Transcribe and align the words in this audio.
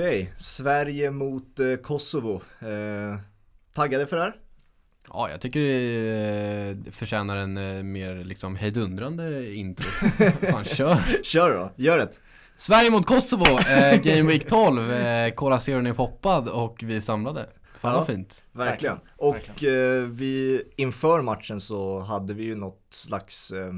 Okej, 0.00 0.22
okay. 0.22 0.32
Sverige 0.36 1.10
mot 1.10 1.60
eh, 1.60 1.74
Kosovo. 1.74 2.42
Eh, 2.60 3.20
taggade 3.74 4.06
för 4.06 4.16
det 4.16 4.22
här? 4.22 4.36
Ja, 5.08 5.30
jag 5.30 5.40
tycker 5.40 5.60
det 5.60 6.92
förtjänar 6.92 7.36
en 7.36 7.56
eh, 7.56 7.82
mer 7.82 8.24
liksom 8.24 8.56
hejdundrande 8.56 9.54
intro. 9.54 9.84
Fan, 10.50 10.64
kör! 10.64 11.22
kör 11.22 11.54
då, 11.54 11.72
gör 11.76 11.98
det! 11.98 12.20
Sverige 12.56 12.90
mot 12.90 13.06
Kosovo, 13.06 13.44
eh, 13.44 14.02
Game 14.02 14.22
Week 14.22 14.48
12, 14.48 14.90
eh, 14.90 15.34
Cola 15.34 15.60
Zero 15.60 15.86
är 15.86 15.92
poppad 15.92 16.48
och 16.48 16.80
vi 16.82 16.96
är 16.96 17.00
samlade. 17.00 17.46
Fan 17.80 17.92
ja, 17.92 17.98
vad 17.98 18.06
fint. 18.06 18.44
Verkligen. 18.52 18.98
Och 19.16 19.34
verkligen. 19.34 20.02
Eh, 20.02 20.08
vi, 20.08 20.62
inför 20.76 21.22
matchen 21.22 21.60
så 21.60 22.00
hade 22.00 22.34
vi 22.34 22.44
ju 22.44 22.54
något 22.54 22.86
slags 22.90 23.52
eh, 23.52 23.74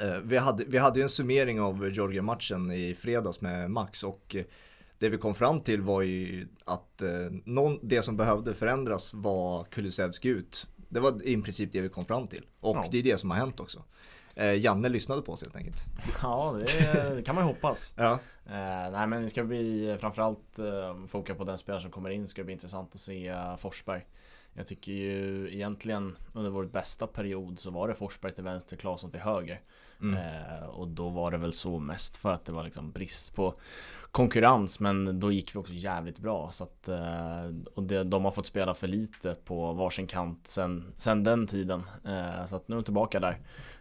eh 0.00 0.18
vi, 0.24 0.36
hade, 0.36 0.64
vi 0.64 0.78
hade 0.78 0.98
ju 0.98 1.02
en 1.02 1.08
summering 1.08 1.60
av 1.60 1.90
Georgia-matchen 1.92 2.70
i 2.70 2.94
fredags 2.94 3.40
med 3.40 3.70
Max 3.70 4.04
och 4.04 4.36
eh, 4.36 4.44
det 5.02 5.08
vi 5.08 5.18
kom 5.18 5.34
fram 5.34 5.60
till 5.60 5.82
var 5.82 6.02
ju 6.02 6.48
att 6.64 7.02
eh, 7.02 7.10
någon, 7.44 7.78
det 7.82 8.02
som 8.02 8.16
behövde 8.16 8.54
förändras 8.54 9.14
var 9.14 9.64
Kulusevski 9.64 10.28
ut. 10.28 10.66
Det 10.88 11.00
var 11.00 11.26
i 11.26 11.42
princip 11.42 11.72
det 11.72 11.80
vi 11.80 11.88
kom 11.88 12.04
fram 12.04 12.26
till. 12.26 12.46
Och 12.60 12.76
ja. 12.76 12.86
det 12.90 12.98
är 12.98 13.02
det 13.02 13.18
som 13.18 13.30
har 13.30 13.38
hänt 13.38 13.60
också. 13.60 13.82
Eh, 14.34 14.54
Janne 14.54 14.88
lyssnade 14.88 15.22
på 15.22 15.32
oss 15.32 15.42
helt 15.42 15.56
enkelt. 15.56 15.84
Ja, 16.22 16.60
det, 16.60 17.14
det 17.16 17.22
kan 17.22 17.34
man 17.34 17.44
ju 17.44 17.48
hoppas. 17.48 17.94
ja. 17.96 18.18
Eh, 18.46 18.90
nej 18.92 19.06
men 19.06 19.22
det 19.22 19.28
ska 19.28 19.44
bli 19.44 19.96
framförallt 20.00 20.58
eh, 20.58 21.06
foka 21.06 21.34
på 21.34 21.44
den 21.44 21.58
spelare 21.58 21.80
som 21.82 21.90
kommer 21.90 22.10
in. 22.10 22.26
Ska 22.26 22.40
det 22.40 22.44
bli 22.44 22.54
intressant 22.54 22.94
att 22.94 23.00
se 23.00 23.32
uh, 23.32 23.56
Forsberg. 23.56 24.06
Jag 24.54 24.66
tycker 24.66 24.92
ju 24.92 25.48
egentligen 25.54 26.16
under 26.32 26.50
vår 26.50 26.64
bästa 26.64 27.06
period 27.06 27.58
så 27.58 27.70
var 27.70 27.88
det 27.88 27.94
Forsberg 27.94 28.32
till 28.32 28.44
vänster, 28.44 28.76
Claesson 28.76 29.10
till 29.10 29.20
höger. 29.20 29.60
Mm. 30.00 30.14
Eh, 30.14 30.64
och 30.64 30.88
då 30.88 31.08
var 31.08 31.30
det 31.30 31.38
väl 31.38 31.52
så 31.52 31.78
mest 31.78 32.16
för 32.16 32.32
att 32.32 32.44
det 32.44 32.52
var 32.52 32.64
liksom 32.64 32.92
brist 32.92 33.34
på 33.34 33.54
konkurrens 34.10 34.80
men 34.80 35.20
då 35.20 35.32
gick 35.32 35.54
vi 35.54 35.58
också 35.58 35.72
jävligt 35.72 36.18
bra. 36.18 36.50
Så 36.50 36.64
att 36.64 36.88
eh, 36.88 37.50
och 37.74 37.82
det, 37.82 38.04
de 38.04 38.24
har 38.24 38.32
fått 38.32 38.46
spela 38.46 38.74
för 38.74 38.88
lite 38.88 39.36
på 39.44 39.72
varsin 39.72 40.06
kant 40.06 40.46
sen, 40.46 40.92
sen 40.96 41.24
den 41.24 41.46
tiden. 41.46 41.82
Eh, 42.04 42.46
så 42.46 42.56
att 42.56 42.68
nu 42.68 42.74
är 42.74 42.76
de 42.76 42.84
tillbaka 42.84 43.20
där. 43.20 43.38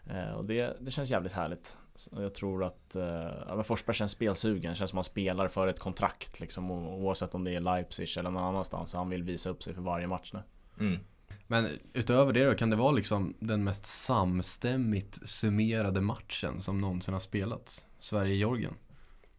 Eh, 0.09 0.31
och 0.31 0.45
det, 0.45 0.77
det 0.81 0.91
känns 0.91 1.09
jävligt 1.09 1.33
härligt. 1.33 1.77
Jag 2.11 2.33
tror 2.33 2.63
att 2.63 2.95
eh, 2.95 3.61
Forsberg 3.63 3.95
känns 3.95 4.11
spelsugen, 4.11 4.75
känns 4.75 4.89
som 4.89 4.97
han 4.97 5.03
spelar 5.03 5.47
för 5.47 5.67
ett 5.67 5.79
kontrakt 5.79 6.39
liksom 6.39 6.71
oavsett 6.71 7.35
om 7.35 7.43
det 7.43 7.55
är 7.55 7.59
Leipzig 7.59 8.07
eller 8.19 8.31
någon 8.31 8.43
annanstans. 8.43 8.93
Han 8.93 9.09
vill 9.09 9.23
visa 9.23 9.49
upp 9.49 9.63
sig 9.63 9.73
för 9.73 9.81
varje 9.81 10.07
match 10.07 10.33
nu 10.33 10.39
mm. 10.81 10.99
Men 11.47 11.67
utöver 11.93 12.33
det 12.33 12.45
då, 12.45 12.55
kan 12.55 12.69
det 12.69 12.75
vara 12.75 12.91
liksom 12.91 13.33
den 13.39 13.63
mest 13.63 13.85
samstämmigt 13.85 15.29
summerade 15.29 16.01
matchen 16.01 16.61
som 16.61 16.81
någonsin 16.81 17.13
har 17.13 17.21
spelats? 17.21 17.83
Sverige-Georgien? 17.99 18.73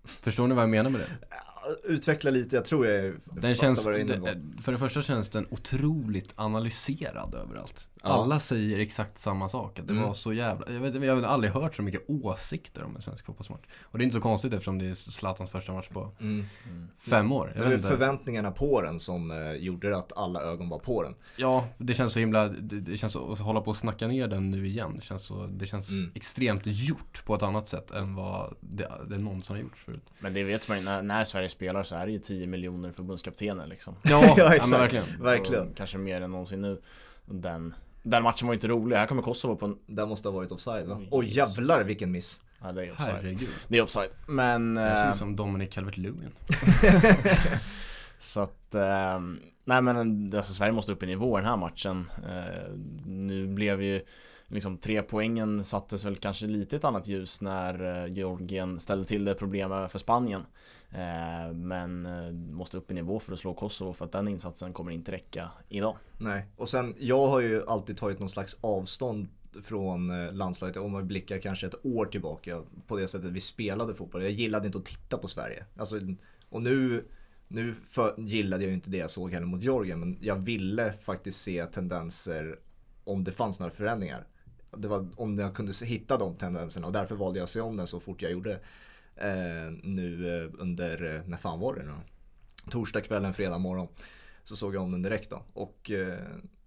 Förstår 0.05 0.47
ni 0.47 0.55
vad 0.55 0.63
jag 0.63 0.71
menar 0.71 0.91
med 0.91 1.01
det? 1.01 1.37
Utveckla 1.85 2.31
lite, 2.31 2.57
jag 2.57 2.65
tror 2.65 2.87
jag 2.87 3.15
den 3.25 3.55
känns, 3.55 3.85
det, 3.85 4.43
För 4.61 4.73
det 4.73 4.79
första 4.79 5.03
känns 5.03 5.29
den 5.29 5.47
otroligt 5.51 6.33
analyserad 6.37 7.35
överallt. 7.35 7.89
Alla 8.03 8.41
säger 8.41 8.79
exakt 8.79 9.19
samma 9.19 9.49
sak. 9.49 9.81
Det 9.85 9.93
mm. 9.93 10.03
var 10.03 10.15
så 10.15 10.33
jävla... 10.33 10.73
Jag, 10.73 10.81
vet, 10.81 11.05
jag 11.05 11.17
har 11.17 11.23
aldrig 11.23 11.53
hört 11.53 11.75
så 11.75 11.83
mycket 11.83 12.03
åsikter 12.09 12.85
om 12.85 12.97
en 12.97 13.03
svensk 13.03 13.27
fotbollsmatch. 13.27 13.63
Och 13.83 13.99
det 13.99 14.03
är 14.03 14.05
inte 14.05 14.17
så 14.17 14.23
konstigt 14.23 14.53
eftersom 14.53 14.79
det 14.79 14.87
är 14.87 14.95
Zlatans 14.95 15.51
första 15.51 15.73
match 15.73 15.89
på 15.89 16.13
mm. 16.21 16.47
fem 16.99 17.33
år. 17.33 17.53
det 17.55 17.77
var 17.77 17.91
förväntningarna 17.91 18.51
på 18.51 18.83
den 18.83 19.01
som 19.01 19.31
eh, 19.31 19.53
gjorde 19.53 19.97
att 19.97 20.13
alla 20.17 20.43
ögon 20.43 20.69
var 20.69 20.79
på 20.79 21.03
den. 21.03 21.15
Ja, 21.37 21.69
det 21.79 21.95
känns 21.95 22.13
så 22.13 22.19
himla... 22.19 22.49
Det, 22.49 22.81
det 22.81 22.97
känns 22.97 23.13
så, 23.13 23.33
att 23.33 23.39
hålla 23.39 23.61
på 23.61 23.71
och 23.71 23.77
snacka 23.77 24.09
ner 24.09 24.29
den 24.29 24.51
nu 24.51 24.67
igen. 24.67 24.97
Det 24.97 25.03
känns, 25.03 25.27
så, 25.27 25.47
det 25.47 25.67
känns 25.67 25.91
mm. 25.91 26.11
extremt 26.15 26.63
gjort 26.65 27.25
på 27.25 27.35
ett 27.35 27.43
annat 27.43 27.69
sätt 27.69 27.91
än 27.91 28.15
vad 28.15 28.55
det, 28.61 28.89
det 29.11 29.19
någonsin 29.19 29.57
har 29.57 29.63
gjorts 29.63 29.85
förut. 29.85 30.11
Men 30.19 30.35
det 30.35 30.45
vet 30.45 30.69
man 30.69 30.79
ju, 30.79 30.85
när, 30.85 31.03
när 31.03 31.25
Sverige 31.25 31.49
spelar 31.53 31.83
så 31.83 31.97
är 31.97 32.07
det 32.07 32.13
ju 32.13 32.19
10 32.19 32.47
miljoner 32.47 32.91
förbundskaptener 32.91 33.67
liksom. 33.67 33.95
Ja, 34.03 34.35
ja 34.37 34.55
exakt. 34.55 34.73
Ja, 34.73 34.79
verkligen. 34.79 35.23
verkligen. 35.23 35.69
Och 35.69 35.77
kanske 35.77 35.99
mer 35.99 36.21
än 36.21 36.31
någonsin 36.31 36.61
nu. 36.61 36.81
Den 37.25 37.75
den 38.03 38.23
matchen 38.23 38.47
var 38.47 38.55
inte 38.55 38.69
rolig, 38.69 38.97
här 38.97 39.07
kommer 39.07 39.23
Kosovo 39.23 39.57
på 39.57 39.67
en... 39.67 39.79
Den 39.87 40.09
måste 40.09 40.29
ha 40.29 40.37
varit 40.37 40.53
offside 40.53 40.87
va? 40.87 41.01
Oj 41.11 41.27
oh, 41.27 41.37
jävlar 41.37 41.85
vilken 41.85 42.11
miss! 42.11 42.43
Ja 42.63 42.73
det 42.73 42.87
är 42.87 42.93
offside. 42.93 43.15
Herregud. 43.15 43.49
Det 43.69 43.79
är 43.79 43.83
offside. 43.83 44.11
Men... 44.27 44.75
Det 44.75 44.81
ser 44.81 45.03
ut 45.03 45.13
eh, 45.13 45.19
som 45.19 45.37
Dominic 45.37 45.71
Calvert-Lewin. 45.71 46.31
så 48.19 48.41
att... 48.41 48.75
Eh, 48.75 49.21
nej 49.65 49.83
men 49.83 50.31
alltså, 50.37 50.55
Sverige 50.55 50.73
måste 50.73 50.93
upp 50.93 51.03
i 51.03 51.07
nivå 51.07 51.37
den 51.37 51.47
här 51.47 51.57
matchen. 51.57 52.11
Eh, 52.17 52.73
nu 53.07 53.47
blev 53.47 53.83
ju 53.83 54.01
liksom 54.53 54.79
tre 54.79 55.03
poängen 55.03 55.65
sattes 55.65 56.05
väl 56.05 56.17
kanske 56.17 56.47
lite 56.47 56.77
ett 56.77 56.85
annat 56.85 57.09
ljus 57.09 57.41
när 57.41 58.05
eh, 58.05 58.15
Georgien 58.15 58.81
ställde 58.81 59.05
till 59.05 59.25
det 59.25 59.35
problem 59.35 59.89
för 59.89 59.99
Spanien. 59.99 60.47
Eh, 60.91 61.53
men 61.55 62.07
eh, 62.07 62.33
måste 62.33 62.77
upp 62.77 62.91
i 62.91 62.95
nivå 62.95 63.19
för 63.19 63.33
att 63.33 63.39
slå 63.39 63.55
Kosovo 63.55 63.93
för 63.93 64.05
att 64.05 64.13
den 64.13 64.29
insatsen 64.29 64.73
kommer 64.73 64.93
inte 64.93 65.13
räcka 65.13 65.51
idag. 65.69 65.97
Nej, 66.19 66.47
och 66.57 66.69
sen 66.69 66.95
jag 66.99 67.27
har 67.27 67.41
ju 67.41 67.67
alltid 67.67 67.97
tagit 67.97 68.21
någon 68.21 68.29
slags 68.29 68.59
avstånd 68.61 69.29
från 69.63 70.29
landslaget 70.37 70.77
om 70.77 70.93
man 70.93 71.09
blickar 71.09 71.39
kanske 71.39 71.67
ett 71.67 71.87
år 71.87 72.07
tillbaka 72.07 72.63
på 72.87 72.97
det 72.97 73.09
sättet 73.09 73.31
vi 73.31 73.41
spelade 73.41 73.95
fotboll. 73.95 74.23
Jag 74.23 74.31
gillade 74.31 74.67
inte 74.67 74.79
att 74.79 74.85
titta 74.85 75.19
på 75.19 75.29
Sverige. 75.29 75.65
Alltså, 75.77 76.01
och 76.49 76.63
nu, 76.63 77.05
nu 77.49 77.75
för, 77.89 78.15
gillade 78.19 78.63
jag 78.63 78.69
ju 78.69 78.75
inte 78.75 78.91
det 78.91 78.97
jag 78.97 79.11
såg 79.11 79.33
heller 79.33 79.47
mot 79.47 79.63
Georgien 79.63 80.01
men 80.01 80.19
jag 80.21 80.37
ville 80.37 80.93
faktiskt 80.93 81.43
se 81.43 81.67
tendenser 81.67 82.59
om 83.05 83.25
det 83.25 83.33
fanns 83.33 83.61
några 83.61 83.73
förändringar 83.73 84.27
det 84.77 84.89
var 84.89 85.09
om 85.17 85.39
jag 85.39 85.55
kunde 85.55 85.73
hitta 85.85 86.19
de 86.19 86.37
tendenserna 86.37 86.87
och 86.87 86.93
därför 86.93 87.15
valde 87.15 87.39
jag 87.39 87.45
att 87.45 87.51
se 87.51 87.61
om 87.61 87.77
den 87.77 87.87
så 87.87 88.01
fort 88.01 88.23
jag 88.23 88.33
gjorde 88.33 88.53
eh, 89.17 89.73
nu 89.83 90.39
eh, 90.45 90.51
under, 90.59 91.15
eh, 91.15 91.23
när 91.27 91.37
fan 91.37 91.61
var 91.61 91.75
det 91.75 91.83
nu 91.83 91.93
Torsdag 92.71 93.01
kvällen, 93.01 93.35
fredag 93.35 93.59
morgon. 93.59 93.89
Så 94.43 94.57
såg 94.57 94.75
jag 94.75 94.83
om 94.83 94.93
den 94.93 95.03
direkt 95.03 95.31
då. 95.31 95.43
Och 95.53 95.91
eh, 95.91 96.19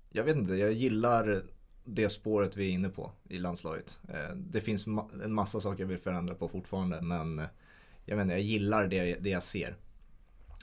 jag 0.09 0.23
vet 0.23 0.35
inte, 0.35 0.55
jag 0.55 0.73
gillar 0.73 1.43
det 1.83 2.09
spåret 2.09 2.57
vi 2.57 2.65
är 2.65 2.71
inne 2.71 2.89
på 2.89 3.11
i 3.29 3.39
landslaget. 3.39 3.99
Eh, 4.09 4.35
det 4.35 4.61
finns 4.61 4.87
ma 4.87 5.09
en 5.23 5.33
massa 5.33 5.59
saker 5.59 5.83
jag 5.83 5.87
vill 5.87 5.97
förändra 5.97 6.35
på 6.35 6.47
fortfarande 6.47 7.01
men 7.01 7.39
eh, 7.39 7.45
jag, 8.05 8.17
vet 8.17 8.29
jag 8.29 8.41
gillar 8.41 8.87
det, 8.87 9.15
det 9.15 9.29
jag 9.29 9.43
ser. 9.43 9.75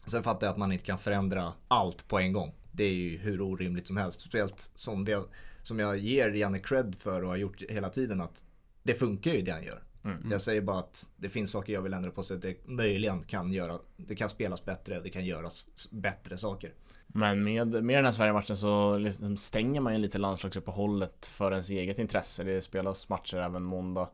Sen 0.06 0.22
fattar 0.22 0.47
jag 0.47 0.52
att 0.52 0.58
man 0.58 0.72
inte 0.72 0.84
kan 0.84 0.98
förändra 0.98 1.52
allt 1.69 2.08
på 2.08 2.19
en 2.19 2.32
gång. 2.32 2.54
Det 2.72 2.84
är 2.84 2.94
ju 2.94 3.19
hur 3.19 3.41
orimligt 3.41 3.86
som 3.86 3.97
helst. 3.97 4.20
Speciellt 4.20 4.70
som 4.75 5.04
vi 5.04 5.12
har 5.12 5.25
som 5.62 5.78
jag 5.78 5.99
ger 5.99 6.31
Janne 6.31 6.59
cred 6.59 6.97
för 6.99 7.23
och 7.23 7.28
har 7.28 7.37
gjort 7.37 7.62
hela 7.69 7.89
tiden 7.89 8.21
att 8.21 8.45
det 8.83 8.95
funkar 8.95 9.33
ju 9.33 9.43
det 9.43 9.53
han 9.53 9.65
gör. 9.65 9.83
Mm. 10.05 10.19
Jag 10.31 10.41
säger 10.41 10.61
bara 10.61 10.78
att 10.78 11.11
det 11.17 11.28
finns 11.28 11.50
saker 11.50 11.73
jag 11.73 11.83
vill 11.83 11.95
ändra 11.95 12.11
på 12.11 12.23
så 12.23 12.34
att 12.34 12.43
det 12.43 12.69
möjligen 12.69 13.23
kan 13.23 13.53
göra, 13.53 13.78
det 13.97 14.17
kan 14.17 14.28
spelas 14.28 14.65
bättre, 14.65 15.00
det 15.00 15.11
kan 15.11 15.25
göras 15.25 15.67
bättre 15.91 16.39
saker. 16.39 16.73
Men 17.06 17.45
med, 17.45 17.84
med 17.84 17.99
den 17.99 18.05
här 18.05 18.12
Sverige-matchen 18.12 18.56
så 18.56 18.99
liksom 18.99 19.37
stänger 19.37 19.81
man 19.81 19.93
ju 19.93 19.99
lite 19.99 20.19
landslagsuppehållet 20.19 21.27
för 21.27 21.53
ens 21.53 21.71
eget 21.71 21.99
intresse. 21.99 22.44
Det 22.44 22.61
spelas 22.61 23.09
matcher 23.09 23.37
även 23.37 23.62
måndag 23.62 24.09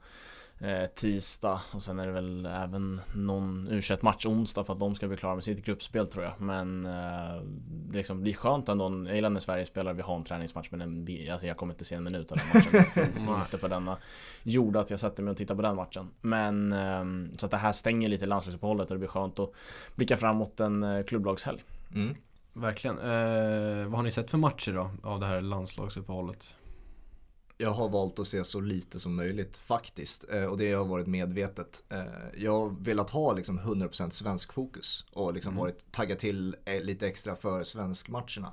tisdag 0.95 1.61
och 1.73 1.83
sen 1.83 1.99
är 1.99 2.07
det 2.07 2.13
väl 2.13 2.47
även 2.47 3.01
någon 3.15 3.69
u 3.71 3.81
match 4.01 4.27
onsdag 4.27 4.65
för 4.65 4.73
att 4.73 4.81
de 4.81 4.95
ska 4.95 5.09
bli 5.09 5.17
klara 5.17 5.35
med 5.35 5.45
sitt 5.45 5.65
gruppspel 5.65 6.07
tror 6.07 6.25
jag. 6.25 6.41
Men 6.41 6.87
eh, 6.87 7.43
det 7.67 7.97
liksom 7.97 8.21
blir 8.21 8.35
skönt 8.35 8.69
ändå. 8.69 9.05
Jag 9.07 9.15
gillar 9.15 9.31
när 9.31 9.41
Sverige 9.41 9.65
spelar, 9.65 9.93
vi 9.95 10.03
har 10.03 10.17
en 10.17 10.23
träningsmatch 10.23 10.69
men 10.71 10.79
den, 10.79 11.33
alltså 11.33 11.47
jag 11.47 11.57
kommer 11.57 11.73
inte 11.73 11.85
se 11.85 11.95
en 11.95 12.05
minut 12.05 12.33
av 12.33 12.39
den 12.39 12.47
matchen. 12.55 12.73
Det 12.73 13.05
finns 13.05 13.25
inte 13.45 13.59
på 13.59 13.69
denna 13.69 13.97
gjorde 14.43 14.81
att 14.81 14.91
jag 14.91 15.01
sätter 15.01 15.23
mig 15.23 15.31
och 15.31 15.37
tittar 15.37 15.55
på 15.55 15.62
den 15.62 15.77
matchen. 15.77 16.11
Men 16.21 16.73
eh, 16.73 17.35
så 17.37 17.47
att 17.47 17.50
det 17.50 17.56
här 17.56 17.73
stänger 17.73 18.09
lite 18.09 18.27
landslagsuppehållet 18.27 18.91
och 18.91 18.94
det 18.94 18.99
blir 18.99 19.09
skönt 19.09 19.38
att 19.38 19.53
blicka 19.94 20.17
framåt 20.17 20.61
en 20.61 20.82
eh, 20.82 21.05
klubblagshelg. 21.05 21.62
Mm. 21.94 22.15
Verkligen. 22.53 22.99
Eh, 22.99 23.87
vad 23.87 23.94
har 23.94 24.03
ni 24.03 24.11
sett 24.11 24.31
för 24.31 24.38
matcher 24.38 24.73
då 24.73 24.91
av 25.03 25.21
det 25.21 25.27
här 25.27 25.41
landslagsuppehållet? 25.41 26.55
Jag 27.60 27.70
har 27.70 27.88
valt 27.88 28.19
att 28.19 28.26
se 28.26 28.44
så 28.44 28.60
lite 28.60 29.00
som 29.00 29.16
möjligt 29.16 29.56
faktiskt. 29.56 30.25
Eh, 30.31 30.44
och 30.44 30.58
det 30.58 30.72
har 30.72 30.84
varit 30.84 31.06
medvetet. 31.06 31.84
Eh, 31.88 32.02
jag 32.37 32.52
har 32.52 32.76
velat 32.81 33.10
ha 33.10 33.32
liksom 33.32 33.60
100% 33.60 34.10
svensk 34.10 34.52
fokus 34.52 35.06
och 35.12 35.34
liksom 35.34 35.52
mm. 35.52 35.60
varit 35.60 35.93
taggad 35.93 36.19
till 36.19 36.56
eh, 36.64 36.81
lite 36.81 37.08
extra 37.08 37.37
för 37.37 37.64
svenskmatcherna. 37.64 38.52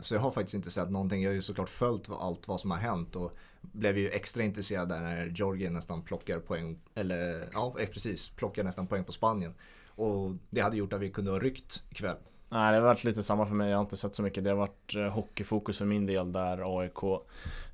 Så 0.00 0.14
jag 0.14 0.20
har 0.20 0.30
faktiskt 0.30 0.54
inte 0.54 0.70
sett 0.70 0.90
någonting. 0.90 1.22
Jag 1.22 1.30
har 1.30 1.34
ju 1.34 1.42
såklart 1.42 1.68
följt 1.68 2.10
allt 2.10 2.48
vad 2.48 2.60
som 2.60 2.70
har 2.70 2.78
hänt 2.78 3.16
och 3.16 3.36
blev 3.60 3.98
ju 3.98 4.10
extra 4.10 4.42
intresserad 4.42 4.88
där 4.88 5.00
när 5.00 5.26
Georgien 5.26 5.72
nästan 5.72 6.02
plockar 6.02 6.38
poäng, 6.38 6.78
eller 6.94 7.48
ja 7.52 7.76
precis, 7.92 8.30
plockar 8.30 8.64
nästan 8.64 8.86
poäng 8.86 9.04
på 9.04 9.12
Spanien. 9.12 9.54
Och 9.86 10.32
det 10.50 10.60
hade 10.60 10.76
gjort 10.76 10.92
att 10.92 11.00
vi 11.00 11.10
kunde 11.10 11.30
ha 11.30 11.38
ryckt 11.38 11.82
ikväll. 11.90 12.16
Nej, 12.52 12.72
det 12.72 12.78
har 12.78 12.86
varit 12.86 13.04
lite 13.04 13.22
samma 13.22 13.46
för 13.46 13.54
mig. 13.54 13.70
Jag 13.70 13.76
har 13.76 13.82
inte 13.82 13.96
sett 13.96 14.14
så 14.14 14.22
mycket. 14.22 14.44
Det 14.44 14.50
har 14.50 14.56
varit 14.56 14.94
eh, 14.96 15.08
hockeyfokus 15.08 15.78
för 15.78 15.84
min 15.84 16.06
del 16.06 16.32
där 16.32 16.78
AIK 16.78 17.02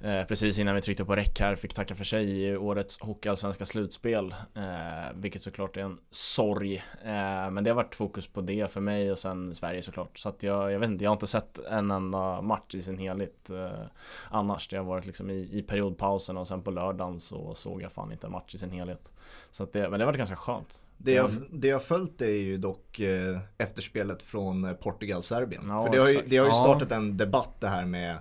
eh, 0.01 0.25
precis 0.25 0.59
innan 0.59 0.75
vi 0.75 0.81
tryckte 0.81 1.05
på 1.05 1.17
räck 1.17 1.41
här 1.41 1.57
fick 1.57 1.75
tacka 1.75 1.95
för 1.95 2.05
sig 2.05 2.45
i 2.45 2.57
årets 2.57 3.01
hockeyallsvenska 3.01 3.65
slutspel. 3.65 4.35
Eh, 4.55 5.13
vilket 5.15 5.43
såklart 5.43 5.77
är 5.77 5.81
en 5.81 5.99
sorg. 6.11 6.77
Eh, 7.05 7.51
men 7.51 7.65
det 7.65 7.71
har 7.71 7.75
varit 7.75 7.95
fokus 7.95 8.27
på 8.27 8.41
det 8.41 8.73
för 8.73 8.81
mig 8.81 9.13
och 9.13 9.19
sen 9.19 9.55
Sverige 9.55 9.83
såklart. 9.83 10.19
Så 10.19 10.29
att 10.29 10.43
jag, 10.43 10.73
jag 10.73 10.79
vet 10.79 10.91
inte, 10.91 11.05
jag 11.05 11.11
har 11.11 11.17
inte 11.17 11.27
sett 11.27 11.59
en 11.59 11.91
enda 11.91 12.41
match 12.41 12.75
i 12.75 12.83
sin 12.83 12.99
helhet 12.99 13.51
eh, 13.51 13.87
annars. 14.31 14.69
Det 14.69 14.77
har 14.77 14.85
varit 14.85 15.07
liksom 15.07 15.31
i, 15.31 15.49
i 15.53 15.63
periodpausen 15.63 16.37
och 16.37 16.49
sen 16.49 16.63
på 16.63 16.71
lördagen 16.71 17.19
så 17.19 17.55
såg 17.55 17.83
jag 17.83 17.93
fan 17.93 18.13
inte 18.13 18.27
en 18.27 18.33
match 18.33 18.55
i 18.55 18.59
sin 18.59 18.71
helhet. 18.71 19.13
Så 19.51 19.63
att 19.63 19.73
det, 19.73 19.81
men 19.81 19.93
det 19.93 19.99
har 19.99 20.07
varit 20.07 20.19
ganska 20.19 20.37
skönt 20.37 20.85
det 20.99 21.13
jag, 21.13 21.31
det 21.51 21.69
jag 21.69 21.83
följt 21.83 22.23
är 22.23 22.27
ju 22.27 22.57
dock 22.57 23.01
eh, 23.01 23.39
efterspelet 23.59 24.23
från 24.23 24.65
eh, 24.65 24.73
Portugal-Serbien. 24.73 25.65
Ja, 25.69 25.85
För 25.85 25.93
det 25.93 25.99
har, 25.99 26.09
ju, 26.09 26.23
det 26.27 26.37
har 26.37 26.47
ju 26.47 26.53
startat 26.53 26.93
en 26.93 27.17
debatt 27.17 27.61
det 27.61 27.69
här 27.69 27.85
med 27.85 28.17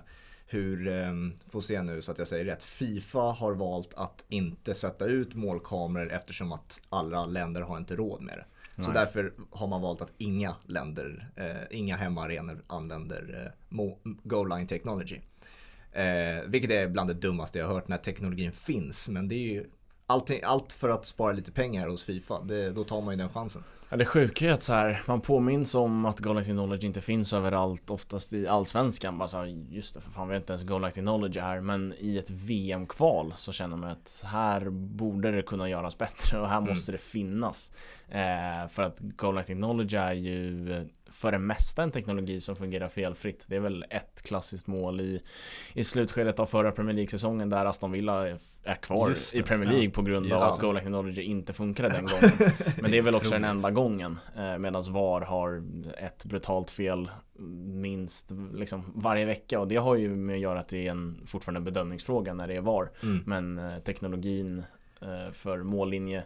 hur, 0.46 0.88
eh, 0.88 1.12
får 1.50 1.60
se 1.60 1.82
nu 1.82 2.02
så 2.02 2.12
att 2.12 2.18
jag 2.18 2.26
säger 2.26 2.44
rätt, 2.44 2.62
Fifa 2.62 3.18
har 3.18 3.54
valt 3.54 3.94
att 3.94 4.24
inte 4.28 4.74
sätta 4.74 5.06
ut 5.06 5.34
målkameror 5.34 6.12
eftersom 6.12 6.52
att 6.52 6.82
alla 6.88 7.26
länder 7.26 7.60
har 7.60 7.76
inte 7.78 7.94
råd 7.94 8.22
med 8.22 8.34
det. 8.38 8.44
Nej. 8.74 8.84
Så 8.84 8.92
därför 8.92 9.32
har 9.50 9.66
man 9.66 9.82
valt 9.82 10.00
att 10.00 10.12
inga 10.18 10.56
länder, 10.66 11.30
eh, 11.36 11.78
inga 11.78 11.96
hemmaarenor 11.96 12.62
använder 12.66 13.52
eh, 13.70 13.78
goal 14.22 14.48
line 14.48 14.66
technology. 14.66 15.20
Eh, 15.92 16.44
vilket 16.46 16.70
är 16.70 16.88
bland 16.88 17.10
det 17.10 17.14
dummaste 17.14 17.58
jag 17.58 17.66
har 17.66 17.74
hört 17.74 17.88
när 17.88 17.98
teknologin 17.98 18.52
finns. 18.52 19.08
Men 19.08 19.28
det 19.28 19.34
är 19.34 19.48
ju 19.52 19.64
allting, 20.08 20.40
allt 20.44 20.72
för 20.72 20.88
att 20.88 21.06
spara 21.06 21.32
lite 21.32 21.52
pengar 21.52 21.88
hos 21.88 22.04
Fifa. 22.04 22.40
Det, 22.40 22.70
då 22.70 22.84
tar 22.84 23.00
man 23.00 23.14
ju 23.14 23.18
den 23.18 23.28
chansen. 23.28 23.64
Ja, 23.90 23.96
det 23.96 24.04
sjuka 24.04 24.44
är 24.44 24.52
att 24.52 24.62
så 24.62 24.72
här, 24.72 25.00
man 25.06 25.20
påminns 25.20 25.74
om 25.74 26.04
att 26.04 26.20
Goal 26.20 26.44
Knowledge 26.44 26.84
inte 26.84 27.00
finns 27.00 27.32
överallt, 27.32 27.90
oftast 27.90 28.32
i 28.32 28.48
Allsvenskan. 28.48 29.18
Bara 29.18 29.28
så 29.28 29.38
här, 29.38 29.46
just 29.70 29.94
det, 29.94 30.00
för 30.00 30.10
fan 30.10 30.28
vi 30.28 30.34
har 30.34 30.40
inte 30.40 30.52
ens 30.52 30.64
Goal 30.64 30.90
Knowledge 30.90 31.40
här. 31.40 31.60
Men 31.60 31.94
i 31.98 32.18
ett 32.18 32.30
VM-kval 32.30 33.34
så 33.36 33.52
känner 33.52 33.76
man 33.76 33.90
att 33.90 34.24
här 34.26 34.70
borde 34.70 35.30
det 35.30 35.42
kunna 35.42 35.68
göras 35.68 35.98
bättre 35.98 36.40
och 36.40 36.48
här 36.48 36.58
mm. 36.58 36.70
måste 36.70 36.92
det 36.92 36.98
finnas. 36.98 37.72
Eh, 38.08 38.68
för 38.68 38.82
att 38.82 38.98
Goal 39.00 39.42
Knowledge 39.42 39.94
är 39.94 40.12
ju 40.12 40.88
för 41.10 41.32
det 41.32 41.38
mesta 41.38 41.82
en 41.82 41.90
teknologi 41.90 42.40
som 42.40 42.56
fungerar 42.56 42.88
felfritt. 42.88 43.46
Det 43.48 43.56
är 43.56 43.60
väl 43.60 43.84
ett 43.90 44.22
klassiskt 44.22 44.66
mål 44.66 45.00
i, 45.00 45.20
i 45.72 45.84
slutskedet 45.84 46.38
av 46.38 46.46
förra 46.46 46.72
Premier 46.72 46.94
League-säsongen 46.94 47.48
där 47.48 47.64
Aston 47.64 47.92
Villa 47.92 48.28
är 48.64 48.74
kvar 48.74 49.14
i 49.32 49.42
Premier 49.42 49.68
League 49.68 49.84
ja. 49.84 49.90
på 49.90 50.02
grund 50.02 50.32
av 50.32 50.42
att 50.42 50.60
Goal 50.60 50.76
Technology 50.76 51.22
inte 51.22 51.52
funkade 51.52 51.88
den 51.88 52.04
gången. 52.06 52.52
Men 52.76 52.90
det 52.90 52.98
är 52.98 53.02
väl 53.02 53.14
också 53.14 53.30
den 53.30 53.44
enda 53.44 53.70
gången. 53.78 54.18
Eh, 54.36 54.58
Medan 54.58 54.82
VAR 54.88 55.20
har 55.20 55.62
ett 55.98 56.24
brutalt 56.24 56.70
fel 56.70 57.10
minst 57.66 58.30
liksom 58.54 58.92
varje 58.94 59.26
vecka 59.26 59.60
och 59.60 59.68
det 59.68 59.76
har 59.76 59.94
ju 59.94 60.16
med 60.16 60.34
att 60.34 60.40
göra 60.40 60.60
att 60.60 60.68
det 60.68 60.86
är 60.86 60.90
en 60.90 61.20
fortfarande 61.26 61.58
en 61.58 61.64
bedömningsfråga 61.64 62.34
när 62.34 62.48
det 62.48 62.56
är 62.56 62.60
VAR. 62.60 62.90
Mm. 63.02 63.22
Men 63.26 63.58
eh, 63.58 63.78
teknologin 63.78 64.62
eh, 65.00 65.32
för 65.32 65.62
mållinje 65.62 66.24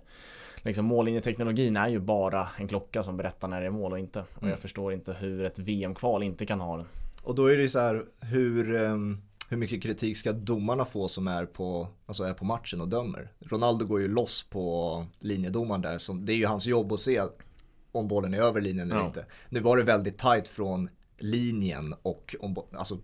liksom 0.62 0.84
mållinjeteknologin 0.84 1.76
är 1.76 1.88
ju 1.88 1.98
bara 1.98 2.48
en 2.58 2.68
klocka 2.68 3.02
som 3.02 3.16
berättar 3.16 3.48
när 3.48 3.60
det 3.60 3.66
är 3.66 3.70
mål 3.70 3.92
och 3.92 3.98
inte. 3.98 4.20
Och 4.20 4.26
jag 4.42 4.46
mm. 4.46 4.58
förstår 4.58 4.92
inte 4.92 5.12
hur 5.12 5.44
ett 5.44 5.58
VM-kval 5.58 6.22
inte 6.22 6.46
kan 6.46 6.60
ha 6.60 6.76
den. 6.76 6.86
Och 7.22 7.34
då 7.34 7.46
är 7.46 7.56
det 7.56 7.62
ju 7.62 7.68
så 7.68 7.78
här, 7.78 8.04
hur, 8.20 8.76
ehm, 8.76 9.22
hur 9.52 9.58
mycket 9.58 9.82
kritik 9.82 10.16
ska 10.16 10.32
domarna 10.32 10.84
få 10.84 11.08
som 11.08 11.28
är 11.28 11.46
på, 11.46 11.88
alltså 12.06 12.24
är 12.24 12.34
på 12.34 12.44
matchen 12.44 12.80
och 12.80 12.88
dömer? 12.88 13.32
Ronaldo 13.40 13.86
går 13.86 14.00
ju 14.00 14.08
loss 14.08 14.42
på 14.42 15.06
linjedomaren 15.20 15.82
där, 15.82 15.98
som, 15.98 16.26
det 16.26 16.32
är 16.32 16.36
ju 16.36 16.46
hans 16.46 16.66
jobb 16.66 16.92
att 16.92 17.00
se 17.00 17.22
om 17.92 18.08
bollen 18.08 18.34
är 18.34 18.38
över 18.38 18.60
linjen 18.60 18.90
eller 18.90 19.00
ja. 19.00 19.06
inte. 19.06 19.26
Nu 19.48 19.60
var 19.60 19.76
det 19.76 19.82
väldigt 19.82 20.18
tight 20.18 20.48
från 20.48 20.88
linjen 21.18 21.94
och 22.02 22.36
om, 22.40 22.56
alltså, 22.72 22.98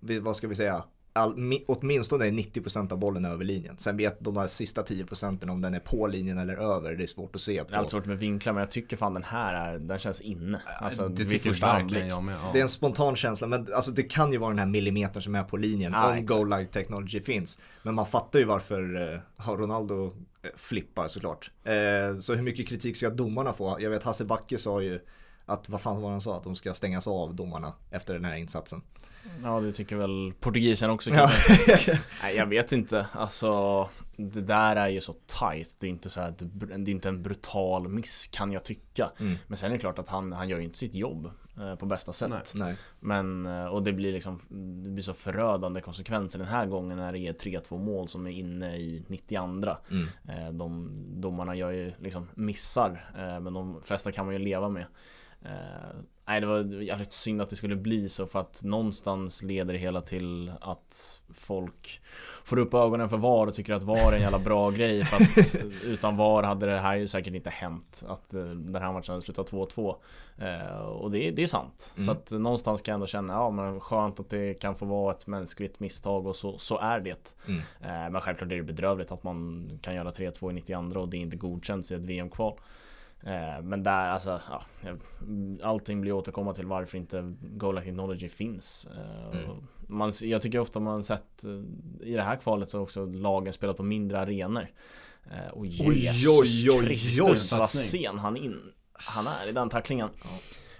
vad 0.00 0.36
ska 0.36 0.48
vi 0.48 0.54
säga, 0.54 0.84
all, 1.12 1.60
åtminstone 1.66 2.26
är 2.26 2.30
90% 2.30 2.92
av 2.92 2.98
bollen 2.98 3.24
över 3.24 3.44
linjen. 3.44 3.78
Sen 3.78 3.96
vet 3.96 4.20
de 4.20 4.34
där 4.34 4.46
sista 4.46 4.82
10% 4.82 5.50
om 5.50 5.60
den 5.60 5.74
är 5.74 5.80
på 5.80 6.06
linjen 6.06 6.38
eller 6.38 6.54
över, 6.54 6.94
det 6.94 7.02
är 7.02 7.06
svårt 7.06 7.34
att 7.34 7.40
se. 7.40 7.64
På. 7.64 7.70
Det 7.70 7.76
är 7.76 7.78
allt 7.78 7.90
svårt 7.90 8.06
med 8.06 8.18
vinklar, 8.18 8.52
men 8.52 8.60
jag 8.60 8.70
tycker 8.70 8.96
fan 8.96 9.14
den 9.14 9.22
här 9.22 9.54
är, 9.54 9.78
den 9.78 9.98
känns 9.98 10.20
inne. 10.20 10.62
Alltså, 10.80 11.08
det 11.08 11.24
vid 11.24 11.42
första 11.42 11.66
anblick. 11.66 12.04
Jag 12.08 12.22
med, 12.22 12.34
ja. 12.34 12.50
Det 12.52 12.58
är 12.58 12.62
en 12.62 12.68
spontan 12.68 13.16
känsla, 13.16 13.46
men 13.46 13.74
alltså, 13.74 13.90
det 13.90 14.02
kan 14.02 14.32
ju 14.32 14.38
vara 14.38 14.50
den 14.50 14.58
här 14.58 14.66
millimetern 14.66 15.22
som 15.22 15.34
är 15.34 15.44
på 15.44 15.56
linjen 15.56 15.94
ah, 15.94 16.12
om 16.12 16.26
Go 16.26 16.44
Light 16.44 16.72
Technology 16.72 17.20
finns. 17.20 17.58
Men 17.82 17.94
man 17.94 18.06
fattar 18.06 18.38
ju 18.38 18.44
varför 18.44 19.12
eh, 19.14 19.50
Ronaldo 19.50 20.06
eh, 20.42 20.50
flippar 20.56 21.08
såklart. 21.08 21.50
Eh, 21.64 22.16
så 22.20 22.34
hur 22.34 22.42
mycket 22.42 22.68
kritik 22.68 22.96
ska 22.96 23.10
domarna 23.10 23.52
få? 23.52 23.76
Jag 23.80 23.90
vet 23.90 24.02
Hasse 24.02 24.24
Backe 24.24 24.58
sa 24.58 24.82
ju 24.82 25.00
att, 25.46 25.68
vad 25.68 25.80
fan 25.80 26.02
var 26.02 26.10
han 26.10 26.20
sa, 26.20 26.36
att 26.36 26.44
de 26.44 26.56
ska 26.56 26.74
stängas 26.74 27.08
av 27.08 27.34
domarna 27.34 27.72
efter 27.90 28.14
den 28.14 28.24
här 28.24 28.36
insatsen. 28.36 28.82
Ja 29.42 29.60
det 29.60 29.72
tycker 29.72 29.96
väl 29.96 30.32
portugisen 30.40 30.90
också 30.90 31.10
ja. 31.10 31.30
Nej 32.22 32.36
jag 32.36 32.46
vet 32.46 32.72
inte, 32.72 33.06
alltså 33.12 33.88
Det 34.16 34.40
där 34.40 34.76
är 34.76 34.88
ju 34.88 35.00
så 35.00 35.12
tight, 35.12 35.76
det 35.80 35.86
är 35.86 35.90
inte 35.90 36.10
så 36.10 36.20
här, 36.20 36.34
det 36.78 36.90
är 36.90 36.94
inte 36.94 37.08
en 37.08 37.22
brutal 37.22 37.88
miss 37.88 38.28
kan 38.32 38.52
jag 38.52 38.64
tycka 38.64 39.10
mm. 39.20 39.36
Men 39.46 39.58
sen 39.58 39.70
är 39.70 39.72
det 39.72 39.78
klart 39.78 39.98
att 39.98 40.08
han, 40.08 40.32
han 40.32 40.48
gör 40.48 40.58
ju 40.58 40.64
inte 40.64 40.78
sitt 40.78 40.94
jobb 40.94 41.30
eh, 41.60 41.74
på 41.74 41.86
bästa 41.86 42.12
sätt 42.12 42.30
Nej. 42.30 42.40
Nej. 42.54 42.76
Men, 43.00 43.46
eh, 43.46 43.66
och 43.66 43.82
det 43.82 43.92
blir 43.92 44.12
liksom 44.12 44.40
Det 44.84 44.90
blir 44.90 45.02
så 45.02 45.14
förödande 45.14 45.80
konsekvenser 45.80 46.38
den 46.38 46.48
här 46.48 46.66
gången 46.66 46.96
när 46.96 47.12
det 47.12 47.18
är 47.18 47.32
3-2 47.32 47.78
mål 47.78 48.08
som 48.08 48.26
är 48.26 48.30
inne 48.30 48.76
i 48.76 49.04
92 49.08 49.44
mm. 49.44 50.08
Eh, 50.28 50.52
de 50.52 50.92
domarna 51.20 51.54
gör 51.54 51.70
ju 51.70 51.92
liksom 51.98 52.28
missar 52.34 53.10
Men 53.40 53.54
de 53.54 53.82
flesta 53.82 54.12
kan 54.12 54.26
man 54.26 54.34
ju 54.34 54.38
leva 54.38 54.68
med 54.68 54.86
nej, 56.30 56.40
det 56.40 56.46
var 56.46 56.82
jävligt 56.82 57.12
synd 57.12 57.42
att 57.42 57.48
det 57.48 57.56
skulle 57.56 57.76
bli 57.76 58.08
så 58.08 58.26
för 58.26 58.38
att 58.38 58.60
någonstans 58.64 59.42
leder 59.42 59.72
det 59.72 59.78
hela 59.78 60.02
till 60.02 60.52
att 60.60 61.20
folk 61.34 62.00
får 62.44 62.58
upp 62.58 62.74
ögonen 62.74 63.08
för 63.08 63.16
VAR 63.16 63.46
och 63.46 63.54
tycker 63.54 63.74
att 63.74 63.82
VAR 63.82 64.12
är 64.12 64.16
en 64.16 64.22
jävla 64.22 64.38
bra 64.38 64.70
grej 64.76 65.04
för 65.04 65.16
att 65.16 65.64
utan 65.84 66.16
VAR 66.16 66.42
hade 66.42 66.66
det 66.66 66.78
här 66.78 66.96
ju 66.96 67.06
säkert 67.06 67.34
inte 67.34 67.50
hänt 67.50 68.04
att 68.08 68.34
eh, 68.34 68.44
den 68.44 68.82
här 68.82 68.92
matchen 68.92 69.12
hade 69.12 69.22
slutat 69.22 69.52
2-2 69.52 69.96
eh, 70.38 70.80
och 70.80 71.10
det, 71.10 71.30
det 71.30 71.42
är 71.42 71.46
sant 71.46 71.92
mm. 71.96 72.06
så 72.06 72.12
att 72.12 72.30
någonstans 72.30 72.82
kan 72.82 72.92
jag 72.92 72.96
ändå 72.96 73.06
känna 73.06 73.32
ja 73.32 73.50
men 73.50 73.80
skönt 73.80 74.20
att 74.20 74.28
det 74.28 74.54
kan 74.54 74.74
få 74.74 74.86
vara 74.86 75.12
ett 75.14 75.26
mänskligt 75.26 75.80
misstag 75.80 76.26
och 76.26 76.36
så, 76.36 76.58
så 76.58 76.78
är 76.78 77.00
det 77.00 77.34
mm. 77.48 78.12
men 78.12 78.20
självklart 78.20 78.52
är 78.52 78.56
det 78.56 78.62
bedrövligt 78.62 79.12
att 79.12 79.22
man 79.22 79.68
kan 79.82 79.94
göra 79.94 80.10
3-2 80.10 80.50
i 80.50 80.54
92 80.54 81.00
och 81.00 81.08
det 81.08 81.16
är 81.16 81.20
inte 81.20 81.36
godkänns 81.36 81.92
i 81.92 81.94
ett 81.94 82.06
VM-kval 82.06 82.54
Eh, 82.54 82.60
men 83.62 83.82
där, 83.82 84.08
alltså, 84.08 84.40
ja, 84.50 84.62
allting 85.62 86.00
blir 86.00 86.12
återkomma 86.12 86.54
till 86.54 86.66
varför 86.66 86.98
inte 86.98 87.34
Goal 87.40 87.82
Technology 87.82 88.28
finns. 88.28 88.88
Eh, 88.96 89.40
mm. 89.40 89.56
Man, 89.88 90.12
jag 90.22 90.42
tycker 90.42 90.58
ofta 90.58 90.80
man 90.80 91.04
sett 91.04 91.44
eh, 91.44 92.08
i 92.08 92.14
det 92.14 92.22
här 92.22 92.36
kvalet 92.36 92.70
så 92.70 92.80
också 92.80 93.06
lagen 93.06 93.52
spelat 93.52 93.76
på 93.76 93.82
mindre 93.82 94.20
arenor. 94.20 94.66
Och 95.52 95.66
Jesus 95.66 95.86
oj, 95.86 96.70
oj, 96.70 96.70
oj, 96.70 96.86
Kristus 96.86 97.52
vad 97.52 97.70
sen 97.70 98.18
han, 98.18 98.36
in, 98.36 98.60
han 98.92 99.26
är 99.26 99.48
i 99.48 99.52
den 99.52 99.68
tacklingen. 99.68 100.08
Ja. 100.22 100.28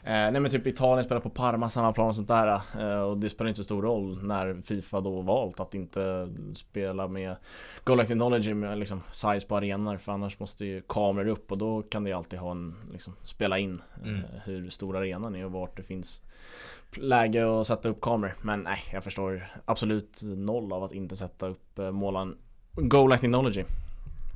Eh, 0.04 0.12
nej 0.12 0.40
men 0.40 0.50
typ 0.50 0.66
Italien 0.66 1.04
spelar 1.04 1.21
på 1.21 1.30
Parma, 1.30 1.69
samma 1.69 1.92
plan 1.92 2.09
och 2.09 2.14
sånt 2.14 2.28
där. 2.28 2.61
Eh, 2.78 3.02
och 3.02 3.19
det 3.19 3.30
spelar 3.30 3.49
inte 3.49 3.59
så 3.59 3.64
stor 3.64 3.83
roll 3.83 4.19
när 4.23 4.62
Fifa 4.62 5.00
då 5.00 5.23
valt 5.23 5.61
att 5.61 5.75
inte 5.75 6.28
spela 6.54 7.09
med 7.09 7.37
Goal 7.85 8.07
Technology 8.07 8.54
med 8.54 8.78
liksom 8.78 9.02
size 9.12 9.47
på 9.47 9.57
arenor. 9.57 9.97
För 9.97 10.12
annars 10.12 10.38
måste 10.38 10.66
ju 10.66 10.83
kameror 10.88 11.28
upp 11.28 11.52
och 11.52 11.59
då 11.59 11.83
kan 11.83 12.04
det 12.04 12.12
alltid 12.12 12.38
ha 12.38 12.50
en, 12.50 12.75
liksom, 12.92 13.14
spela 13.23 13.59
in 13.59 13.83
eh, 14.02 14.09
mm. 14.09 14.23
hur 14.45 14.71
stor 14.71 14.97
arenan 14.97 15.35
är 15.35 15.45
och 15.45 15.52
vart 15.52 15.76
det 15.76 15.83
finns 15.83 16.23
läge 16.97 17.61
att 17.61 17.66
sätta 17.66 17.88
upp 17.88 18.00
kameror. 18.00 18.35
Men 18.42 18.62
nej, 18.62 18.78
jag 18.92 19.04
förstår 19.04 19.47
absolut 19.64 20.21
noll 20.23 20.73
av 20.73 20.85
att 20.85 20.92
inte 20.92 21.16
sätta 21.16 21.49
upp 21.49 21.78
målan 21.92 22.37
Goal 22.73 23.19
Technology. 23.19 23.64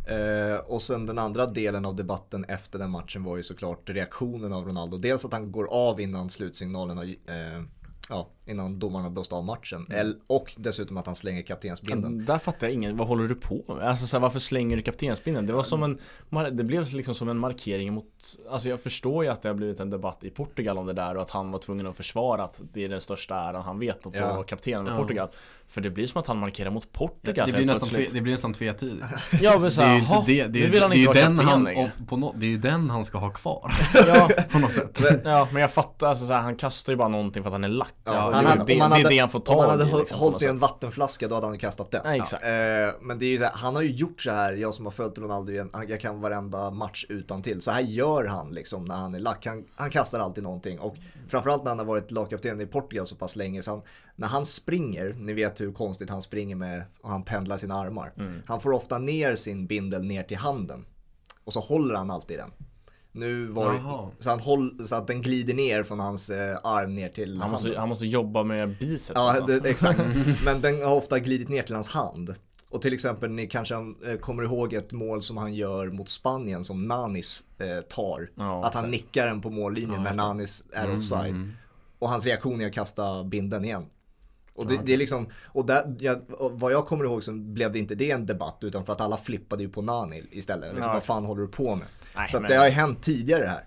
Eh, 0.07 0.57
och 0.57 0.83
sen 0.83 1.07
den 1.07 1.19
andra 1.19 1.47
delen 1.47 1.85
av 1.85 1.97
debatten 1.97 2.45
efter 2.45 2.79
den 2.79 2.91
matchen 2.91 3.25
var 3.25 3.37
ju 3.37 3.43
såklart 3.43 3.91
reaktionen 3.91 4.53
av 4.53 4.67
Ronaldo. 4.67 4.99
Dels 4.99 5.25
att 5.25 5.33
han 5.33 5.53
går 5.53 5.67
av 5.71 6.01
innan 6.01 6.31
slutsignalen 6.31 6.97
har, 6.99 7.05
eh, 7.05 7.63
ja, 8.09 8.29
innan 8.47 8.79
domarna 8.79 9.11
blåst 9.11 9.33
av 9.33 9.45
matchen. 9.45 9.87
Mm. 9.91 10.17
Och 10.27 10.55
dessutom 10.57 10.97
att 10.97 11.07
han 11.07 11.15
slänger 11.15 11.43
kaptensbindeln. 11.43 12.25
Där 12.25 12.39
fattar 12.39 12.67
jag 12.67 12.75
ingen, 12.75 12.97
vad 12.97 13.09
håller 13.09 13.29
du 13.29 13.35
på 13.35 13.65
med? 13.69 13.89
Alltså 13.89 14.07
så 14.07 14.17
här, 14.17 14.23
varför 14.23 14.39
slänger 14.39 14.77
du 14.77 14.83
kaptensbindeln? 14.83 15.47
Det 15.47 15.53
var 15.53 15.63
som 15.63 15.83
en, 15.83 15.99
det 16.57 16.65
blev 16.65 16.93
liksom 16.93 17.15
som 17.15 17.29
en 17.29 17.39
markering 17.39 17.95
mot, 17.95 18.07
alltså 18.51 18.69
jag 18.69 18.81
förstår 18.81 19.25
ju 19.25 19.31
att 19.31 19.43
det 19.43 19.49
har 19.49 19.55
blivit 19.55 19.81
en 19.81 19.91
debatt 19.91 20.25
i 20.25 20.31
Portugal 20.31 20.79
om 20.79 20.87
det 20.87 20.93
där 20.93 21.15
och 21.15 21.23
att 21.23 21.31
han 21.31 21.53
var 21.53 21.59
tvungen 21.59 21.87
att 21.87 21.97
försvara 21.97 22.45
att 22.45 22.61
det 22.73 22.85
är 22.85 22.89
den 22.89 23.01
största 23.01 23.35
äran 23.35 23.63
han 23.63 23.79
vet 23.79 24.07
att 24.07 24.13
få 24.13 24.19
ja. 24.19 24.35
vara 24.35 24.45
kapten 24.45 24.85
med 24.85 24.93
ja. 24.93 24.97
Portugal. 24.97 25.29
För 25.67 25.81
det 25.81 25.91
blir 25.91 26.07
som 26.07 26.21
att 26.21 26.27
han 26.27 26.39
markerar 26.39 26.71
mot 26.71 26.93
Portugal 26.93 27.47
Det, 27.47 27.53
det 27.53 27.59
blir, 27.59 27.67
nästan 27.67 27.89
tve, 27.89 28.07
det 28.13 28.21
blir 28.21 28.33
nästan 28.33 28.53
tvetydigt 28.53 29.05
Ja 29.41 29.59
men 29.59 29.71
såhär, 29.71 30.25
det 30.27 30.33
är 30.33 30.37
ju 30.37 30.43
det, 30.43 30.61
det, 30.61 30.67
vill 30.67 30.83
han 30.83 30.93
inte 30.93 31.07
vara 31.07 31.19
den 31.19 31.39
han, 31.39 31.91
på 32.07 32.17
no, 32.17 32.35
Det 32.37 32.47
är 32.47 32.51
ju 32.51 32.59
den 32.59 32.91
han 32.91 33.05
ska 33.05 33.19
ha 33.19 33.31
kvar 33.31 33.73
Ja 33.95 34.29
På 34.51 34.59
något 34.59 34.73
sätt 34.73 35.03
Ja 35.25 35.49
men 35.53 35.63
jag 35.63 35.73
fattar, 35.73 36.07
alltså 36.07 36.27
såhär, 36.27 36.41
han 36.41 36.57
kastar 36.57 36.93
ju 36.93 36.97
bara 36.97 37.09
någonting 37.09 37.43
för 37.43 37.49
att 37.49 37.53
han 37.53 37.65
är 37.65 37.69
lack 37.69 37.95
ja, 38.05 38.31
han 38.35 38.47
hade, 38.47 38.65
det, 38.65 39.03
det, 39.03 39.09
det 39.09 39.19
han 39.19 39.31
får 39.31 39.41
tag 39.41 39.55
Om 39.55 39.61
han 39.61 39.71
hade 39.71 39.91
i, 39.91 39.99
liksom, 39.99 40.19
hållit 40.19 40.43
i 40.43 40.47
en 40.47 40.59
vattenflaska 40.59 41.29
då 41.29 41.35
hade 41.35 41.47
han 41.47 41.59
kastat 41.59 41.91
den. 41.91 42.01
Ja, 42.05 42.17
exakt. 42.17 42.45
Eh, 42.45 42.51
men 43.01 43.19
det 43.19 43.27
är 43.27 43.31
ju 43.31 43.39
här, 43.39 43.51
han 43.55 43.75
har 43.75 43.83
ju 43.83 43.91
gjort 43.91 44.21
så 44.21 44.31
här, 44.31 44.53
jag 44.53 44.75
som 44.75 44.85
har 44.85 44.93
följt 44.93 45.19
Ronaldo 45.19 45.53
jag 45.89 46.01
kan 46.01 46.21
varenda 46.21 46.71
match 46.71 47.07
utan 47.09 47.43
till. 47.43 47.61
Så 47.61 47.71
här 47.71 47.81
gör 47.81 48.25
han 48.25 48.51
liksom 48.51 48.85
när 48.85 48.95
han 48.95 49.15
är 49.15 49.19
lack. 49.21 49.47
Han, 49.47 49.65
han 49.75 49.91
kastar 49.91 50.21
alltid 50.21 50.45
någonting 50.45 50.79
och 50.79 50.97
framförallt 51.29 51.65
när 51.65 51.71
han 51.71 51.79
har 51.79 51.87
varit 51.87 52.11
lagkapten 52.11 52.61
i 52.61 52.67
Portugal 52.67 53.07
så 53.07 53.17
pass 53.17 53.37
länge 53.37 53.63
så 53.63 53.71
han, 53.71 53.83
när 54.17 54.29
han 54.29 54.47
springer, 54.47 55.13
ni 55.19 55.33
vet 55.33 55.61
hur 55.61 55.73
konstigt 55.73 56.11
han 56.11 56.23
springer 56.23 56.57
med 56.57 56.83
och 57.03 57.11
han 57.11 57.23
pendlar 57.23 57.57
sina 57.57 57.75
armar. 57.75 58.13
Mm. 58.17 58.43
Han 58.47 58.61
får 58.61 58.73
ofta 58.73 58.99
ner 58.99 59.35
sin 59.35 59.67
bindel 59.67 60.05
ner 60.05 60.23
till 60.23 60.37
handen 60.37 60.87
och 61.45 61.53
så 61.53 61.61
håller 61.61 61.95
han 61.95 62.11
alltid 62.11 62.39
den. 62.39 62.51
Nu 63.17 63.47
var 63.47 63.81
så, 64.19 64.31
han 64.31 64.41
håll, 64.41 64.87
så 64.87 64.95
att 64.95 65.07
den 65.07 65.23
glider 65.23 65.55
ner 65.55 65.83
från 65.83 66.01
hans 66.01 66.31
eh, 66.31 66.59
arm 66.65 66.95
ner 66.95 67.09
till 67.09 67.41
han 67.41 67.51
måste, 67.51 67.79
han 67.79 67.89
måste 67.89 68.07
jobba 68.07 68.43
med 68.43 68.79
biceps 68.79 69.13
Ja, 69.15 69.41
det, 69.41 69.69
exakt. 69.69 70.01
Men 70.45 70.61
den 70.61 70.83
har 70.83 70.95
ofta 70.95 71.19
glidit 71.19 71.49
ner 71.49 71.63
till 71.63 71.75
hans 71.75 71.89
hand. 71.89 72.35
Och 72.69 72.83
till 72.83 72.95
exempel 72.95 73.31
ni 73.31 73.47
kanske 73.47 73.75
eh, 73.75 74.17
kommer 74.21 74.43
ihåg 74.43 74.73
ett 74.73 74.93
mål 74.93 75.23
som 75.23 75.37
han 75.37 75.55
gör 75.55 75.91
mot 75.91 76.09
Spanien 76.09 76.65
som 76.65 76.83
Nanis 76.89 77.45
eh, 77.59 77.81
tar. 77.81 78.31
Ja, 78.35 78.65
att 78.65 78.75
han 78.75 78.91
nickar 78.91 79.27
den 79.27 79.41
på 79.41 79.51
mållinjen 79.51 80.03
ja, 80.05 80.11
när 80.11 80.15
Nanis 80.15 80.65
är 80.73 80.85
mm, 80.85 80.99
offside. 80.99 81.31
Mm, 81.31 81.43
mm. 81.43 81.53
Och 81.99 82.09
hans 82.09 82.25
reaktion 82.25 82.61
är 82.61 82.67
att 82.67 82.73
kasta 82.73 83.25
binden 83.25 83.65
igen. 83.65 83.87
Och 84.57 84.67
det, 84.67 84.81
det 84.85 84.93
är 84.93 84.97
liksom, 84.97 85.29
och 85.47 85.67
där, 85.67 85.97
ja, 85.99 86.21
vad 86.29 86.73
jag 86.73 86.87
kommer 86.87 87.05
ihåg 87.05 87.25
så 87.25 87.33
blev 87.33 87.73
det 87.73 87.79
inte 87.79 87.95
det 87.95 88.11
en 88.11 88.27
debatt 88.27 88.59
utan 88.61 88.85
för 88.85 88.93
att 88.93 89.01
alla 89.01 89.17
flippade 89.17 89.63
ju 89.63 89.69
på 89.69 89.83
Nani 89.83 90.25
istället. 90.31 90.75
Liksom, 90.75 90.89
ja, 90.89 90.95
vad 90.95 91.05
fan 91.05 91.25
håller 91.25 91.43
du 91.43 91.49
på 91.49 91.77
med? 91.77 91.87
Nej, 92.17 92.29
så 92.29 92.41
men... 92.41 92.51
det 92.51 92.57
har 92.57 92.67
ju 92.67 92.73
hänt 92.73 93.03
tidigare 93.03 93.47
här. 93.47 93.67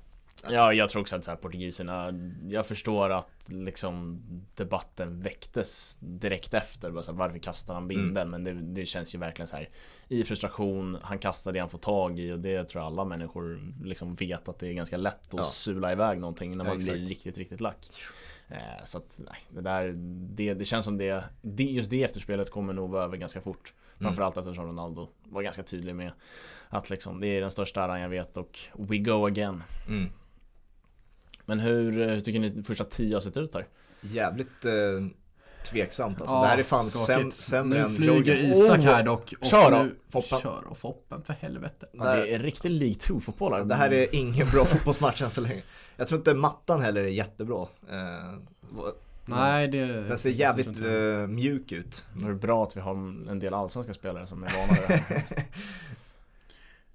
Ja, 0.50 0.74
jag 0.74 0.89
tror 0.89 1.01
också 1.01 1.15
att 1.15 1.24
så 1.24 1.32
här, 1.32 1.38
portugiserna, 1.38 2.13
jag 2.50 2.65
förstår 2.65 3.10
att 3.10 3.50
liksom 3.50 4.22
debatten 4.56 5.22
väcktes 5.22 5.98
direkt 6.00 6.53
efter. 6.53 6.91
Bara 6.91 7.03
så 7.03 7.12
här, 7.12 7.17
varför 7.17 7.38
kastar 7.38 7.74
han 7.74 7.88
binden? 7.88 8.27
Mm. 8.27 8.44
Men 8.44 8.44
det, 8.44 8.82
det, 8.82 8.86
känns 8.86 9.15
ju 9.15 9.20
verkligen 9.20 9.48
så 9.48 9.56
här 9.56 9.70
i 10.08 10.24
frustration, 10.24 10.98
han 11.01 11.20
kastar 11.20 11.51
det 11.51 11.60
han 11.60 11.70
får 11.70 11.77
tag 11.77 12.20
i 12.20 12.32
och 12.32 12.39
det 12.39 12.67
tror 12.67 12.84
jag 12.84 12.88
alla 12.88 13.06
människor 13.06 13.74
liksom 13.84 14.15
vet 14.15 14.50
att 14.50 14.60
det 14.60 14.67
är 14.67 14.74
ganska 14.74 14.98
lätt 14.98 15.27
att 15.27 15.34
ja. 15.34 15.44
sula 15.44 15.91
iväg 15.91 16.20
någonting 16.20 16.58
när 16.58 16.65
man 16.65 16.79
ja, 16.79 16.94
blir 16.94 17.08
riktigt, 17.08 17.38
riktigt 17.38 17.62
lack. 17.62 17.89
Eh, 18.49 18.83
så 18.83 18.97
att 18.97 19.21
nej, 19.23 19.39
det 19.49 19.61
där, 19.61 19.93
det, 20.35 20.53
det 20.53 20.65
känns 20.65 20.85
som 20.85 20.97
det, 20.97 21.23
det, 21.41 21.63
just 21.63 21.89
det 21.89 22.03
efterspelet 22.03 22.51
kommer 22.51 22.73
nog 22.73 22.89
vara 22.89 23.03
över 23.03 23.17
ganska 23.17 23.41
fort. 23.41 23.73
Mm. 23.99 24.03
Framförallt 24.03 24.37
eftersom 24.37 24.65
Ronaldo 24.65 25.09
var 25.23 25.41
ganska 25.41 25.63
tydlig 25.63 25.95
med 25.95 26.11
att 26.69 26.89
liksom, 26.89 27.19
det 27.19 27.27
är 27.27 27.41
den 27.41 27.51
största 27.51 27.83
äran 27.83 28.01
jag 28.01 28.09
vet 28.09 28.37
och 28.37 28.59
we 28.73 28.97
go 28.97 29.25
again. 29.25 29.63
Mm. 29.87 30.09
Men 31.45 31.59
hur, 31.59 31.91
hur 31.91 32.19
tycker 32.19 32.39
ni 32.39 32.63
första 32.63 32.83
tio 32.83 33.15
har 33.15 33.21
sett 33.21 33.37
ut 33.37 33.55
här? 33.55 33.67
Jävligt 34.01 34.65
eh, 34.65 34.71
tveksamt 35.69 36.21
alltså. 36.21 36.36
Ja, 36.36 36.41
det 36.41 36.47
här 36.47 36.57
är 36.57 36.63
fan 36.63 36.89
sämre 36.89 37.79
än 37.81 37.91
Nu 37.91 37.95
flyger 37.95 38.36
Isak 38.36 38.83
här 38.83 39.03
dock. 39.03 39.33
Och 39.39 39.45
kör 39.45 39.71
då, 39.71 39.88
Foppen. 40.09 40.39
Kör 40.39 40.63
då, 40.69 40.75
Foppen 40.75 41.24
för 41.24 41.33
helvete. 41.33 41.86
Ja, 41.91 42.15
det 42.15 42.33
är 42.33 42.39
riktig 42.39 42.69
League 42.69 42.95
2-fotboll 42.95 43.57
här. 43.57 43.65
Det 43.65 43.75
här 43.75 43.93
är 43.93 44.15
ingen 44.15 44.50
bra 44.50 44.65
fotbollsmatch 44.65 45.21
än 45.21 45.29
så 45.29 45.41
länge. 45.41 45.62
Jag 45.95 46.07
tror 46.07 46.19
inte 46.19 46.33
mattan 46.33 46.81
heller 46.81 47.01
är 47.01 47.07
jättebra. 47.07 47.67
Eh, 47.89 47.97
Nej, 49.25 49.67
det... 49.67 49.86
Den 49.86 50.17
ser 50.17 50.29
jävligt 50.29 50.77
uh, 50.77 51.27
mjuk 51.27 51.71
ut. 51.71 52.05
Det 52.13 52.25
är 52.25 52.33
bra 52.33 52.63
att 52.63 52.77
vi 52.77 52.81
har 52.81 52.93
en 53.29 53.39
del 53.39 53.53
allsvenska 53.53 53.93
spelare 53.93 54.27
som 54.27 54.43
är 54.43 54.53
vana 54.53 54.79
vid 54.88 55.03
det 55.07 55.24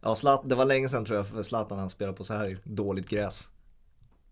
Ja, 0.01 0.15
Zlat, 0.15 0.49
det 0.49 0.55
var 0.55 0.65
länge 0.65 0.89
sedan 0.89 1.05
tror 1.05 1.19
jag 1.19 1.29
för 1.29 1.43
Zlatan 1.43 1.79
han 1.79 1.91
spelade 1.91 2.17
på 2.17 2.25
så 2.25 2.35
här 2.35 2.59
dåligt 2.65 3.09
gräs. 3.09 3.51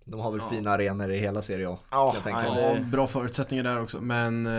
De 0.04 0.21
har 0.21 0.30
väl 0.30 0.40
ja. 0.45 0.57
fina 0.57 0.71
arenor 0.71 1.11
i 1.12 1.19
hela 1.19 1.42
Serie 1.42 1.69
A. 1.69 1.78
Ja, 1.90 2.14
ja 2.25 2.76
bra 2.83 3.07
förutsättningar 3.07 3.64
där 3.64 3.83
också, 3.83 4.00
men... 4.00 4.47
Eh, 4.47 4.52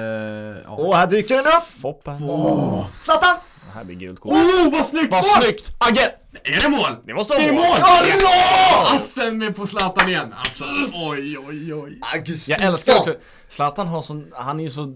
ja. 0.63 0.75
Åh, 0.77 0.95
här 0.95 1.07
dyker 1.07 1.35
den 1.35 1.45
upp! 1.45 1.63
Foppen. 1.81 2.23
Åh, 2.29 2.85
Zlatan! 3.01 3.35
Det 3.65 3.71
här 3.77 3.83
blir 3.83 3.95
gult 3.95 4.19
kort. 4.19 4.31
Oh, 4.31 4.71
vad 4.71 4.85
snyggt! 4.85 5.11
Vad 5.11 5.25
snyggt! 5.25 5.71
Agge! 5.77 6.15
Är 6.43 6.61
det 6.61 6.69
mål? 6.69 6.95
Det 7.05 7.13
måste 7.13 7.33
vara 7.33 7.53
mål! 7.53 7.53
Det 7.53 7.61
är 7.61 8.01
mål! 8.01 8.21
Ja! 8.23 8.95
Assen 8.95 9.37
med 9.37 9.55
på 9.55 9.67
Zlatan 9.67 10.09
igen. 10.09 10.33
Alltså, 10.37 10.63
oj, 11.09 11.37
oj, 11.37 11.73
oj. 11.73 11.99
Jag 12.47 12.61
älskar 12.61 12.97
också, 12.97 13.15
Zlatan 13.47 13.87
har 13.87 14.01
sån, 14.01 14.31
han 14.33 14.59
är 14.59 14.63
ju 14.63 14.69
så 14.69 14.93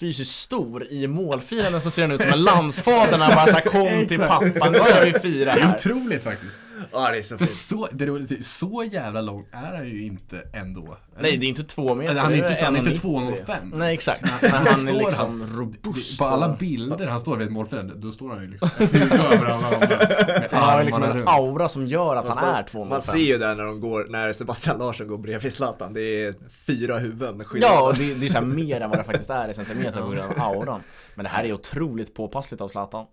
fysiskt 0.00 0.34
stor 0.34 0.86
i 0.92 1.06
målfirandet 1.06 1.82
så 1.82 1.90
ser 1.90 2.02
han 2.02 2.12
ut 2.12 2.22
som 2.22 2.32
en 2.32 2.42
landsfader 2.42 3.18
när 3.18 3.24
han 3.24 3.34
bara 3.34 3.46
såhär 3.46 3.60
kom 3.60 4.06
till 4.08 4.18
pappa, 4.18 4.70
nu 4.70 4.78
ska 4.84 5.00
vi 5.04 5.12
fira 5.12 5.50
här. 5.50 5.58
Det 5.58 5.64
är 5.64 5.74
otroligt 5.74 6.24
faktiskt. 6.24 6.56
Ja, 6.92 7.10
det 7.10 7.18
är 7.18 7.22
så 7.22 7.38
För 7.38 7.46
så, 7.46 7.88
det 7.92 8.04
är 8.04 8.42
så 8.42 8.84
jävla 8.92 9.20
lång 9.20 9.46
är 9.52 9.76
han 9.76 9.88
ju 9.88 10.04
inte 10.04 10.42
ändå. 10.52 10.96
Nej, 11.20 11.36
det 11.36 11.46
är 11.46 11.48
inte 11.48 11.62
två 11.62 11.94
meter. 11.94 12.14
Han 12.14 12.32
är 12.32 12.36
inte, 12.36 12.64
han 12.64 12.76
är 12.76 12.78
inte 12.78 13.00
2,05. 13.00 13.54
Nej, 13.74 13.94
exakt. 13.94 14.42
Men 14.42 14.50
han 14.50 14.88
är 14.88 14.92
liksom 14.92 15.46
robust. 15.56 16.18
På 16.18 16.24
alla 16.24 16.56
bilder 16.56 17.06
han 17.06 17.20
står 17.20 17.36
vid 17.36 17.46
ett 17.46 17.52
målfält, 17.52 17.94
då 17.96 18.12
står 18.12 18.30
han 18.30 18.42
ju 18.42 18.50
liksom 18.50 18.70
över 19.32 19.46
alla 19.46 19.66
andra. 19.66 19.98
Har 20.78 20.84
liksom 20.84 21.02
en 21.02 21.28
aura 21.28 21.68
som 21.68 21.86
gör 21.86 22.16
att 22.16 22.28
han 22.28 22.38
är 22.38 22.62
2,05. 22.62 22.88
Man 22.88 23.02
ser 23.02 23.18
ju 23.18 23.38
det 23.38 23.54
när 23.54 23.64
de 23.64 23.80
går, 23.80 24.06
när 24.10 24.32
Sebastian 24.32 24.78
Larsson 24.78 25.08
går 25.08 25.18
bredvid 25.18 25.52
Zlatan. 25.52 25.94
Det 25.94 26.00
är 26.00 26.34
fyra 26.50 26.98
huvuden 26.98 27.44
Ja, 27.54 27.92
det, 27.98 28.14
det 28.14 28.26
är 28.26 28.30
så 28.30 28.40
mer 28.40 28.80
än 28.80 28.90
vad 28.90 28.98
det 28.98 29.04
faktiskt 29.04 29.30
är 29.30 29.48
i 29.48 29.54
centimeter 29.54 30.00
på 30.02 30.08
grund 30.08 30.32
av 30.32 30.42
auran. 30.42 30.80
Men 31.14 31.24
det 31.24 31.30
här 31.30 31.44
är 31.44 31.52
otroligt 31.52 32.14
påpassligt 32.14 32.60
av 32.60 32.68
Zlatan. 32.68 33.06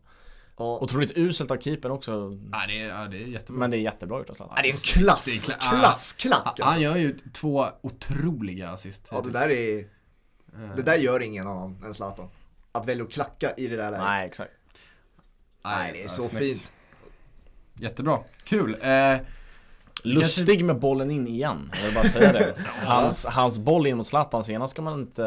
Ja. 0.57 0.79
Otroligt 0.81 1.17
uselt 1.17 1.51
av 1.51 1.57
keepern 1.57 1.91
också. 1.91 2.37
Ja, 2.51 2.59
det 2.67 2.81
är, 2.81 2.87
ja, 2.87 3.07
det 3.07 3.17
är 3.17 3.27
jättebra. 3.27 3.59
Men 3.59 3.71
det 3.71 3.77
är 3.77 3.81
jättebra 3.81 4.17
gjort 4.17 4.29
av 4.29 4.33
Zlatan. 4.33 4.53
Ja, 4.57 4.61
det 4.61 4.69
är 4.69 4.73
en 4.73 5.03
klass, 5.03 5.25
det 5.25 5.53
är 5.53 5.57
kla 5.59 5.79
klassklack 5.79 6.45
alltså. 6.45 6.63
Han 6.63 6.81
gör 6.81 6.95
ju 6.95 7.19
två 7.33 7.67
otroliga 7.81 8.69
assist. 8.69 9.07
Ja, 9.11 9.21
det 9.21 9.31
där 9.31 9.49
är... 9.49 9.85
Det 10.75 10.81
där 10.81 10.95
gör 10.95 11.19
ingen 11.19 11.47
annan 11.47 11.83
än 11.85 11.93
Zlatan. 11.93 12.29
Att 12.71 12.85
välja 12.87 13.03
att 13.03 13.11
klacka 13.11 13.53
i 13.57 13.67
det 13.67 13.75
där 13.75 13.91
läget. 13.91 14.05
Nej, 14.05 14.25
exakt. 14.25 14.51
Nej, 15.65 15.91
det 15.93 16.03
är 16.03 16.07
så 16.07 16.23
snyggt. 16.23 16.37
fint. 16.37 16.71
Jättebra. 17.79 18.19
Kul. 18.43 18.77
Eh, 18.81 19.17
Lustig 20.05 20.65
med 20.65 20.79
bollen 20.79 21.11
in 21.11 21.27
igen, 21.27 21.71
jag 21.73 21.85
vill 21.85 21.95
bara 21.95 22.03
säga 22.03 22.33
det. 22.33 22.53
Hans, 22.85 23.25
hans 23.25 23.59
boll 23.59 23.87
in 23.87 23.97
mot 23.97 24.07
Zlatan 24.07 24.43
senast 24.43 24.71
ska 24.71 24.81
man 24.81 24.99
inte 24.99 25.23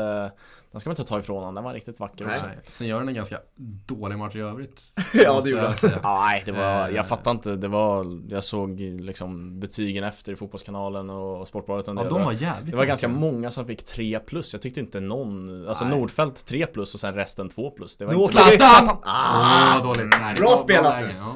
Den 0.73 0.81
ska 0.81 0.90
man 0.90 0.93
inte 0.93 1.05
ta 1.05 1.19
ifrån 1.19 1.37
honom, 1.37 1.55
den 1.55 1.64
var 1.64 1.75
riktigt 1.75 2.00
vacker 2.00 2.25
nej. 2.25 2.35
också. 2.35 2.47
Sen 2.62 2.87
gör 2.87 2.99
han 2.99 3.09
en 3.09 3.14
ganska 3.14 3.38
dålig 3.87 4.19
match 4.19 4.37
i 4.37 4.40
övrigt. 4.40 4.83
ja 5.14 5.40
det 5.45 5.50
gjorde 5.50 5.75
han. 5.83 6.00
nej, 6.02 6.43
det 6.47 6.52
var, 6.52 6.88
jag 6.88 7.09
fattar 7.09 7.31
inte, 7.31 7.57
det 7.57 7.69
var 7.69 8.21
Jag 8.28 8.45
såg 8.45 8.81
liksom 8.81 9.61
betygen 9.61 10.05
efter 10.05 10.33
i 10.33 10.37
Fotbollskanalen 10.37 11.11
och 11.11 11.49
Sportbladet 11.49 11.87
Ja, 11.87 11.93
de 11.93 12.25
var 12.25 12.33
jävligt 12.33 12.71
Det 12.71 12.76
var 12.76 12.85
ganska 12.85 13.09
många 13.09 13.50
som 13.50 13.67
fick 13.67 13.85
3 13.85 14.19
plus, 14.19 14.52
jag 14.52 14.62
tyckte 14.62 14.81
inte 14.81 15.00
någon 15.00 15.69
Alltså 15.69 15.85
nej. 15.85 15.99
Nordfält 15.99 16.47
3 16.47 16.67
plus 16.67 16.95
och 16.95 17.00
sen 17.00 17.14
resten 17.14 17.49
2 17.49 17.71
plus 17.71 17.97
det 17.97 18.05
var 18.05 18.12
Nå, 18.12 18.23
inte... 18.23 18.33
Zlatan! 18.33 18.97
Ah, 19.02 19.81
dåligt. 19.83 20.07
Nej, 20.21 20.35
bra 20.35 20.57
spelat! 20.57 20.95
Ja 21.19 21.35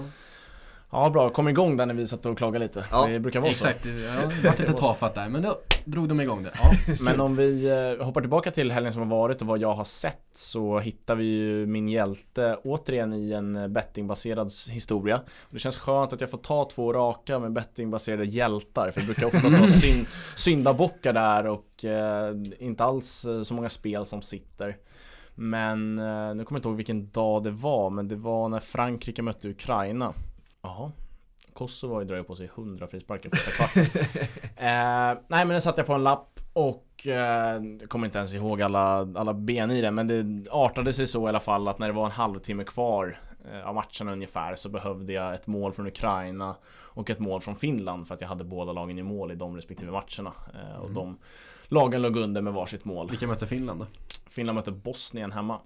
bra, 0.92 1.30
kom 1.30 1.48
igång 1.48 1.76
där 1.76 1.86
när 1.86 1.94
vi 1.94 2.06
satt 2.06 2.26
och 2.26 2.38
klagade 2.38 2.64
lite. 2.64 2.84
Ja, 2.90 3.06
det 3.06 3.20
brukar 3.20 3.40
vara 3.40 3.50
exakt. 3.50 3.82
så. 3.82 3.88
Exakt, 3.88 4.18
ja, 4.20 4.30
det 4.42 4.48
var 4.48 4.56
lite 4.58 4.72
tafatt 4.72 5.14
där 5.14 5.28
men 5.28 5.42
då 5.42 5.58
drog 5.84 6.08
de 6.08 6.20
igång 6.20 6.42
det. 6.42 6.50
Ja, 6.54 6.94
men 7.00 7.20
om 7.20 7.36
vi 7.36 7.70
eh, 7.98 8.04
hoppar 8.04 8.20
tillbaka 8.20 8.50
till 8.50 8.72
helgen 8.72 8.92
som 8.92 9.02
har 9.02 9.18
varit 9.18 9.40
och 9.40 9.46
vad 9.46 9.58
jag 9.58 9.74
har 9.74 9.84
sett 9.84 10.28
så 10.32 10.78
hittar 10.78 11.14
vi 11.14 11.24
ju 11.24 11.66
min 11.66 11.88
hjälte 11.88 12.58
återigen 12.64 13.12
i 13.12 13.32
en 13.32 13.72
bettingbaserad 13.72 14.52
historia. 14.70 15.20
Det 15.50 15.58
känns 15.58 15.78
skönt 15.78 16.12
att 16.12 16.20
jag 16.20 16.30
får 16.30 16.38
ta 16.38 16.64
två 16.64 16.92
raka 16.92 17.38
med 17.38 17.52
bettingbaserade 17.52 18.24
hjältar 18.24 18.90
för 18.90 19.00
det 19.00 19.06
brukar 19.06 19.26
oftast 19.26 19.58
vara 19.58 19.68
syn 19.68 20.06
syndabockar 20.36 21.12
där 21.12 21.46
och 21.46 21.84
eh, 21.84 22.34
inte 22.58 22.84
alls 22.84 23.24
eh, 23.24 23.42
så 23.42 23.54
många 23.54 23.68
spel 23.68 24.06
som 24.06 24.22
sitter. 24.22 24.76
Men 25.34 25.98
eh, 25.98 26.34
nu 26.34 26.44
kommer 26.44 26.46
jag 26.48 26.58
inte 26.58 26.68
ihåg 26.68 26.76
vilken 26.76 27.10
dag 27.10 27.42
det 27.42 27.50
var 27.50 27.90
men 27.90 28.08
det 28.08 28.16
var 28.16 28.48
när 28.48 28.60
Frankrike 28.60 29.22
mötte 29.22 29.48
Ukraina. 29.48 30.14
Jaha. 30.62 30.92
Kosovo 31.52 32.04
drar 32.04 32.16
ju 32.16 32.24
på 32.24 32.36
sig 32.36 32.46
100 32.46 32.86
frisparkar 32.86 33.30
första 33.30 33.50
kvart. 33.50 33.76
eh, 34.56 35.22
nej 35.28 35.44
men 35.44 35.48
den 35.48 35.60
satte 35.60 35.80
jag 35.80 35.86
på 35.86 35.92
en 35.92 36.04
lapp 36.04 36.40
och 36.52 37.06
eh, 37.06 37.62
jag 37.80 37.88
kommer 37.88 38.06
inte 38.06 38.18
ens 38.18 38.34
ihåg 38.34 38.62
alla, 38.62 38.98
alla 39.14 39.34
ben 39.34 39.70
i 39.70 39.80
det 39.80 39.90
men 39.90 40.06
det 40.06 40.50
artade 40.50 40.92
sig 40.92 41.06
så 41.06 41.26
i 41.26 41.28
alla 41.28 41.40
fall 41.40 41.68
att 41.68 41.78
när 41.78 41.86
det 41.86 41.92
var 41.92 42.04
en 42.04 42.10
halvtimme 42.10 42.64
kvar 42.64 43.18
eh, 43.52 43.68
av 43.68 43.74
matchen 43.74 44.08
ungefär 44.08 44.54
så 44.54 44.68
behövde 44.68 45.12
jag 45.12 45.34
ett 45.34 45.46
mål 45.46 45.72
från 45.72 45.86
Ukraina 45.86 46.56
och 46.72 47.10
ett 47.10 47.18
mål 47.18 47.40
från 47.40 47.56
Finland 47.56 48.08
för 48.08 48.14
att 48.14 48.20
jag 48.20 48.28
hade 48.28 48.44
båda 48.44 48.72
lagen 48.72 48.98
i 48.98 49.02
mål 49.02 49.32
i 49.32 49.34
de 49.34 49.56
respektive 49.56 49.92
matcherna. 49.92 50.32
Eh, 50.54 50.78
och 50.78 50.90
mm. 50.90 50.94
de 50.94 51.18
lagen 51.64 52.02
låg 52.02 52.16
under 52.16 52.40
med 52.40 52.52
varsitt 52.52 52.84
mål. 52.84 53.08
Vilka 53.10 53.26
mötte 53.26 53.46
Finland 53.46 53.80
då? 53.80 53.86
Finland 54.26 54.56
mötte 54.56 54.72
Bosnien 54.72 55.32
hemma. 55.32 55.60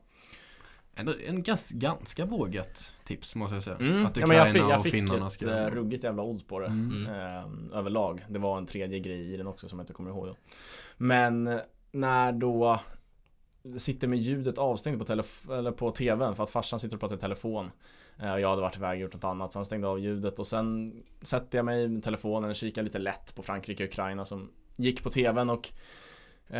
En, 0.98 1.14
en 1.26 1.42
ganska, 1.42 1.74
ganska 1.74 2.24
vågat 2.24 2.94
tips 3.04 3.34
måste 3.34 3.56
jag 3.56 3.64
säga. 3.64 3.76
Mm. 3.76 4.06
Att 4.06 4.16
Ukraina 4.16 4.34
ja, 4.34 4.44
jag 4.44 4.52
fick, 4.52 4.62
jag 4.62 4.80
och 4.80 4.86
finnarna 4.86 5.30
fick 5.30 5.42
ett 5.42 5.48
ska... 5.48 5.70
ruggigt 5.70 6.04
jävla 6.04 6.22
odds 6.22 6.44
på 6.44 6.60
det. 6.60 6.66
Mm. 6.66 7.06
Eh, 7.06 7.78
överlag. 7.78 8.24
Det 8.28 8.38
var 8.38 8.58
en 8.58 8.66
tredje 8.66 8.98
grej 8.98 9.34
i 9.34 9.36
den 9.36 9.46
också 9.46 9.68
som 9.68 9.78
jag 9.78 9.82
inte 9.82 9.92
kommer 9.92 10.10
ihåg. 10.10 10.36
Men 10.96 11.60
när 11.92 12.32
då 12.32 12.80
sitter 13.76 14.08
med 14.08 14.18
ljudet 14.18 14.58
avstängt 14.58 14.98
på, 14.98 15.04
telef- 15.04 15.58
eller 15.58 15.72
på 15.72 15.90
tvn 15.90 16.34
för 16.34 16.42
att 16.42 16.50
farsan 16.50 16.80
sitter 16.80 16.96
och 16.96 17.00
pratar 17.00 17.16
i 17.16 17.18
telefon. 17.18 17.70
Eh, 18.18 18.32
och 18.32 18.40
jag 18.40 18.48
hade 18.48 18.62
varit 18.62 18.76
iväg 18.76 18.96
och 18.96 19.02
gjort 19.02 19.14
något 19.14 19.24
annat 19.24 19.52
så 19.52 19.58
han 19.58 19.64
stängde 19.64 19.88
av 19.88 20.00
ljudet 20.00 20.38
och 20.38 20.46
sen 20.46 20.94
sätter 21.22 21.58
jag 21.58 21.64
mig 21.64 21.88
med 21.88 22.02
telefonen 22.02 22.50
och 22.50 22.56
kikar 22.56 22.82
lite 22.82 22.98
lätt 22.98 23.34
på 23.34 23.42
Frankrike 23.42 23.84
och 23.84 23.88
Ukraina 23.88 24.24
som 24.24 24.50
gick 24.76 25.02
på 25.02 25.10
tvn 25.10 25.50
och 25.50 25.68
Eh, 26.50 26.58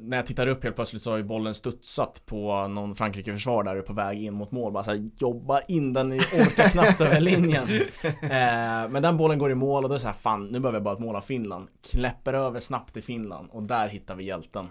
när 0.00 0.16
jag 0.16 0.26
tittar 0.26 0.46
upp 0.46 0.64
helt 0.64 0.76
plötsligt 0.76 1.02
så 1.02 1.10
har 1.10 1.16
ju 1.16 1.24
bollen 1.24 1.54
studsat 1.54 2.22
på 2.26 2.68
någon 2.68 2.94
Frankrike-försvar 2.94 3.64
där 3.64 3.82
på 3.82 3.92
väg 3.92 4.22
in 4.22 4.34
mot 4.34 4.50
mål. 4.50 4.72
Bara 4.72 4.82
såhär 4.84 5.10
jobba 5.18 5.60
in 5.60 5.92
den, 5.92 6.12
orkar 6.12 6.68
knappt 6.68 7.00
över 7.00 7.20
linjen. 7.20 7.68
Eh, 8.22 8.88
men 8.88 9.02
den 9.02 9.16
bollen 9.16 9.38
går 9.38 9.50
i 9.50 9.54
mål 9.54 9.84
och 9.84 9.88
då 9.88 9.94
är 9.94 9.96
det 9.96 10.02
såhär 10.02 10.14
fan 10.14 10.46
nu 10.46 10.60
behöver 10.60 10.76
jag 10.76 10.82
bara 10.84 10.94
ett 10.94 11.00
mål 11.00 11.16
av 11.16 11.20
Finland. 11.20 11.68
Knäpper 11.92 12.32
över 12.32 12.60
snabbt 12.60 12.92
till 12.92 13.02
Finland 13.02 13.48
och 13.52 13.62
där 13.62 13.88
hittar 13.88 14.14
vi 14.14 14.24
hjälten. 14.24 14.68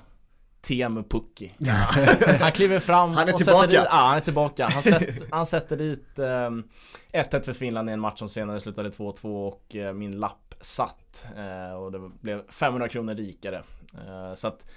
Teemu 0.62 1.04
Pukki. 1.04 1.52
Ja. 1.58 1.74
Han 2.40 2.52
kliver 2.52 2.80
fram 2.80 3.12
han 3.12 3.30
är 3.30 3.34
och 3.34 3.40
tillbaka. 3.40 3.62
sätter 3.62 3.78
dit, 3.78 3.88
ja 3.90 3.98
han 3.98 4.18
är 4.18 4.22
tillbaka. 4.22 4.68
Han, 4.68 4.84
sätt, 4.84 5.10
han 5.32 5.46
sätter 5.46 5.78
dit 5.78 6.08
1-1 6.16 6.56
eh, 7.14 7.42
för 7.42 7.54
Finland 7.54 7.90
i 7.90 7.94
en 7.94 8.00
match 8.00 8.20
som 8.20 8.30
senare 8.30 8.60
slutade 8.60 8.90
2-2 8.90 9.48
och 9.48 9.76
eh, 9.76 9.94
min 9.94 10.20
lapp 10.20 10.45
satt. 10.62 11.28
Eh, 11.38 11.74
och 11.74 11.92
det 11.92 12.00
blev 12.22 12.52
500 12.52 12.90
kronor 12.90 13.16
rikare. 13.16 13.64
Eh, 14.08 14.34
så 14.34 14.48
att 14.48 14.72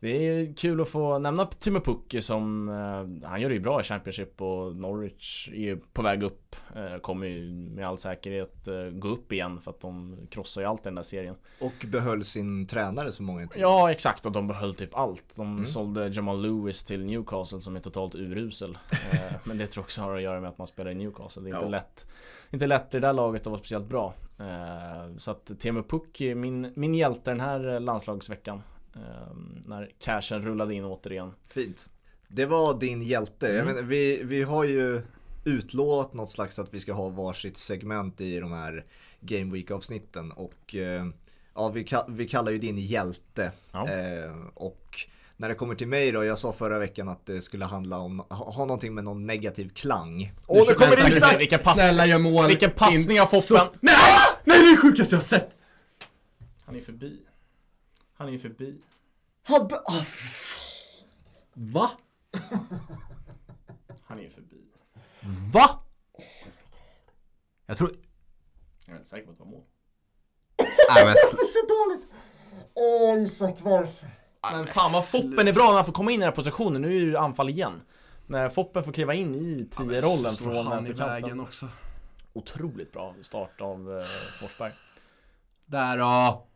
det 0.00 0.28
är 0.28 0.54
kul 0.54 0.80
att 0.80 0.88
få 0.88 1.18
nämna 1.18 1.46
Timo 1.46 1.80
Pukki 1.80 2.22
som 2.22 2.68
eh, 2.68 3.28
Han 3.28 3.40
gör 3.40 3.48
det 3.48 3.54
ju 3.54 3.60
bra 3.60 3.80
i 3.80 3.84
Championship 3.84 4.40
och 4.42 4.76
Norwich 4.76 5.48
är 5.48 5.58
ju 5.58 5.76
på 5.76 6.02
väg 6.02 6.22
upp 6.22 6.56
eh, 6.74 6.98
Kommer 6.98 7.26
ju 7.26 7.52
med 7.52 7.88
all 7.88 7.98
säkerhet 7.98 8.68
eh, 8.68 8.74
gå 8.92 9.08
upp 9.08 9.32
igen 9.32 9.60
för 9.60 9.70
att 9.70 9.80
de 9.80 10.16
krossar 10.30 10.60
ju 10.60 10.66
allt 10.66 10.80
i 10.80 10.84
den 10.84 10.94
där 10.94 11.02
serien. 11.02 11.36
Och 11.60 11.86
behöll 11.86 12.24
sin 12.24 12.66
tränare 12.66 13.12
så 13.12 13.22
många 13.22 13.42
inte 13.42 13.58
Ja 13.58 13.90
exakt. 13.90 14.26
Och 14.26 14.32
de 14.32 14.48
behöll 14.48 14.74
typ 14.74 14.94
allt. 14.96 15.36
De 15.36 15.52
mm. 15.52 15.66
sålde 15.66 16.08
Jamal 16.08 16.42
Lewis 16.42 16.84
till 16.84 17.04
Newcastle 17.04 17.60
som 17.60 17.76
är 17.76 17.80
totalt 17.80 18.14
urusel. 18.14 18.78
Eh, 19.12 19.32
Men 19.44 19.58
det 19.58 19.66
tror 19.66 19.82
jag 19.82 19.84
också 19.84 20.00
har 20.00 20.16
att 20.16 20.22
göra 20.22 20.40
med 20.40 20.50
att 20.50 20.58
man 20.58 20.66
spelar 20.66 20.90
i 20.90 20.94
Newcastle. 20.94 21.42
Det 21.42 21.50
är 21.50 21.54
inte 21.54 21.64
ja. 21.64 21.70
lätt 21.70 22.06
Inte 22.50 22.66
lätt 22.66 22.94
i 22.94 23.00
det 23.00 23.06
där 23.06 23.12
laget 23.12 23.40
att 23.40 23.46
vara 23.46 23.58
speciellt 23.58 23.88
bra. 23.88 24.14
Eh, 24.38 25.16
Så 25.16 25.30
att 25.30 25.50
Timo 25.58 25.82
Pukki, 25.82 26.34
min, 26.34 26.72
min 26.76 26.94
hjälte 26.94 27.30
den 27.30 27.40
här 27.40 27.80
landslagsveckan. 27.80 28.56
Ehm, 28.56 28.73
när 29.66 29.90
cashen 30.04 30.42
rullade 30.42 30.74
in 30.74 30.84
återigen. 30.84 31.32
Fint. 31.48 31.88
Det 32.28 32.46
var 32.46 32.80
din 32.80 33.02
hjälte. 33.02 33.46
Mm. 33.46 33.56
Jag 33.56 33.66
menar, 33.66 33.82
vi, 33.82 34.22
vi 34.24 34.42
har 34.42 34.64
ju 34.64 35.02
utlovat 35.44 36.14
något 36.14 36.30
slags 36.30 36.58
att 36.58 36.74
vi 36.74 36.80
ska 36.80 36.92
ha 36.92 37.08
varsitt 37.08 37.56
segment 37.56 38.20
i 38.20 38.40
de 38.40 38.52
här 38.52 38.84
Game 39.20 39.52
Week 39.52 39.70
avsnitten 39.70 40.32
och 40.32 40.74
eh, 40.74 41.06
ja, 41.54 41.68
vi, 41.68 41.86
vi 42.08 42.28
kallar 42.28 42.52
ju 42.52 42.58
din 42.58 42.78
hjälte. 42.78 43.52
Ja. 43.72 43.88
Eh, 43.88 44.32
och 44.54 44.98
när 45.36 45.48
det 45.48 45.54
kommer 45.54 45.74
till 45.74 45.88
mig 45.88 46.12
då, 46.12 46.24
jag 46.24 46.38
sa 46.38 46.52
förra 46.52 46.78
veckan 46.78 47.08
att 47.08 47.26
det 47.26 47.42
skulle 47.42 47.64
handla 47.64 47.98
om, 47.98 48.18
ha, 48.18 48.50
ha 48.50 48.64
någonting 48.64 48.94
med 48.94 49.04
någon 49.04 49.26
negativ 49.26 49.68
klang. 49.68 50.32
Åh, 50.46 50.62
oh, 50.62 50.68
nu 50.68 50.74
kommer 50.74 51.08
Isak! 51.08 51.40
Vilken, 51.40 51.60
pass, 51.60 51.78
Snälla 51.78 52.06
gör 52.06 52.18
mål! 52.18 52.46
Vilken 52.46 52.70
passning 52.70 53.20
av 53.20 53.26
Foppen! 53.26 53.66
Nej! 53.80 53.94
Nej, 54.44 54.58
det 54.58 54.66
är 54.66 54.70
det 54.70 54.76
sjukaste 54.76 55.14
jag 55.14 55.20
har 55.20 55.24
sett! 55.24 55.50
Han 56.64 56.76
är 56.76 56.80
förbi. 56.80 57.18
Han 58.24 58.28
är 58.28 58.32
ju 58.32 58.38
förbi. 58.38 58.80
Han... 59.42 59.62
Oh, 59.62 60.04
Va? 61.52 61.90
Han 64.04 64.18
är 64.18 64.22
ju 64.22 64.28
förbi. 64.28 64.64
Va? 65.52 65.80
Jag 67.66 67.76
tror... 67.76 67.96
Jag 68.84 68.94
är 68.94 68.96
inte 68.96 69.08
säker 69.08 69.24
på 69.24 69.30
att 69.32 69.38
det 69.38 69.44
var 69.44 69.50
mål. 69.50 69.64
Nej 70.94 71.04
men... 71.04 71.14
Det 71.32 71.42
är 71.42 71.52
så 71.52 71.66
dåligt! 71.66 72.10
Åh 72.74 73.22
Isak, 73.24 73.56
varför? 73.60 74.08
Men 74.52 74.66
fan 74.66 74.92
vad 74.92 75.08
Foppen 75.08 75.48
är 75.48 75.52
bra 75.52 75.66
när 75.66 75.74
han 75.74 75.84
får 75.84 75.92
komma 75.92 76.10
in 76.10 76.14
i 76.14 76.18
den 76.18 76.28
här 76.28 76.36
positionen. 76.36 76.82
Nu 76.82 77.02
är 77.02 77.12
det 77.12 77.20
anfall 77.20 77.48
igen. 77.48 77.82
När 78.26 78.48
Foppen 78.48 78.84
får 78.84 78.92
kliva 78.92 79.14
in 79.14 79.34
i 79.34 79.68
10-rollen 79.70 80.34
ja, 80.38 80.44
från 80.44 80.70
vänsterkanten. 80.70 81.40
också. 81.40 81.68
Otroligt 82.32 82.92
bra 82.92 83.14
start 83.20 83.60
av 83.60 83.98
eh, 83.98 84.06
Forsberg. 84.40 84.72
Där 85.66 85.98
då! 85.98 86.46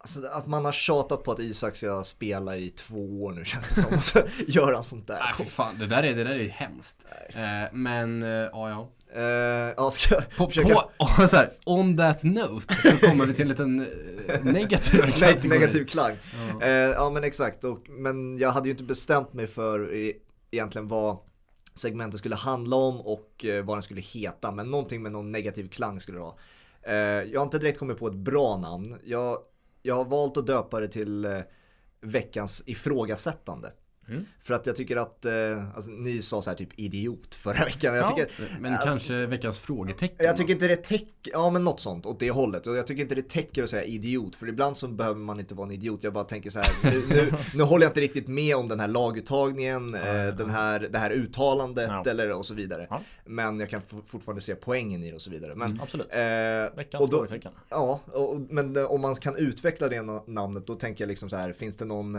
Alltså 0.00 0.26
att 0.26 0.46
man 0.46 0.64
har 0.64 0.72
tjatat 0.72 1.24
på 1.24 1.32
att 1.32 1.38
Isak 1.38 1.76
ska 1.76 2.04
spela 2.04 2.56
i 2.56 2.70
två 2.70 3.22
år 3.24 3.32
nu 3.32 3.44
känns 3.44 3.74
det 3.74 3.80
som. 3.80 3.96
Och 3.96 4.04
så 4.04 4.22
gör 4.46 4.72
han 4.72 4.82
sånt 4.82 5.06
där. 5.06 5.18
Nej 5.20 5.34
för 5.36 5.44
fan, 5.44 5.78
det 5.78 5.86
där 5.86 6.02
är, 6.02 6.14
det 6.14 6.24
där 6.24 6.34
är 6.34 6.48
hemskt. 6.48 6.96
Eh, 7.28 7.42
men, 7.72 8.22
eh, 8.22 8.28
ja 8.28 8.68
ja. 8.68 8.88
Uh, 9.16 9.74
ja, 9.76 9.90
ska 9.90 10.14
jag 10.14 10.30
på, 10.36 10.46
försöka... 10.46 10.74
på, 10.98 11.26
så 11.28 11.36
här, 11.36 11.52
on 11.66 11.96
that 11.96 12.22
note 12.22 12.74
så 12.74 13.06
kommer 13.06 13.26
vi 13.26 13.32
till 13.32 13.42
en 13.42 13.48
liten 13.48 13.80
uh, 13.80 14.44
negativ 14.44 14.98
kategori. 15.12 15.48
Negativ 15.48 15.86
klang. 15.86 16.16
Ja. 16.60 16.66
Uh, 16.66 16.72
ja 16.72 17.10
men 17.10 17.24
exakt, 17.24 17.64
och, 17.64 17.88
men 17.88 18.38
jag 18.38 18.50
hade 18.50 18.68
ju 18.68 18.70
inte 18.70 18.84
bestämt 18.84 19.32
mig 19.32 19.46
för 19.46 19.90
egentligen 20.50 20.88
vad 20.88 21.16
segmentet 21.74 22.18
skulle 22.18 22.36
handla 22.36 22.76
om 22.76 23.00
och 23.00 23.44
vad 23.64 23.76
den 23.76 23.82
skulle 23.82 24.00
heta. 24.00 24.52
Men 24.52 24.70
någonting 24.70 25.02
med 25.02 25.12
någon 25.12 25.32
negativ 25.32 25.68
klang 25.68 26.00
skulle 26.00 26.18
det 26.18 26.22
vara. 26.22 27.24
jag 27.24 27.40
har 27.40 27.44
inte 27.44 27.58
direkt 27.58 27.78
kommit 27.78 27.98
på 27.98 28.06
ett 28.06 28.14
bra 28.14 28.56
namn. 28.56 28.98
Jag 29.04 29.38
jag 29.82 29.94
har 29.94 30.04
valt 30.04 30.36
att 30.36 30.46
döpa 30.46 30.80
det 30.80 30.88
till 30.88 31.24
eh, 31.24 31.40
veckans 32.00 32.62
ifrågasättande. 32.66 33.72
Mm. 34.08 34.26
För 34.42 34.54
att 34.54 34.66
jag 34.66 34.76
tycker 34.76 34.96
att, 34.96 35.24
eh, 35.24 35.32
alltså, 35.74 35.90
ni 35.90 36.22
sa 36.22 36.42
så 36.42 36.50
här 36.50 36.56
typ 36.56 36.68
idiot 36.76 37.34
förra 37.34 37.64
veckan. 37.64 37.94
Jag 37.94 38.08
tycker, 38.08 38.58
men 38.60 38.72
äh, 38.72 38.80
kanske 38.84 39.26
veckans 39.26 39.60
frågetecken? 39.60 40.26
Jag 40.26 40.36
tycker 40.36 40.52
inte 40.52 40.68
det 40.68 40.76
täcker, 40.76 41.32
ja 41.32 41.50
men 41.50 41.64
något 41.64 41.80
sånt 41.80 42.06
åt 42.06 42.20
det 42.20 42.30
hållet. 42.30 42.66
Och 42.66 42.76
jag 42.76 42.86
tycker 42.86 43.02
inte 43.02 43.14
det 43.14 43.28
täcker 43.28 43.62
att 43.62 43.70
säga 43.70 43.84
idiot. 43.84 44.36
För 44.36 44.48
ibland 44.48 44.76
så 44.76 44.88
behöver 44.88 45.20
man 45.20 45.40
inte 45.40 45.54
vara 45.54 45.66
en 45.66 45.72
idiot. 45.72 46.02
Jag 46.02 46.12
bara 46.12 46.24
tänker 46.24 46.50
så 46.50 46.58
här, 46.58 46.70
nu, 46.82 47.02
nu, 47.08 47.32
nu 47.54 47.62
håller 47.62 47.84
jag 47.84 47.90
inte 47.90 48.00
riktigt 48.00 48.28
med 48.28 48.56
om 48.56 48.68
den 48.68 48.80
här 48.80 48.88
laguttagningen, 48.88 49.94
eh, 49.94 50.26
den 50.26 50.50
här, 50.50 50.80
det 50.80 50.98
här 50.98 51.10
uttalandet 51.10 51.88
ja. 51.88 52.10
eller 52.10 52.32
och 52.32 52.46
så 52.46 52.54
vidare. 52.54 52.86
Ja. 52.90 53.02
Men 53.24 53.60
jag 53.60 53.70
kan 53.70 53.80
fortfarande 54.06 54.40
se 54.40 54.54
poängen 54.54 55.04
i 55.04 55.08
det 55.10 55.14
och 55.14 55.22
så 55.22 55.30
vidare. 55.30 55.52
Men, 55.54 55.70
mm, 55.70 55.80
absolut. 55.82 56.14
Eh, 56.14 56.20
veckans 56.76 57.04
och 57.04 57.10
då, 57.10 57.16
frågetecken. 57.16 57.52
Ja, 57.68 58.00
och, 58.06 58.40
men 58.50 58.76
eh, 58.76 58.84
om 58.84 59.00
man 59.00 59.14
kan 59.14 59.36
utveckla 59.36 59.88
det 59.88 60.02
namnet 60.26 60.66
då 60.66 60.74
tänker 60.74 61.04
jag 61.04 61.08
liksom 61.08 61.30
så 61.30 61.36
här, 61.36 61.52
finns 61.52 61.76
det 61.76 61.84
någon 61.84 62.16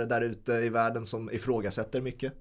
eh, 0.00 0.06
fotbollskaraktär 0.06 0.06
där 0.06 0.20
ute 0.20 0.52
i 0.52 0.68
världen 0.68 1.06
som 1.06 1.30
ifrågasätter 1.30 2.00
mycket? 2.00 2.32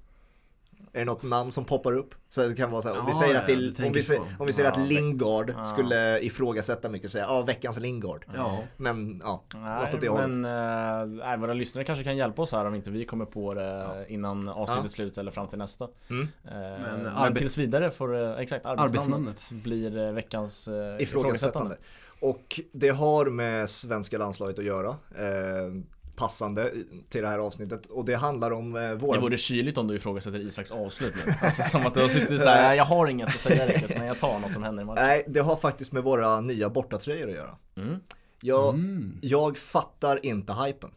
Är 0.94 1.00
det 1.00 1.06
något 1.06 1.24
namn 1.24 1.52
som 1.52 1.65
poppar 1.65 1.94
upp? 1.94 2.15
Så 2.30 2.48
det 2.48 2.56
kan 2.56 2.72
vara 2.72 2.82
så 2.82 2.94
här, 2.94 3.00
om, 3.00 3.06
vi 3.06 3.13
säger 3.13 3.36
att 3.36 3.48
det, 3.48 3.86
om, 3.86 3.94
vi 3.94 4.04
säger, 4.04 4.22
om 4.39 4.48
vi 4.48 4.54
säger 4.54 4.72
att 4.72 4.80
Lingard 4.80 5.50
ja. 5.50 5.65
skulle 5.65 6.20
ifrågasätta 6.20 6.89
mycket 6.89 7.06
och 7.06 7.12
säga 7.12 7.26
ja, 7.26 7.41
veckans 7.41 7.80
Lingard. 7.80 8.26
Ja. 8.36 8.63
Men 8.78 9.22
ja, 9.24 9.44
något 9.54 9.94
åt 9.94 10.02
det 10.02 10.10
hållet. 10.10 10.30
Men 10.30 11.22
äh, 11.22 11.38
våra 11.38 11.54
lyssnare 11.54 11.86
kanske 11.86 12.04
kan 12.04 12.18
hjälpa 12.18 12.41
oss 12.41 12.52
här 12.52 12.65
om 12.65 12.76
inte 12.76 12.91
vi 12.91 13.06
kommer 13.06 13.26
på 13.26 13.54
det 13.54 14.06
innan 14.08 14.50
avsnittet 14.50 14.84
ja. 14.84 14.89
slut 14.89 15.18
eller 15.18 15.32
fram 15.32 15.48
till 15.48 15.58
nästa. 15.58 15.88
Mm. 16.10 16.28
Äh, 16.44 16.52
men, 16.54 17.04
men 17.04 17.36
tills 17.36 17.58
vidare 17.58 17.91
får 17.91 18.39
exakt 18.39 18.65
arbetsnamnet, 18.65 19.13
arbetsnamnet. 19.13 19.63
blir 19.63 20.12
veckans 20.12 20.68
äh, 20.68 20.74
ifrågasättande. 20.74 21.04
ifrågasättande. 21.04 21.78
Och 22.20 22.60
det 22.72 22.89
har 22.89 23.26
med 23.26 23.70
svenska 23.70 24.18
landslaget 24.18 24.60
att 24.60 24.65
göra. 24.65 24.89
Eh, 24.89 25.74
passande 26.15 26.71
till 27.10 27.21
det 27.21 27.28
här 27.28 27.39
avsnittet 27.39 27.86
och 27.86 28.06
det 28.06 28.15
handlar 28.15 28.51
om 28.51 28.75
eh, 28.75 28.91
våra... 28.91 29.15
Det 29.15 29.21
vore 29.21 29.38
kyligt 29.38 29.78
om 29.78 29.88
du 29.88 29.95
ifrågasätter 29.95 30.39
Isaks 30.39 30.71
avslut 30.71 31.13
nu. 31.25 31.34
Alltså 31.41 31.63
som 31.63 31.86
att 31.86 31.93
du 31.93 32.01
har 32.01 32.08
suttit 32.08 32.41
såhär, 32.41 32.75
jag 32.75 32.86
har 32.86 33.08
inget 33.08 33.28
att 33.28 33.39
säga 33.39 33.67
riktigt 33.67 33.97
men 33.97 34.08
jag 34.08 34.19
tar 34.19 34.39
något 34.39 34.54
som 34.54 34.63
händer 34.63 34.84
i 34.84 34.86
matchen. 34.86 35.04
Nej, 35.04 35.25
det 35.28 35.39
har 35.39 35.56
faktiskt 35.56 35.91
med 35.91 36.04
våra 36.04 36.41
nya 36.41 36.69
bortatröjor 36.69 37.30
att 37.30 37.36
göra. 37.36 37.58
Mm. 37.78 37.99
Jag, 38.41 38.73
mm. 38.73 39.17
jag 39.21 39.58
fattar 39.58 40.25
inte 40.25 40.54
hypen. 40.54 40.91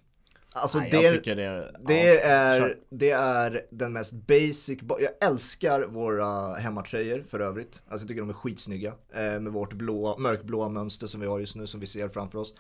Alltså 0.53 0.79
Nej, 0.79 0.91
det, 0.91 1.03
jag 1.03 1.13
tycker 1.13 1.37
det, 1.37 1.73
det, 1.87 2.15
ja, 2.15 2.21
är, 2.21 2.77
det 2.91 3.11
är 3.11 3.67
den 3.71 3.93
mest 3.93 4.13
basic, 4.13 4.79
jag 4.89 5.29
älskar 5.29 5.83
våra 5.83 6.55
hemmatröjor 6.55 7.25
för 7.29 7.41
övrigt. 7.41 7.83
Alltså 7.89 8.05
jag 8.05 8.09
tycker 8.09 8.21
de 8.21 8.31
är 8.31 8.35
skitsnygga. 8.35 8.93
Eh, 9.15 9.41
med 9.41 9.53
vårt 9.53 9.73
blåa, 9.73 10.19
mörkblåa 10.19 10.69
mönster 10.69 11.07
som 11.07 11.21
vi 11.21 11.27
har 11.27 11.39
just 11.39 11.57
nu 11.57 11.67
som 11.67 11.81
vi 11.81 11.87
ser 11.87 12.09
framför 12.09 12.39
oss. 12.39 12.55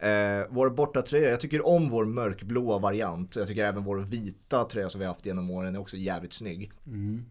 Eh, 0.00 0.46
vår 0.50 0.70
bortatröja, 0.70 1.30
jag 1.30 1.40
tycker 1.40 1.66
om 1.66 1.88
vår 1.88 2.04
mörkblåa 2.04 2.78
variant. 2.78 3.36
Jag 3.36 3.48
tycker 3.48 3.64
även 3.64 3.84
vår 3.84 3.98
vita 3.98 4.64
tröja 4.64 4.88
som 4.88 5.00
vi 5.00 5.06
haft 5.06 5.26
genom 5.26 5.50
åren 5.50 5.74
är 5.74 5.80
också 5.80 5.96
jävligt 5.96 6.32
snygg. 6.32 6.72
Mm. 6.86 7.24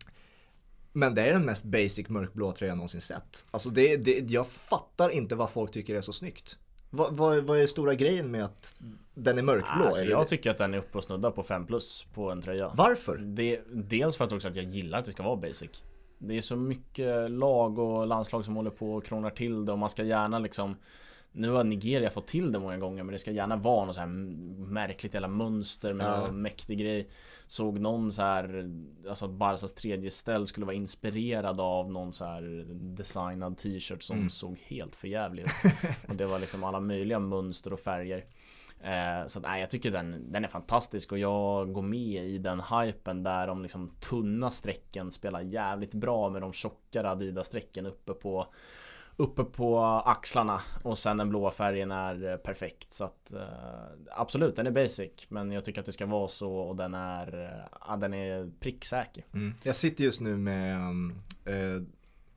Men 0.94 1.16
det 1.16 1.22
är 1.22 1.34
den 1.34 1.46
mest 1.46 1.66
basic 1.66 2.10
mörkblåa 2.10 2.54
tröjan 2.54 2.72
jag 2.72 2.78
någonsin 2.78 3.02
sett. 3.02 3.46
Alltså 3.52 3.70
det, 3.70 3.98
det, 3.98 4.32
jag 4.32 4.48
fattar 4.48 5.10
inte 5.10 5.36
vad 5.36 5.50
folk 5.50 5.72
tycker 5.72 5.96
är 5.96 6.02
så 6.02 6.14
snyggt. 6.14 6.58
Vad, 6.90 7.14
vad, 7.14 7.44
vad 7.44 7.60
är 7.62 7.68
stora 7.68 7.94
grejen 7.94 8.32
med 8.32 8.44
att 8.44 8.76
den 9.14 9.38
är 9.38 9.42
mörkblå? 9.42 9.86
Alltså, 9.86 10.06
jag 10.06 10.28
tycker 10.28 10.52
att 10.52 10.58
den 10.58 10.74
är 10.74 10.78
uppe 10.78 10.98
och 10.98 11.04
snuddar 11.04 11.32
på 11.32 11.44
5 11.44 11.66
plus 11.66 12.08
på 12.14 12.32
en 12.32 12.42
tröja. 12.42 12.72
Varför? 12.74 13.18
Det, 13.18 13.62
dels 13.72 14.18
för 14.18 14.26
att 14.26 14.32
också 14.32 14.48
att 14.48 14.56
jag 14.56 14.66
gillar 14.66 15.00
att 15.00 15.06
det 15.06 15.12
ska 15.12 15.24
vara 15.24 15.36
basic. 15.36 15.84
Det 16.18 16.38
är 16.38 16.42
så 16.42 16.56
mycket 16.56 17.32
lag 17.32 17.80
och 17.80 18.08
landslag 18.08 18.46
som 18.46 18.56
håller 18.56 18.72
på 18.72 18.94
och 18.94 19.06
krånglar 19.06 19.30
till 19.30 19.66
det 19.66 19.72
och 19.72 19.80
man 19.80 19.90
ska 19.90 20.04
gärna 20.04 20.40
liksom 20.40 20.76
nu 21.32 21.50
har 21.50 21.64
Nigeria 21.64 22.10
fått 22.10 22.28
till 22.28 22.52
det 22.52 22.60
många 22.60 22.78
gånger 22.78 23.04
men 23.04 23.14
det 23.14 23.20
ska 23.20 23.32
gärna 23.32 23.56
vara 23.56 23.86
något 23.86 23.96
så 23.96 24.02
här 24.02 24.08
märkligt 24.72 25.14
jävla 25.14 25.28
mönster 25.28 25.94
med 25.94 26.08
ja. 26.08 26.20
någon 26.20 26.42
mäktig 26.42 26.78
grej 26.80 27.10
Såg 27.48 27.80
någon 27.80 28.12
så 28.12 28.22
här 28.22 28.72
Alltså 29.10 29.26
att 29.26 29.32
Barsas 29.32 29.74
tredje 29.74 30.12
ställ 30.12 30.48
skulle 30.48 30.66
vara 30.66 30.76
inspirerad 30.76 31.60
av 31.60 31.92
någon 31.92 32.14
så 32.14 32.26
här 32.26 32.66
designad 32.96 33.58
t-shirt 33.58 34.04
som 34.04 34.18
mm. 34.18 34.30
såg 34.30 34.58
helt 34.68 34.96
förjävlig 34.96 35.44
ut 35.44 35.74
Och 36.08 36.16
det 36.16 36.26
var 36.26 36.40
liksom 36.40 36.64
alla 36.64 36.80
möjliga 36.80 37.20
mönster 37.20 37.74
och 37.74 37.80
färger 37.80 38.26
eh, 38.84 39.28
Så 39.28 39.40
att, 39.40 39.46
nej, 39.46 39.62
jag 39.62 39.70
tycker 39.70 39.92
den, 39.92 40.32
den 40.32 40.44
är 40.44 40.50
fantastisk 40.50 41.12
och 41.12 41.20
jag 41.20 41.74
går 41.74 41.82
med 41.82 42.26
i 42.26 42.38
den 42.38 42.62
hypen 42.62 43.24
där 43.24 43.48
de 43.48 43.62
liksom 43.62 43.90
tunna 43.90 44.52
strecken 44.52 45.12
spelar 45.12 45.42
jävligt 45.42 45.94
bra 45.94 46.30
med 46.30 46.42
de 46.42 46.54
tjockare 46.54 47.10
Adidas 47.10 47.48
strecken 47.48 47.86
uppe 47.86 48.14
på 48.14 48.48
uppe 49.20 49.44
på 49.44 49.80
axlarna 50.06 50.60
och 50.84 50.98
sen 50.98 51.18
den 51.18 51.30
blåa 51.30 51.52
färgen 51.52 51.92
är 51.92 52.38
perfekt 52.38 52.94
så 52.94 53.04
att 53.04 53.34
eh, 53.34 53.42
absolut 54.12 54.56
den 54.56 54.68
är 54.68 54.72
basic 54.72 55.12
men 55.30 55.52
jag 55.52 55.66
tycker 55.66 55.80
att 55.80 55.86
det 55.86 55.92
ska 55.92 56.06
vara 56.06 56.28
så 56.28 56.56
och 56.56 56.76
den 56.76 56.94
är 56.94 57.44
eh, 57.44 57.50
ja, 57.88 57.98
den 57.98 58.14
är 58.14 58.52
pricksäker. 58.60 59.26
Mm. 59.34 59.54
Jag 59.64 59.76
sitter 59.76 60.04
just 60.04 60.22
nu 60.22 60.38
med 60.38 60.78
eh, 61.46 61.82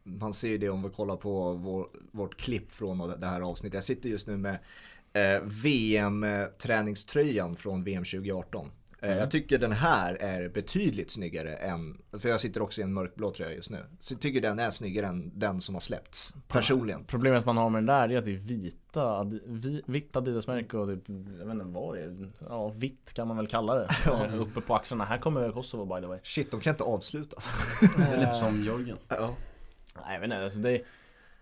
man 0.03 0.35
ser 0.35 0.59
det 0.59 0.69
om 0.69 0.83
vi 0.83 0.89
kollar 0.89 1.17
på 1.17 1.53
vår, 1.53 1.89
vårt 2.11 2.41
klipp 2.41 2.73
från 2.73 3.21
det 3.21 3.27
här 3.27 3.41
avsnittet. 3.41 3.75
Jag 3.75 3.85
sitter 3.85 4.09
just 4.09 4.27
nu 4.27 4.37
med 4.37 4.59
eh, 5.13 5.41
VM-träningströjan 5.43 7.57
från 7.57 7.85
VM 7.85 8.05
2018. 8.05 8.71
Mm. 9.03 9.19
Jag 9.19 9.31
tycker 9.31 9.59
den 9.59 9.73
här 9.73 10.15
är 10.15 10.49
betydligt 10.49 11.11
snyggare 11.11 11.57
än, 11.57 11.99
för 12.19 12.29
jag 12.29 12.41
sitter 12.41 12.63
också 12.63 12.81
i 12.81 12.85
en 12.85 12.93
mörkblå 12.93 13.31
tröja 13.31 13.55
just 13.55 13.71
nu. 13.71 13.85
Så 14.01 14.15
jag 14.15 14.21
tycker 14.21 14.41
den 14.41 14.59
är 14.59 14.71
snyggare 14.71 15.07
än 15.07 15.39
den 15.39 15.61
som 15.61 15.75
har 15.75 15.81
släppts, 15.81 16.35
personligen. 16.49 17.05
Problemet 17.05 17.47
man 17.47 17.57
har 17.57 17.71
med 17.71 17.79
den 17.79 17.87
där 17.87 18.13
är 18.13 18.19
att 18.19 18.25
det 18.25 18.35
är 18.35 18.37
vita, 18.37 19.31
vitt 19.87 20.17
Adidas-märke 20.17 20.77
och 20.77 20.89
typ, 20.89 21.09
jag 21.39 21.47
vet 21.47 21.55
inte 21.55 21.65
vad 21.65 21.97
det 21.97 22.03
är, 22.03 22.31
ja 22.49 22.69
vitt 22.69 23.13
kan 23.15 23.29
man 23.29 23.37
väl 23.37 23.47
kalla 23.47 23.75
det. 23.75 23.89
Ja. 24.05 24.27
Eh, 24.27 24.41
uppe 24.41 24.61
på 24.61 24.75
axlarna, 24.75 25.05
här 25.05 25.19
kommer 25.19 25.53
Kosovo 25.53 25.95
by 25.95 26.01
the 26.03 26.07
way. 26.07 26.19
Shit, 26.23 26.51
de 26.51 26.61
kan 26.61 26.71
inte 26.71 26.85
avslutas. 26.85 27.51
det 27.97 28.03
är 28.03 28.19
lite 28.21 28.33
som 28.33 28.65
Jörgen. 28.65 28.97
Ja. 29.09 29.35
Nej 30.05 30.15
jag 30.15 30.21
vet 30.21 30.25
inte, 30.25 30.43
alltså 30.43 30.61
det 30.61 30.81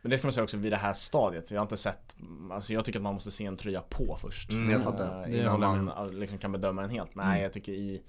men 0.03 0.11
det 0.11 0.19
ska 0.19 0.27
man 0.27 0.33
säga 0.33 0.45
också 0.45 0.57
vid 0.57 0.73
det 0.73 0.77
här 0.77 0.93
stadiet. 0.93 1.51
Jag 1.51 1.59
har 1.59 1.63
inte 1.65 1.77
sett, 1.77 2.17
alltså 2.51 2.73
jag 2.73 2.85
tycker 2.85 2.99
att 2.99 3.03
man 3.03 3.15
måste 3.15 3.31
se 3.31 3.45
en 3.45 3.57
tröja 3.57 3.81
på 3.81 4.17
först. 4.21 4.53
Mm, 4.53 4.71
jag 4.71 4.83
fattar. 4.83 5.29
Uh, 5.29 5.41
innan 5.41 5.85
man 5.85 6.21
liksom 6.21 6.39
kan 6.39 6.53
bedöma 6.53 6.81
den 6.81 6.91
helt. 6.91 7.15
Men 7.15 7.25
mm. 7.25 7.35
nej, 7.35 7.43
jag 7.43 7.53
tycker 7.53 7.73
i 7.73 8.03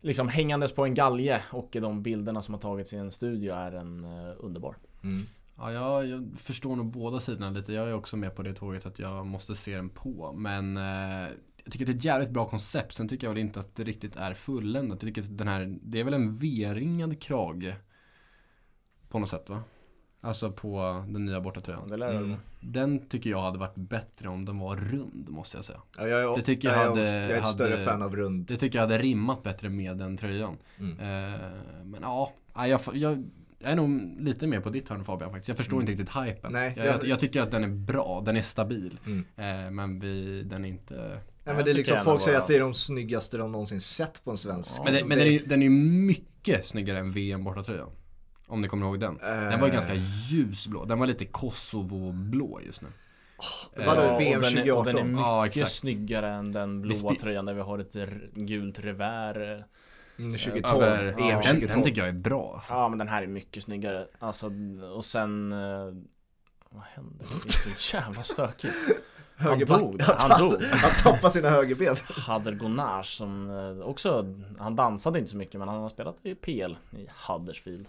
Liksom 0.00 0.28
hängandes 0.28 0.72
på 0.72 0.84
en 0.84 0.94
galge 0.94 1.42
och 1.50 1.68
de 1.72 2.02
bilderna 2.02 2.42
som 2.42 2.54
har 2.54 2.60
tagits 2.60 2.92
i 2.92 2.96
en 2.96 3.10
studio 3.10 3.54
är 3.54 3.72
en 3.72 4.04
uh, 4.04 4.34
underbar. 4.38 4.76
Mm. 5.02 5.26
Ja, 5.56 5.72
jag, 5.72 6.06
jag, 6.06 6.28
förstår 6.36 6.76
nog 6.76 6.92
båda 6.92 7.20
sidorna 7.20 7.50
lite. 7.50 7.72
Jag 7.72 7.88
är 7.88 7.94
också 7.94 8.16
med 8.16 8.36
på 8.36 8.42
det 8.42 8.54
tåget 8.54 8.86
att 8.86 8.98
jag 8.98 9.26
måste 9.26 9.54
se 9.54 9.76
den 9.76 9.88
på. 9.88 10.32
Men 10.32 10.76
eh, 10.76 11.28
jag 11.64 11.72
tycker 11.72 11.86
det 11.86 11.92
är 11.92 11.96
ett 11.96 12.04
jävligt 12.04 12.30
bra 12.30 12.48
koncept. 12.48 12.94
Sen 12.94 13.08
tycker 13.08 13.26
jag 13.26 13.34
väl 13.34 13.40
inte 13.40 13.60
att 13.60 13.76
det 13.76 13.84
riktigt 13.84 14.16
är 14.16 14.34
fulländat. 14.34 15.02
Jag 15.02 15.14
tycker 15.14 15.22
att 15.22 15.38
den 15.38 15.48
här, 15.48 15.78
det 15.82 16.00
är 16.00 16.04
väl 16.04 16.14
en 16.14 16.36
V-ringad 16.36 17.22
krage. 17.22 17.74
På 19.08 19.18
något 19.18 19.30
sätt 19.30 19.48
va? 19.48 19.62
Alltså 20.24 20.52
på 20.52 21.04
den 21.08 21.26
nya 21.26 21.40
bortatröjan. 21.40 21.88
Det 21.88 22.06
mm. 22.06 22.36
Den 22.60 23.06
tycker 23.08 23.30
jag 23.30 23.42
hade 23.42 23.58
varit 23.58 23.74
bättre 23.74 24.28
om 24.28 24.44
den 24.44 24.58
var 24.58 24.76
rund 24.76 25.28
måste 25.28 25.56
jag 25.56 25.64
säga. 25.64 25.80
Ja, 25.96 26.06
jag, 26.06 26.32
är, 26.32 26.36
det 26.36 26.42
tycker 26.42 26.68
jag, 26.68 26.76
jag, 26.76 26.88
hade, 26.88 27.02
jag 27.02 27.10
är 27.10 27.28
ett 27.28 27.34
hade, 27.34 27.46
större 27.46 27.78
fan 27.78 28.02
av 28.02 28.16
rund. 28.16 28.46
Det 28.46 28.56
tycker 28.56 28.78
jag 28.78 28.82
hade 28.82 28.98
rimmat 28.98 29.42
bättre 29.42 29.68
med 29.68 29.96
den 29.96 30.16
tröjan. 30.16 30.56
Mm. 30.78 30.92
Eh, 30.98 31.40
men 31.84 32.02
ja, 32.02 32.32
jag, 32.54 32.68
jag, 32.68 33.24
jag, 33.58 33.70
är 33.70 33.76
nog 33.76 34.16
lite 34.20 34.46
mer 34.46 34.60
på 34.60 34.70
ditt 34.70 34.88
hörn 34.88 35.04
Fabian 35.04 35.30
faktiskt. 35.30 35.48
Jag 35.48 35.56
förstår 35.56 35.76
mm. 35.76 35.90
inte 35.90 36.02
riktigt 36.02 36.16
hypen. 36.16 36.52
Nej, 36.52 36.74
jag, 36.76 37.04
jag, 37.04 37.20
tycker 37.20 37.42
att 37.42 37.50
den 37.50 37.64
är 37.64 37.68
bra, 37.68 38.22
den 38.26 38.36
är 38.36 38.42
stabil. 38.42 38.98
Mm. 39.06 39.24
Eh, 39.36 39.70
men 39.70 40.00
vi, 40.00 40.42
den 40.42 40.64
är 40.64 40.68
inte 40.68 41.20
Nej 41.44 41.54
men 41.56 41.64
det 41.64 41.70
är 41.70 41.74
liksom, 41.74 41.96
folk 42.04 42.22
säger 42.22 42.38
att 42.38 42.46
det 42.46 42.56
är 42.56 42.60
de 42.60 42.74
snyggaste 42.74 43.36
de 43.36 43.52
någonsin 43.52 43.80
sett 43.80 44.24
på 44.24 44.30
en 44.30 44.36
svensk. 44.36 44.78
Ja, 44.78 44.84
men, 44.84 44.94
det, 44.94 45.04
men 45.04 45.18
det... 45.18 45.24
den, 45.24 45.32
är, 45.32 45.48
den 45.48 45.62
är 45.62 45.70
mycket 46.06 46.66
snyggare 46.66 46.98
än 46.98 47.10
VM 47.10 47.44
bortatröjan. 47.44 47.90
Om 48.54 48.62
ni 48.62 48.68
kommer 48.68 48.86
ihåg 48.86 49.00
den. 49.00 49.16
Den 49.16 49.60
var 49.60 49.66
ju 49.66 49.72
ganska 49.72 49.94
ljusblå. 50.30 50.84
Den 50.84 50.98
var 50.98 51.06
lite 51.06 51.24
Kosovo-blå 51.24 52.60
just 52.66 52.82
nu. 52.82 52.88
Oh, 53.38 53.86
var 53.86 53.96
det 53.96 54.18
VM 54.18 54.40
2018? 54.40 54.78
Och 54.78 54.84
den 54.84 54.96
är, 54.96 55.04
mycket 55.04 55.20
ja, 55.20 55.46
exakt. 55.46 55.72
snyggare 55.72 56.30
än 56.30 56.52
den 56.52 56.82
blåa 56.82 57.14
tröjan 57.14 57.44
där 57.44 57.54
vi 57.54 57.60
har 57.60 57.78
ett 57.78 57.96
gult 58.34 58.78
revär. 58.78 59.64
Mm, 60.18 60.30
2012, 60.30 60.82
Över, 60.82 61.06
EM 61.06 61.28
ja, 61.28 61.42
2012. 61.42 61.60
Den, 61.60 61.68
den, 61.68 61.82
tycker 61.82 62.00
jag 62.00 62.08
är 62.08 62.12
bra 62.12 62.52
alltså. 62.54 62.72
Ja 62.72 62.88
men 62.88 62.98
den 62.98 63.08
här 63.08 63.22
är 63.22 63.26
mycket 63.26 63.62
snyggare. 63.62 64.06
Alltså, 64.18 64.50
och 64.94 65.04
sen... 65.04 65.52
Eh, 65.52 65.58
vad 66.70 66.82
hände? 66.82 67.24
Det 67.44 67.48
är 67.48 67.78
så 67.78 67.96
jävla 67.96 68.22
stökigt. 68.22 68.74
Han 69.36 69.58
dog, 69.58 70.00
han 70.02 70.40
dog. 70.40 70.62
Han 70.62 70.90
tappade 71.02 71.32
sina 71.32 71.50
högerben. 71.50 71.96
Hader 72.26 73.02
som 73.02 73.50
eh, 73.50 73.86
också, 73.86 74.34
han 74.58 74.76
dansade 74.76 75.18
inte 75.18 75.30
så 75.30 75.36
mycket 75.36 75.58
men 75.58 75.68
han 75.68 75.80
har 75.80 75.88
spelat 75.88 76.16
i 76.22 76.34
PL 76.34 76.76
i 76.90 77.08
Huddersfield. 77.26 77.88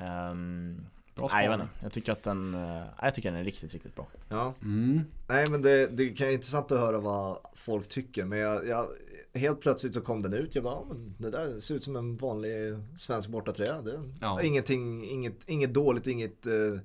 Um, 0.00 0.86
Bra 1.14 1.30
nej, 1.32 1.44
jag, 1.44 1.52
vet 1.52 1.60
inte. 1.60 1.74
jag 1.82 1.92
tycker 1.92 2.12
att 2.12 2.22
den, 2.22 2.54
uh, 2.54 2.82
jag 3.02 3.14
tycker 3.14 3.30
den 3.30 3.40
är 3.40 3.44
riktigt, 3.44 3.72
riktigt 3.72 3.94
bra. 3.94 4.06
Ja. 4.28 4.54
Mm. 4.62 5.00
Nej 5.28 5.46
men 5.50 5.62
det, 5.62 5.86
det 5.86 6.08
kan 6.08 6.26
vara 6.26 6.34
intressant 6.34 6.72
att 6.72 6.80
höra 6.80 6.98
vad 6.98 7.38
folk 7.54 7.88
tycker. 7.88 8.24
Men 8.24 8.38
jag, 8.38 8.66
jag, 8.68 8.88
helt 9.34 9.60
plötsligt 9.60 9.94
så 9.94 10.00
kom 10.00 10.22
den 10.22 10.32
ut. 10.32 10.54
Jag 10.54 10.64
bara, 10.64 10.84
men 10.84 11.14
det 11.18 11.30
där 11.30 11.60
ser 11.60 11.74
ut 11.74 11.84
som 11.84 11.96
en 11.96 12.16
vanlig 12.16 12.78
svensk 12.96 13.28
bortatröja. 13.28 13.82
Det, 13.82 14.00
ja. 14.20 14.42
Ingenting, 14.42 15.10
inget, 15.10 15.48
inget 15.48 15.74
dåligt, 15.74 16.06
inget 16.06 16.46
uh, 16.46 16.78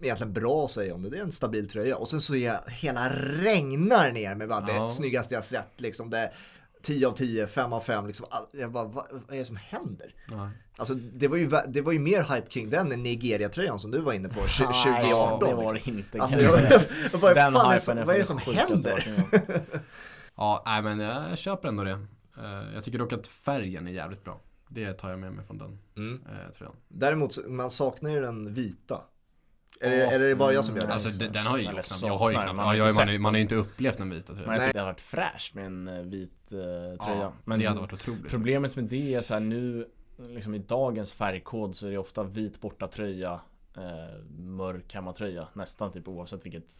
egentligen 0.00 0.32
bra 0.32 0.64
att 0.64 0.70
säga 0.70 0.94
om 0.94 1.02
det. 1.02 1.10
Det 1.10 1.18
är 1.18 1.22
en 1.22 1.32
stabil 1.32 1.68
tröja. 1.68 1.96
Och 1.96 2.08
sen 2.08 2.20
så 2.20 2.34
är 2.34 2.46
jag 2.46 2.60
hela 2.70 3.10
regnar 3.10 4.12
ner 4.12 4.34
med 4.34 4.48
bara 4.48 4.64
ja. 4.68 4.82
det 4.82 4.90
snyggaste 4.90 5.34
jag 5.34 5.44
sett. 5.44 5.80
Liksom 5.80 6.10
det, 6.10 6.32
10 6.82 7.06
av 7.06 7.12
10, 7.12 7.46
5 7.46 7.72
av 7.72 7.80
5 7.80 8.06
liksom. 8.06 8.26
Jag 8.52 8.72
bara, 8.72 8.84
vad, 8.84 9.06
vad 9.10 9.34
är 9.34 9.38
det 9.38 9.44
som 9.44 9.56
händer? 9.56 10.14
Ja. 10.30 10.50
Alltså 10.76 10.94
det 10.94 11.28
var, 11.28 11.36
ju, 11.36 11.50
det 11.68 11.80
var 11.80 11.92
ju 11.92 11.98
mer 11.98 12.22
hype 12.34 12.46
kring 12.50 12.70
den 12.70 12.92
än 12.92 13.02
Nigeria-tröjan 13.02 13.78
som 13.78 13.90
du 13.90 13.98
var 13.98 14.12
inne 14.12 14.28
på 14.28 14.34
2018. 14.34 15.08
Ja, 15.08 15.38
det 15.46 15.54
var 15.54 15.74
det 15.74 15.88
inte. 15.88 16.20
Alltså, 16.20 16.38
jag, 16.38 16.80
jag, 17.12 17.20
bara, 17.20 17.34
den 17.50 17.52
fan, 17.52 17.98
är 17.98 18.04
vad 18.04 18.14
är 18.14 18.18
det 18.18 18.24
som 18.24 18.38
händer? 18.38 19.26
ja, 20.34 20.62
nej 20.66 20.82
men 20.82 21.00
jag 21.00 21.38
köper 21.38 21.68
ändå 21.68 21.84
det. 21.84 22.06
Eh, 22.38 22.74
jag 22.74 22.84
tycker 22.84 22.98
dock 22.98 23.12
att 23.12 23.26
färgen 23.26 23.86
är 23.86 23.92
jävligt 23.92 24.24
bra. 24.24 24.40
Det 24.68 24.92
tar 24.92 25.10
jag 25.10 25.18
med 25.18 25.32
mig 25.32 25.44
från 25.44 25.58
den 25.58 25.78
mm. 25.96 26.22
Eh, 26.26 26.52
tröjan. 26.58 26.74
Däremot, 26.88 27.48
man 27.48 27.70
saknar 27.70 28.10
ju 28.10 28.20
den 28.20 28.54
vita. 28.54 29.00
Är, 29.82 29.90
det, 29.90 30.04
är 30.04 30.18
det 30.18 30.34
bara 30.34 30.52
jag 30.52 30.64
som 30.64 30.76
gör 30.76 30.86
det? 30.86 30.92
Alltså 30.92 31.10
den 31.10 31.46
har 31.46 31.58
ju 31.58 31.64
gjort 31.64 31.86
Jag 32.02 32.18
har 32.18 32.30
ju 32.30 32.36
knappt, 32.36 32.56
man, 32.56 32.76
ja, 32.76 32.90
man, 32.96 33.22
man 33.22 33.34
har 33.34 33.38
ju 33.38 33.42
inte 33.42 33.54
upplevt 33.54 33.98
den 33.98 34.10
vita 34.10 34.34
tröjan. 34.34 34.48
Men 34.48 34.56
jag 34.56 34.64
tycker 34.64 34.72
det 34.72 34.80
hade 34.80 34.92
varit 34.92 35.00
fräscht 35.00 35.54
med 35.54 35.66
en 35.66 35.88
eh, 35.88 36.02
vit 36.02 36.52
uh, 36.52 36.58
tröja. 37.04 37.20
Ja, 37.20 37.32
men 37.44 37.58
det 37.58 37.66
hade 37.66 37.80
varit 37.80 37.92
otroligt. 37.92 38.30
Problemet 38.30 38.76
med 38.76 38.84
det 38.84 39.14
är 39.14 39.20
så 39.20 39.34
här 39.34 39.40
nu, 39.40 39.88
liksom 40.28 40.54
i 40.54 40.58
dagens 40.58 41.12
färgkod 41.12 41.76
så 41.76 41.86
är 41.86 41.90
det 41.90 41.98
ofta 41.98 42.22
vit 42.22 42.60
borta 42.60 42.88
tröja, 42.88 43.40
eh, 43.76 44.24
mörk 44.38 44.94
hemmatröja. 44.94 45.48
Nästan 45.52 45.92
typ 45.92 46.08
oavsett 46.08 46.46
vilket 46.46 46.74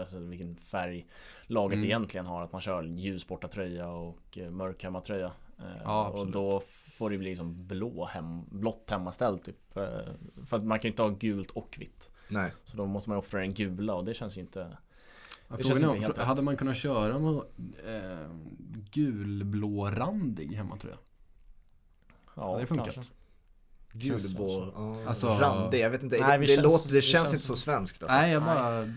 Alltså 0.00 0.18
vilken 0.18 0.56
färg 0.56 1.06
laget 1.46 1.76
mm. 1.76 1.84
egentligen 1.84 2.26
har. 2.26 2.42
Att 2.42 2.52
man 2.52 2.60
kör 2.60 2.82
ljus 2.82 3.26
borta 3.26 3.48
tröja 3.48 3.88
och 3.88 4.38
eh, 4.38 4.50
mörk 4.50 4.82
hemmatröja. 4.82 5.32
Eh, 5.58 5.64
ja, 5.84 6.08
och 6.08 6.30
då 6.30 6.60
får 6.96 7.10
det 7.10 7.18
bli 7.18 7.28
liksom 7.28 7.66
blå 7.66 8.04
hem, 8.04 8.44
blått 8.48 8.90
hemmaställ 8.90 9.38
typ. 9.38 9.76
Eh, 9.76 9.84
för 10.46 10.56
att 10.56 10.64
man 10.64 10.78
kan 10.78 10.88
ju 10.88 10.90
inte 10.90 11.02
ha 11.02 11.08
gult 11.08 11.50
och 11.50 11.76
vitt. 11.78 12.10
Nej. 12.28 12.52
Så 12.64 12.76
då 12.76 12.86
måste 12.86 13.10
man 13.10 13.18
offra 13.18 13.40
den 13.40 13.54
gula 13.54 13.94
och 13.94 14.04
det 14.04 14.14
känns 14.14 14.36
ju 14.36 14.40
inte 14.40 14.76
det 15.48 15.64
känns 15.64 15.80
inte 15.80 15.98
helt 15.98 16.18
Hade 16.18 16.42
man 16.42 16.56
kunnat 16.56 16.76
köra 16.76 17.18
med 17.18 17.34
eh, 17.34 18.30
gulblå-randig 18.90 20.54
hemmatröja? 20.54 20.96
Ja, 22.34 22.50
hade 22.50 22.62
det 22.62 22.66
funkat? 22.66 22.94
Kanske. 22.94 23.12
Gulblå, 23.92 24.72
alltså, 25.06 25.28
randig, 25.28 25.80
jag 25.80 25.90
vet 25.90 26.02
inte. 26.02 26.16
Nej, 26.20 26.38
det, 26.38 26.46
det, 26.46 26.52
känns, 26.52 26.64
låter, 26.64 26.88
det, 26.88 26.94
det 26.94 27.02
känns, 27.02 27.22
känns, 27.22 27.32
inte 27.32 27.44
så 27.44 27.56
svenskt 27.56 28.02
alltså. 28.02 28.18
Nej, 28.18 28.32
jag 28.32 28.42
bara 28.42 28.92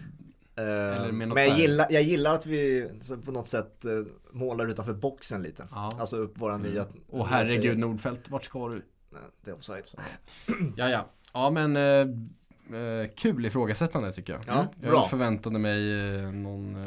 men 1.11 1.31
jag 1.31 1.59
gillar, 1.59 1.87
jag 1.89 2.03
gillar 2.03 2.33
att 2.33 2.45
vi 2.45 2.89
på 3.25 3.31
något 3.31 3.47
sätt 3.47 3.85
uh, 3.85 4.05
målar 4.31 4.67
utanför 4.67 4.93
boxen 4.93 5.41
lite. 5.41 5.67
Ja. 5.71 5.91
Alltså 5.99 6.17
upp 6.17 6.37
våra 6.37 6.55
mm. 6.55 6.71
nya... 6.71 6.85
Och 7.09 7.27
herregud 7.27 7.77
Nordfält, 7.77 8.29
vart 8.29 8.43
ska 8.43 8.69
du? 8.69 8.75
Nej, 9.09 9.21
det 9.43 9.51
är 9.51 9.55
offside. 9.55 9.83
ja, 10.75 10.89
ja. 10.89 11.05
Ja 11.33 11.49
men 11.49 11.77
uh, 11.77 13.07
kul 13.15 13.45
ifrågasättande 13.45 14.11
tycker 14.11 14.33
jag. 14.33 14.41
Ja, 14.47 14.67
jag 14.81 14.91
bra. 14.91 15.07
förväntade 15.07 15.59
mig 15.59 15.81
någon 16.31 16.77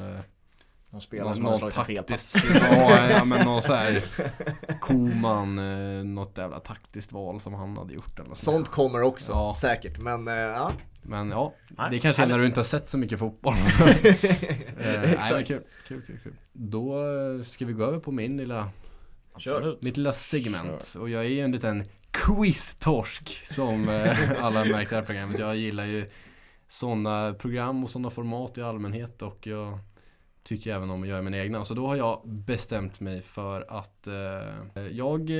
någon 0.92 1.00
spelare 1.00 1.36
som 1.36 1.44
har 1.44 1.56
slagit 1.56 1.74
taktisk, 1.74 2.44
ja, 2.54 3.10
ja 3.10 3.24
men 3.24 3.44
någon 3.44 3.62
så 3.62 3.74
här 3.74 4.02
Koman, 4.80 6.14
något 6.14 6.38
jävla 6.38 6.60
taktiskt 6.60 7.12
val 7.12 7.40
som 7.40 7.54
han 7.54 7.76
hade 7.76 7.94
gjort 7.94 8.18
eller 8.18 8.34
Sånt 8.34 8.68
kommer 8.68 9.02
också, 9.02 9.32
ja. 9.32 9.54
säkert. 9.58 9.98
Men 9.98 10.26
ja, 10.26 10.72
men 11.02 11.30
ja, 11.30 11.54
nej, 11.68 11.90
det 11.90 11.98
kanske 11.98 12.22
är 12.22 12.26
när 12.26 12.38
du 12.38 12.46
inte 12.46 12.60
har 12.60 12.64
sett 12.64 12.88
så 12.88 12.98
mycket 12.98 13.18
fotboll. 13.18 13.54
eh, 14.78 15.12
Exakt. 15.12 15.32
Nej, 15.32 15.44
kul, 15.44 15.62
kul, 15.88 16.02
kul, 16.06 16.18
kul. 16.22 16.34
Då 16.52 17.04
ska 17.44 17.66
vi 17.66 17.72
gå 17.72 17.84
över 17.84 17.98
på 17.98 18.12
min 18.12 18.36
lilla, 18.36 18.70
Kör. 19.38 19.78
mitt 19.80 19.96
lilla 19.96 20.12
segment. 20.12 20.84
Kör. 20.84 21.00
Och 21.00 21.10
jag 21.10 21.24
är 21.24 21.28
ju 21.28 21.40
en 21.40 21.52
liten 21.52 21.84
quiz-torsk 22.10 23.46
som 23.46 23.88
eh, 23.88 24.18
alla 24.44 24.64
märkt 24.64 24.92
i 24.92 24.94
det 24.94 25.00
här 25.00 25.06
programmet. 25.06 25.38
Jag 25.38 25.56
gillar 25.56 25.84
ju 25.84 26.10
sådana 26.68 27.34
program 27.34 27.84
och 27.84 27.90
sådana 27.90 28.10
format 28.10 28.58
i 28.58 28.62
allmänhet 28.62 29.22
och 29.22 29.46
jag 29.46 29.78
tycker 30.42 30.74
även 30.74 30.90
om 30.90 31.02
att 31.02 31.08
göra 31.08 31.22
mina 31.22 31.38
egna. 31.38 31.64
Så 31.64 31.74
då 31.74 31.86
har 31.86 31.96
jag 31.96 32.22
bestämt 32.24 33.00
mig 33.00 33.22
för 33.22 33.66
att 33.68 34.06
eh, 34.06 34.86
jag 34.90 35.30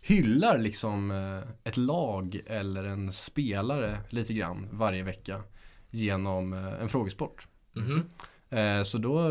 hyllar 0.00 0.58
liksom 0.58 1.10
eh, 1.10 1.50
ett 1.64 1.76
lag 1.76 2.40
eller 2.46 2.84
en 2.84 3.12
spelare 3.12 3.98
lite 4.08 4.32
grann 4.32 4.68
varje 4.72 5.02
vecka 5.02 5.42
genom 5.90 6.52
eh, 6.52 6.82
en 6.82 6.88
frågesport. 6.88 7.46
Mm 7.76 7.88
-hmm. 7.88 8.02
Så 8.84 8.98
då, 8.98 9.28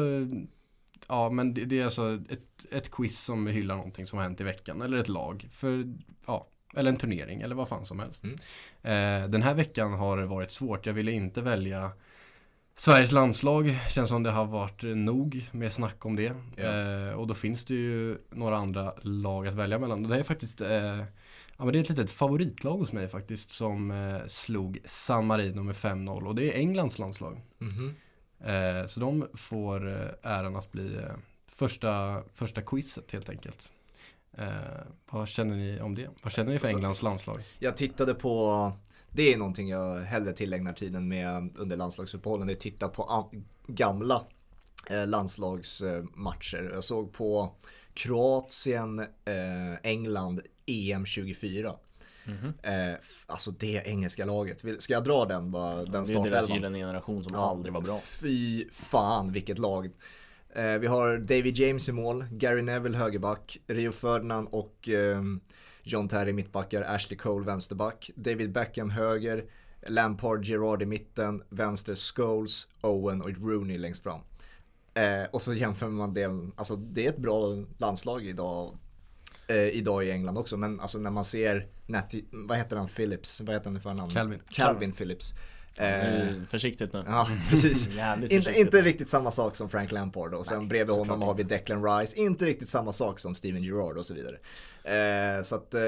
ja 1.08 1.30
men 1.30 1.54
det, 1.54 1.80
är 1.80 1.86
alltså 1.86 2.20
ett, 2.30 2.66
ett 2.72 2.92
quiz 2.92 3.24
som 3.24 3.48
hyllar 3.48 3.76
någonting 3.76 4.08
som 4.08 4.18
har 4.18 4.24
hänt 4.24 4.42
i 4.42 4.44
veckan 4.44 4.82
eller 4.82 4.98
ett 4.98 5.08
lag. 5.08 5.48
För, 5.52 5.84
ja, 6.26 6.48
eller 6.76 6.92
en 6.92 6.98
turnering 6.98 7.42
eller 7.42 7.56
vad 7.56 7.68
fan 7.68 7.86
som 7.86 8.00
helst. 8.00 8.24
Mm. 8.24 9.32
Den 9.32 9.42
här 9.42 9.54
veckan 9.54 9.94
har 9.94 10.18
det 10.18 10.26
varit 10.26 10.52
svårt. 10.52 10.86
Jag 10.86 10.94
ville 10.94 11.12
inte 11.12 11.42
välja 11.42 11.92
Sveriges 12.76 13.12
landslag 13.12 13.80
känns 13.90 14.10
som 14.10 14.24
det 14.24 14.32
har 14.32 14.46
varit 14.46 14.84
nog 14.84 15.50
med 15.52 15.74
snack 15.74 16.06
om 16.06 16.16
det. 16.16 16.34
Yeah. 16.58 17.10
Eh, 17.10 17.14
och 17.14 17.28
då 17.28 17.34
finns 17.34 17.66
det 17.66 17.74
ju 17.74 18.18
några 18.30 18.58
andra 18.58 18.94
lag 19.02 19.48
att 19.48 19.54
välja 19.54 19.80
mellan. 19.80 20.04
det 20.04 20.20
är 20.20 20.24
faktiskt 20.24 20.62
eh, 20.62 20.98
ja, 21.58 21.66
men 21.66 21.74
det 21.74 21.80
är 21.80 21.82
ett 21.82 21.90
litet 21.90 22.12
favoritlag 22.12 22.78
hos 22.78 22.92
mig 22.92 23.08
faktiskt 23.08 23.50
som 23.50 23.92
eh, 23.92 24.28
slog 24.28 24.80
San 24.86 25.26
Marino 25.26 25.64
med 25.64 25.76
5-0 25.76 26.28
och 26.28 26.36
det 26.36 26.54
är 26.54 26.60
Englands 26.60 27.00
landslag. 27.00 27.42
Mm 27.62 27.74
-hmm. 27.74 28.88
så 28.88 29.00
de 29.00 29.28
får 29.34 29.90
eh, 29.90 30.32
äran 30.32 30.56
att 30.56 30.72
bli 30.72 30.96
eh, 30.96 31.02
första, 31.48 32.24
första 32.34 32.62
quizet 32.62 33.12
helt 33.12 33.30
enkelt. 33.30 33.72
Eh, 34.38 34.48
vad 35.10 35.28
känner 35.28 35.56
ni 35.56 35.82
om 35.82 35.96
det? 35.96 36.10
Vad 36.24 36.34
känner 36.34 36.54
ni 36.54 36.60
för 36.60 36.68
Englands 36.68 37.02
landslag? 37.02 37.38
Jag 37.60 37.78
tittade 37.78 38.14
på, 38.14 38.72
det 39.12 39.34
är 39.34 39.38
någonting 39.38 39.70
jag 39.70 40.00
hellre 40.00 40.34
tillägnar 40.34 40.74
tiden 40.74 41.08
med 41.08 41.50
under 41.56 41.78
landslagsuppehållen, 41.78 42.48
det 42.48 42.54
är 42.54 42.56
att 42.56 42.62
titta 42.62 42.88
på 42.88 43.32
gamla 43.68 44.24
eh, 44.90 45.08
landslagsmatcher. 45.08 46.72
Jag 46.74 46.84
såg 46.84 47.14
på 47.14 47.56
Kroatien, 47.94 49.00
eh, 49.00 49.76
England, 49.84 50.42
EM 50.66 51.06
24. 51.06 51.76
Mm 52.26 52.38
-hmm. 52.40 52.92
eh, 52.92 52.98
alltså 53.28 53.52
det 53.52 53.84
engelska 53.86 54.26
laget. 54.26 54.64
Ska 54.80 54.94
jag 54.94 55.04
dra 55.04 55.26
den 55.26 55.52
bara? 55.52 55.76
Den 55.76 56.04
det 56.04 56.14
är 56.14 56.24
deras 56.24 56.50
gyllene 56.50 56.78
generation 56.78 57.24
som 57.24 57.34
ja, 57.34 57.50
aldrig 57.50 57.74
var 57.74 57.82
bra. 57.82 58.00
Fy 58.00 58.70
fan 58.72 59.32
vilket 59.32 59.60
lag. 59.60 59.90
Eh, 60.56 60.78
vi 60.78 60.88
har 60.88 61.18
David 61.18 61.58
James 61.58 61.90
i 61.90 61.92
mål, 61.92 62.26
Gary 62.32 62.62
Neville 62.62 62.98
högerback, 62.98 63.60
Rio 63.68 63.92
Ferdinand 63.92 64.48
och 64.52 64.90
eh, 64.90 65.22
John 65.84 66.08
Terry 66.08 66.34
mittbackar, 66.34 66.82
Ashley 66.82 67.18
Cole 67.18 67.46
vänsterback, 67.46 68.12
David 68.16 68.52
Beckham 68.52 68.90
höger, 68.90 69.46
Lampard, 69.88 70.46
Gerard 70.46 70.82
i 70.82 70.86
mitten, 70.86 71.44
vänster 71.50 71.96
Scholes, 71.96 72.68
Owen 72.82 73.22
och 73.22 73.30
Rooney 73.30 73.78
längst 73.78 74.04
fram. 74.04 74.22
Eh, 74.94 75.24
och 75.32 75.42
så 75.42 75.54
jämför 75.54 75.88
man 75.88 76.14
det, 76.14 76.26
alltså 76.56 76.76
det 76.76 77.06
är 77.06 77.10
ett 77.10 77.18
bra 77.18 77.66
landslag 77.78 78.26
idag, 78.26 78.78
eh, 79.48 79.56
idag 79.56 80.06
i 80.06 80.12
England 80.12 80.38
också, 80.38 80.58
men 80.58 80.80
alltså 80.80 81.00
när 81.00 81.12
man 81.12 81.26
ser 81.26 81.68
Nathy, 81.86 82.24
vad 82.32 82.58
heter 82.58 82.78
han, 82.78 82.88
Phillips, 82.88 83.42
vad 83.42 83.56
heter 83.56 83.70
han 83.70 83.82
för 83.82 83.94
namn? 83.94 84.12
Calvin. 84.12 84.40
Calvin 84.50 84.94
Phillips. 84.94 85.34
Eh, 85.76 86.44
försiktigt 86.48 86.94
nu. 86.94 87.04
Ja, 87.08 87.28
precis. 87.50 87.90
inte, 88.30 88.52
inte 88.52 88.82
riktigt 88.82 89.10
samma 89.10 89.32
sak 89.32 89.56
som 89.56 89.70
Frank 89.70 89.92
Lampard 89.92 90.34
och 90.34 90.46
sen 90.46 90.58
Nej, 90.58 90.68
bredvid 90.68 90.96
honom 90.96 91.22
har 91.22 91.34
vi 91.34 91.44
Declan 91.44 91.84
Rice. 91.86 92.18
Inte 92.18 92.46
riktigt 92.46 92.70
samma 92.70 92.92
sak 92.92 93.20
som 93.20 93.36
Steven 93.36 93.64
Gerrard 93.64 93.98
och 93.98 94.06
så 94.06 94.14
vidare. 94.14 94.38
Eh, 94.84 95.44
så 95.44 95.56
att 95.56 95.74
eh, 95.74 95.82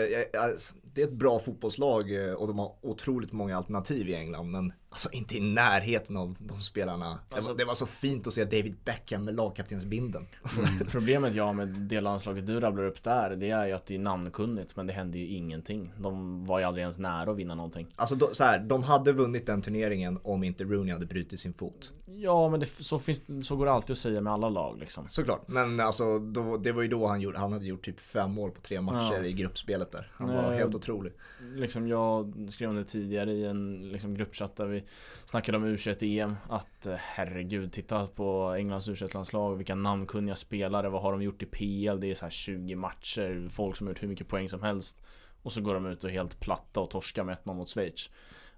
det 0.93 1.02
är 1.02 1.04
ett 1.04 1.13
bra 1.13 1.39
fotbollslag 1.39 2.28
eh, 2.28 2.34
och 2.34 2.48
de 2.48 2.60
har 2.60 2.72
otroligt 2.82 3.32
många 3.32 3.58
alternativ 3.58 4.10
i 4.10 4.15
England 4.15 4.52
men 4.52 4.74
alltså 4.93 5.10
inte 5.12 5.38
i 5.38 5.39
närheten 5.39 6.17
av 6.17 6.36
de 6.39 6.62
spelarna. 6.62 7.19
Alltså, 7.29 7.49
det, 7.49 7.53
var, 7.53 7.58
det, 7.58 7.65
var, 7.65 7.73
så 7.73 7.86
fint 7.86 8.27
att 8.27 8.34
se 8.34 8.43
David 8.43 8.75
Beckham 8.86 9.25
med 9.25 9.36
lagkaptensbinden. 9.36 10.27
Mm. 10.58 10.88
Problemet 10.88 11.34
jag 11.34 11.56
med 11.56 11.67
det 11.67 12.01
landslaget 12.01 12.47
du 12.47 12.60
rabblar 12.60 12.84
upp 12.84 13.03
där 13.03 13.36
det 13.36 13.49
är 13.49 13.67
ju 13.67 13.73
att 13.73 13.86
det 13.86 13.95
är 13.95 13.99
namnkunnigt 13.99 14.75
men 14.75 14.88
det 14.88 14.93
hände 14.93 15.17
ju 15.17 15.27
ingenting. 15.27 15.93
De 15.97 16.45
var 16.45 16.60
ju 16.60 16.65
aldrig 16.65 16.82
ens 16.82 16.99
nära 16.99 17.32
att 17.32 17.38
vinna 17.38 17.56
någonting. 17.56 17.88
Alltså 17.95 18.15
då, 18.15 18.29
så 18.32 18.43
här, 18.43 18.60
de 18.60 18.84
hade 18.84 19.12
vunnit 19.13 19.45
den 19.45 19.62
turneringen 19.62 20.19
om 20.23 20.43
inte 20.43 20.63
Rooney 20.63 20.93
hade 20.93 21.06
brutit 21.06 21.39
sin 21.39 21.53
fot. 21.53 21.91
Ja 22.06 22.49
men 22.49 22.60
det, 22.60 22.65
så, 22.65 22.99
finns, 22.99 23.47
så 23.47 23.56
går 23.56 23.65
det 23.65 23.71
alltid 23.71 23.91
att 23.91 23.97
säga 23.97 24.21
med 24.21 24.34
alla 24.34 24.49
lag 24.49 24.79
liksom. 24.79 25.10
Såklart, 25.10 25.47
men 25.47 25.79
alltså 25.79 26.19
då, 26.19 26.58
det 26.58 26.71
var 26.71 26.82
ju 26.82 26.88
då 26.88 27.08
han 27.08 27.21
gjorde, 27.21 27.39
han 27.39 27.53
hade 27.53 27.65
gjort 27.65 27.86
typ 27.86 27.99
fem 27.99 28.32
mål 28.32 28.51
på 28.51 28.62
tre 28.62 28.82
matcher 28.82 29.17
ja. 29.17 29.25
i 29.25 29.34
gruppspelet 29.34 29.91
där. 29.91 30.12
Han 30.13 30.27
var 30.27 30.41
Nej, 30.41 30.58
helt 30.58 30.75
otrolig. 30.75 31.13
Liksom 31.56 31.88
jag 31.88 32.34
skrev 32.49 32.69
om 32.69 32.75
det 32.75 32.84
tidigare 32.84 33.32
i 33.32 33.45
en 33.45 33.89
liksom, 33.91 34.13
gruppchatt 34.13 34.56
där 34.56 34.65
vi 34.65 34.83
snackade 35.26 35.58
om 35.58 35.65
U21-EM 35.65 36.36
att 36.50 36.86
eh, 36.86 36.96
herregud, 36.98 37.72
titta 37.72 38.08
på 38.08 38.56
Englands 38.58 38.89
U21-landslag, 38.89 39.56
vilka 39.56 39.76
namnkunniga 39.76 40.36
spelare, 40.36 40.89
vad 40.89 41.02
har 41.02 41.12
de 41.12 41.22
gjort 41.22 41.43
i 41.43 41.46
PL? 41.46 42.00
Det 42.00 42.12
är 42.12 42.15
så 42.15 42.26
här 42.26 42.30
20 42.30 42.76
matcher, 42.76 43.48
folk 43.50 43.76
som 43.76 43.88
har 43.88 43.91
gjort 43.91 44.04
hur 44.04 44.08
mycket 44.08 44.28
poäng 44.28 44.50
som 44.50 44.63
helst. 44.63 45.04
Och 45.41 45.52
så 45.52 45.62
går 45.62 45.74
de 45.74 45.86
ut 45.86 46.04
och 46.04 46.10
är 46.10 46.13
helt 46.13 46.39
platta 46.39 46.80
och 46.80 46.89
torskar 46.89 47.24
med 47.24 47.38
1-0 47.43 47.54
mot 47.54 47.69
Schweiz. 47.69 48.10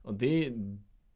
Och 0.01 0.13
det, 0.13 0.53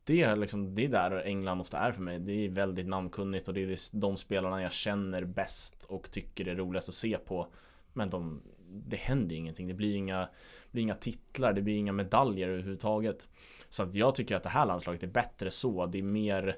det, 0.03 0.21
är 0.21 0.35
liksom, 0.35 0.75
det 0.75 0.85
är 0.85 0.89
där 0.89 1.21
England 1.25 1.61
ofta 1.61 1.77
är 1.77 1.91
för 1.91 2.01
mig. 2.01 2.19
Det 2.19 2.31
är 2.31 2.49
väldigt 2.49 2.87
namnkunnigt 2.87 3.47
och 3.47 3.53
det 3.53 3.63
är 3.63 3.97
de 3.99 4.17
spelarna 4.17 4.61
jag 4.61 4.73
känner 4.73 5.23
bäst 5.25 5.83
och 5.83 6.11
tycker 6.11 6.47
är 6.47 6.55
roligast 6.55 6.89
att 6.89 6.95
se 6.95 7.17
på. 7.17 7.47
Men 7.93 8.09
de, 8.09 8.41
det 8.71 8.97
händer 8.97 9.35
ingenting. 9.35 9.67
Det 9.67 9.73
blir 9.73 9.95
inga, 9.95 10.29
blir 10.71 10.83
inga 10.83 10.93
titlar, 10.93 11.53
det 11.53 11.61
blir 11.61 11.75
inga 11.75 11.91
medaljer 11.91 12.49
överhuvudtaget. 12.49 13.29
Så 13.69 13.83
att 13.83 13.95
jag 13.95 14.15
tycker 14.15 14.35
att 14.35 14.43
det 14.43 14.49
här 14.49 14.65
landslaget 14.65 15.03
är 15.03 15.07
bättre 15.07 15.51
så. 15.51 15.85
Det 15.85 15.99
är 15.99 16.03
mer 16.03 16.57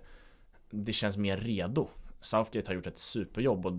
Det 0.69 0.93
känns 0.93 1.17
mer 1.17 1.37
redo. 1.37 1.87
Southgate 2.19 2.69
har 2.69 2.75
gjort 2.75 2.87
ett 2.87 2.97
superjobb 2.97 3.65
och 3.65 3.73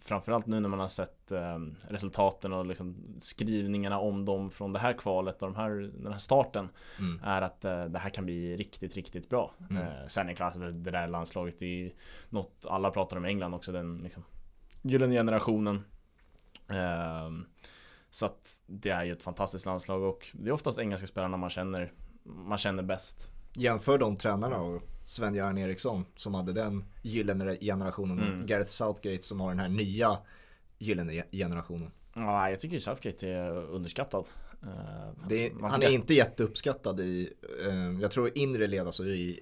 framförallt 0.00 0.46
nu 0.46 0.60
när 0.60 0.68
man 0.68 0.80
har 0.80 0.88
sett 0.88 1.32
eh, 1.32 1.58
resultaten 1.88 2.52
och 2.52 2.66
liksom 2.66 2.96
skrivningarna 3.18 3.98
om 3.98 4.24
dem 4.24 4.50
från 4.50 4.72
det 4.72 4.78
här 4.78 4.92
kvalet 4.92 5.42
och 5.42 5.48
de 5.48 5.56
här, 5.56 5.70
den 6.02 6.12
här 6.12 6.18
starten 6.18 6.68
mm. 6.98 7.20
är 7.24 7.42
att 7.42 7.64
eh, 7.64 7.84
det 7.84 7.98
här 7.98 8.10
kan 8.10 8.24
bli 8.24 8.56
riktigt, 8.56 8.96
riktigt 8.96 9.28
bra. 9.28 9.54
Mm. 9.70 9.82
Eh, 9.82 10.06
sen 10.08 10.26
är 10.26 10.30
det 10.30 10.36
klart 10.36 10.56
att 10.56 10.84
det, 10.84 10.90
där 10.90 11.08
landslaget 11.08 11.62
är 11.62 11.92
något 12.28 12.66
alla 12.68 12.90
pratar 12.90 13.16
om 13.16 13.26
i 13.26 13.28
England 13.28 13.54
också, 13.54 13.72
den 13.72 13.98
liksom, 13.98 14.24
gyllene 14.82 15.14
generationen. 15.14 15.84
Ehm, 16.70 17.46
så 18.10 18.26
att 18.26 18.62
det 18.66 18.90
är 18.90 19.04
ju 19.04 19.12
ett 19.12 19.22
fantastiskt 19.22 19.66
landslag 19.66 20.02
och 20.02 20.26
det 20.32 20.48
är 20.48 20.52
oftast 20.52 20.78
engelska 20.78 21.06
spelarna 21.06 21.36
man 21.36 21.50
känner, 21.50 21.92
man 22.24 22.58
känner 22.58 22.82
bäst. 22.82 23.30
Jämför 23.54 23.98
de 23.98 24.16
tränarna 24.16 24.60
och 24.60 24.82
Sven-Göran 25.04 25.58
Eriksson 25.58 26.04
som 26.16 26.34
hade 26.34 26.52
den 26.52 26.84
gyllene 27.02 27.56
generationen 27.56 28.18
mm. 28.18 28.40
och 28.40 28.48
Gareth 28.48 28.70
Southgate 28.70 29.22
som 29.22 29.40
har 29.40 29.48
den 29.48 29.58
här 29.58 29.68
nya 29.68 30.18
gyllene 30.78 31.24
generationen. 31.32 31.90
Ja, 32.14 32.50
jag 32.50 32.60
tycker 32.60 32.78
Southgate 32.78 33.28
är 33.28 33.52
underskattad. 33.52 34.26
Uh, 34.62 35.32
är, 35.32 35.68
han 35.68 35.82
är 35.82 35.90
inte 35.90 36.14
jätteuppskattad 36.14 37.00
i, 37.00 37.32
uh, 37.66 38.00
jag 38.00 38.10
tror 38.10 38.38
inre 38.38 38.66
led, 38.66 38.86
alltså 38.86 39.06
i 39.06 39.40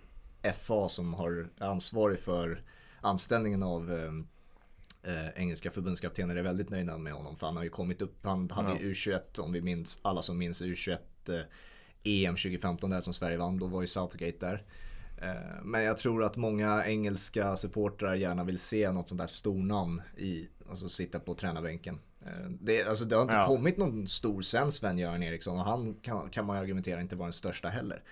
FA 0.61 0.89
som 0.89 1.15
har 1.15 1.51
ansvarig 1.59 2.19
för 2.19 2.63
anställningen 3.01 3.63
av 3.63 3.91
eh, 5.03 5.29
engelska 5.43 5.71
förbundskaptener 5.71 6.37
är 6.37 6.43
väldigt 6.43 6.71
nöjda 6.71 6.99
med 6.99 7.13
honom. 7.13 7.37
För 7.37 7.47
han 7.47 7.57
har 7.57 7.65
ju 7.65 7.71
kommit 7.71 8.03
upp, 8.03 8.27
han 8.27 8.51
hade 8.51 8.79
ju 8.79 8.93
U21 8.93 9.41
om 9.41 9.53
vi 9.53 9.61
minns, 9.61 9.99
alla 10.03 10.23
som 10.23 10.39
minns 10.39 10.63
U21 10.63 10.99
eh, 11.29 11.41
EM 12.05 12.37
2015 12.37 12.91
där 12.91 13.01
som 13.01 13.13
Sverige 13.13 13.37
vann, 13.37 13.59
då 13.59 13.67
var 13.67 13.81
ju 13.81 13.87
Southgate 13.87 14.47
där. 14.47 14.65
Eh, 15.23 15.63
men 15.63 15.83
jag 15.83 15.99
tror 15.99 16.25
att 16.25 16.37
många 16.37 16.85
engelska 16.87 17.57
supportrar 17.57 18.15
gärna 18.15 18.45
vill 18.45 18.59
se 18.59 18.91
något 18.91 19.09
sånt 19.09 19.21
där 19.21 19.27
stornamn 19.27 20.03
i, 20.17 20.49
alltså 20.71 20.89
sitta 20.89 21.21
på 21.21 21.35
tränarbänken. 21.35 21.99
Eh, 22.27 22.51
det, 22.61 22.85
alltså 22.85 23.05
det 23.05 23.17
har 23.17 23.23
inte 23.23 23.37
ja. 23.37 23.47
kommit 23.47 23.79
någon 23.79 24.09
stor 24.09 24.43
sen 24.43 24.73
Sven-Göran 24.73 25.23
Eriksson 25.23 25.59
och 25.59 25.65
han 25.65 25.95
kan, 25.95 26.31
kan 26.31 26.47
man 26.47 26.57
argumentera 26.57 27.01
inte 27.01 27.17
vara 27.17 27.27
den 27.27 27.33
största 27.33 27.69
heller. 27.69 28.03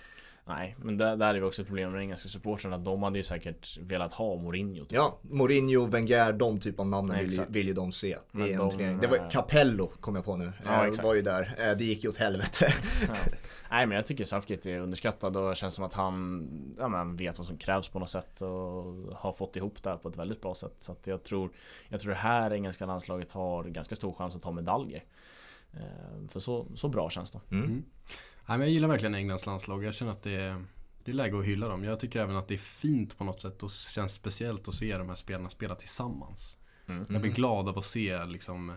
Nej, 0.48 0.76
men 0.78 0.96
där, 0.96 1.16
där 1.16 1.34
är 1.34 1.40
det 1.40 1.46
också 1.46 1.62
ett 1.62 1.68
problem 1.68 1.92
med 1.92 2.00
engelska 2.00 2.28
supportrarna. 2.28 2.78
De 2.78 3.02
hade 3.02 3.18
ju 3.18 3.22
säkert 3.22 3.78
velat 3.78 4.12
ha 4.12 4.36
Mourinho. 4.36 4.84
Typ. 4.84 4.92
Ja, 4.92 5.18
Mourinho, 5.22 5.86
Wenger, 5.86 6.32
de 6.32 6.60
typ 6.60 6.80
av 6.80 6.86
namnen 6.86 7.18
vill, 7.18 7.44
vill 7.48 7.66
ju 7.66 7.74
de 7.74 7.92
se 7.92 8.18
men 8.30 8.46
i 8.46 8.50
en 8.50 8.58
de, 8.58 8.70
turnering. 8.70 9.00
Det 9.00 9.06
var 9.06 9.16
äh... 9.16 9.28
Capello, 9.28 9.92
kom 10.00 10.14
jag 10.14 10.24
på 10.24 10.36
nu. 10.36 10.52
Ja, 10.64 10.86
exakt. 10.86 11.04
var 11.04 11.14
ju 11.14 11.22
där. 11.22 11.54
Eh, 11.58 11.76
det 11.76 11.84
gick 11.84 12.04
ju 12.04 12.10
åt 12.10 12.16
helvete. 12.16 12.74
Ja. 13.08 13.14
Nej, 13.70 13.86
men 13.86 13.96
jag 13.96 14.06
tycker 14.06 14.24
Southgate 14.24 14.70
är 14.70 14.80
underskattad 14.80 15.36
och 15.36 15.48
det 15.48 15.56
känns 15.56 15.74
som 15.74 15.84
att 15.84 15.94
han 15.94 16.74
ja, 16.78 16.88
men 16.88 17.16
vet 17.16 17.38
vad 17.38 17.46
som 17.46 17.56
krävs 17.56 17.88
på 17.88 17.98
något 17.98 18.10
sätt 18.10 18.42
och 18.42 18.48
har 19.14 19.32
fått 19.32 19.56
ihop 19.56 19.82
det 19.82 19.90
här 19.90 19.96
på 19.96 20.08
ett 20.08 20.16
väldigt 20.16 20.40
bra 20.40 20.54
sätt. 20.54 20.74
Så 20.78 20.92
att 20.92 21.06
jag 21.06 21.22
tror, 21.22 21.50
jag 21.88 22.00
tror 22.00 22.12
det 22.12 22.18
här 22.18 22.52
engelska 22.52 22.86
landslaget 22.86 23.32
har 23.32 23.64
ganska 23.64 23.96
stor 23.96 24.12
chans 24.12 24.36
att 24.36 24.42
ta 24.42 24.52
medaljer. 24.52 25.04
Eh, 25.72 26.28
för 26.28 26.40
så, 26.40 26.66
så 26.74 26.88
bra 26.88 27.10
känns 27.10 27.30
det. 27.32 27.40
Mm. 27.50 27.84
Nej, 28.48 28.58
men 28.58 28.60
jag 28.60 28.70
gillar 28.70 28.88
verkligen 28.88 29.14
Englands 29.14 29.46
landslag. 29.46 29.84
Jag 29.84 29.94
känner 29.94 30.12
att 30.12 30.22
det 30.22 30.34
är, 30.34 30.64
det 31.04 31.10
är 31.10 31.14
läge 31.14 31.38
att 31.38 31.44
hylla 31.44 31.68
dem. 31.68 31.84
Jag 31.84 32.00
tycker 32.00 32.20
även 32.20 32.36
att 32.36 32.48
det 32.48 32.54
är 32.54 32.58
fint 32.58 33.18
på 33.18 33.24
något 33.24 33.42
sätt 33.42 33.62
och 33.62 33.70
känns 33.70 34.12
speciellt 34.12 34.68
att 34.68 34.74
se 34.74 34.98
de 34.98 35.08
här 35.08 35.16
spelarna 35.16 35.50
spela 35.50 35.74
tillsammans. 35.74 36.58
Mm. 36.86 36.98
Jag 36.98 37.06
blir 37.06 37.18
mm. 37.18 37.32
glad 37.32 37.68
av 37.68 37.78
att 37.78 37.84
se 37.84 38.24
liksom 38.24 38.72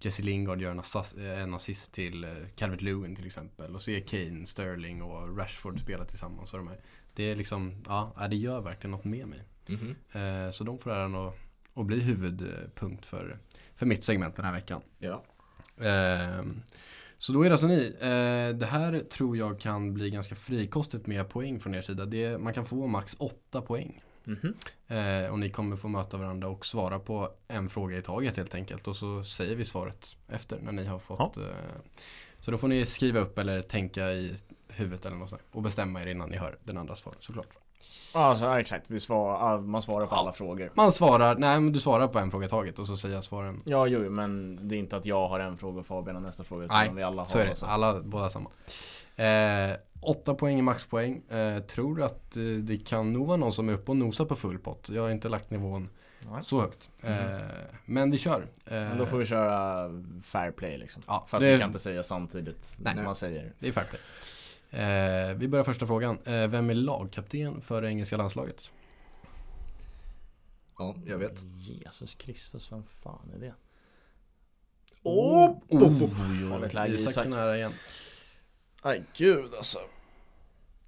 Jesse 0.00 0.22
Lingard 0.22 0.60
göra 0.60 0.82
en 1.42 1.54
assist 1.54 1.92
till 1.92 2.24
eh, 2.24 2.30
Calvert 2.56 2.80
Lewin 2.80 3.16
till 3.16 3.26
exempel. 3.26 3.74
Och 3.74 3.82
se 3.82 4.00
Kane, 4.00 4.46
Sterling 4.46 5.02
och 5.02 5.38
Rashford 5.38 5.80
spela 5.80 6.04
tillsammans. 6.04 6.52
Och 6.52 6.58
de 6.58 6.68
här. 6.68 6.80
Det 7.14 7.24
är 7.24 7.36
liksom, 7.36 7.82
ja, 7.86 8.26
det 8.30 8.36
gör 8.36 8.60
verkligen 8.60 8.90
något 8.90 9.04
med 9.04 9.28
mig. 9.28 9.42
Mm. 9.66 10.52
Så 10.52 10.64
de 10.64 10.78
får 10.78 10.90
äran 10.90 11.14
att, 11.14 11.34
att 11.74 11.86
bli 11.86 12.00
huvudpunkt 12.00 13.06
för, 13.06 13.38
för 13.74 13.86
mitt 13.86 14.04
segment 14.04 14.36
den 14.36 14.44
här 14.44 14.52
veckan. 14.52 14.82
Ja. 14.98 15.24
Ehm, 15.80 16.62
så 17.18 17.32
då 17.32 17.42
är 17.42 17.48
det 17.48 17.54
alltså 17.54 17.66
ni. 17.66 17.96
Eh, 18.00 18.58
det 18.58 18.66
här 18.66 19.04
tror 19.10 19.36
jag 19.36 19.60
kan 19.60 19.94
bli 19.94 20.10
ganska 20.10 20.34
frikostigt 20.34 21.06
med 21.06 21.28
poäng 21.28 21.60
från 21.60 21.74
er 21.74 21.82
sida. 21.82 22.06
Det, 22.06 22.38
man 22.38 22.54
kan 22.54 22.66
få 22.66 22.86
max 22.86 23.16
8 23.18 23.62
poäng. 23.62 24.02
Mm 24.26 24.38
-hmm. 24.38 25.24
eh, 25.24 25.32
och 25.32 25.38
ni 25.38 25.50
kommer 25.50 25.76
få 25.76 25.88
möta 25.88 26.16
varandra 26.16 26.48
och 26.48 26.66
svara 26.66 26.98
på 26.98 27.28
en 27.48 27.68
fråga 27.68 27.98
i 27.98 28.02
taget 28.02 28.36
helt 28.36 28.54
enkelt. 28.54 28.88
Och 28.88 28.96
så 28.96 29.24
säger 29.24 29.56
vi 29.56 29.64
svaret 29.64 30.16
efter 30.28 30.60
när 30.60 30.72
ni 30.72 30.84
har 30.84 30.98
fått. 30.98 31.36
Ja. 31.36 31.42
Eh, 31.42 31.80
så 32.40 32.50
då 32.50 32.56
får 32.56 32.68
ni 32.68 32.86
skriva 32.86 33.20
upp 33.20 33.38
eller 33.38 33.62
tänka 33.62 34.12
i 34.12 34.36
huvudet 34.68 35.06
eller 35.06 35.16
något 35.16 35.28
sånt. 35.28 35.42
Och 35.50 35.62
bestämma 35.62 36.02
er 36.02 36.06
innan 36.06 36.30
ni 36.30 36.36
hör 36.36 36.58
den 36.64 36.78
andra 36.78 36.94
svaret 36.94 37.22
såklart. 37.22 37.67
Alltså, 38.12 38.44
ja, 38.44 38.60
exakt. 38.60 38.90
Vi 38.90 39.00
svar, 39.00 39.58
man 39.60 39.82
svarar 39.82 40.06
på 40.06 40.14
ja. 40.14 40.18
alla 40.18 40.32
frågor. 40.32 40.70
Man 40.74 40.92
svarar, 40.92 41.36
nej 41.36 41.60
men 41.60 41.72
du 41.72 41.80
svarar 41.80 42.08
på 42.08 42.18
en 42.18 42.30
fråga 42.30 42.46
i 42.46 42.48
taget 42.48 42.78
och 42.78 42.86
så 42.86 42.96
säger 42.96 43.14
jag 43.14 43.24
svaren. 43.24 43.62
Ja, 43.64 43.86
jo, 43.86 44.10
men 44.10 44.58
det 44.68 44.74
är 44.74 44.78
inte 44.78 44.96
att 44.96 45.06
jag 45.06 45.28
har 45.28 45.40
en 45.40 45.56
fråga 45.56 45.80
och 45.80 45.86
Fabian 45.86 46.16
har 46.16 46.22
nästa 46.22 46.44
fråga. 46.44 46.66
Nej, 46.66 46.90
vi 46.94 47.02
alla 47.02 47.22
har 47.22 47.26
så 47.26 47.38
är 47.38 47.46
det. 47.46 47.56
Så. 47.56 47.66
Alla, 47.66 48.00
båda 48.00 48.28
samma. 48.28 48.50
Eh, 49.16 49.76
åtta 50.00 50.34
poäng 50.34 50.58
i 50.58 50.62
maxpoäng. 50.62 51.22
Eh, 51.28 51.62
tror 51.62 52.02
att 52.02 52.36
eh, 52.36 52.42
det 52.42 52.78
kan 52.78 53.12
nog 53.12 53.26
vara 53.26 53.36
någon 53.36 53.52
som 53.52 53.68
är 53.68 53.72
uppe 53.72 53.90
och 53.90 53.96
nosar 53.96 54.24
på 54.24 54.36
full 54.36 54.58
pott. 54.58 54.88
Jag 54.88 55.02
har 55.02 55.10
inte 55.10 55.28
lagt 55.28 55.50
nivån 55.50 55.88
Nej. 56.30 56.44
Så 56.44 56.60
högt. 56.60 56.90
Mm. 57.02 57.36
Eh, 57.36 57.42
men 57.84 58.10
vi 58.10 58.18
kör. 58.18 58.46
men 58.64 58.98
då 58.98 59.06
får 59.06 59.18
vi 59.18 59.26
köra 59.26 59.90
fair 60.22 60.50
play 60.50 60.78
liksom. 60.78 61.02
Ja, 61.06 61.24
För 61.28 61.36
att 61.36 61.42
det... 61.42 61.52
vi 61.52 61.58
kan 61.58 61.68
inte 61.68 61.78
säga 61.78 62.02
samtidigt 62.02 62.76
Nej. 62.80 63.04
man 63.04 63.14
säger. 63.14 63.52
Det 63.58 63.68
är 63.68 63.72
fair 63.72 63.86
play. 63.86 64.00
Eh, 64.70 65.34
vi 65.36 65.48
börjar 65.48 65.64
första 65.64 65.86
frågan. 65.86 66.18
Eh, 66.24 66.48
vem 66.48 66.70
är 66.70 66.74
lagkapten 66.74 67.60
för 67.60 67.82
det 67.82 67.88
engelska 67.88 68.16
landslaget? 68.16 68.70
Ja, 70.78 70.96
jag 71.06 71.18
vet. 71.18 71.44
Jesus 71.58 72.14
Kristus, 72.14 72.72
vem 72.72 72.84
fan 72.84 73.30
är 73.34 73.38
det? 73.38 73.54
Åh! 75.02 75.50
Oh, 75.68 75.82
oh, 75.82 76.02
oh, 76.02 76.62
oh, 76.76 76.94
Isak 76.94 77.26
är 77.26 77.30
nära 77.30 77.56
igen. 77.56 77.72
Nej, 78.84 79.04
gud 79.16 79.54
alltså. 79.56 79.78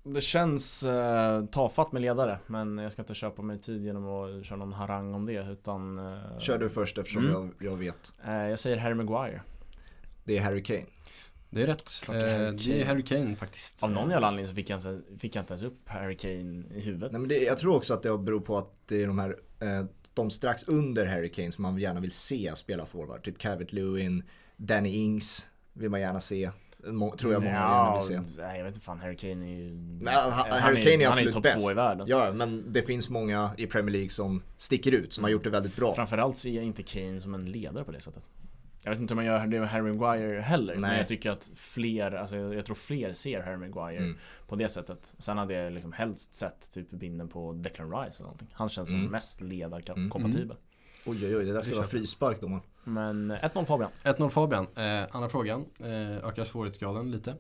Det 0.03 0.21
känns 0.21 0.83
eh, 0.83 1.45
tafatt 1.45 1.93
med 1.93 2.03
ledare, 2.03 2.39
men 2.47 2.79
jag 2.79 2.93
ska 2.93 3.03
inte 3.03 3.15
köpa 3.15 3.43
mig 3.43 3.59
tid 3.59 3.85
genom 3.85 4.09
att 4.09 4.47
köra 4.47 4.59
någon 4.59 4.73
harang 4.73 5.15
om 5.15 5.27
det, 5.27 5.47
utan... 5.51 5.99
Eh, 5.99 6.39
Kör 6.39 6.59
du 6.59 6.71
först 6.71 6.99
eftersom 6.99 7.29
mm. 7.29 7.33
jag, 7.59 7.73
jag 7.73 7.77
vet. 7.77 8.13
Eh, 8.25 8.33
jag 8.33 8.59
säger 8.59 8.77
Harry 8.77 8.95
Maguire. 8.95 9.43
Det 10.25 10.39
är 10.39 10.43
Harry 10.43 10.63
Kane. 10.63 10.87
Det 11.51 11.63
är 11.63 11.67
rätt. 11.67 11.91
Harry 12.07 12.21
det 12.57 12.83
är 12.83 12.85
Harry 12.85 13.03
Kane 13.03 13.37
faktiskt. 13.37 13.83
Av 13.83 13.91
någon 13.91 14.11
jävla 14.11 14.27
anledning 14.27 14.49
så 14.49 14.55
fick 14.55 14.71
jag, 14.71 14.79
inte, 14.79 15.01
fick 15.19 15.37
jag 15.37 15.43
inte 15.43 15.53
ens 15.53 15.65
upp 15.65 15.89
Harry 15.89 16.17
Kane 16.17 16.65
i 16.75 16.81
huvudet. 16.81 17.13
Nej, 17.13 17.21
men 17.21 17.29
det, 17.29 17.39
jag 17.39 17.59
tror 17.59 17.77
också 17.77 17.95
att 17.95 18.03
det 18.03 18.19
beror 18.19 18.41
på 18.41 18.59
att 18.59 18.73
det 18.87 19.03
är 19.03 19.07
de 19.07 19.19
här 19.19 19.37
eh, 19.61 19.85
de 20.15 20.31
strax 20.31 20.65
under 20.65 21.07
Harry 21.07 21.33
Kane 21.33 21.53
som 21.53 21.63
man 21.63 21.79
gärna 21.79 22.01
vill 22.01 22.13
se 22.13 22.53
spela 22.55 22.87
forward. 22.87 23.25
Typ 23.25 23.39
Calvert 23.39 23.73
Lewin, 23.73 24.23
Danny 24.57 24.91
Ings 24.91 25.49
vill 25.73 25.91
man 25.91 26.01
gärna 26.01 26.21
se. 26.21 26.51
Må, 26.87 27.17
tror 27.17 27.33
jag 27.33 27.43
många 27.43 27.55
ja, 27.55 28.01
gärna 28.03 28.21
vill 28.21 28.35
se. 28.35 28.43
Nej, 28.43 28.59
jag 28.59 28.65
vet 28.65 28.75
inte 28.75 28.85
fan, 28.85 29.01
Harry 29.01 29.17
Kane 29.17 29.47
är 29.47 29.57
ju... 29.57 29.71
Men, 30.01 30.15
han, 30.15 30.61
Harry 30.61 30.83
Kane 30.83 31.05
är, 31.05 31.09
är 31.09 31.13
absolut 31.13 31.43
bäst. 31.43 31.59
två 31.59 31.71
i 31.71 31.75
världen. 31.75 32.07
Ja, 32.09 32.33
men 32.33 32.73
det 32.73 32.83
finns 32.83 33.11
många 33.11 33.51
i 33.57 33.67
Premier 33.67 33.93
League 33.93 34.11
som 34.11 34.43
sticker 34.57 34.93
ut, 34.93 35.13
som 35.13 35.25
har 35.25 35.31
gjort 35.31 35.45
det 35.45 35.51
väldigt 35.51 35.77
bra. 35.77 35.95
Framförallt 35.95 36.37
ser 36.37 36.51
jag 36.51 36.65
inte 36.65 36.83
Kane 36.83 37.21
som 37.21 37.35
en 37.35 37.53
ledare 37.53 37.85
på 37.85 37.93
det 37.93 38.01
sättet. 38.01 38.29
Jag 38.85 38.91
vet 38.91 39.01
inte 39.01 39.15
om 39.15 39.17
man 39.17 39.25
gör 39.25 39.47
det 39.47 39.61
med 39.61 39.69
Harry 39.69 39.93
Maguire 39.93 40.41
heller, 40.41 40.73
Nej. 40.73 40.81
men 40.81 40.97
jag 40.99 41.09
tycker 41.09 41.31
att 41.31 41.51
fler, 41.57 42.13
alltså 42.13 42.37
jag 42.37 42.65
tror 42.65 42.77
fler 42.77 43.13
ser 43.13 43.43
Harry 43.43 43.57
Maguire 43.57 44.03
mm. 44.03 44.17
på 44.47 44.57
det 44.57 44.69
sättet. 44.69 45.15
Sen 45.19 45.39
hade 45.39 45.55
jag 45.55 45.73
liksom 45.73 45.93
helst 45.93 46.33
sett 46.33 46.73
typ 46.73 46.91
binden 46.91 47.29
på 47.29 47.53
Declan 47.53 47.87
Rice 47.87 48.17
eller 48.17 48.23
någonting. 48.23 48.49
Han 48.53 48.69
känns 48.69 48.91
mm. 48.91 49.03
som 49.03 49.13
mest 49.13 49.41
ledarkompatibel. 49.41 50.43
Mm. 50.43 50.57
Oj 51.05 51.27
oj 51.27 51.37
oj, 51.37 51.45
det 51.45 51.53
där 51.53 51.61
ska 51.61 51.75
vara 51.75 51.87
frispark 51.87 52.41
då 52.41 52.61
Men 52.85 53.33
1-0 53.33 53.65
Fabian. 53.65 53.91
1-0 54.03 54.29
Fabian. 54.29 54.67
Eh, 54.77 55.17
andra 55.17 55.29
frågan. 55.29 55.67
Eh, 55.79 56.29
ökar 56.29 56.45
svårighetsgraden 56.45 57.11
lite. 57.11 57.31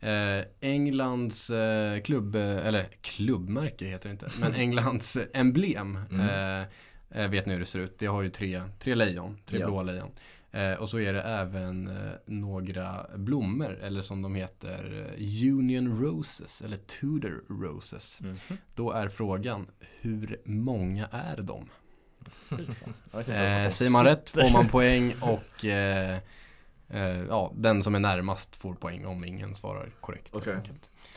Eh, 0.00 0.44
Englands 0.60 1.50
eh, 1.50 2.00
klubb, 2.00 2.34
eh, 2.34 2.66
eller 2.66 2.86
klubbmärke 3.00 3.86
heter 3.86 4.08
det 4.08 4.12
inte, 4.12 4.28
men 4.40 4.54
Englands 4.56 5.18
emblem. 5.32 5.98
Mm. 6.10 6.66
Eh, 7.10 7.30
vet 7.30 7.46
ni 7.46 7.52
hur 7.52 7.60
det 7.60 7.66
ser 7.66 7.78
ut? 7.78 7.98
Det 7.98 8.06
har 8.06 8.22
ju 8.22 8.30
tre, 8.30 8.62
tre 8.80 8.94
lejon, 8.94 9.38
tre 9.46 9.58
ja. 9.58 9.66
blåa 9.66 9.82
lejon. 9.82 10.10
Eh, 10.54 10.74
och 10.74 10.88
så 10.88 10.98
är 10.98 11.12
det 11.12 11.22
även 11.22 11.88
eh, 11.88 12.12
några 12.26 13.06
blommor, 13.16 13.78
eller 13.82 14.02
som 14.02 14.22
de 14.22 14.34
heter 14.34 15.14
eh, 15.18 15.52
Union 15.52 16.00
Roses, 16.02 16.62
eller 16.62 16.76
Tudor 16.76 17.44
Roses. 17.48 18.20
Mm 18.20 18.34
-hmm. 18.34 18.56
Då 18.74 18.92
är 18.92 19.08
frågan, 19.08 19.66
hur 20.00 20.40
många 20.44 21.06
är 21.06 21.36
de? 21.36 21.68
eh, 23.16 23.70
säger 23.70 23.92
man 23.92 24.04
rätt 24.04 24.30
får 24.30 24.52
man 24.52 24.68
poäng 24.68 25.14
och 25.20 25.64
eh, 25.64 26.18
eh, 26.88 27.24
ja, 27.28 27.52
den 27.56 27.82
som 27.82 27.94
är 27.94 27.98
närmast 27.98 28.56
får 28.56 28.74
poäng 28.74 29.06
om 29.06 29.24
ingen 29.24 29.54
svarar 29.54 29.90
korrekt. 30.00 30.34
Okay. 30.34 30.56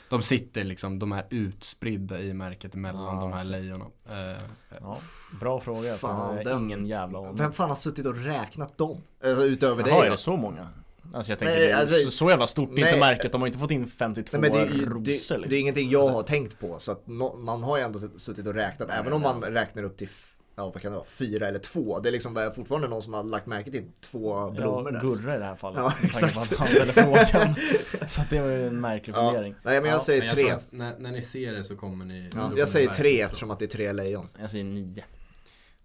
De 0.09 0.21
sitter 0.21 0.63
liksom, 0.63 0.99
de 0.99 1.11
är 1.11 1.25
utspridda 1.29 2.21
i 2.21 2.33
märket 2.33 2.73
mellan 2.73 3.17
ah, 3.17 3.21
de 3.21 3.33
här 3.33 3.43
lejonen. 3.43 3.87
Eh, 4.09 4.43
ja, 4.81 4.97
bra 5.39 5.59
fråga, 5.59 5.95
fan, 5.95 6.35
den, 6.35 6.63
ingen 6.63 6.85
jävla 6.85 7.19
aning. 7.19 7.35
Vem 7.35 7.53
fan 7.53 7.69
har 7.69 7.75
suttit 7.75 8.05
och 8.05 8.23
räknat 8.23 8.77
dem? 8.77 9.01
Alltså, 9.23 9.43
utöver 9.43 9.87
Jaha, 9.87 9.99
dig? 9.99 10.07
är 10.07 10.11
det 10.11 10.17
så 10.17 10.37
många? 10.37 10.67
Alltså 11.13 11.31
jag 11.31 11.39
tänker 11.39 11.55
nej, 11.55 11.67
det 11.67 11.71
är 11.71 11.77
alltså, 11.77 12.05
så, 12.05 12.11
så 12.11 12.29
jävla 12.29 12.47
stort, 12.47 12.69
nej, 12.71 12.83
inte 12.83 12.99
märket, 12.99 13.31
de 13.31 13.41
har 13.41 13.47
inte 13.47 13.59
fått 13.59 13.71
in 13.71 13.87
52 13.87 14.37
nej, 14.37 14.49
det, 14.49 14.65
rosor 14.65 14.99
det, 14.99 15.11
liksom. 15.11 15.41
det 15.47 15.55
är 15.55 15.59
ingenting 15.59 15.89
jag 15.89 16.09
har 16.09 16.23
tänkt 16.23 16.59
på, 16.59 16.79
så 16.79 16.91
att 16.91 17.07
no, 17.07 17.37
man 17.37 17.63
har 17.63 17.77
ju 17.77 17.83
ändå 17.83 17.99
suttit 18.15 18.47
och 18.47 18.53
räknat, 18.53 18.89
även 18.89 19.13
om 19.13 19.21
man 19.21 19.41
räknar 19.41 19.83
upp 19.83 19.97
till 19.97 20.09
ja 20.57 20.69
vad 20.69 20.81
kan 20.81 20.91
det 20.91 20.97
vara, 20.97 21.07
fyra 21.07 21.47
eller 21.47 21.59
två. 21.59 21.99
Det 21.99 22.09
är 22.09 22.11
liksom 22.11 22.51
fortfarande 22.55 22.87
någon 22.87 23.01
som 23.01 23.13
har 23.13 23.23
lagt 23.23 23.45
märke 23.45 23.71
till 23.71 23.83
två 24.01 24.51
blommor 24.51 24.91
där. 24.91 24.99
Ja, 25.03 25.09
Gurra 25.09 25.35
i 25.35 25.39
det 25.39 25.45
här 25.45 25.55
fallet. 25.55 25.81
Ja, 25.81 25.93
exakt. 26.03 26.57
Han 26.57 26.67
ställer 26.67 26.93
frågan. 26.93 27.55
så 28.07 28.21
det 28.29 28.41
var 28.41 28.49
ju 28.49 28.67
en 28.67 28.81
märklig 28.81 29.13
ja. 29.13 29.31
fundering. 29.31 29.55
Nej 29.63 29.81
men 29.81 29.91
jag 29.91 30.01
säger 30.01 30.35
men 30.35 30.45
jag 30.47 30.59
tre. 30.59 30.77
När, 30.77 30.99
när, 30.99 31.11
ni 31.11 31.21
ser 31.21 31.53
det 31.53 31.63
så 31.63 31.75
kommer 31.75 32.05
ni. 32.05 32.29
Ja, 32.35 32.51
jag 32.57 32.69
säger 32.69 32.89
tre 32.89 33.21
eftersom 33.21 33.51
att 33.51 33.59
det 33.59 33.65
är 33.65 33.69
tre 33.69 33.93
lejon. 33.93 34.29
Jag 34.39 34.49
säger 34.49 34.63
nio. 34.63 35.03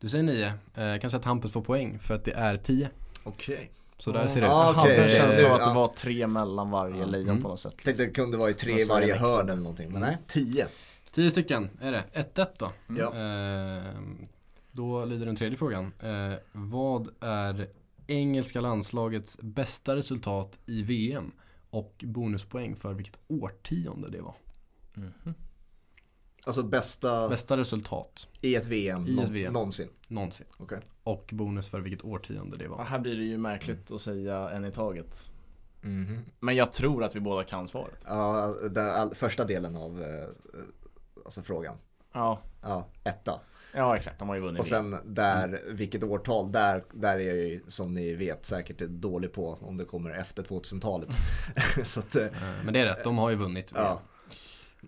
Du 0.00 0.08
säger 0.08 0.24
nio. 0.24 0.46
Eh, 0.46 1.00
kanske 1.00 1.16
att 1.16 1.24
Hampus 1.24 1.52
får 1.52 1.62
poäng 1.62 1.98
för 1.98 2.14
att 2.14 2.24
det 2.24 2.32
är 2.32 2.56
tio. 2.56 2.90
Okej. 3.22 3.54
Okay. 3.54 3.66
Så 3.96 4.12
där 4.12 4.28
ser 4.28 4.40
det 4.40 4.46
ut. 4.46 4.52
Ah, 4.52 4.70
okay. 4.70 4.82
Jag 4.82 4.98
hade 4.98 5.04
en 5.04 5.10
känsla 5.10 5.48
av 5.48 5.60
att 5.60 5.68
det 5.68 5.74
var 5.74 5.88
tre 5.88 6.26
mellan 6.26 6.70
varje 6.70 7.06
lejon 7.06 7.28
mm. 7.28 7.42
på 7.42 7.48
något 7.48 7.60
sätt. 7.60 7.76
Tänkte 7.84 8.04
det 8.04 8.10
kunde 8.10 8.36
vara 8.36 8.50
i 8.50 8.54
tre 8.54 8.80
i 8.80 8.84
varje 8.84 9.14
hörn 9.14 9.48
eller 9.48 9.62
någonting. 9.62 9.92
Men 9.92 10.00
nej, 10.00 10.18
tio. 10.26 10.66
Tio 11.14 11.30
stycken 11.30 11.70
är 11.80 11.92
det. 11.92 12.04
1-1 12.34 12.46
då. 12.58 12.72
Ja. 12.86 13.04
Eh, 13.04 13.84
då 14.72 15.04
lyder 15.04 15.26
den 15.26 15.36
tredje 15.36 15.58
frågan. 15.58 15.92
Eh, 16.00 16.34
vad 16.52 17.08
är 17.20 17.68
engelska 18.06 18.60
landslagets 18.60 19.38
bästa 19.40 19.96
resultat 19.96 20.58
i 20.66 20.82
VM? 20.82 21.32
Och 21.70 22.04
bonuspoäng 22.06 22.76
för 22.76 22.94
vilket 22.94 23.18
årtionde 23.28 24.10
det 24.10 24.20
var. 24.20 24.34
Mm. 24.96 25.12
Alltså 26.44 26.62
bästa... 26.62 27.28
Bästa 27.28 27.56
resultat. 27.56 28.28
I 28.40 28.54
ett 28.54 28.66
VM, 28.66 29.08
I 29.08 29.18
ett 29.18 29.30
VM. 29.30 29.52
någonsin? 29.52 29.88
Någonsin. 30.08 30.46
Okay. 30.58 30.80
Och 31.02 31.30
bonus 31.32 31.68
för 31.68 31.80
vilket 31.80 32.04
årtionde 32.04 32.56
det 32.56 32.68
var. 32.68 32.78
Ja, 32.78 32.84
här 32.84 32.98
blir 32.98 33.16
det 33.16 33.24
ju 33.24 33.38
märkligt 33.38 33.90
mm. 33.90 33.96
att 33.96 34.02
säga 34.02 34.50
en 34.50 34.64
i 34.64 34.72
taget. 34.72 35.30
Mm. 35.82 36.18
Men 36.40 36.56
jag 36.56 36.72
tror 36.72 37.04
att 37.04 37.16
vi 37.16 37.20
båda 37.20 37.44
kan 37.44 37.68
svaret. 37.68 38.04
Ja, 38.08 38.54
den 38.70 39.14
första 39.14 39.44
delen 39.44 39.76
av 39.76 40.02
eh, 40.02 40.28
alltså 41.24 41.42
frågan. 41.42 41.76
Ja. 42.12 42.40
Ja, 42.62 42.86
etta. 43.04 43.40
Ja 43.74 43.96
exakt, 43.96 44.18
de 44.18 44.28
har 44.28 44.36
ju 44.36 44.40
vunnit. 44.40 44.60
Och 44.60 44.66
sen 44.66 44.96
där, 45.04 45.48
mm. 45.48 45.76
vilket 45.76 46.02
årtal, 46.02 46.52
där, 46.52 46.84
där 46.92 47.14
är 47.14 47.20
jag 47.20 47.36
ju 47.36 47.60
som 47.68 47.94
ni 47.94 48.14
vet 48.14 48.46
säkert 48.46 48.78
dålig 48.78 49.32
på 49.32 49.58
om 49.60 49.76
det 49.76 49.84
kommer 49.84 50.10
efter 50.10 50.42
2000-talet. 50.42 51.08
Eh, 52.14 52.26
men 52.64 52.74
det 52.74 52.80
är 52.80 52.86
rätt, 52.86 53.04
de 53.04 53.18
har 53.18 53.30
ju 53.30 53.36
vunnit. 53.36 53.72
Ja. 53.74 54.00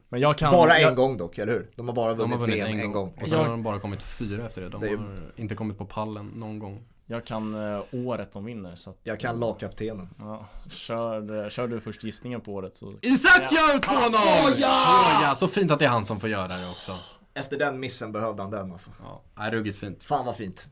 Men 0.08 0.20
jag 0.20 0.38
kan, 0.38 0.52
bara 0.52 0.76
en 0.76 0.82
jag... 0.82 0.96
gång 0.96 1.16
dock, 1.16 1.38
eller 1.38 1.52
hur? 1.52 1.70
De 1.76 1.88
har 1.88 1.94
bara 1.94 2.14
vunnit, 2.14 2.30
de 2.30 2.32
har 2.32 2.46
vunnit 2.46 2.64
en, 2.64 2.80
en, 2.80 2.92
gång. 2.92 3.14
Och 3.20 3.28
sen 3.28 3.38
har 3.38 3.48
de 3.48 3.62
bara 3.62 3.78
kommit 3.78 4.02
fyra 4.02 4.46
efter 4.46 4.62
det. 4.62 4.68
De 4.68 4.80
det 4.80 4.96
har 4.96 5.32
inte 5.37 5.54
kommit 5.54 5.78
på 5.78 5.87
pallen 5.87 6.26
någon 6.26 6.58
gång. 6.58 6.84
Jag 7.06 7.26
kan 7.26 7.54
uh, 7.54 7.82
året 7.92 8.32
de 8.32 8.44
vinner 8.44 8.76
så 8.76 8.90
att, 8.90 8.98
Jag 9.02 9.20
kan 9.20 9.40
lagkaptenen 9.40 10.08
ja, 10.18 10.46
kör, 10.70 11.50
kör 11.50 11.68
du 11.68 11.80
först 11.80 12.04
gissningen 12.04 12.40
på 12.40 12.52
året 12.52 12.76
så 12.76 12.94
Isak 13.02 13.52
gör 13.52 13.78
2-0! 13.78 14.08
Oh, 14.08 14.60
ja! 14.60 15.34
Så 15.38 15.48
fint 15.48 15.70
att 15.70 15.78
det 15.78 15.84
är 15.84 15.88
han 15.88 16.06
som 16.06 16.20
får 16.20 16.28
göra 16.28 16.48
det 16.48 16.70
också 16.70 16.92
efter 17.34 17.58
den 17.58 17.80
missen 17.80 18.12
behövde 18.12 18.42
han 18.42 18.50
den 18.50 18.72
alltså. 18.72 18.90
Ja, 19.36 19.50
ruggigt 19.50 19.78
fint. 19.78 20.04
Fan 20.04 20.26
vad 20.26 20.36
fint. 20.36 20.68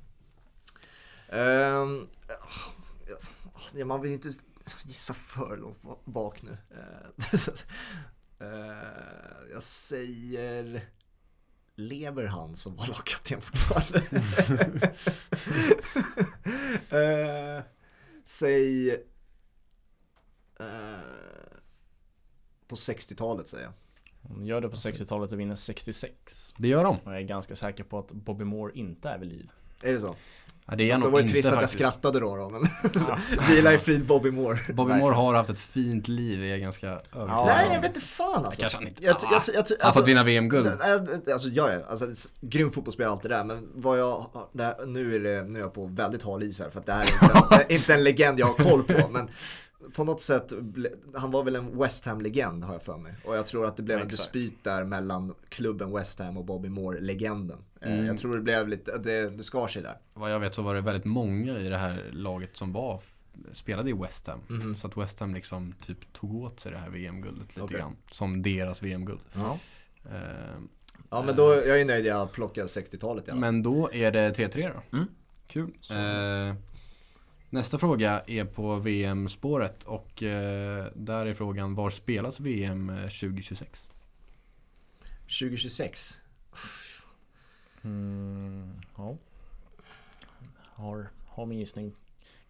Um, 1.29 2.09
ja, 3.75 3.85
man 3.85 4.01
vill 4.01 4.11
ju 4.11 4.15
inte 4.15 4.31
gissa 4.85 5.15
för 5.15 5.57
långt 5.57 6.05
bak 6.05 6.43
nu. 6.43 6.57
Uh, 8.41 8.57
jag 9.53 9.63
säger 9.63 10.87
Lever 11.89 12.27
han 12.27 12.57
som 12.57 12.77
var 12.77 12.87
lagkapten 12.87 13.41
fortfarande? 13.41 13.99
uh, 16.93 17.63
säg 18.25 18.91
uh, 18.91 18.97
på 22.67 22.75
60-talet 22.75 23.49
säger 23.49 23.65
jag. 23.65 23.73
De 24.23 24.47
gör 24.47 24.61
det 24.61 24.69
på 24.69 24.77
60-talet 24.77 25.33
och 25.33 25.41
vinner 25.41 25.55
66. 25.55 26.55
Det 26.59 26.69
gör 26.69 26.85
de. 26.85 26.97
Och 26.97 27.13
jag 27.13 27.17
är 27.17 27.23
ganska 27.23 27.55
säker 27.55 27.85
på 27.85 27.99
att 27.99 28.13
Bobby 28.13 28.45
Moore 28.45 28.73
inte 28.75 29.09
är 29.09 29.19
vid 29.19 29.29
liv. 29.29 29.51
Är 29.83 29.93
det 29.93 30.01
så? 30.01 30.17
Ja, 30.67 30.77
det 30.77 30.91
är 30.91 30.99
då 30.99 31.11
var 31.11 31.23
det 31.23 31.29
trist 31.29 31.49
att 31.49 31.61
jag 31.61 31.71
skrattade 31.71 32.21
då, 32.21 32.37
då 32.37 32.49
men 32.49 32.69
ja. 33.09 33.19
Vila 33.49 33.73
i 33.73 33.79
frid 33.79 34.07
Bobby 34.07 34.31
Moore 34.31 34.59
Bobby 34.73 34.93
Moore 34.93 35.15
har 35.15 35.35
haft 35.35 35.51
ett 35.51 35.59
fint 35.59 36.09
liv, 36.09 36.45
är 36.45 36.47
jag 36.47 36.61
ganska 36.61 36.87
övertygad 36.87 37.29
ja. 37.29 37.45
Nej 37.47 37.71
jag 37.73 37.81
vet 37.81 37.97
inte 37.97 38.07
fan 38.07 38.45
alltså 38.45 38.61
Kanske 38.61 38.79
han 38.79 38.89
inte 38.89 39.05
jag, 39.05 39.17
jag, 39.23 39.43
jag, 39.47 39.57
alltså, 39.57 39.75
Han 39.81 39.87
har 39.87 39.93
fått 39.93 40.09
vinna 40.09 40.25
VM-guld 40.25 40.71
Alltså 41.33 41.49
jag 41.49 41.73
är, 41.73 41.85
alltså 41.91 42.07
grym 42.41 42.73
fotbollsspelare 42.73 43.13
allt 43.13 43.23
det 43.23 43.29
där 43.29 43.45
Men 43.45 43.69
vad 43.75 43.99
jag, 43.99 44.27
här, 44.59 44.87
nu 44.87 45.17
är 45.17 45.21
det, 45.21 45.43
nu 45.43 45.59
är 45.59 45.63
jag 45.63 45.75
på 45.75 45.87
väldigt 45.87 46.23
hal 46.23 46.43
is 46.43 46.59
här 46.59 46.71
För 46.71 46.81
att 46.81 46.87
det 46.87 46.93
här 46.93 47.01
är 47.03 47.63
inte, 47.63 47.67
inte 47.75 47.95
en 47.95 48.05
legend 48.05 48.41
jag 48.41 48.47
har 48.47 48.55
koll 48.55 48.83
på 48.83 49.09
Men 49.09 49.31
på 49.95 50.05
något 50.05 50.21
sätt, 50.21 50.53
han 51.15 51.31
var 51.31 51.45
väl 51.45 51.57
en 51.57 51.79
West 51.79 52.07
Ham-legend 52.07 52.65
har 52.65 52.73
jag 52.73 52.83
för 52.83 52.99
mig. 52.99 53.15
Och 53.25 53.37
jag 53.37 53.47
tror 53.47 53.67
att 53.67 53.77
det 53.77 53.83
blev 53.83 53.99
ja, 53.99 54.03
en 54.03 54.09
dispyt 54.09 54.65
där 54.65 54.85
mellan 54.85 55.35
klubben 55.49 55.93
West 55.93 56.19
Ham 56.19 56.37
och 56.37 56.45
Bobby 56.45 56.69
Moore-legenden. 56.69 57.59
Eh, 57.81 57.93
mm. 57.93 58.07
Jag 58.07 58.19
tror 58.19 58.37
det 58.37 58.43
blev 58.43 58.69
lite, 58.69 58.99
det, 58.99 59.31
det 59.31 59.43
skar 59.43 59.69
sig 59.69 59.83
där. 59.83 59.99
Vad 60.15 60.33
jag 60.33 60.41
vet 60.41 60.55
så 60.55 60.63
var 60.63 60.75
det 60.75 60.81
väldigt 60.81 61.05
många 61.05 61.59
i 61.59 61.69
det 61.69 61.77
här 61.77 62.11
laget 62.13 62.57
som 62.57 62.73
var 62.73 63.01
spelade 63.53 63.91
i 63.91 63.93
West 63.93 64.27
Ham. 64.27 64.41
Mm. 64.51 64.77
Så 64.77 64.87
att 64.87 64.97
West 64.97 65.21
Ham 65.21 65.35
liksom 65.35 65.75
typ 65.87 66.13
tog 66.13 66.35
åt 66.35 66.61
sig 66.61 66.73
det 66.73 66.79
här 66.79 66.91
VM-guldet 66.91 67.49
lite 67.49 67.63
okay. 67.63 67.79
grann. 67.79 67.97
Som 68.11 68.43
deras 68.43 68.83
VM-guld. 68.83 69.21
Ja. 69.33 69.59
Eh, 70.05 70.21
ja 71.11 71.23
men 71.23 71.37
då, 71.37 71.43
jag 71.43 71.81
är 71.81 71.85
nöjd 71.85 72.07
jag 72.07 72.33
plockade 72.33 72.67
60-talet 72.67 73.29
i 73.29 73.31
alla 73.31 73.41
Men 73.41 73.63
då 73.63 73.91
är 73.93 74.13
det 74.13 74.39
3-3 74.39 74.73
då. 74.75 74.97
Mm. 74.97 75.09
Kul. 75.47 75.73
Eh, 75.91 76.55
nästa 77.53 77.79
fråga 77.79 78.23
är 78.27 78.45
på 78.45 78.77
VM-spåret 78.77 79.85
och 79.85 80.23
eh, 80.23 80.87
där 80.95 81.27
är 81.27 81.35
frågan 81.35 81.75
var 81.75 81.91
spelas 81.91 82.41
VM 82.41 82.89
2026? 82.89 83.89
2026? 85.41 86.21
Mm, 87.83 88.73
ja. 88.97 89.17
Har, 90.59 91.11
har 91.29 91.47
min 91.47 91.59
gissning 91.59 91.95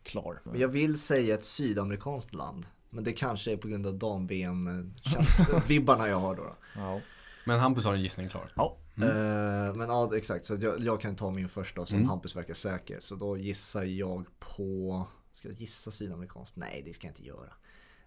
klar. 0.03 0.41
Men 0.45 0.61
jag 0.61 0.69
vill 0.69 0.99
säga 0.99 1.35
ett 1.35 1.45
sydamerikanskt 1.45 2.35
land. 2.35 2.67
Men 2.91 3.05
det 3.05 3.13
kanske 3.13 3.53
är 3.53 3.57
på 3.57 3.69
grund 3.69 3.87
av 3.87 3.95
dam-VM 3.95 4.93
vibbarna 5.69 6.09
jag 6.09 6.21
har 6.21 6.35
då. 6.35 6.43
då. 6.43 6.55
Ja. 6.75 7.01
Men 7.45 7.61
Hampus 7.61 7.85
har 7.85 7.95
en 7.95 8.03
gissning 8.03 8.29
klar. 8.29 8.49
Ja. 8.55 8.77
Mm. 8.97 9.09
Uh, 9.09 9.74
men 9.74 9.88
ja, 9.88 10.16
exakt. 10.16 10.45
Så 10.45 10.57
jag, 10.61 10.80
jag, 10.80 11.01
kan 11.01 11.16
ta 11.16 11.30
min 11.30 11.49
första 11.49 11.86
som 11.86 11.99
Mm. 11.99 12.09
Hampus 12.09 12.36
verkar 12.36 12.55
säker. 12.55 13.01
Så 13.01 13.16
då 13.16 13.36
gissar 13.36 13.84
jag 13.84 14.26
på... 14.38 15.07
Ska 15.32 15.49
jag 15.49 15.61
gissa 15.61 15.90
sydamerikanskt? 15.90 16.57
Nej, 16.57 16.82
det 16.86 16.93
ska 16.93 17.07
jag 17.07 17.11
inte 17.11 17.26
göra. 17.26 17.53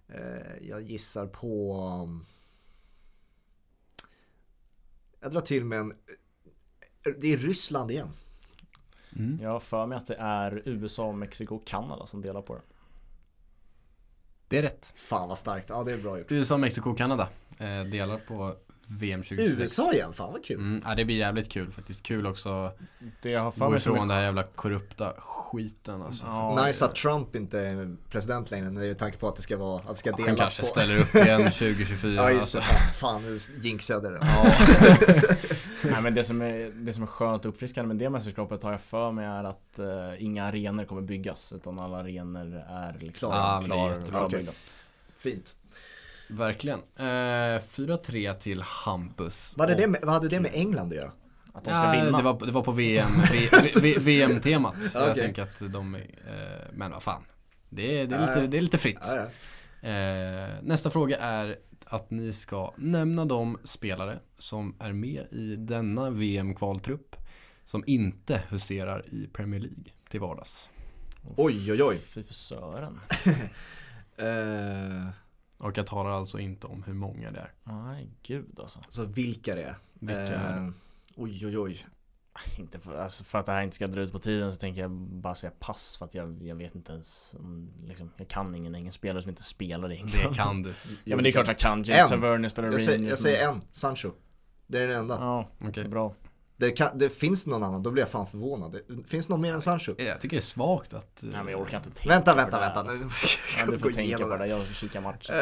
Uh, 0.09 0.67
jag 0.67 0.81
gissar 0.81 1.27
på... 1.27 1.77
um, 2.03 2.25
Jag 5.19 5.31
drar 5.31 5.41
till 5.41 5.65
med 5.65 5.79
en... 5.79 5.93
Det 7.17 7.33
är 7.33 7.37
Ryssland 7.37 7.91
igen. 7.91 8.09
Mm. 9.15 9.39
Jag 9.41 9.49
har 9.49 9.59
för 9.59 9.85
mig 9.85 9.97
att 9.97 10.07
det 10.07 10.15
är 10.15 10.61
USA, 10.65 11.11
Mexiko 11.11 11.55
och 11.55 11.67
Kanada 11.67 12.05
som 12.05 12.21
delar 12.21 12.41
på 12.41 12.55
det. 12.55 12.61
Det 14.47 14.57
är 14.57 14.61
rätt. 14.61 14.91
Fan 14.95 15.27
vad 15.27 15.37
starkt. 15.37 15.69
Ja, 15.69 15.83
det 15.83 15.93
är 15.93 15.97
bra 15.97 16.19
gjort. 16.19 16.31
USA, 16.31 16.57
Mexiko 16.57 16.89
och 16.89 16.97
Kanada 16.97 17.29
eh, 17.57 17.83
delar 17.83 18.17
på 18.17 18.55
VM 18.87 19.23
2026. 19.23 19.61
USA 19.61 19.93
igen, 19.93 20.13
fan 20.13 20.31
vad 20.33 20.45
kul. 20.45 20.57
Mm, 20.59 20.81
ja, 20.85 20.95
det 20.95 21.05
blir 21.05 21.15
jävligt 21.17 21.51
kul 21.51 21.71
faktiskt. 21.71 22.03
Kul 22.03 22.25
också 22.27 22.71
Det 23.21 23.29
jag 23.29 23.41
har 23.41 23.51
för 23.51 23.69
gå 23.69 23.77
ifrån 23.77 23.95
är- 23.95 23.99
den 23.99 24.09
här 24.09 24.21
jävla 24.21 24.43
korrupta 24.43 25.13
skiten 25.17 26.01
alltså. 26.01 26.25
Ja, 26.25 26.65
Nice 26.65 26.85
att 26.85 26.95
Trump 26.95 27.35
inte 27.35 27.59
är 27.59 27.95
president 28.09 28.51
längre 28.51 28.69
med 28.71 28.97
tanke 28.97 29.17
på 29.17 29.27
att 29.27 29.35
det 29.35 29.41
ska 29.41 29.57
vara, 29.57 29.79
att 29.81 29.87
det 29.87 29.95
ska 29.95 30.11
delas 30.11 30.27
Han 30.27 30.35
kanske 30.37 30.61
på. 30.61 30.67
ställer 30.67 30.97
upp 31.01 31.15
igen 31.15 31.41
2024. 31.51 32.13
Ja 32.13 32.31
just 32.31 32.53
det, 32.53 32.57
alltså. 32.59 32.73
fan, 32.73 33.21
fan 33.21 33.21
nu 33.23 33.37
jinxade 33.61 34.09
det. 34.09 34.19
Nej 35.83 36.01
men 36.01 36.13
det 36.13 36.23
som, 36.23 36.41
är, 36.41 36.71
det 36.75 36.93
som 36.93 37.03
är 37.03 37.07
skönt 37.07 37.45
och 37.45 37.49
uppfriskande 37.49 37.87
med 37.87 37.97
det 37.97 38.09
mästerskapet 38.09 38.63
har 38.63 38.71
jag 38.71 38.81
för 38.81 39.11
mig 39.11 39.25
är 39.25 39.43
att 39.43 39.79
eh, 39.79 40.23
inga 40.25 40.43
arenor 40.45 40.83
kommer 40.85 41.01
byggas 41.01 41.53
utan 41.53 41.79
alla 41.79 41.97
arenor 41.97 42.63
är 42.69 42.97
liksom 42.99 43.31
är 43.33 43.61
klar, 43.65 43.89
jättebra. 43.89 44.09
klarbyggda. 44.19 44.51
Fint. 45.17 45.55
Verkligen. 46.27 46.79
Eh, 46.79 47.03
4-3 47.61 48.33
till 48.33 48.61
Hampus. 48.61 49.53
Vad 49.57 49.69
hade, 49.69 49.75
Och- 49.75 49.81
det 49.81 49.87
med, 49.87 50.01
vad 50.03 50.13
hade 50.13 50.27
det 50.29 50.39
med 50.39 50.51
England 50.53 50.87
att 50.87 50.95
göra? 50.97 51.11
Att 51.53 51.63
de 51.63 51.69
ska 51.69 51.83
Ja, 51.85 51.91
vinna. 52.05 52.17
det, 52.17 52.23
var, 52.23 52.45
det 52.45 52.51
var 52.51 52.63
på 52.63 52.71
VM, 52.71 53.11
VM-temat. 53.99 54.75
Jag 54.93 55.11
Okej. 55.11 55.23
tänker 55.23 55.41
att 55.43 55.73
de, 55.73 55.95
eh, 55.95 56.01
men 56.73 56.91
vad 56.91 57.03
fan. 57.03 57.23
Det 57.69 58.01
är, 58.01 58.07
det 58.07 58.15
är, 58.15 58.19
Ja, 58.19 58.25
lite, 58.27 58.39
ja. 58.39 58.47
det 58.47 58.57
är 58.57 58.61
lite 58.61 58.77
fritt. 58.77 58.97
Ja, 59.01 59.15
ja. 59.81 59.89
Eh, 59.89 60.49
nästa 60.61 60.89
fråga 60.89 61.17
är 61.17 61.55
att 61.85 62.11
ni 62.11 62.33
ska 62.33 62.73
nämna 62.77 63.25
de 63.25 63.57
spelare 63.63 64.19
som 64.37 64.75
är 64.79 64.93
med 64.93 65.27
i 65.31 65.55
denna 65.55 66.09
VM-kvaltrupp 66.09 67.15
som 67.63 67.83
inte 67.87 68.41
huserar 68.49 69.05
i 69.13 69.27
Premier 69.33 69.59
League 69.61 69.83
till 70.09 70.19
vardags. 70.19 70.69
Oj 71.37 71.71
oj 71.71 71.83
oj. 71.83 71.97
Fy 71.97 72.23
för 72.23 72.33
Sören. 72.33 72.99
Eh, 74.17 75.07
Och 75.57 75.77
jag 75.77 75.87
talar 75.87 76.11
alltså 76.11 76.39
inte 76.39 76.67
om 76.67 76.83
hur 76.83 76.93
många 76.93 77.31
det 77.31 77.39
är. 77.39 77.53
Nej 77.63 78.09
gud 78.23 78.59
alltså. 78.59 78.79
så 78.89 79.05
vilka 79.05 79.55
det 79.55 79.63
är? 79.63 79.75
Vilka 79.93 80.15
är 80.15 80.59
det? 80.59 80.65
Eh, 80.65 80.69
oj 81.15 81.45
oj 81.47 81.57
oj. 81.57 81.87
Inte 82.57 82.79
för, 82.79 82.97
alltså 82.97 83.23
för 83.23 83.39
att 83.39 83.45
det 83.45 83.51
här 83.51 83.61
inte 83.61 83.75
ska 83.75 83.87
dra 83.87 84.01
ut 84.01 84.11
på 84.11 84.19
tiden 84.19 84.53
så 84.53 84.59
tänker 84.59 84.81
jag 84.81 84.91
bara 84.91 85.35
säga 85.35 85.51
pass 85.59 85.97
för 85.97 86.05
att 86.05 86.15
jag, 86.15 86.43
jag 86.43 86.55
vet 86.55 86.75
inte 86.75 86.91
ens 86.91 87.35
om, 87.39 87.73
liksom, 87.87 88.11
Jag 88.17 88.27
kan 88.27 88.55
ingen 88.55 88.75
engelsk 88.75 88.97
spelare 88.97 89.21
som 89.21 89.29
inte 89.29 89.43
spelar 89.43 89.91
i 89.91 89.95
England 89.95 90.29
Det 90.29 90.35
kan 90.35 90.63
du. 90.63 90.73
Ja 91.03 91.15
men 91.15 91.23
det 91.23 91.29
är 91.29 91.31
klart 91.31 91.47
jag 91.47 91.57
kan, 91.57 91.83
James 91.83 92.11
En. 92.11 92.21
Tavernier 92.21 92.49
spelar 92.49 92.71
Jag 92.71 92.81
säger, 92.81 93.09
jag 93.09 93.19
säger 93.19 93.49
en, 93.49 93.61
Sancho. 93.71 94.11
Det 94.67 94.79
är 94.79 94.87
den 94.87 94.99
enda. 94.99 95.15
Ja, 95.15 95.49
Okej. 95.61 95.87
bra 95.87 96.15
Det, 96.57 96.71
kan, 96.71 96.97
det 96.97 97.09
finns 97.09 97.47
någon 97.47 97.63
annan, 97.63 97.83
då 97.83 97.91
blir 97.91 98.01
jag 98.03 98.09
fan 98.09 98.27
förvånad. 98.27 98.71
Det, 98.71 99.03
finns 99.09 99.29
någon 99.29 99.41
mer 99.41 99.53
än 99.53 99.61
Sancho? 99.61 99.95
Jag 99.97 100.21
tycker 100.21 100.37
det 100.37 100.41
är 100.41 100.41
svagt 100.41 100.93
att... 100.93 101.23
eh, 101.23 101.29
Nej 101.31 101.43
men 101.43 101.51
jag 101.53 101.61
orkar 101.61 101.77
inte 101.77 101.89
tänka 101.89 102.09
Vänta, 102.09 102.31
på 102.31 102.37
vänta, 102.37 102.59
det 102.59 102.65
där, 102.65 102.73
vänta. 102.73 102.79
alltså. 102.91 103.03
Nu 103.03 103.09
ska 103.09 103.27
Ja, 103.27 103.59
jag 103.59 103.67
du 103.67 103.71
gå 103.71 103.77
får 103.77 103.91
tänka 103.91 104.17
på 104.17 104.35
det, 104.37 104.47
jag 104.47 104.65
ska 104.65 104.73
kika 104.73 105.01
matchen 105.01 105.35
Eh, 105.35 105.41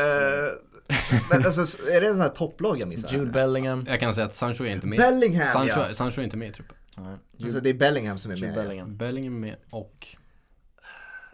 men 1.31 1.45
alltså, 1.45 1.87
är 1.87 2.01
det 2.01 2.07
en 2.07 2.13
sån 2.13 2.21
här 2.21 2.29
topplag 2.29 2.81
jag 2.81 2.89
missar? 2.89 3.09
Jude 3.09 3.31
Bellingham 3.31 3.85
Jag 3.89 3.99
kan 3.99 4.15
säga 4.15 4.27
att 4.27 4.35
Sancho 4.35 4.63
är 4.63 4.69
inte 4.69 4.87
med. 4.87 4.99
Bellingham 4.99 5.47
Sancho, 5.53 5.79
ja! 5.89 5.93
Sancho 5.95 6.19
är 6.21 6.23
inte 6.23 6.37
med 6.37 6.49
i 6.49 6.51
truppen. 6.53 6.77
Nej, 6.97 7.17
Alltså 7.43 7.59
det 7.59 7.69
är 7.69 7.73
Bellingham 7.73 8.17
som 8.17 8.31
är 8.31 8.35
Jude 8.35 8.47
med. 8.47 8.57
ja. 8.57 8.61
Bellingham 8.63 8.97
Bellingham 8.97 9.35
är 9.35 9.39
med 9.39 9.55
och... 9.69 10.07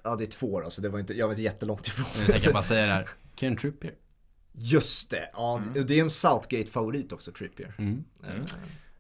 Ja 0.04 0.16
det 0.16 0.24
är 0.24 0.28
två 0.28 0.62
då, 0.62 0.70
så 0.70 0.82
det 0.82 0.90
var 0.90 1.00
inte, 1.00 1.14
jag 1.14 1.28
var 1.28 1.34
inte 1.34 1.42
jättelångt 1.42 1.88
ifrån. 1.88 2.06
Jag 2.20 2.28
tänker 2.28 2.54
bara 2.54 2.64
säga 2.64 2.86
det 2.86 2.94
här. 2.94 3.10
Ken 3.36 3.58
Trippier. 3.58 3.94
Just 4.54 5.10
det, 5.12 5.30
ja 5.34 5.62
det 5.86 6.00
är 6.00 6.02
en 6.04 6.10
Southgate-favorit 6.10 7.12
också, 7.14 7.32
Trippier. 7.32 7.76
Mm. 7.78 8.04
Mm. 8.30 8.46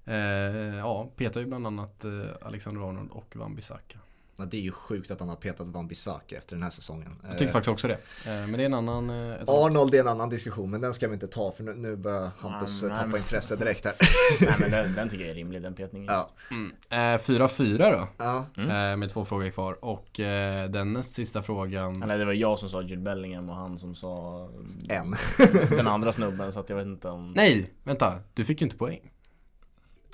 Eh, 0.09 0.77
ja, 0.77 1.09
petar 1.15 1.41
ju 1.41 1.45
bland 1.47 1.67
annat 1.67 2.05
eh, 2.05 2.11
Alexander 2.41 2.81
Arnold 2.89 3.11
och 3.11 3.35
Van 3.35 3.55
Bissaka. 3.55 3.99
Ja, 4.41 4.45
det 4.45 4.57
är 4.57 4.61
ju 4.61 4.71
sjukt 4.71 5.11
att 5.11 5.19
han 5.19 5.29
har 5.29 5.35
petat 5.35 5.67
Van 5.67 5.87
Bissaka 5.87 6.37
efter 6.37 6.55
den 6.55 6.63
här 6.63 6.69
säsongen. 6.69 7.15
Jag 7.23 7.31
tycker 7.31 7.45
Eh, 7.45 7.51
faktiskt 7.51 7.71
också 7.71 7.87
det. 7.87 7.93
Eh, 7.93 7.99
men 8.47 8.51
det 8.51 8.61
är 8.61 8.65
en 8.65 8.73
annan... 8.73 9.09
Eh, 9.09 9.35
Arnold 9.47 9.95
är 9.95 9.99
en 9.99 10.07
annan 10.07 10.29
diskussion, 10.29 10.69
men 10.71 10.81
den 10.81 10.93
ska 10.93 11.07
vi 11.07 11.13
inte 11.13 11.27
ta 11.27 11.51
för 11.51 11.63
nu, 11.63 11.73
nu 11.73 11.95
börjar 11.95 12.31
Hampus 12.39 12.83
Nej, 12.83 12.91
eh, 12.91 12.97
tappa 12.97 13.07
men- 13.07 13.17
intresse 13.19 13.55
direkt 13.55 13.85
här. 13.85 13.93
Nej 14.41 14.55
men 14.59 14.71
den, 14.71 14.93
den 14.95 15.09
tycker 15.09 15.23
jag 15.23 15.31
är 15.31 15.35
rimlig, 15.35 15.61
den 15.61 15.73
petningen 15.73 16.07
Ja. 16.13 16.15
just 16.15 16.51
Mm. 16.51 16.71
Eh, 17.15 17.19
4-4 17.19 17.77
då. 17.91 18.07
Ja, 18.17 18.45
Eh, 18.57 18.97
med 18.97 19.09
två 19.13 19.25
frågor 19.25 19.49
kvar. 19.49 19.85
Och 19.85 20.19
eh, 20.19 20.69
den 20.69 20.93
näst 20.93 21.13
sista 21.13 21.41
frågan. 21.41 22.03
Eller 22.03 22.17
det 22.19 22.25
var 22.25 22.33
jag 22.33 22.59
som 22.59 22.69
sa 22.69 22.81
Jude 22.81 23.01
Bellingham 23.01 23.49
och 23.49 23.55
han 23.55 23.77
som 23.77 23.95
sa 23.95 24.49
en. 24.89 25.15
Den 25.69 25.87
andra 25.87 26.11
snubben 26.11 26.51
så 26.51 26.59
att 26.59 26.69
jag 26.69 26.77
vet 26.77 26.85
inte 26.87 27.09
om 27.09 27.31
Nej, 27.35 27.73
vänta. 27.83 28.13
Du 28.33 28.43
fick 28.45 28.61
ju 28.61 28.65
inte 28.65 28.77
poäng. 28.77 29.11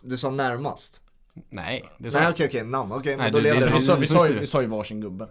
Du 0.06 0.18
sa 0.18 0.32
närmast. 0.32 1.02
Nej, 1.50 1.84
det 1.98 2.12
sa 2.12 2.20
Nej 2.20 2.30
okej 2.32 2.48
okej, 2.48 2.64
namn. 2.64 2.92
Okej, 2.92 3.18
Nej, 3.18 3.18
men 3.18 3.32
då 3.32 3.38
du- 3.38 3.44
leder 3.44 3.68
det- 3.68 3.74
vi. 3.74 3.80
sa, 3.82 3.96
vi, 3.96 4.08
sa, 4.08 4.28
ju- 4.30 4.40
vi 4.40 4.48
sa 4.48 4.62
ju 4.62 4.68
varsin 4.68 5.02
gubbe 5.02 5.28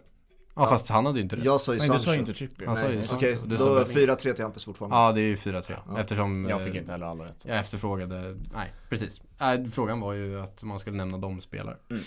Ja, 0.57 0.67
fast 0.69 0.89
han 0.89 1.07
hade 1.07 1.19
ju 1.19 1.23
inte 1.23 1.37
det. 1.37 1.45
Jag 1.45 1.61
sa 1.61 1.73
ju 1.73 1.79
Nej 1.79 1.87
Sancho. 1.89 1.99
du 1.99 2.05
sa 2.05 2.13
ju 2.15 2.19
inte 2.21 2.33
Trippier 2.35 2.69
Han 2.69 2.77
sa 2.77 2.89
ju 2.91 2.97
Nej, 2.99 3.09
Sancho. 3.09 3.17
Okej, 3.27 3.39
Du 3.47 3.59
sa 3.59 3.65
då 3.65 3.85
Bellingham. 3.85 4.17
4-3 4.17 4.33
till 4.35 4.45
Hampus 4.45 4.65
fortfarande. 4.65 4.97
Ja, 4.97 5.13
det 5.13 5.21
är 5.21 5.25
ju 5.29 5.35
4-3. 5.37 5.77
Ja. 5.89 5.99
Eftersom 6.01 6.45
Jag 6.49 6.61
eh, 6.61 6.65
fick 6.65 6.75
inte 6.75 6.93
heller 6.93 7.07
alla 7.07 7.25
rätt 7.25 7.45
jag 7.49 7.59
efterfrågade, 7.59 8.37
nej 8.55 8.73
precis. 8.89 9.21
Nej, 9.41 9.71
frågan 9.71 10.01
var 10.01 10.13
ju 10.13 10.41
att 10.41 10.63
man 10.63 10.81
skulle 10.81 10.97
nämna 10.97 11.19
de 11.19 11.41
spelare. 11.41 11.77
Mm. 11.91 12.03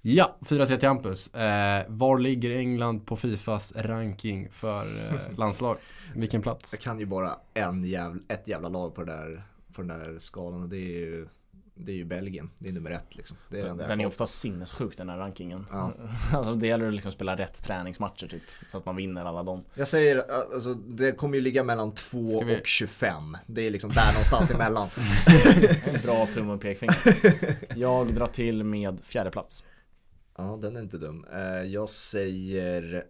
Ja, 0.00 0.36
4-3 0.40 0.76
till 0.78 0.88
Hampus. 0.88 1.34
Eh, 1.34 1.84
var 1.88 2.18
ligger 2.18 2.50
England 2.50 3.06
på 3.06 3.16
Fifas 3.16 3.72
ranking 3.76 4.48
för 4.50 4.80
eh, 4.86 5.38
landslag? 5.38 5.76
Vilken 6.14 6.42
plats? 6.42 6.72
Jag 6.72 6.80
kan 6.80 6.98
ju 6.98 7.06
bara 7.06 7.36
en 7.54 7.84
jävla, 7.84 8.20
ett 8.28 8.48
jävla 8.48 8.68
lag 8.68 8.94
på, 8.94 9.04
det 9.04 9.12
där, 9.12 9.42
på 9.74 9.82
den 9.82 9.88
där 9.98 10.18
skalan 10.18 10.62
och 10.62 10.68
det 10.68 10.76
är 10.76 10.98
ju, 10.98 11.28
det 11.74 11.92
är 11.92 11.96
ju 11.96 12.04
Belgien. 12.04 12.50
Det 12.58 12.68
är 12.68 12.72
nummer 12.72 12.90
ett 12.90 13.16
liksom. 13.16 13.36
Det 13.48 13.60
är 13.60 13.64
den 13.64 13.76
Den 13.76 14.00
är 14.00 14.06
ofta 14.06 14.26
sinnessjuk 14.26 14.96
den 14.96 15.08
här 15.08 15.18
rankingen 15.18 15.66
Ja. 15.70 15.92
Alltså 16.32 16.54
det 16.54 16.66
gäller 16.66 16.88
att 16.88 16.94
liksom 16.94 17.12
spela 17.12 17.36
rätt 17.36 17.62
träningsmatcher 17.62 18.26
typ 18.26 18.42
Så 18.68 18.78
att 18.78 18.86
man 18.86 18.96
vinner 18.96 19.24
alla 19.24 19.42
dem 19.42 19.64
Jag 19.74 19.88
säger, 19.88 20.24
alltså 20.54 20.74
det 20.74 21.12
kommer 21.12 21.34
ju 21.34 21.40
ligga 21.40 21.64
mellan 21.64 21.94
2 21.94 22.28
Ska 22.40 22.46
vi- 22.46 22.60
och 22.60 22.66
25. 22.66 23.36
Det 23.46 23.62
är 23.62 23.70
liksom 23.70 23.90
där 23.90 24.12
någonstans 24.12 24.50
emellan. 24.50 24.88
En 25.84 26.00
Bra 26.02 26.26
tumme 26.26 26.52
och 26.52 26.60
pekfinger 26.60 26.96
Jag 27.78 28.14
drar 28.14 28.26
till 28.26 28.64
med 28.64 29.00
fjärde 29.04 29.30
plats 29.30 29.64
Ja, 30.38 30.58
den 30.62 30.76
är 30.76 30.80
inte 30.80 30.98
dum. 30.98 31.26
Eh, 31.32 31.62
Jag 31.62 31.88
säger, 31.88 33.04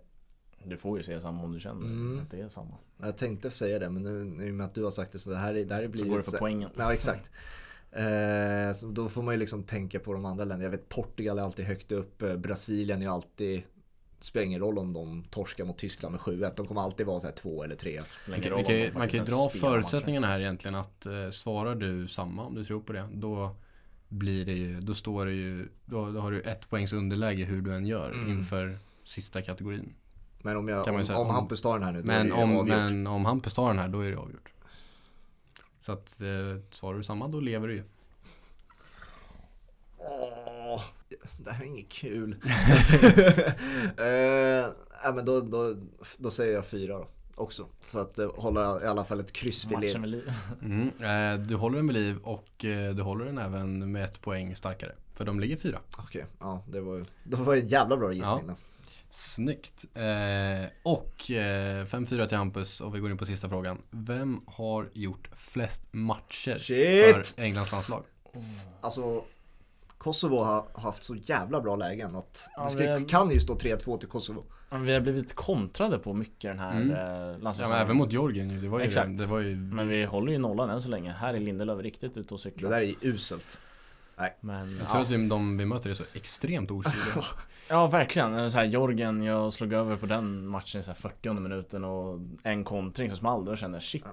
Du 0.65 0.77
får 0.77 0.99
ju 0.99 1.05
säga 1.05 1.21
samma 1.21 1.43
om 1.43 1.53
du 1.53 1.61
känner 1.61 1.87
Mm. 1.87 2.23
att 2.23 2.31
det 2.31 2.41
är 2.41 2.49
samma 2.49 2.75
jag 3.03 3.17
tänkte 3.17 3.51
säga 3.51 3.79
det 3.79 3.91
men 3.91 4.03
nu, 4.03 4.25
nu 4.25 4.53
med 4.53 4.67
att 4.67 4.75
du 4.75 4.85
har 4.85 4.91
sagt 4.91 5.13
det 5.13 5.19
så 5.19 5.31
det 5.31 5.37
här, 5.37 5.55
är- 5.57 5.65
det 5.65 5.75
här 5.75 5.89
blir 5.89 6.03
Så 6.03 6.09
går 6.09 6.15
det 6.15 6.21
ett 6.21 6.31
för 6.31 6.39
poängen 6.39 6.71
Ja, 6.77 6.93
exakt. 6.95 7.31
Eh, 7.93 8.73
så 8.75 8.87
då 8.87 9.09
får 9.09 9.23
man 9.23 9.35
ju 9.35 9.41
liksom 9.41 9.63
tänka 9.63 9.99
på 10.01 10.13
de 10.13 10.25
andra 10.25 10.45
länderna. 10.45 10.63
Jag 10.65 10.71
vet 10.71 10.89
Portugal 10.89 11.39
är 11.39 11.43
alltid 11.43 11.65
högt 11.65 11.93
upp, 11.93 12.23
eh, 12.23 12.37
Brasilien 12.37 13.03
är 13.03 13.09
alltid 13.09 13.63
Spelar 14.21 14.47
ingen 14.47 14.61
roll 14.61 14.79
om 14.79 14.93
de 14.93 15.25
torskar 15.31 15.65
mot 15.65 15.79
Tyskland 15.79 16.13
med 16.13 16.21
7-1. 16.21 16.53
De 16.57 16.67
kommer 16.67 16.81
alltid 16.81 17.07
vara 17.07 17.21
så 17.21 17.27
här 17.27 17.35
två 17.35 17.63
eller 17.65 17.75
tre. 17.77 18.01
Spelar 18.03 18.39
Man 18.39 18.39
ingen 18.39 18.43
kan, 18.43 18.53
man 18.53 18.65
kan, 18.65 18.75
de 18.77 18.99
man 18.99 19.09
kan 19.09 19.21
ju 19.21 19.27
dra 19.27 19.49
förutsättningarna 19.49 20.27
här 20.27 20.41
egentligen 20.41 20.75
att 20.75 21.07
eh, 21.07 21.31
svarar 21.31 21.75
du 21.75 22.09
samma 22.09 22.45
om 22.45 22.55
du 22.55 22.65
tror 22.65 22.81
på 22.81 22.93
det 22.93 23.09
då 23.13 23.57
blir 24.09 24.45
det 24.47 24.53
ju, 24.53 24.81
då 24.81 24.95
står 24.95 25.27
det 25.27 25.33
ju, 25.33 25.69
då, 25.85 26.11
då 26.11 26.21
har 26.21 26.31
du 26.31 26.41
ett 26.41 26.71
poängs 26.71 26.93
underläge 26.93 27.45
hur 27.45 27.63
du 27.63 27.75
än 27.75 27.87
gör 27.87 28.11
Mm. 28.11 28.31
inför 28.31 28.79
sista 29.05 29.43
kategorin. 29.43 29.95
Men 30.43 30.57
om, 30.57 30.69
jag, 30.69 30.89
om, 30.89 31.07
säga. 31.07 31.19
om 31.19 31.29
Om- 31.29 31.35
Hampus 31.35 31.61
tar 31.63 31.79
den 31.79 31.83
här 31.83 31.93
nu 31.93 32.03
då 32.03 32.11
är 32.13 32.19
Men 32.19 32.27
det 32.27 32.33
om, 32.33 32.51
avgjort. 32.57 32.67
men 32.67 33.07
om 33.07 33.25
Hampus 33.25 33.55
tar 33.55 33.69
den 33.69 33.79
här 33.79 33.89
då 33.89 34.01
är 34.01 34.11
det 34.11 34.17
avgjort. 34.19 34.52
Så 35.83 35.93
att 35.93 36.21
eh, 36.21 36.61
svarar 36.71 36.97
du 36.97 37.03
samma 37.03 37.29
då 37.29 37.41
lever 37.41 37.69
du 37.69 37.75
ju. 37.75 37.83
Åh, 39.99 40.83
det 41.39 41.51
här 41.51 41.65
är 41.65 41.69
inget 41.69 41.89
kul. 41.89 42.37
eh, 43.97 44.07
ja, 45.03 45.13
men 45.15 45.25
då, 45.25 45.41
då, 45.41 45.77
då 46.19 46.31
säger 46.31 46.55
jag 46.55 46.67
fyra 46.67 46.99
då. 46.99 47.09
också. 47.35 47.67
För 47.81 48.01
att 48.01 48.19
uh, 48.19 48.31
hålla 48.37 48.85
i 48.85 48.87
alla 48.87 49.05
fall 49.05 49.21
ett 49.21 49.33
kryss 49.33 49.67
vid 49.67 49.81
liv. 49.81 50.05
liv. 50.05 50.33
Mm, 50.63 50.89
eh, 50.89 51.47
du 51.47 51.55
håller 51.55 51.77
den 51.77 51.87
vid 51.87 51.97
liv 51.97 52.19
och 52.23 52.65
eh, 52.65 52.95
du 52.95 53.03
håller 53.03 53.25
den 53.25 53.39
även 53.39 53.93
med 53.93 54.05
ett 54.05 54.21
poäng 54.21 54.57
starkare. 54.57 54.93
För 55.15 55.25
de 55.25 55.41
ligger 55.41 55.57
fyra. 55.57 55.81
Okej, 55.91 56.05
okay, 56.05 56.25
ja 56.41 56.63
det 56.69 56.81
var 56.81 56.97
ju 56.97 57.05
det 57.25 57.37
var 57.37 57.57
en 57.57 57.69
jävla 57.69 57.97
bra 57.97 58.13
gissning 58.13 58.45
ja. 58.49 58.55
Snyggt. 59.15 59.85
Eh, 59.95 60.71
och 60.83 61.31
eh, 61.31 61.85
5-4 61.85 62.27
till 62.27 62.37
Hampus 62.37 62.81
och 62.81 62.95
vi 62.95 63.01
går 63.01 63.11
in 63.11 63.19
på 63.19 63.27
sista 63.27 63.49
frågan. 63.49 63.83
Vem 63.91 64.41
har 64.47 64.91
gjort 64.93 65.29
flest 65.37 65.83
matcher 65.91 66.55
Shit! 66.59 67.27
för 67.27 67.43
Englands 67.43 67.73
landslag? 67.73 68.03
Alltså 68.81 69.25
Kosovo 69.99 70.37
har 70.37 70.67
haft 70.75 71.03
så 71.03 71.15
jävla 71.15 71.61
bra 71.61 71.77
lägen 71.77 72.17
att 72.17 72.51
ja, 72.57 72.65
det 72.65 72.71
ska, 72.71 72.85
är... 72.85 73.09
kan 73.09 73.31
ju 73.31 73.41
stå 73.41 73.55
3-2 73.55 73.99
till 73.99 74.09
Kosovo. 74.09 74.45
Vi 74.85 74.93
har 74.95 75.01
blivit 75.01 75.35
kontrade 75.35 75.99
på 75.99 76.13
mycket 76.13 76.51
den 76.51 76.59
här 76.59 76.81
mm. 76.81 76.91
eh, 77.45 77.53
Ja 77.59 77.77
även 77.77 77.97
mot 77.97 78.13
Georgien 78.13 78.51
ju. 78.51 78.61
Det 78.61 78.69
var 78.69 78.79
ju, 78.79 78.85
Exakt. 78.85 79.19
Det 79.19 79.27
var 79.27 79.41
ju... 79.41 79.57
Men 79.57 79.89
vi 79.89 80.05
håller 80.05 80.33
ju 80.33 80.39
nollan 80.39 80.71
än 80.71 80.83
så 80.83 80.89
länge. 80.89 81.11
Här 81.11 81.35
är 81.35 81.41
Lindelöf 81.41 81.81
riktigt 81.81 82.17
ute 82.17 82.35
och 82.35 82.41
cyklar. 82.41 82.71
Det 82.71 82.77
där 82.77 82.83
är 82.83 82.95
uselt. 83.01 83.59
Nej. 84.17 84.37
Men, 84.41 84.77
jag 84.79 84.89
tror 84.89 84.99
ja. 84.99 85.01
att 85.01 85.11
vi, 85.11 85.29
de 85.29 85.59
vi 85.59 85.67
möter 85.67 85.91
är 85.91 85.95
så 85.95 86.05
extremt 86.13 86.71
okyliga. 86.71 87.25
ja 87.69 87.87
verkligen. 87.87 88.51
Så 88.51 88.59
här, 88.59 88.65
Jorgen, 88.65 89.23
jag 89.23 89.53
slog 89.53 89.73
över 89.73 89.97
på 89.97 90.07
den 90.07 90.47
matchen 90.47 90.81
i 90.81 90.85
40 90.95 91.33
minuten 91.33 91.85
och 91.85 92.21
en 92.43 92.65
kontring 92.65 93.11
så 93.11 93.17
small 93.17 93.49
och 93.49 93.59
kände 93.59 93.81
shit, 93.81 94.05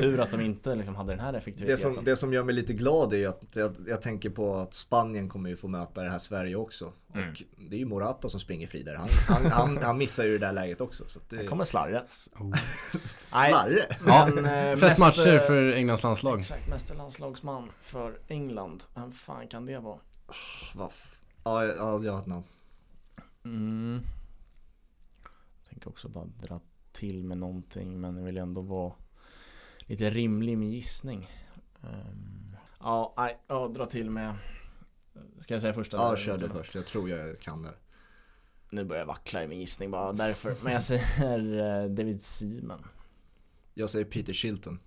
tur 0.00 0.20
att 0.20 0.30
de 0.30 0.40
inte 0.40 0.74
liksom, 0.74 0.94
hade 0.96 1.12
den 1.12 1.20
här 1.20 1.34
effektiviteten. 1.34 1.90
Det 1.90 1.96
som, 1.96 2.04
det 2.04 2.16
som 2.16 2.32
gör 2.32 2.42
mig 2.42 2.54
lite 2.54 2.72
glad 2.72 3.12
är 3.12 3.28
att 3.28 3.56
jag, 3.56 3.76
jag 3.86 4.02
tänker 4.02 4.30
på 4.30 4.56
att 4.56 4.74
Spanien 4.74 5.28
kommer 5.28 5.50
ju 5.50 5.56
få 5.56 5.68
möta 5.68 6.02
det 6.02 6.10
här 6.10 6.18
Sverige 6.18 6.56
också. 6.56 6.92
Mm. 7.14 7.30
Och 7.30 7.42
det 7.56 7.76
är 7.76 7.78
ju 7.78 7.84
Morata 7.84 8.28
som 8.28 8.40
springer 8.40 8.66
fri 8.66 8.82
där. 8.82 8.94
Han, 8.94 9.08
han, 9.28 9.46
han, 9.52 9.76
han 9.76 9.98
missar 9.98 10.24
ju 10.24 10.38
det 10.38 10.46
där 10.46 10.52
läget 10.52 10.80
också. 10.80 11.04
Så 11.06 11.20
det... 11.28 11.36
Han 11.36 11.46
kommer 11.46 11.64
slarre. 11.64 12.04
Oh. 12.38 12.54
slarre? 13.28 13.96
Ja, 14.06 14.28
eh, 14.28 14.76
flest 14.76 15.00
matcher 15.00 15.38
för 15.38 15.72
Englands 15.72 16.02
landslag. 16.02 16.38
Exakt, 16.38 16.68
meste 16.68 16.94
landslagsman 16.94 17.70
för 17.80 18.18
England. 18.28 18.84
Vem 18.94 19.12
fan 19.12 19.48
kan 19.48 19.66
det 19.66 19.78
vara? 19.78 19.98
Oh, 20.26 20.90
ja, 21.44 21.64
ja, 21.64 22.04
jag 22.04 22.12
har 22.12 22.20
ett 22.20 22.26
namn. 22.26 22.44
Mm. 23.44 24.00
Jag 25.62 25.68
tänker 25.68 25.88
också 25.88 26.08
bara 26.08 26.24
dra 26.24 26.60
till 26.92 27.24
med 27.24 27.38
någonting 27.38 28.00
men 28.00 28.16
jag 28.16 28.24
vill 28.24 28.38
ändå 28.38 28.60
vara 28.60 28.92
lite 29.78 30.10
rimlig 30.10 30.58
med 30.58 30.68
gissning. 30.68 31.26
Um, 31.80 32.56
ja, 32.80 33.14
nej, 33.16 33.38
ja, 33.48 33.68
dra 33.68 33.86
till 33.86 34.10
med 34.10 34.34
Ska 35.38 35.54
jag 35.54 35.60
säga 35.60 35.74
första? 35.74 35.96
Ja, 35.96 36.16
kör 36.16 36.38
du 36.38 36.48
först. 36.48 36.74
Jag 36.74 36.86
tror 36.86 37.10
jag 37.10 37.40
kan 37.40 37.62
det. 37.62 37.74
Nu 38.70 38.84
börjar 38.84 39.00
jag 39.00 39.06
vackla 39.06 39.44
i 39.44 39.48
min 39.48 39.60
gissning 39.60 39.90
bara 39.90 40.12
därför. 40.12 40.54
Men 40.62 40.72
jag 40.72 40.82
säger 40.82 41.82
eh, 41.82 41.90
David 41.90 42.22
Seaman. 42.22 42.84
Jag 43.74 43.90
säger 43.90 44.04
Peter 44.04 44.32
Shilton. 44.32 44.78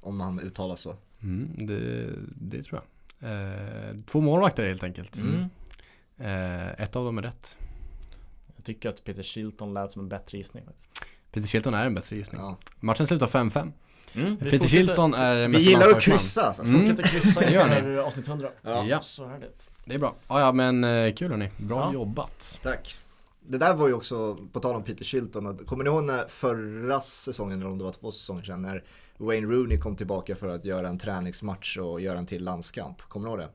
Om 0.00 0.20
han 0.20 0.40
uttalar 0.40 0.76
så. 0.76 0.96
Mm, 1.22 1.66
det, 1.66 2.08
det 2.34 2.62
tror 2.62 2.80
jag. 2.80 3.30
Eh, 3.30 3.96
två 4.06 4.20
målvakter 4.20 4.66
helt 4.66 4.82
enkelt. 4.82 5.16
Mm. 5.16 5.44
Eh, 6.18 6.82
ett 6.82 6.96
av 6.96 7.04
dem 7.04 7.18
är 7.18 7.22
rätt. 7.22 7.58
Jag 8.56 8.64
tycker 8.64 8.88
att 8.88 9.04
Peter 9.04 9.22
Shilton 9.22 9.74
lät 9.74 9.92
som 9.92 10.02
en 10.02 10.08
bättre 10.08 10.38
gissning 10.38 10.64
faktiskt. 10.64 11.04
Peter 11.32 11.48
Shilton 11.48 11.74
är 11.74 11.86
en 11.86 11.94
bättre 11.94 12.16
gissning. 12.16 12.40
Ja. 12.40 12.56
Matchen 12.80 13.06
slutar 13.06 13.26
5-5. 13.26 13.72
Mm, 14.14 14.36
Peter 14.36 14.68
Shilton 14.68 15.14
är 15.14 15.48
Vi 15.48 15.58
gillar 15.58 15.90
att 15.90 16.02
kryssa 16.02 16.42
alltså. 16.42 16.62
Mm. 16.62 16.80
Fortsätter 16.80 17.02
kryssa 17.02 17.44
inför 17.44 17.98
avsnitt 17.98 18.28
100. 18.28 18.48
Ja. 18.62 18.84
ja. 18.84 19.00
Så 19.00 19.24
är 19.24 19.38
det. 19.38 19.48
Det 19.84 19.94
är 19.94 19.98
bra. 19.98 20.14
Ja, 20.28 20.40
ja 20.40 20.52
men 20.52 20.84
eh, 20.84 21.14
kul 21.14 21.30
hörni. 21.30 21.50
Bra 21.56 21.78
ja. 21.78 21.92
jobbat. 21.92 22.58
Tack. 22.62 22.96
Det 23.40 23.58
där 23.58 23.74
var 23.74 23.88
ju 23.88 23.94
också, 23.94 24.36
på 24.52 24.60
tal 24.60 24.76
om 24.76 24.82
Peter 24.82 25.04
Shilton, 25.04 25.56
kommer 25.56 25.84
ni 25.84 25.90
ihåg 25.90 26.04
när 26.04 26.28
förra 26.28 27.00
säsongen, 27.00 27.60
eller 27.60 27.70
om 27.70 27.78
det 27.78 27.84
var 27.84 27.92
två 27.92 28.10
säsonger 28.10 28.42
sedan, 28.42 28.62
när 28.62 28.84
Wayne 29.16 29.46
Rooney 29.46 29.78
kom 29.78 29.96
tillbaka 29.96 30.36
för 30.36 30.48
att 30.48 30.64
göra 30.64 30.88
en 30.88 30.98
träningsmatch 30.98 31.76
och 31.76 32.00
göra 32.00 32.18
en 32.18 32.26
till 32.26 32.44
landskamp? 32.44 33.02
Kommer 33.02 33.26
ni 33.26 33.30
ihåg 33.30 33.38
det? 33.38 33.48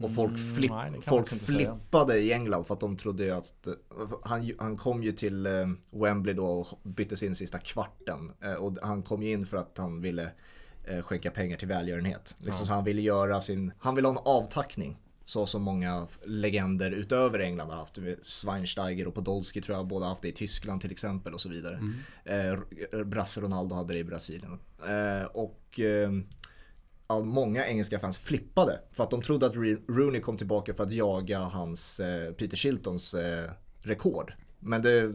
Och 0.00 0.14
folk, 0.14 0.38
mm, 0.38 0.54
flipp, 0.56 0.70
mm, 0.70 0.92
nej, 0.92 1.00
folk 1.02 1.28
flippade 1.28 2.12
säga. 2.12 2.24
i 2.24 2.32
England 2.32 2.64
för 2.64 2.74
att 2.74 2.80
de 2.80 2.96
trodde 2.96 3.36
att 3.36 3.68
han, 4.22 4.52
han 4.58 4.76
kom 4.76 5.02
ju 5.02 5.12
till 5.12 5.46
eh, 5.46 5.68
Wembley 5.90 6.34
då 6.34 6.46
och 6.46 6.66
bytte 6.82 7.16
sin 7.16 7.34
sista 7.34 7.58
kvarten. 7.58 8.32
Eh, 8.40 8.52
och 8.54 8.76
han 8.82 9.02
kom 9.02 9.22
ju 9.22 9.32
in 9.32 9.46
för 9.46 9.56
att 9.56 9.78
han 9.78 10.00
ville 10.00 10.30
eh, 10.84 11.02
skänka 11.02 11.30
pengar 11.30 11.56
till 11.56 11.68
välgörenhet. 11.68 12.36
Liksom, 12.38 12.60
ja. 12.60 12.66
Så 12.66 12.72
han 12.72 12.84
ville 12.84 13.02
göra 13.02 13.40
sin, 13.40 13.72
han 13.78 13.94
ville 13.94 14.08
ha 14.08 14.12
en 14.12 14.22
avtackning. 14.24 14.98
Så 15.24 15.46
som 15.46 15.62
många 15.62 16.06
legender 16.24 16.90
utöver 16.90 17.38
England 17.38 17.70
har 17.70 17.76
haft. 17.76 17.98
Schweinsteiger 18.22 19.08
och 19.08 19.14
Podolski 19.14 19.60
tror 19.60 19.76
jag 19.76 19.86
båda 19.86 20.06
haft 20.06 20.22
det 20.22 20.28
i 20.28 20.32
Tyskland 20.32 20.80
till 20.80 20.90
exempel 20.90 21.34
och 21.34 21.40
så 21.40 21.48
vidare. 21.48 21.76
Mm. 21.76 22.62
Eh, 22.92 23.04
Brasse 23.04 23.40
Ronaldo 23.40 23.74
hade 23.74 23.92
det 23.92 23.98
i 23.98 24.04
Brasilien. 24.04 24.58
Eh, 24.88 25.26
och 25.26 25.80
eh, 25.80 26.10
av 27.10 27.26
många 27.26 27.66
engelska 27.66 27.98
fans 27.98 28.18
flippade 28.18 28.80
för 28.92 29.04
att 29.04 29.10
de 29.10 29.22
trodde 29.22 29.46
att 29.46 29.54
Rooney 29.88 30.20
kom 30.20 30.36
tillbaka 30.36 30.74
för 30.74 30.84
att 30.84 30.92
jaga 30.92 31.38
hans 31.38 32.00
eh, 32.00 32.32
Peter 32.32 32.56
Shiltons 32.56 33.14
eh, 33.14 33.50
rekord. 33.82 34.32
Men 34.58 34.82
det, 34.82 35.12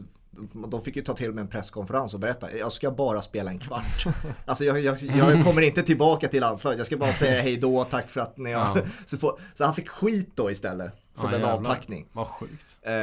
de 0.68 0.84
fick 0.84 0.96
ju 0.96 1.02
ta 1.02 1.14
till 1.14 1.32
med 1.32 1.42
en 1.42 1.48
presskonferens 1.48 2.14
och 2.14 2.20
berätta, 2.20 2.56
jag 2.56 2.72
ska 2.72 2.90
bara 2.90 3.22
spela 3.22 3.50
en 3.50 3.58
kvart. 3.58 4.06
Alltså 4.44 4.64
jag, 4.64 4.80
jag, 4.80 5.02
jag 5.02 5.44
kommer 5.44 5.62
inte 5.62 5.82
tillbaka 5.82 6.28
till 6.28 6.40
landslaget, 6.40 6.78
jag 6.78 6.86
ska 6.86 6.96
bara 6.96 7.12
säga 7.12 7.42
hej 7.42 7.56
då, 7.56 7.84
tack 7.84 8.10
för 8.10 8.20
att 8.20 8.38
ni 8.38 8.52
har... 8.52 8.78
Ja. 8.78 8.82
Så, 9.06 9.18
får, 9.18 9.40
så, 9.54 9.64
han 9.64 9.74
fick 9.74 9.88
skit 9.88 10.30
då 10.34 10.50
istället, 10.50 10.92
som 11.14 11.30
ja, 11.30 11.36
en 11.36 11.42
jävlar. 11.42 11.58
avtackning. 11.58 12.08
Vad 12.12 12.26
sjukt. 12.26 12.64
Eh, 12.82 12.94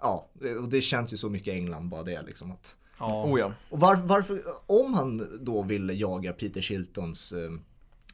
ja, 0.00 0.28
och 0.62 0.68
det 0.68 0.80
känns 0.80 1.12
ju 1.12 1.16
så 1.16 1.28
mycket 1.28 1.54
England 1.54 1.88
bara 1.88 2.02
det 2.02 2.22
liksom. 2.22 2.52
Att, 2.52 2.76
ja. 2.98 3.24
Oh, 3.24 3.40
ja. 3.40 3.52
Och 3.70 3.80
var, 3.80 3.96
varför, 3.96 4.42
om 4.66 4.94
han 4.94 5.38
då 5.40 5.62
ville 5.62 5.92
jaga 5.92 6.32
Peter 6.32 6.60
Shiltons 6.60 7.32
eh, 7.32 7.50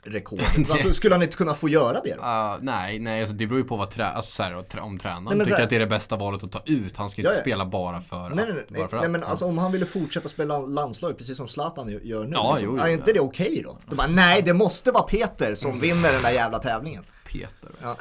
rekord. 0.03 0.41
alltså, 0.71 0.93
skulle 0.93 1.15
han 1.15 1.23
inte 1.23 1.37
kunna 1.37 1.55
få 1.55 1.69
göra 1.69 2.01
det? 2.01 2.15
Uh, 2.15 2.57
nej, 2.61 2.99
nej 2.99 3.21
alltså, 3.21 3.37
det 3.37 3.47
beror 3.47 3.59
ju 3.59 3.65
på 3.65 3.77
vad 3.77 3.91
trä 3.91 4.07
alltså, 4.07 4.31
så 4.31 4.43
här, 4.43 4.81
om 4.81 4.99
tränaren 4.99 5.39
nej, 5.39 5.47
tycker 5.47 5.57
här, 5.57 5.65
att 5.65 5.71
det 5.71 5.77
är 5.77 5.81
det 5.81 5.87
bästa 5.87 6.17
valet 6.17 6.45
att 6.45 6.53
ta 6.53 6.63
ut. 6.67 6.97
Han 6.97 7.11
ska 7.11 7.23
ju 7.23 7.29
inte 7.29 7.37
ja, 7.39 7.43
spela 7.43 7.67
bara 7.67 8.01
för 8.01 8.31
Nej, 8.31 8.47
nej, 8.49 8.67
nej, 8.69 8.87
nej 8.93 9.09
men 9.09 9.25
alltså, 9.25 9.45
om 9.45 9.59
han 9.59 9.73
ville 9.73 9.87
fortsätta 9.87 10.29
spela 10.29 10.59
landslag 10.59 11.19
precis 11.19 11.37
som 11.37 11.49
Zlatan 11.49 12.01
gör 12.03 12.25
nu. 12.25 12.33
Ja, 12.33 12.53
liksom, 12.53 12.69
jo, 12.69 12.77
jo, 12.79 12.85
är 12.85 12.89
inte 12.89 13.13
det 13.13 13.21
okej 13.21 13.47
okay 13.47 13.63
då? 13.63 13.79
De 13.87 13.97
bara, 13.97 14.07
nej, 14.07 14.43
det 14.43 14.53
måste 14.53 14.91
vara 14.91 15.03
Peter 15.03 15.55
som 15.55 15.71
mm. 15.71 15.81
vinner 15.81 16.13
den 16.13 16.23
där 16.23 16.31
jävla 16.31 16.59
tävlingen. 16.59 17.05
Peter. 17.33 17.71
Ja. 17.83 17.97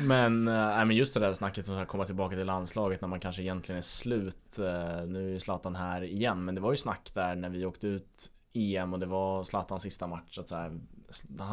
men, 0.02 0.48
äh, 0.48 0.84
men 0.84 0.90
just 0.90 1.14
det 1.14 1.20
där 1.20 1.32
snacket 1.32 1.66
som 1.66 1.76
ska 1.76 1.86
komma 1.86 2.04
tillbaka 2.04 2.36
till 2.36 2.46
landslaget 2.46 3.00
när 3.00 3.08
man 3.08 3.20
kanske 3.20 3.42
egentligen 3.42 3.78
är 3.78 3.82
slut. 3.82 4.58
Äh, 4.58 5.06
nu 5.06 5.26
är 5.26 5.30
ju 5.30 5.38
Zlatan 5.38 5.74
här 5.74 6.04
igen, 6.04 6.44
men 6.44 6.54
det 6.54 6.60
var 6.60 6.70
ju 6.70 6.76
snack 6.76 7.10
där 7.14 7.34
när 7.34 7.48
vi 7.48 7.66
åkte 7.66 7.86
ut 7.86 8.30
EM 8.54 8.92
och 8.92 8.98
det 8.98 9.06
var 9.06 9.44
Zlatans 9.44 9.82
sista 9.82 10.06
match. 10.06 10.38
Att 10.38 10.48
så 10.48 10.56
här, 10.56 10.80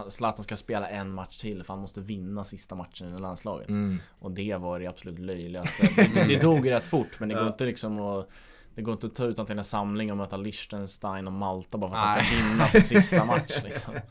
Zlatan 0.09 0.43
ska 0.43 0.55
spela 0.55 0.87
en 0.87 1.13
match 1.13 1.37
till 1.37 1.63
för 1.63 1.73
han 1.73 1.81
måste 1.81 2.01
vinna 2.01 2.43
sista 2.43 2.75
matchen 2.75 3.15
i 3.15 3.19
landslaget. 3.21 3.69
Mm. 3.69 3.97
Och 4.19 4.31
det 4.31 4.55
var 4.55 4.79
det 4.79 4.87
absolut 4.87 5.19
löjligaste. 5.19 5.89
Det, 6.13 6.23
det 6.27 6.41
dog 6.41 6.71
rätt 6.71 6.87
fort 6.87 7.19
men 7.19 7.29
det 7.29 7.35
går 7.35 7.47
inte 7.47 7.65
liksom 7.65 7.99
att 7.99 8.29
det 8.75 8.81
går 8.81 8.91
inte 8.91 9.07
att 9.07 9.15
ta 9.15 9.25
ut 9.25 9.47
till 9.47 9.57
en 9.57 9.63
samling 9.63 10.11
och 10.11 10.17
möta 10.17 10.37
Liechtenstein 10.37 11.27
och 11.27 11.33
Malta 11.33 11.77
bara 11.77 11.91
för 11.91 11.97
att 11.97 12.09
han 12.09 12.25
ska 12.25 12.35
vinna 12.35 12.67
sin 12.67 12.83
sista 12.83 13.25
match 13.25 13.59
liksom. 13.63 13.93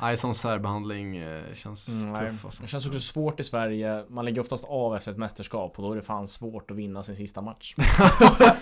Nej, 0.00 0.16
sån 0.16 0.34
särbehandling 0.34 1.16
eh, 1.16 1.54
känns 1.54 1.88
mm, 1.88 2.14
tuff 2.14 2.44
alltså. 2.44 2.62
Det 2.62 2.68
känns 2.68 2.86
också 2.86 3.00
svårt 3.00 3.40
i 3.40 3.44
Sverige. 3.44 4.04
Man 4.08 4.24
ligger 4.24 4.40
oftast 4.40 4.64
av 4.64 4.96
efter 4.96 5.10
ett 5.10 5.18
mästerskap 5.18 5.78
och 5.78 5.82
då 5.82 5.92
är 5.92 5.96
det 5.96 6.02
fan 6.02 6.28
svårt 6.28 6.70
att 6.70 6.76
vinna 6.76 7.02
sin 7.02 7.16
sista 7.16 7.40
match. 7.40 7.74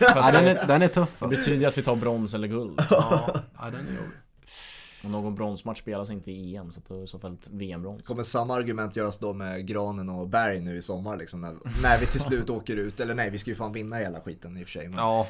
ja, 0.01 0.31
den, 0.33 0.47
är, 0.47 0.67
den 0.67 0.83
är 0.83 0.89
tuff 0.89 1.23
alltså. 1.23 1.27
Det 1.27 1.37
betyder 1.37 1.69
att 1.69 1.79
vi 1.79 1.83
tar 1.83 1.97
brons 1.97 2.35
eller 2.35 2.49
guld. 2.49 2.81
ja, 2.91 3.35
ja, 3.59 3.65
den 3.65 3.75
är 3.75 3.93
jobbig. 3.93 4.17
Och 5.05 5.11
någon 5.11 5.35
bronsmatch 5.35 5.79
spelas 5.79 6.11
inte 6.11 6.31
i 6.31 6.57
EM 6.57 6.73
så 6.73 6.81
det 6.89 6.95
är 6.95 7.05
i 7.05 7.07
så 7.07 7.19
fall 7.19 7.35
ett 7.35 7.49
VM-brons. 7.51 8.07
Kommer 8.07 8.23
samma 8.23 8.55
argument 8.55 8.97
göras 8.97 9.19
då 9.19 9.33
med 9.33 9.67
Granen 9.67 10.09
och 10.09 10.29
Berg 10.29 10.61
nu 10.61 10.77
i 10.77 10.83
sommar 10.83 11.17
liksom 11.17 11.41
när, 11.41 11.57
när 11.83 12.01
vi 12.01 12.07
till 12.07 12.21
slut 12.21 12.51
åker 12.51 12.77
ut. 12.77 13.01
Eller 13.01 13.15
nej, 13.15 13.31
vi 13.31 13.39
ska 13.39 13.51
ju 13.51 13.55
fan 13.55 13.73
vinna 13.73 13.97
hela 13.97 14.21
skiten 14.21 14.57
i 14.57 14.63
och 14.63 14.67
för 14.67 14.73
sig. 14.73 14.89
Men... 14.89 14.99
Ja, 14.99 15.27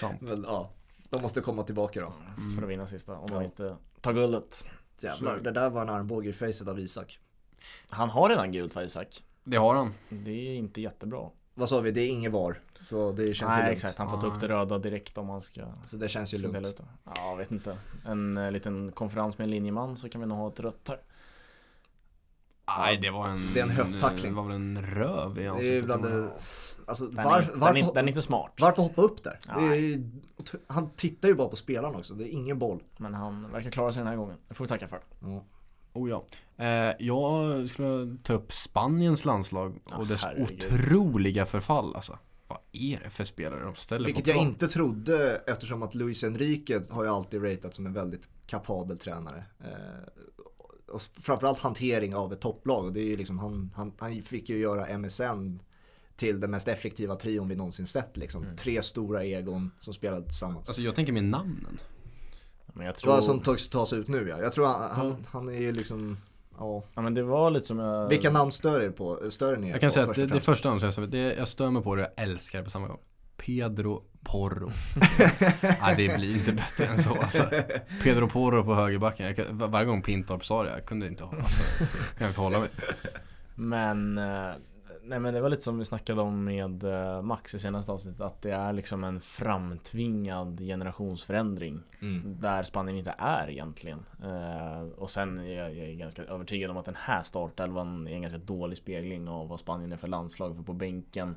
sant. 0.00 0.20
men, 0.20 0.42
ja, 0.42 0.70
de 1.10 1.22
måste 1.22 1.40
komma 1.40 1.62
tillbaka 1.62 2.00
då. 2.00 2.12
Mm. 2.38 2.54
För 2.54 2.62
att 2.62 2.68
vinna 2.68 2.86
sista, 2.86 3.16
om 3.16 3.26
de 3.30 3.42
inte 3.42 3.76
tar 4.00 4.12
guldet. 4.12 4.64
Jävlar, 5.00 5.40
det 5.40 5.50
där 5.50 5.70
var 5.70 5.82
en 5.82 5.88
armbåge 5.88 6.28
i 6.28 6.32
facet 6.32 6.68
av 6.68 6.80
Isak. 6.80 7.18
Han 7.90 8.08
har 8.08 8.28
redan 8.28 8.52
gult 8.52 8.72
för 8.72 8.82
Isak. 8.82 9.22
Det 9.44 9.56
har 9.56 9.74
han. 9.74 9.94
Det 10.08 10.30
är 10.30 10.56
inte 10.56 10.80
jättebra. 10.80 11.30
Vad 11.54 11.68
sa 11.68 11.80
vi, 11.80 11.90
det 11.90 12.00
är 12.00 12.08
inget 12.08 12.32
VAR. 12.32 12.60
Så 12.80 13.12
det 13.12 13.34
känns 13.34 13.48
Nej, 13.48 13.58
ju 13.58 13.64
lugnt. 13.64 13.76
exakt, 13.76 13.98
han 13.98 14.10
får 14.10 14.20
ta 14.20 14.26
upp 14.26 14.40
det 14.40 14.48
röda 14.48 14.78
direkt 14.78 15.18
om 15.18 15.28
han 15.28 15.42
ska 15.42 15.62
Så 15.86 15.96
det 15.96 16.08
känns 16.08 16.34
ju 16.34 16.38
lugnt. 16.38 16.68
Ut. 16.68 16.80
Ja, 17.04 17.12
jag 17.16 17.36
vet 17.36 17.50
inte. 17.50 17.76
En 18.06 18.36
eh, 18.36 18.50
liten 18.50 18.92
konferens 18.92 19.38
med 19.38 19.44
en 19.44 19.50
linjeman 19.50 19.96
så 19.96 20.08
kan 20.08 20.20
vi 20.20 20.26
nog 20.26 20.38
ha 20.38 20.48
ett 20.48 20.60
rött 20.60 20.88
här. 20.88 20.98
Nej, 22.66 22.96
det 22.96 23.10
var 23.10 23.28
en... 23.28 23.50
Det 23.54 23.60
är 23.60 23.64
en 23.64 23.70
höfttackling. 23.70 24.32
Det 24.32 24.36
var 24.36 24.44
väl 24.48 24.56
en 24.56 24.82
röv 24.82 25.38
i 25.38 25.46
ansiktet. 25.46 25.70
Det 25.70 25.76
är 25.76 25.80
bland 25.80 26.02
det... 26.02 26.30
Alltså, 26.86 27.06
den, 27.06 27.24
var, 27.24 27.40
är, 27.40 27.50
varför, 27.54 27.74
den, 27.74 27.88
är, 27.88 27.94
den 27.94 28.04
är 28.04 28.08
inte 28.08 28.22
smart. 28.22 28.52
Varför 28.60 28.82
hoppa 28.82 29.02
upp 29.02 29.24
där? 29.24 29.38
Är, 29.48 30.02
han 30.66 30.90
tittar 30.90 31.28
ju 31.28 31.34
bara 31.34 31.48
på 31.48 31.56
spelaren 31.56 31.94
också. 31.94 32.14
Det 32.14 32.24
är 32.24 32.32
ingen 32.32 32.58
boll. 32.58 32.82
Men 32.96 33.14
han 33.14 33.52
verkar 33.52 33.70
klara 33.70 33.92
sig 33.92 34.00
den 34.00 34.08
här 34.08 34.16
gången. 34.16 34.36
Det 34.48 34.54
får 34.54 34.64
vi 34.64 34.68
tacka 34.68 34.88
för. 34.88 35.00
Mm. 35.22 35.40
Oh 35.92 36.10
ja. 36.10 36.24
Eh, 36.56 36.94
jag 36.98 37.68
skulle 37.68 38.16
ta 38.22 38.32
upp 38.32 38.52
Spaniens 38.52 39.24
landslag 39.24 39.78
och 39.92 40.06
dess 40.06 40.22
herregud. 40.22 40.64
otroliga 40.72 41.46
förfall 41.46 41.96
alltså. 41.96 42.18
vad 42.48 42.58
är 42.72 43.00
det 43.04 43.10
för 43.10 43.24
spelare 43.24 43.64
de 43.64 43.74
ställer 43.74 44.06
Vilket 44.06 44.26
jag 44.26 44.36
inte 44.36 44.68
trodde 44.68 45.42
eftersom 45.46 45.82
att 45.82 45.94
Luis 45.94 46.24
Enrique 46.24 46.82
har 46.90 47.04
ju 47.04 47.10
alltid 47.10 47.44
ratat 47.44 47.74
som 47.74 47.86
en 47.86 47.92
väldigt 47.92 48.28
kapabel 48.46 48.98
tränare. 48.98 49.44
Eh, 49.60 49.68
och 50.94 51.02
framförallt 51.02 51.58
hantering 51.58 52.14
av 52.14 52.32
ett 52.32 52.40
topplag 52.40 52.84
och 52.84 52.92
det 52.92 53.00
är 53.00 53.04
ju 53.04 53.16
liksom 53.16 53.38
han, 53.38 53.70
han, 53.76 53.92
han 53.98 54.22
fick 54.22 54.48
ju 54.48 54.58
göra 54.58 54.98
MSN 54.98 55.58
till 56.16 56.40
den 56.40 56.50
mest 56.50 56.68
effektiva 56.68 57.16
trion 57.16 57.48
vi 57.48 57.56
någonsin 57.56 57.86
sett 57.86 58.16
liksom. 58.16 58.42
Mm. 58.42 58.56
Tre 58.56 58.82
stora 58.82 59.24
egon 59.24 59.70
som 59.78 59.94
spelade 59.94 60.24
tillsammans. 60.24 60.68
Alltså 60.68 60.82
jag 60.82 60.94
tänker 60.94 61.12
med 61.12 61.24
namnen. 61.24 61.78
Men 62.66 62.86
jag 62.86 62.96
tror... 62.96 63.14
Ja, 63.14 63.20
som 63.20 63.40
tas, 63.40 63.68
tas 63.68 63.92
ut 63.92 64.08
nu 64.08 64.28
ja. 64.28 64.40
Jag 64.40 64.52
tror 64.52 64.66
han, 64.66 64.90
han, 64.90 65.26
han 65.30 65.48
är 65.48 65.60
ju 65.60 65.72
liksom 65.72 66.16
Ja. 66.58 66.82
ja 66.94 67.02
men 67.02 67.14
det 67.14 67.22
var 67.22 67.50
lite 67.50 67.66
som 67.66 67.78
jag... 67.78 68.08
Vilka 68.08 68.30
namn 68.30 68.52
stör 68.52 68.80
er 68.80 68.90
på? 68.90 69.30
Stör 69.30 69.56
ni 69.56 69.68
er 69.68 69.70
Jag 69.70 69.80
kan 69.80 69.90
på, 69.90 69.94
säga 69.94 70.10
att 70.10 70.16
det, 70.16 70.26
det 70.26 70.40
första 70.40 70.68
namnet 70.68 71.14
jag, 71.38 71.48
stör 71.48 71.70
mig 71.70 71.82
på 71.82 71.94
det 71.94 72.02
och 72.02 72.10
jag 72.16 72.24
älskar 72.24 72.58
det 72.58 72.64
på 72.64 72.70
samma 72.70 72.86
gång. 72.86 72.98
Pedro 73.46 74.02
Porro. 74.22 74.70
Nej 75.80 75.94
det 75.96 76.16
blir 76.16 76.36
inte 76.36 76.52
bättre 76.52 76.86
än 76.86 76.98
så 76.98 77.14
alltså. 77.14 77.50
Pedro 78.02 78.28
Porro 78.28 78.64
på 78.64 78.74
högerbacken. 78.74 79.34
Jag, 79.36 79.44
varje 79.52 79.86
gång 79.86 80.02
Pintorp 80.02 80.44
sa 80.44 80.62
det, 80.62 80.70
jag 80.70 80.84
kunde 80.86 81.06
inte 81.06 81.24
hålla, 81.24 81.42
alltså, 81.42 81.84
jag 82.18 82.30
inte 82.30 82.40
hålla 82.40 82.58
mig. 82.58 82.68
Men 83.54 84.18
eh, 84.18 84.54
nej 85.02 85.20
men 85.20 85.34
det 85.34 85.40
var 85.40 85.48
lite 85.48 85.62
som 85.62 85.78
vi 85.78 85.84
snackade 85.84 86.22
om 86.22 86.44
med 86.44 86.84
eh, 86.84 87.22
Max 87.22 87.54
i 87.54 87.58
senaste 87.58 87.92
avsnittet 87.92 88.20
att 88.20 88.42
det 88.42 88.52
är 88.52 88.72
liksom 88.72 89.04
en 89.04 89.20
framtvingad 89.20 90.60
generationsförändring 90.60 91.80
mm. 92.00 92.40
där 92.40 92.62
Spanien 92.62 92.98
inte 92.98 93.14
är 93.18 93.50
egentligen. 93.50 94.04
Eh, 94.22 94.82
och 94.96 95.10
sen 95.10 95.38
är 95.38 95.56
jag, 95.56 95.74
jag 95.76 95.88
är 95.88 95.94
ganska 95.94 96.22
övertygad 96.22 96.70
om 96.70 96.76
att 96.76 96.84
den 96.84 96.96
här 96.98 97.22
startelvan 97.22 98.06
är 98.06 98.12
en 98.12 98.22
ganska 98.22 98.38
dålig 98.38 98.76
spegling 98.76 99.28
av 99.28 99.48
vad 99.48 99.60
Spanien 99.60 99.92
är 99.92 99.96
för 99.96 100.08
landslag 100.08 100.56
för 100.56 100.62
på 100.62 100.72
bänken 100.72 101.36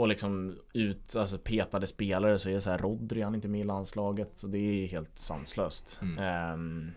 och 0.00 0.08
liksom 0.08 0.58
ut, 0.72 1.16
alltså 1.16 1.38
petade 1.38 1.86
spelare 1.86 2.38
så 2.38 2.48
är 2.48 2.54
det 2.54 2.60
så 2.60 2.70
här 2.70 2.78
Rodri 2.78 3.22
han 3.22 3.32
är 3.32 3.36
inte 3.36 3.48
med 3.48 3.60
i 3.60 3.64
landslaget 3.64 4.30
så 4.34 4.46
det 4.46 4.58
är 4.58 4.88
helt 4.88 5.18
sanslöst. 5.18 6.00
Mm. 6.02 6.52
Um, 6.54 6.92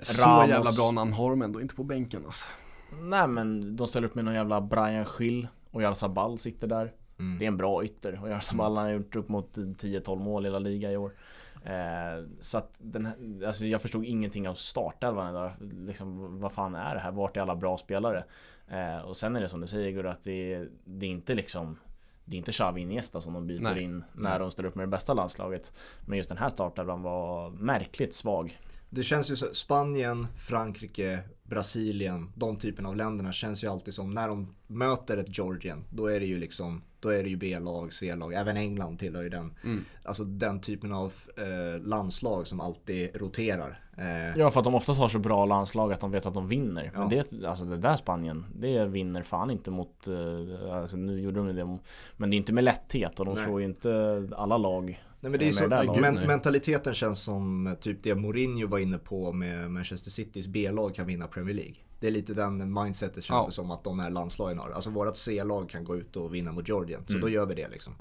så 0.00 0.22
Ramos, 0.22 0.48
jävla 0.48 0.72
bra 0.72 0.90
namn 0.90 1.12
har 1.12 1.30
de 1.30 1.42
ändå 1.42 1.60
inte 1.60 1.74
på 1.74 1.84
bänken 1.84 2.22
alltså. 2.24 2.46
Nej 3.02 3.28
men 3.28 3.76
de 3.76 3.86
ställer 3.86 4.06
upp 4.06 4.14
med 4.14 4.24
någon 4.24 4.34
jävla 4.34 4.60
Brian 4.60 5.04
Schill 5.04 5.48
och 5.70 5.82
Jarzabal 5.82 6.38
sitter 6.38 6.66
där. 6.66 6.92
Mm. 7.18 7.38
Det 7.38 7.44
är 7.44 7.48
en 7.48 7.56
bra 7.56 7.84
ytter 7.84 8.20
och 8.22 8.30
Jarzabal 8.30 8.72
mm. 8.72 8.84
har 8.84 8.90
gjort 8.90 9.16
upp 9.16 9.28
mot 9.28 9.56
10-12 9.56 10.16
mål 10.16 10.46
i 10.46 10.50
La 10.50 10.58
Liga 10.58 10.92
i 10.92 10.96
år. 10.96 11.12
Eh, 11.64 12.26
så 12.40 12.58
att 12.58 12.74
den 12.78 13.06
här, 13.06 13.46
alltså 13.46 13.64
jag 13.64 13.82
förstod 13.82 14.04
ingenting 14.04 14.48
av 14.48 14.54
startelvan 14.54 15.30
idag. 15.30 15.52
Liksom, 15.60 16.40
vad 16.40 16.52
fan 16.52 16.74
är 16.74 16.94
det 16.94 17.00
här? 17.00 17.12
Vart 17.12 17.36
är 17.36 17.40
alla 17.40 17.56
bra 17.56 17.76
spelare? 17.76 18.24
Eh, 18.68 18.98
och 18.98 19.16
sen 19.16 19.36
är 19.36 19.40
det 19.40 19.48
som 19.48 19.60
du 19.60 19.66
säger 19.66 19.90
Gurra, 19.90 20.12
att 20.12 20.22
det, 20.22 20.68
det 20.84 21.06
är 21.06 21.10
inte 21.10 21.34
liksom 21.34 21.78
det 22.24 22.36
är 22.36 22.38
inte 22.38 22.52
Xavi 22.52 22.80
Iniesta 22.80 23.20
som 23.20 23.32
de 23.32 23.46
byter 23.46 23.60
Nej. 23.60 23.82
in 23.82 24.04
när 24.12 24.38
de 24.38 24.50
ställer 24.50 24.68
upp 24.68 24.74
med 24.74 24.82
det 24.82 24.90
bästa 24.90 25.14
landslaget. 25.14 25.72
Men 26.06 26.16
just 26.16 26.28
den 26.28 26.38
här 26.38 26.48
startelvan 26.48 27.02
var 27.02 27.50
märkligt 27.50 28.14
svag. 28.14 28.58
Det 28.90 29.02
känns 29.02 29.30
ju 29.30 29.36
så, 29.36 29.46
Spanien, 29.52 30.26
Frankrike, 30.38 31.20
Brasilien, 31.42 32.32
de 32.34 32.56
typerna 32.56 32.88
av 32.88 32.96
länderna 32.96 33.32
känns 33.32 33.64
ju 33.64 33.68
alltid 33.68 33.94
som 33.94 34.10
när 34.10 34.28
de 34.28 34.54
möter 34.66 35.16
ett 35.16 35.38
Georgien, 35.38 35.84
då 35.90 36.06
är 36.06 36.20
det 36.20 36.26
ju 36.26 36.38
liksom 36.38 36.82
då 37.00 37.08
är 37.08 37.22
det 37.22 37.28
ju 37.28 37.36
B-lag, 37.36 37.92
C-lag, 37.92 38.34
även 38.34 38.56
England 38.56 38.98
tillhör 38.98 39.22
ju 39.22 39.28
den. 39.28 39.54
Mm. 39.64 39.84
Alltså 40.02 40.24
den 40.24 40.60
typen 40.60 40.92
av 40.92 41.12
eh, 41.36 41.82
landslag 41.82 42.46
som 42.46 42.60
alltid 42.60 43.16
roterar. 43.16 43.83
Eh. 43.96 44.36
Ja 44.36 44.50
för 44.50 44.60
att 44.60 44.64
de 44.64 44.74
oftast 44.74 45.00
har 45.00 45.08
så 45.08 45.18
bra 45.18 45.44
landslag 45.44 45.92
att 45.92 46.00
de 46.00 46.10
vet 46.10 46.26
att 46.26 46.34
de 46.34 46.48
vinner. 46.48 46.90
Ja. 46.94 47.00
Men 47.00 47.08
det, 47.08 47.46
alltså 47.46 47.64
det 47.64 47.76
där 47.76 47.96
Spanien, 47.96 48.46
det 48.54 48.86
vinner 48.86 49.22
fan 49.22 49.50
inte 49.50 49.70
mot, 49.70 50.08
eh, 50.08 50.74
alltså 50.74 50.96
nu 50.96 51.20
gjorde 51.20 51.36
de 51.36 51.56
det, 51.56 51.78
men 52.16 52.30
det 52.30 52.36
är 52.36 52.38
inte 52.38 52.52
med 52.52 52.64
lätthet 52.64 53.20
och 53.20 53.26
de 53.26 53.34
Nej. 53.34 53.44
slår 53.44 53.60
ju 53.60 53.66
inte 53.66 54.28
alla 54.36 54.56
lag 54.56 55.04
Nej 55.24 55.30
men 55.30 55.40
det 55.40 55.48
är 55.48 55.52
så, 55.52 56.00
men, 56.00 56.14
mentaliteten 56.26 56.94
känns 56.94 57.22
som 57.22 57.76
typ 57.80 58.02
det 58.02 58.14
Mourinho 58.14 58.66
var 58.66 58.78
inne 58.78 58.98
på 58.98 59.32
med 59.32 59.70
Manchester 59.70 60.10
Citys 60.10 60.46
B-lag 60.46 60.94
kan 60.94 61.06
vinna 61.06 61.26
Premier 61.26 61.54
League. 61.54 61.74
Det 62.00 62.06
är 62.06 62.10
lite 62.10 62.34
den 62.34 62.72
mindsetet 62.72 63.24
känns 63.24 63.38
ja. 63.38 63.44
det 63.46 63.52
som 63.52 63.70
att 63.70 63.84
de 63.84 63.98
här 63.98 64.10
landslagen 64.10 64.58
har. 64.58 64.70
Alltså 64.70 64.90
vårat 64.90 65.16
C-lag 65.16 65.68
kan 65.68 65.84
gå 65.84 65.96
ut 65.96 66.16
och 66.16 66.34
vinna 66.34 66.52
mot 66.52 66.68
Georgien. 66.68 67.02
Så 67.06 67.12
mm. 67.12 67.20
då 67.20 67.28
gör 67.28 67.46
vi 67.46 67.54
det 67.54 67.68
liksom. 67.68 67.94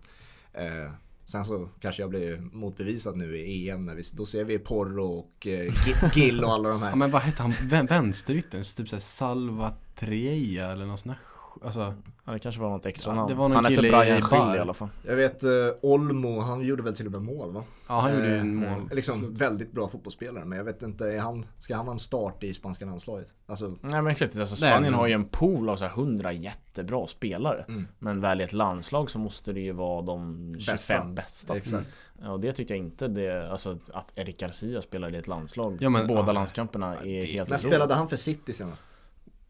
Sen 1.26 1.46
så 1.46 1.70
kanske 1.80 2.04
jag 2.04 2.10
blir 2.10 2.38
motbevisad 2.52 3.18
nu 3.18 3.38
i 3.38 3.70
EM 3.70 3.86
när 3.86 3.96
vi, 3.96 4.04
då 4.14 4.26
ser 4.26 4.44
vi 4.44 4.60
Porro 4.60 5.06
och 5.06 5.48
eh, 5.48 5.74
Gill 6.16 6.44
och 6.44 6.54
alla 6.54 6.70
de 6.70 6.82
här. 6.82 6.90
Ja, 6.90 6.96
men 6.96 7.12
vad 7.12 7.22
hette 7.22 7.42
han, 7.42 7.54
vänsteryttern? 7.86 8.64
Typ 8.64 8.90
såhär 8.90 9.02
Salvatreja 9.02 10.72
eller 10.72 10.86
något 10.86 11.00
sånt 11.00 11.18
där 11.18 11.33
Alltså, 11.62 11.94
ja, 12.26 12.32
det 12.32 12.40
kanske 12.40 12.62
var 12.62 12.70
något 12.70 12.86
extra 12.86 13.12
ja, 13.12 13.16
namn. 13.16 13.30
Det 13.30 13.36
var 13.36 13.50
någon 13.50 13.56
han 13.56 13.66
hette 13.66 13.82
Brian 13.82 14.22
Schill 14.22 14.56
i 14.56 14.60
alla 14.60 14.74
fall. 14.74 14.90
Jag 15.04 15.16
vet 15.16 15.44
uh, 15.44 15.50
Olmo, 15.82 16.40
han 16.40 16.62
gjorde 16.62 16.84
väl 16.84 16.96
till 16.96 17.06
och 17.06 17.12
med 17.12 17.22
mål 17.22 17.52
va? 17.52 17.64
Ja 17.88 18.00
han 18.00 18.14
gjorde 18.14 18.28
ju 18.28 18.38
en 18.38 18.56
mål. 18.56 18.90
Liksom 18.92 19.36
väldigt 19.36 19.72
bra 19.72 19.88
fotbollsspelare 19.88 20.46
men 20.46 20.58
jag 20.58 20.66
vet 20.66 20.84
inte, 20.84 21.06
är 21.06 21.20
han, 21.20 21.46
ska 21.60 21.76
han 21.76 21.86
vara 21.86 21.94
en 21.94 22.00
start 22.00 22.44
i 22.44 22.54
spanska 22.54 22.86
landslaget? 22.86 23.34
Alltså, 23.46 23.68
Nej 23.82 24.02
men 24.02 24.08
exakt, 24.08 24.40
alltså, 24.40 24.56
Spanien 24.56 24.82
Nej, 24.82 24.92
men... 24.92 25.00
har 25.00 25.08
ju 25.08 25.14
en 25.14 25.26
pool 25.26 25.70
av 25.70 25.76
så 25.76 25.86
här 25.86 25.92
100 25.92 26.32
jättebra 26.32 27.08
spelare. 27.08 27.66
Mm. 27.68 27.88
Men 28.00 28.22
väl 28.22 28.42
i 28.42 28.44
ett 28.44 28.54
landslag 28.54 29.10
så 29.10 29.20
måste 29.20 29.54
det 29.54 29.60
ju 29.60 29.72
vara 29.72 30.02
de 30.02 30.56
25 30.60 30.66
bästa. 30.66 31.04
bästa. 31.08 31.58
Exakt. 31.58 31.88
Mm. 32.20 32.32
Och 32.32 32.40
det 32.40 32.52
tycker 32.52 32.76
jag 32.76 32.86
inte 32.86 33.08
det, 33.08 33.52
alltså 33.52 33.78
att 33.94 34.14
Eric 34.16 34.38
Garcia 34.38 34.82
spelar 34.82 35.16
i 35.16 35.18
ett 35.18 35.28
landslag. 35.28 35.78
Ja, 35.82 35.90
men, 35.90 36.08
båda 36.08 36.26
ja, 36.26 36.32
landskamperna 36.32 36.96
är 36.96 37.22
det, 37.22 37.26
helt 37.26 37.50
När 37.50 37.58
spelade 37.58 37.94
han 37.94 38.10
för 38.10 38.18
City 38.18 38.54
senast? 38.54 38.84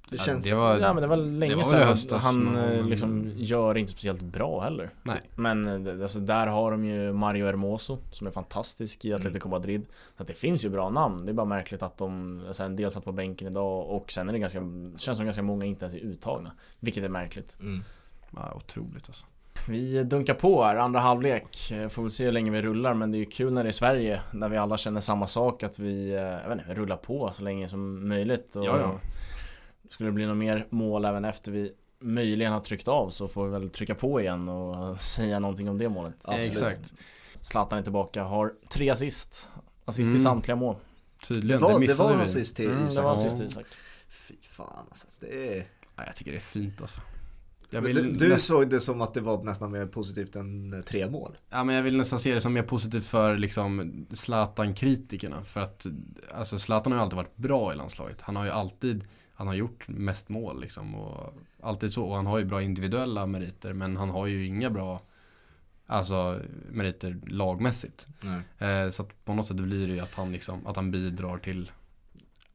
Det 0.09 0.17
känns... 0.17 0.45
Det 0.45 0.55
var, 0.55 0.77
ja 0.77 0.93
men 0.93 1.01
det 1.01 1.07
var 1.07 1.17
länge 1.17 1.55
det 1.55 1.63
sedan. 1.63 1.87
Höstas, 1.87 2.23
han 2.23 2.39
någon... 2.39 2.55
Eh, 2.55 2.85
liksom 2.85 3.31
gör 3.35 3.77
inte 3.77 3.91
speciellt 3.91 4.21
bra 4.21 4.59
heller. 4.61 4.93
Nej. 5.03 5.21
Men 5.35 5.87
eh, 5.87 6.01
alltså, 6.01 6.19
där 6.19 6.47
har 6.47 6.71
de 6.71 6.85
ju 6.85 7.13
Mario 7.13 7.45
Hermoso 7.45 7.97
som 8.11 8.27
är 8.27 8.31
fantastisk 8.31 9.05
i 9.05 9.07
mm. 9.07 9.19
Atletico 9.19 9.47
mm. 9.47 9.57
Madrid. 9.57 9.85
Så 10.17 10.21
att 10.23 10.27
det 10.27 10.33
finns 10.33 10.65
ju 10.65 10.69
bra 10.69 10.89
namn. 10.89 11.25
Det 11.25 11.31
är 11.31 11.33
bara 11.33 11.45
märkligt 11.45 11.83
att 11.83 11.97
de, 11.97 12.41
alltså, 12.47 12.63
en 12.63 12.75
del 12.75 12.91
satt 12.91 13.05
på 13.05 13.11
bänken 13.11 13.47
idag 13.47 13.89
och 13.89 14.11
sen 14.11 14.29
är 14.29 14.33
det 14.33 14.39
ganska, 14.39 14.59
känns 14.97 15.17
som 15.17 15.25
ganska 15.25 15.43
många 15.43 15.65
inte 15.65 15.85
ens 15.85 15.95
är 15.95 15.99
uttagna. 15.99 16.51
Vilket 16.79 17.03
är 17.03 17.09
märkligt. 17.09 17.57
Mm. 17.59 17.81
Ja, 18.35 18.53
otroligt 18.55 19.07
alltså. 19.07 19.25
Vi 19.67 20.03
dunkar 20.03 20.33
på 20.33 20.63
här, 20.63 20.75
andra 20.75 20.99
halvlek. 20.99 21.73
Får 21.89 22.01
väl 22.01 22.11
se 22.11 22.25
hur 22.25 22.31
länge 22.31 22.51
vi 22.51 22.61
rullar 22.61 22.93
men 22.93 23.11
det 23.11 23.17
är 23.17 23.19
ju 23.19 23.25
kul 23.25 23.53
när 23.53 23.63
det 23.63 23.69
är 23.69 23.71
Sverige. 23.71 24.21
När 24.33 24.49
vi 24.49 24.57
alla 24.57 24.77
känner 24.77 25.01
samma 25.01 25.27
sak 25.27 25.63
att 25.63 25.79
vi, 25.79 26.09
eh, 26.09 26.21
jag 26.21 26.49
vet 26.49 26.59
inte, 26.59 26.73
rullar 26.73 26.97
på 26.97 27.31
så 27.33 27.43
länge 27.43 27.67
som 27.67 28.09
möjligt. 28.09 28.55
Och, 28.55 28.65
ja, 28.65 28.79
ja. 28.79 28.99
Skulle 29.93 30.09
det 30.09 30.13
bli 30.13 30.25
något 30.25 30.37
mer 30.37 30.67
mål 30.69 31.05
även 31.05 31.25
efter 31.25 31.51
vi 31.51 31.71
möjligen 31.99 32.53
har 32.53 32.59
tryckt 32.59 32.87
av 32.87 33.09
så 33.09 33.27
får 33.27 33.45
vi 33.45 33.51
väl 33.51 33.69
trycka 33.69 33.95
på 33.95 34.21
igen 34.21 34.49
och 34.49 34.99
säga 34.99 35.39
någonting 35.39 35.69
om 35.69 35.77
det 35.77 35.89
målet. 35.89 36.15
Absolut. 36.23 36.51
Exakt. 36.51 36.93
Zlatan 37.41 37.79
är 37.79 37.83
tillbaka, 37.83 38.23
har 38.23 38.53
tre 38.69 38.89
assist. 38.89 39.49
Assist 39.85 40.07
mm. 40.07 40.15
i 40.15 40.19
samtliga 40.19 40.55
mål. 40.55 40.75
Tydligen, 41.27 41.61
det 41.61 41.67
var, 41.67 41.79
det, 41.79 41.87
det 41.87 41.93
var 41.93 42.13
en 42.13 42.19
assist 42.19 42.55
till 42.55 42.69
mm, 42.69 42.85
Isak. 42.85 42.95
Det 42.95 43.01
var 43.01 43.13
assist 43.13 43.37
till 43.37 43.45
Isak. 43.45 43.65
Fy 44.09 44.35
fan 44.41 44.85
alltså. 44.89 45.07
Det 45.19 45.57
är... 45.57 45.67
Ja, 45.95 46.03
jag 46.05 46.15
tycker 46.15 46.31
det 46.31 46.37
är 46.37 46.41
fint 46.41 46.81
alltså. 46.81 47.01
du, 47.69 48.11
du 48.11 48.29
näst... 48.29 48.45
såg 48.45 48.69
det 48.69 48.79
som 48.79 49.01
att 49.01 49.13
det 49.13 49.21
var 49.21 49.43
nästan 49.43 49.71
mer 49.71 49.85
positivt 49.85 50.35
än 50.35 50.73
eh, 50.73 50.81
tre 50.81 51.09
mål? 51.09 51.37
Ja 51.49 51.63
men 51.63 51.75
jag 51.75 51.83
vill 51.83 51.97
nästan 51.97 52.19
se 52.19 52.33
det 52.33 52.41
som 52.41 52.53
mer 52.53 52.63
positivt 52.63 53.05
för 53.05 53.37
liksom 53.37 54.05
Zlatan-kritikerna. 54.11 55.43
För 55.43 55.61
att 55.61 55.85
alltså 56.31 56.59
Zlatan 56.59 56.91
har 56.91 56.99
ju 56.99 57.03
alltid 57.03 57.17
varit 57.17 57.37
bra 57.37 57.73
i 57.73 57.75
landslaget. 57.75 58.21
Han 58.21 58.35
har 58.35 58.45
ju 58.45 58.51
alltid 58.51 59.05
han 59.33 59.47
har 59.47 59.53
gjort 59.53 59.87
mest 59.87 60.29
mål 60.29 60.61
liksom 60.61 60.95
och 60.95 61.33
alltid 61.61 61.93
så. 61.93 62.05
Och 62.05 62.15
han 62.15 62.25
har 62.25 62.37
ju 62.37 62.45
bra 62.45 62.61
individuella 62.61 63.25
meriter 63.25 63.73
men 63.73 63.97
han 63.97 64.09
har 64.09 64.27
ju 64.27 64.45
inga 64.45 64.69
bra 64.69 65.01
Alltså 65.85 66.39
meriter 66.71 67.19
lagmässigt. 67.27 68.07
Eh, 68.59 68.89
så 68.89 69.03
på 69.25 69.33
något 69.33 69.47
sätt 69.47 69.57
blir 69.57 69.87
det 69.87 69.93
ju 69.93 69.99
att 69.99 70.15
han 70.15 70.31
liksom, 70.31 70.67
att 70.67 70.75
han 70.75 70.91
bidrar 70.91 71.37
till 71.37 71.71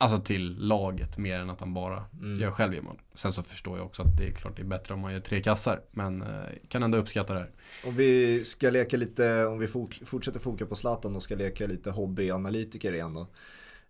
Alltså 0.00 0.20
till 0.20 0.56
laget 0.58 1.18
mer 1.18 1.38
än 1.38 1.50
att 1.50 1.60
han 1.60 1.74
bara 1.74 2.04
mm. 2.22 2.40
gör 2.40 2.50
själv 2.50 2.84
mål. 2.84 3.00
Sen 3.14 3.32
så 3.32 3.42
förstår 3.42 3.78
jag 3.78 3.86
också 3.86 4.02
att 4.02 4.16
det 4.16 4.26
är 4.26 4.32
klart 4.32 4.56
det 4.56 4.62
är 4.62 4.66
bättre 4.66 4.94
om 4.94 5.00
man 5.00 5.12
gör 5.12 5.20
tre 5.20 5.42
kassar. 5.42 5.80
Men 5.90 6.22
eh, 6.22 6.28
kan 6.68 6.82
ändå 6.82 6.98
uppskatta 6.98 7.34
det 7.34 7.40
här. 7.40 7.50
Om 7.84 7.96
vi 7.96 8.44
ska 8.44 8.70
leka 8.70 8.96
lite, 8.96 9.44
om 9.46 9.58
vi 9.58 9.66
fortsätter 10.04 10.40
foka 10.40 10.66
på 10.66 10.76
Zlatan 10.76 11.16
och 11.16 11.22
ska 11.22 11.36
leka 11.36 11.66
lite 11.66 11.90
hobbyanalytiker 11.90 12.92
igen 12.92 13.14
då. 13.14 13.26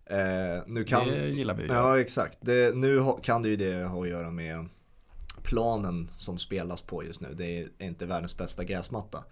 Eh, 0.09 0.63
nu 0.67 0.83
kan, 0.83 1.07
det 1.07 1.27
gillar 1.27 1.53
vi 1.53 1.63
ju. 1.63 1.69
Ja 1.69 1.99
exakt. 1.99 2.37
Det, 2.41 2.75
nu 2.75 3.03
kan 3.23 3.41
det 3.41 3.49
ju 3.49 3.55
det 3.55 3.83
ha 3.83 4.01
att 4.01 4.09
göra 4.09 4.31
med 4.31 4.65
planen 5.43 6.09
som 6.15 6.37
spelas 6.37 6.81
på 6.81 7.03
just 7.03 7.21
nu. 7.21 7.33
Det 7.33 7.59
är 7.59 7.69
inte 7.79 8.05
världens 8.05 8.37
bästa 8.37 8.63
gräsmatta. 8.63 9.23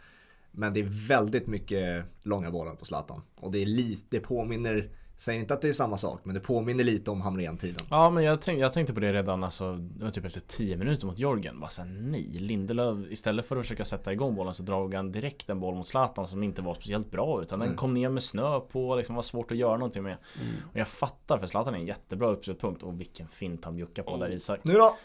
Men 0.52 0.74
det 0.74 0.80
är 0.80 1.08
väldigt 1.08 1.48
mycket 1.48 2.06
långa 2.24 2.52
bollar 2.52 2.76
på 2.76 2.86
Zlatan. 2.86 3.22
Och 3.36 3.52
det 3.52 3.62
är 3.62 3.66
lite, 3.66 4.04
det 4.10 4.20
påminner 4.20 4.90
Säger 5.18 5.40
inte 5.40 5.54
att 5.54 5.62
det 5.62 5.70
är 5.70 5.74
samma 5.74 5.98
sak, 5.98 6.22
men 6.24 6.36
det 6.36 6.40
påminner 6.40 6.84
lite 6.84 7.12
om 7.12 7.22
Hamrén-tiden. 7.22 7.86
Ja, 7.90 8.10
men 8.10 8.24
jag, 8.24 8.42
tänk, 8.42 8.60
jag 8.60 8.74
tänkte 8.74 8.94
på 8.94 9.00
det 9.00 9.14
redan 9.14 9.44
alltså, 9.44 9.80
typ 10.14 10.26
efter 10.26 10.42
10 10.42 10.78
minuter 10.78 11.06
mot 11.08 11.20
Jorgen. 11.20 11.60
Bara 11.60 11.70
såhär, 11.70 11.90
nej, 11.90 12.24
Lindelöf, 12.24 12.98
istället 13.10 13.46
för 13.46 13.58
att 13.58 13.64
försöka 13.64 13.86
sätta 13.86 14.14
igång 14.14 14.36
bollen 14.36 14.54
så 14.54 14.64
drog 14.64 14.94
han 14.94 15.12
direkt 15.12 15.50
en 15.50 15.60
boll 15.60 15.76
mot 15.76 15.88
Zlatan 15.88 16.28
som 16.28 16.44
inte 16.44 16.62
var 16.62 16.74
speciellt 16.76 17.12
bra. 17.12 17.42
Utan 17.42 17.56
mm. 17.56 17.68
den 17.68 17.78
kom 17.78 17.94
ner 17.94 18.10
med 18.10 18.24
snö 18.24 18.60
på, 18.60 18.96
liksom 18.96 19.16
var 19.16 19.24
svårt 19.24 19.52
att 19.52 19.58
göra 19.58 19.78
någonting 19.78 20.04
med. 20.04 20.18
Mm. 20.42 20.54
Och 20.72 20.78
jag 20.78 20.88
fattar, 20.88 21.38
för 21.38 21.48
Zlatan 21.48 21.76
är 21.76 21.80
en 21.80 21.88
jättebra 21.88 22.30
uppspelspunkt. 22.30 22.84
Och 22.84 23.00
vilken 23.00 23.28
fint 23.28 23.66
han 23.66 23.76
bjuckar 23.76 24.04
på 24.04 24.14
oh. 24.14 24.20
där 24.20 24.32
Isak. 24.32 24.60
Nu 24.64 24.74
då! 24.74 24.98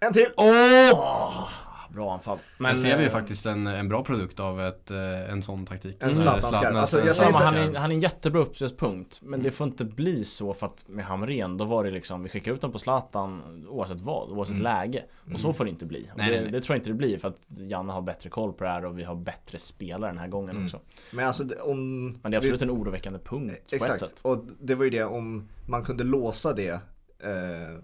En 0.00 0.12
till! 0.12 0.28
Åh! 0.36 0.92
Oh! 0.92 1.48
Bra 1.88 2.12
anfall. 2.12 2.38
Men 2.58 2.78
ser 2.78 2.96
vi 2.96 3.04
ju 3.04 3.10
faktiskt 3.10 3.46
en, 3.46 3.66
en 3.66 3.88
bra 3.88 4.04
produkt 4.04 4.40
av 4.40 4.60
ett, 4.60 4.90
eh, 4.90 5.30
en 5.30 5.42
sån 5.42 5.66
taktik. 5.66 5.96
En 6.00 6.16
Zlatan 6.16 6.76
alltså, 6.76 7.00
jag 7.00 7.16
säger 7.16 7.32
han, 7.32 7.54
är, 7.54 7.74
han 7.74 7.90
är 7.90 7.94
en 7.94 8.00
jättebra 8.00 8.40
uppspelspunkt. 8.40 9.22
Men 9.22 9.34
mm. 9.34 9.44
det 9.44 9.50
får 9.50 9.66
inte 9.66 9.84
bli 9.84 10.24
så 10.24 10.54
för 10.54 10.66
att 10.66 10.84
med 10.88 11.04
Hamren, 11.04 11.56
då 11.56 11.64
var 11.64 11.84
det 11.84 11.90
liksom, 11.90 12.22
vi 12.22 12.28
skickar 12.28 12.52
ut 12.52 12.60
den 12.60 12.72
på 12.72 12.78
Zlatan 12.78 13.42
oavsett 13.68 14.00
vad, 14.00 14.30
oavsett 14.30 14.58
mm. 14.58 14.62
läge. 14.62 15.04
Och 15.32 15.40
så 15.40 15.46
mm. 15.46 15.54
får 15.54 15.64
det 15.64 15.70
inte 15.70 15.86
bli. 15.86 16.10
Nej, 16.16 16.30
det, 16.30 16.40
nej. 16.40 16.50
det, 16.50 16.60
tror 16.60 16.74
jag 16.74 16.78
inte 16.78 16.90
det 16.90 16.94
blir 16.94 17.18
för 17.18 17.28
att 17.28 17.60
Janne 17.60 17.92
har 17.92 18.02
bättre 18.02 18.30
koll 18.30 18.52
på 18.52 18.64
det 18.64 18.70
här 18.70 18.84
och 18.84 18.98
vi 18.98 19.04
har 19.04 19.14
bättre 19.14 19.58
spelare 19.58 20.10
den 20.10 20.18
här 20.18 20.28
gången 20.28 20.50
mm. 20.50 20.64
också. 20.64 20.80
Men 21.12 21.26
alltså 21.26 21.44
om... 21.62 22.06
Men 22.06 22.30
det 22.30 22.34
är 22.34 22.38
absolut 22.38 22.62
vi... 22.62 22.64
en 22.64 22.70
oroväckande 22.70 23.18
punkt 23.18 23.72
Exakt. 23.72 23.86
på 23.86 23.94
ett 23.94 24.00
sätt. 24.00 24.20
och 24.22 24.44
det 24.60 24.74
var 24.74 24.84
ju 24.84 24.90
det 24.90 25.04
om 25.04 25.48
man 25.66 25.84
kunde 25.84 26.04
låsa 26.04 26.52
det 26.52 26.80
eh, 27.18 27.78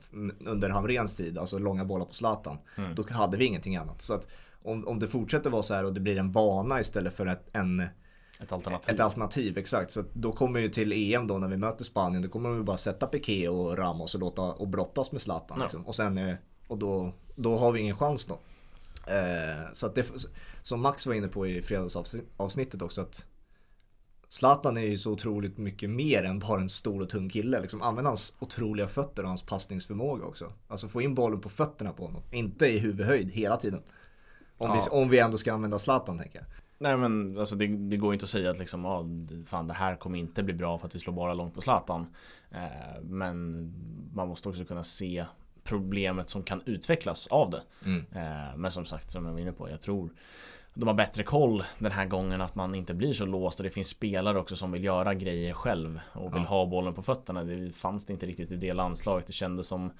under 0.47 0.71
Hamrens 0.71 1.17
tid, 1.17 1.39
alltså 1.39 1.59
långa 1.59 1.85
bollar 1.85 2.07
på 2.07 2.15
Zlatan, 2.15 2.59
mm. 2.77 2.95
då 2.95 3.05
hade 3.11 3.37
vi 3.37 3.45
ingenting 3.45 3.77
annat. 3.77 4.03
Så 4.03 4.15
att 4.15 4.29
om, 4.63 4.89
om 4.89 4.99
det 4.99 5.09
fortsätter 5.09 5.51
vara 5.51 5.63
så 5.63 5.75
här 5.75 5.85
och 5.85 5.95
det 5.95 6.01
blir 6.01 6.19
en 6.19 6.33
vana 6.33 6.81
istället 6.81 7.17
för 7.17 7.27
ett, 7.27 7.49
en 7.53 7.83
ett 8.41 8.53
alternativ. 8.53 8.95
Ett 8.95 9.01
alternativ, 9.01 9.59
exakt. 9.59 9.91
Så 9.91 10.05
då 10.13 10.33
kommer 10.33 10.61
ju 10.61 10.69
till 10.69 10.93
EM 10.93 11.27
då 11.27 11.39
när 11.39 11.49
vi 11.49 11.57
möter 11.57 11.85
Spanien, 11.85 12.23
då 12.23 12.29
kommer 12.29 12.49
de 12.49 12.59
ju 12.59 12.65
bara 12.65 12.77
sätta 12.77 13.07
Piqué 13.07 13.49
och 13.49 13.79
Ramos 13.79 14.15
och 14.15 14.21
låta 14.21 14.43
och 14.43 14.69
brottas 14.69 15.13
med 15.13 15.21
Zlatan. 15.21 15.57
Ja. 15.59 15.65
Liksom. 15.65 15.87
Och, 15.87 15.95
sen, 15.95 16.19
eh, 16.19 16.35
och 16.67 16.79
då, 16.79 17.13
då 17.37 17.57
har 17.57 17.73
vi 17.73 17.81
ingen 17.81 17.97
chans 17.97 18.27
då. 18.27 18.39
Eh, 19.07 19.73
så 19.73 19.87
att 19.87 19.95
det, 19.95 20.13
som 20.63 20.81
Max 20.81 21.07
var 21.07 21.15
inne 21.15 21.29
på 21.29 21.47
i 21.47 21.63
fredagsavsnittet 21.63 22.83
också, 22.83 23.01
att 23.01 23.27
Zlatan 24.33 24.77
är 24.77 24.83
ju 24.83 24.99
så 24.99 25.13
otroligt 25.13 25.59
mycket 25.59 25.91
mer 25.91 26.23
än 26.23 26.39
bara 26.39 26.61
en 26.61 26.69
stor 26.69 27.03
och 27.03 27.09
tung 27.09 27.29
kille. 27.29 27.61
Liksom, 27.61 27.83
använd 27.83 28.07
hans 28.07 28.37
otroliga 28.39 28.89
fötter 28.89 29.23
och 29.23 29.29
hans 29.29 29.43
passningsförmåga 29.43 30.25
också. 30.25 30.53
Alltså 30.69 30.89
få 30.89 31.03
in 31.03 31.15
bollen 31.15 31.41
på 31.41 31.49
fötterna 31.49 31.93
på 31.93 32.07
honom. 32.07 32.23
Inte 32.31 32.67
i 32.67 32.79
huvudhöjd 32.79 33.31
hela 33.31 33.57
tiden. 33.57 33.83
Om, 34.59 34.71
ja. 34.71 34.75
vi, 34.75 34.99
om 34.99 35.09
vi 35.09 35.19
ändå 35.19 35.39
ska 35.39 35.53
använda 35.53 35.79
Zlatan 35.79 36.19
tänker 36.19 36.39
jag. 36.39 36.47
Nej 36.79 36.97
men 36.97 37.39
alltså 37.39 37.57
det, 37.57 37.67
det 37.67 37.97
går 37.97 38.13
inte 38.13 38.25
att 38.25 38.31
säga 38.31 38.51
att 38.51 38.59
liksom, 38.59 38.85
ah, 38.85 39.05
fan 39.47 39.67
det 39.67 39.75
här 39.75 39.97
kommer 39.97 40.19
inte 40.19 40.43
bli 40.43 40.55
bra 40.55 40.79
för 40.79 40.87
att 40.87 40.95
vi 40.95 40.99
slår 40.99 41.15
bara 41.15 41.35
långt 41.35 41.55
på 41.55 41.61
Zlatan. 41.61 42.07
Eh, 42.51 43.03
men 43.03 43.53
man 44.15 44.29
måste 44.29 44.49
också 44.49 44.65
kunna 44.65 44.85
se 44.85 45.25
problemet 45.65 46.31
som 46.31 46.43
kan 46.43 46.63
utvecklas 46.67 47.27
av 47.27 47.51
det. 47.51 47.63
Mm. 47.87 48.05
Eh, 48.13 48.57
men 48.57 48.71
som 48.71 48.85
sagt, 48.85 49.11
som 49.11 49.27
jag 49.27 49.33
var 49.33 49.41
inne 49.41 49.53
på, 49.53 49.71
jag 49.71 49.81
tror 49.81 50.11
de 50.75 50.89
har 50.89 50.95
bättre 50.95 51.23
koll 51.23 51.63
den 51.79 51.93
här 51.93 52.07
gången 52.07 52.41
att 52.41 52.55
man 52.55 52.75
inte 52.75 52.95
blir 52.95 53.13
så 53.13 53.27
låst 53.27 53.61
och 53.61 53.65
det 53.65 53.71
finns 53.71 53.89
spelare 53.89 54.39
också 54.39 54.57
som 54.57 54.73
vill 54.73 54.85
göra 54.85 55.15
grejer 55.15 55.53
själv 55.53 56.01
och 56.13 56.35
vill 56.35 56.43
ja. 56.43 56.49
ha 56.49 56.67
bollen 56.67 56.95
på 56.95 57.03
fötterna. 57.03 57.45
Det 57.45 57.73
fanns 57.73 58.07
det 58.07 58.13
inte 58.13 58.27
riktigt 58.27 58.51
i 58.51 58.57
det 58.57 58.73
landslaget. 58.73 59.27
Det 59.27 59.33
kändes 59.33 59.67
som 59.67 59.91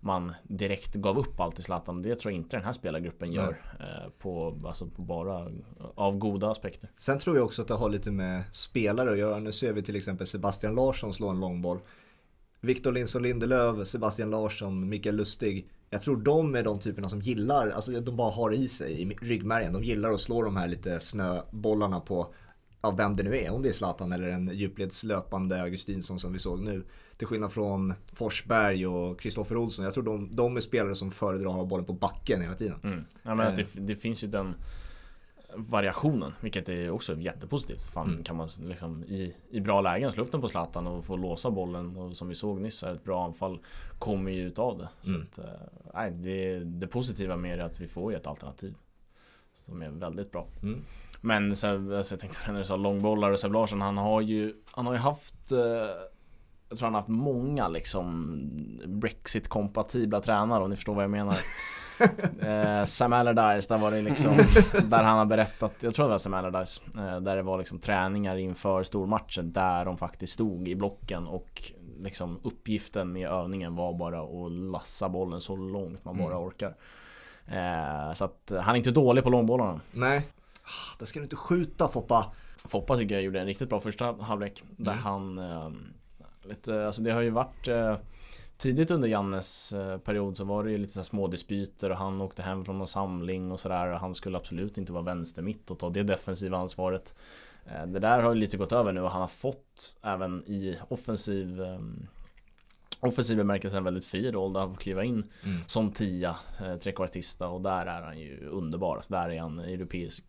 man 0.00 0.32
direkt 0.42 0.94
gav 0.94 1.18
upp 1.18 1.40
allt 1.40 1.58
i 1.58 1.62
Zlatan. 1.62 2.02
Det 2.02 2.14
tror 2.14 2.32
jag 2.32 2.40
inte 2.40 2.56
den 2.56 2.64
här 2.64 2.72
spelargruppen 2.72 3.32
gör. 3.32 3.56
Eh, 3.80 4.10
på, 4.18 4.60
alltså 4.66 4.86
på 4.86 5.02
bara 5.02 5.50
av 5.94 6.16
goda 6.16 6.50
aspekter. 6.50 6.90
Sen 6.96 7.18
tror 7.18 7.36
jag 7.36 7.44
också 7.44 7.62
att 7.62 7.68
det 7.68 7.74
har 7.74 7.88
lite 7.88 8.10
med 8.10 8.42
spelare 8.52 9.12
att 9.12 9.18
göra. 9.18 9.38
Nu 9.38 9.52
ser 9.52 9.72
vi 9.72 9.82
till 9.82 9.96
exempel 9.96 10.26
Sebastian 10.26 10.74
Larsson 10.74 11.12
slå 11.12 11.28
en 11.28 11.40
långboll. 11.40 11.78
Victor 12.60 12.92
Lindsson 12.92 13.22
Lindelöf, 13.22 13.86
Sebastian 13.86 14.30
Larsson, 14.30 14.88
Mikael 14.88 15.16
Lustig 15.16 15.68
jag 15.92 16.02
tror 16.02 16.16
de 16.16 16.54
är 16.54 16.62
de 16.62 16.78
typerna 16.78 17.08
som 17.08 17.20
gillar, 17.20 17.70
alltså 17.70 18.00
de 18.00 18.16
bara 18.16 18.30
har 18.30 18.54
i 18.54 18.68
sig 18.68 19.02
i 19.02 19.16
ryggmärgen. 19.20 19.72
De 19.72 19.84
gillar 19.84 20.12
att 20.12 20.20
slå 20.20 20.42
de 20.42 20.56
här 20.56 20.68
lite 20.68 21.00
snöbollarna 21.00 22.00
på 22.00 22.34
ja, 22.82 22.90
vem 22.90 23.16
det 23.16 23.22
nu 23.22 23.38
är, 23.38 23.50
om 23.50 23.62
det 23.62 23.68
är 23.68 23.72
Zlatan 23.72 24.12
eller 24.12 24.28
en 24.28 24.50
djupledslöpande 24.54 25.62
Augustinsson 25.62 26.18
som 26.18 26.32
vi 26.32 26.38
såg 26.38 26.60
nu. 26.60 26.84
Till 27.16 27.26
skillnad 27.26 27.52
från 27.52 27.94
Forsberg 28.12 28.86
och 28.86 29.20
Kristoffer 29.20 29.56
Olsson. 29.56 29.84
Jag 29.84 29.94
tror 29.94 30.04
de, 30.04 30.36
de 30.36 30.56
är 30.56 30.60
spelare 30.60 30.94
som 30.94 31.10
föredrar 31.10 31.50
att 31.50 31.56
ha 31.56 31.64
bollen 31.64 31.86
på 31.86 31.92
backen 31.92 32.40
hela 32.40 32.54
tiden. 32.54 32.80
Mm. 32.84 33.04
Ja, 33.22 33.34
men 33.34 33.54
det, 33.54 33.66
det 33.74 33.96
finns 33.96 34.24
ju 34.24 34.28
den 34.28 34.54
variationen, 35.56 36.32
vilket 36.40 36.68
är 36.68 36.90
också 36.90 37.16
jättepositivt. 37.16 37.82
Fan, 37.82 38.08
mm. 38.08 38.22
kan 38.22 38.36
man 38.36 38.48
liksom 38.60 39.04
i, 39.04 39.34
i 39.50 39.60
bra 39.60 39.80
lägen 39.80 40.12
slå 40.12 40.24
upp 40.24 40.32
den 40.32 40.40
på 40.40 40.48
Zlatan 40.48 40.86
och 40.86 41.04
få 41.04 41.16
låsa 41.16 41.50
bollen 41.50 41.96
och 41.96 42.16
som 42.16 42.28
vi 42.28 42.34
såg 42.34 42.60
nyss, 42.60 42.82
ett 42.82 43.04
bra 43.04 43.24
anfall 43.24 43.60
kommer 43.98 44.30
ju 44.30 44.46
utav 44.46 44.78
det. 44.78 44.88
Mm. 45.10 45.26
Så 45.34 45.40
att, 45.40 45.46
eh, 45.46 45.60
nej, 45.94 46.10
det, 46.10 46.58
det 46.58 46.86
positiva 46.86 47.36
med 47.36 47.58
det 47.58 47.62
är 47.62 47.66
att 47.66 47.80
vi 47.80 47.88
får 47.88 48.12
ju 48.12 48.16
ett 48.16 48.26
alternativ 48.26 48.74
som 49.52 49.82
är 49.82 49.90
väldigt 49.90 50.30
bra. 50.30 50.46
Mm. 50.62 50.80
Men 51.20 51.56
så, 51.56 51.96
alltså, 51.96 52.14
jag 52.14 52.20
tänkte 52.20 52.52
när 52.52 52.58
du 52.58 52.66
sa 52.66 52.76
långbollar 52.76 53.30
och 53.30 53.38
Seb 53.38 53.52
Larsson, 53.52 53.80
han 53.80 53.98
har 53.98 54.20
ju, 54.20 54.54
han 54.70 54.86
har 54.86 54.92
ju 54.92 54.98
haft 54.98 55.52
eh, 55.52 55.58
jag 56.68 56.78
tror 56.78 56.86
han 56.86 56.94
har 56.94 57.00
haft 57.00 57.08
många 57.08 57.68
liksom 57.68 58.38
Brexit-kompatibla 58.86 60.20
tränare 60.20 60.62
om 60.62 60.70
ni 60.70 60.76
förstår 60.76 60.94
vad 60.94 61.04
jag 61.04 61.10
menar. 61.10 61.38
eh, 62.40 62.84
Sam 62.84 63.12
Allardyce, 63.12 63.68
där 63.68 63.78
var 63.78 63.90
det 63.90 64.02
liksom 64.02 64.36
Där 64.84 65.02
han 65.02 65.18
har 65.18 65.26
berättat, 65.26 65.74
jag 65.80 65.94
tror 65.94 66.06
det 66.06 66.10
var 66.10 66.18
Sam 66.18 66.34
Allardyce 66.34 66.80
eh, 66.96 67.20
Där 67.20 67.36
det 67.36 67.42
var 67.42 67.58
liksom 67.58 67.78
träningar 67.78 68.36
inför 68.36 68.82
stormatcher 68.82 69.42
där 69.42 69.84
de 69.84 69.96
faktiskt 69.96 70.32
stod 70.32 70.68
i 70.68 70.74
blocken 70.74 71.26
och 71.26 71.62
liksom 71.98 72.40
uppgiften 72.42 73.12
med 73.12 73.28
övningen 73.28 73.76
var 73.76 73.94
bara 73.94 74.22
att 74.22 74.52
lassa 74.52 75.08
bollen 75.08 75.40
så 75.40 75.56
långt 75.56 76.04
man 76.04 76.18
bara 76.18 76.34
mm. 76.34 76.46
orkar. 76.46 76.76
Eh, 77.46 78.12
så 78.12 78.24
att 78.24 78.52
han 78.60 78.74
är 78.74 78.78
inte 78.78 78.90
dålig 78.90 79.24
på 79.24 79.30
långbollarna. 79.30 79.80
Nej. 79.92 80.28
Ah, 80.62 80.96
det 80.98 81.06
ska 81.06 81.18
du 81.18 81.24
inte 81.24 81.36
skjuta 81.36 81.88
Foppa. 81.88 82.32
Foppa 82.64 82.96
tycker 82.96 83.14
jag 83.14 83.24
gjorde 83.24 83.40
en 83.40 83.46
riktigt 83.46 83.68
bra 83.68 83.80
första 83.80 84.16
halvlek. 84.20 84.62
Där 84.76 84.92
mm. 84.92 85.04
han 85.04 85.38
eh, 85.38 85.70
lite, 86.42 86.86
alltså 86.86 87.02
det 87.02 87.12
har 87.12 87.22
ju 87.22 87.30
varit 87.30 87.68
eh, 87.68 87.96
Tidigt 88.56 88.90
under 88.90 89.08
Jannes 89.08 89.72
eh, 89.72 89.98
period 89.98 90.36
så 90.36 90.44
var 90.44 90.64
det 90.64 90.70
ju 90.70 90.78
lite 90.78 90.92
så 90.92 91.02
små 91.02 91.26
dispyter 91.26 91.90
och 91.90 91.96
han 91.96 92.20
åkte 92.20 92.42
hem 92.42 92.64
från 92.64 92.78
någon 92.78 92.86
samling 92.86 93.52
och 93.52 93.60
sådär. 93.60 93.86
Han 93.86 94.14
skulle 94.14 94.38
absolut 94.38 94.78
inte 94.78 94.92
vara 94.92 95.02
vänster 95.02 95.42
mitt 95.42 95.70
och 95.70 95.78
ta 95.78 95.90
det 95.90 96.02
defensiva 96.02 96.58
ansvaret. 96.58 97.14
Eh, 97.66 97.86
det 97.86 97.98
där 97.98 98.22
har 98.22 98.34
ju 98.34 98.40
lite 98.40 98.56
gått 98.56 98.72
över 98.72 98.92
nu 98.92 99.00
och 99.00 99.10
han 99.10 99.20
har 99.20 99.28
fått 99.28 99.98
även 100.02 100.44
i 100.46 100.78
offensiv 100.88 101.60
um, 101.60 102.08
Offensiv 103.06 103.36
bemärkelse 103.36 103.76
en 103.76 103.84
väldigt 103.84 104.04
fri 104.04 104.30
roll 104.30 104.52
där 104.52 104.60
han 104.60 104.74
får 104.74 104.80
kliva 104.80 105.04
in 105.04 105.14
mm. 105.14 105.58
som 105.66 105.92
tia, 105.92 106.36
eh, 106.60 106.76
trekvartista 106.76 107.48
och 107.48 107.60
där 107.60 107.86
är 107.86 108.02
han 108.02 108.18
ju 108.18 108.48
underbar. 108.48 108.96
Alltså 108.96 109.12
där 109.12 109.30
är 109.30 109.40
han 109.40 109.58
europeisk 109.58 110.24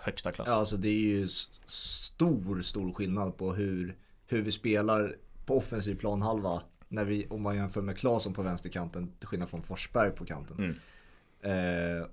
högsta 0.00 0.32
klass. 0.32 0.48
Ja, 0.48 0.54
alltså 0.54 0.76
det 0.76 0.88
är 0.88 1.00
ju 1.00 1.28
stor, 1.66 2.62
stor 2.62 2.92
skillnad 2.92 3.36
på 3.36 3.52
hur, 3.52 3.96
hur 4.26 4.42
vi 4.42 4.52
spelar 4.52 5.16
på 5.46 5.56
offensiv 5.56 5.94
planhalva 5.94 6.62
när 6.88 7.04
vi, 7.04 7.26
om 7.30 7.42
man 7.42 7.56
jämför 7.56 7.82
med 7.82 7.98
Claesson 7.98 8.34
på 8.34 8.42
vänsterkanten 8.42 9.12
till 9.18 9.28
skillnad 9.28 9.48
från 9.48 9.62
Forsberg 9.62 10.10
på 10.10 10.24
kanten. 10.24 10.56
Mm. 10.58 10.76
Eh, 11.40 12.06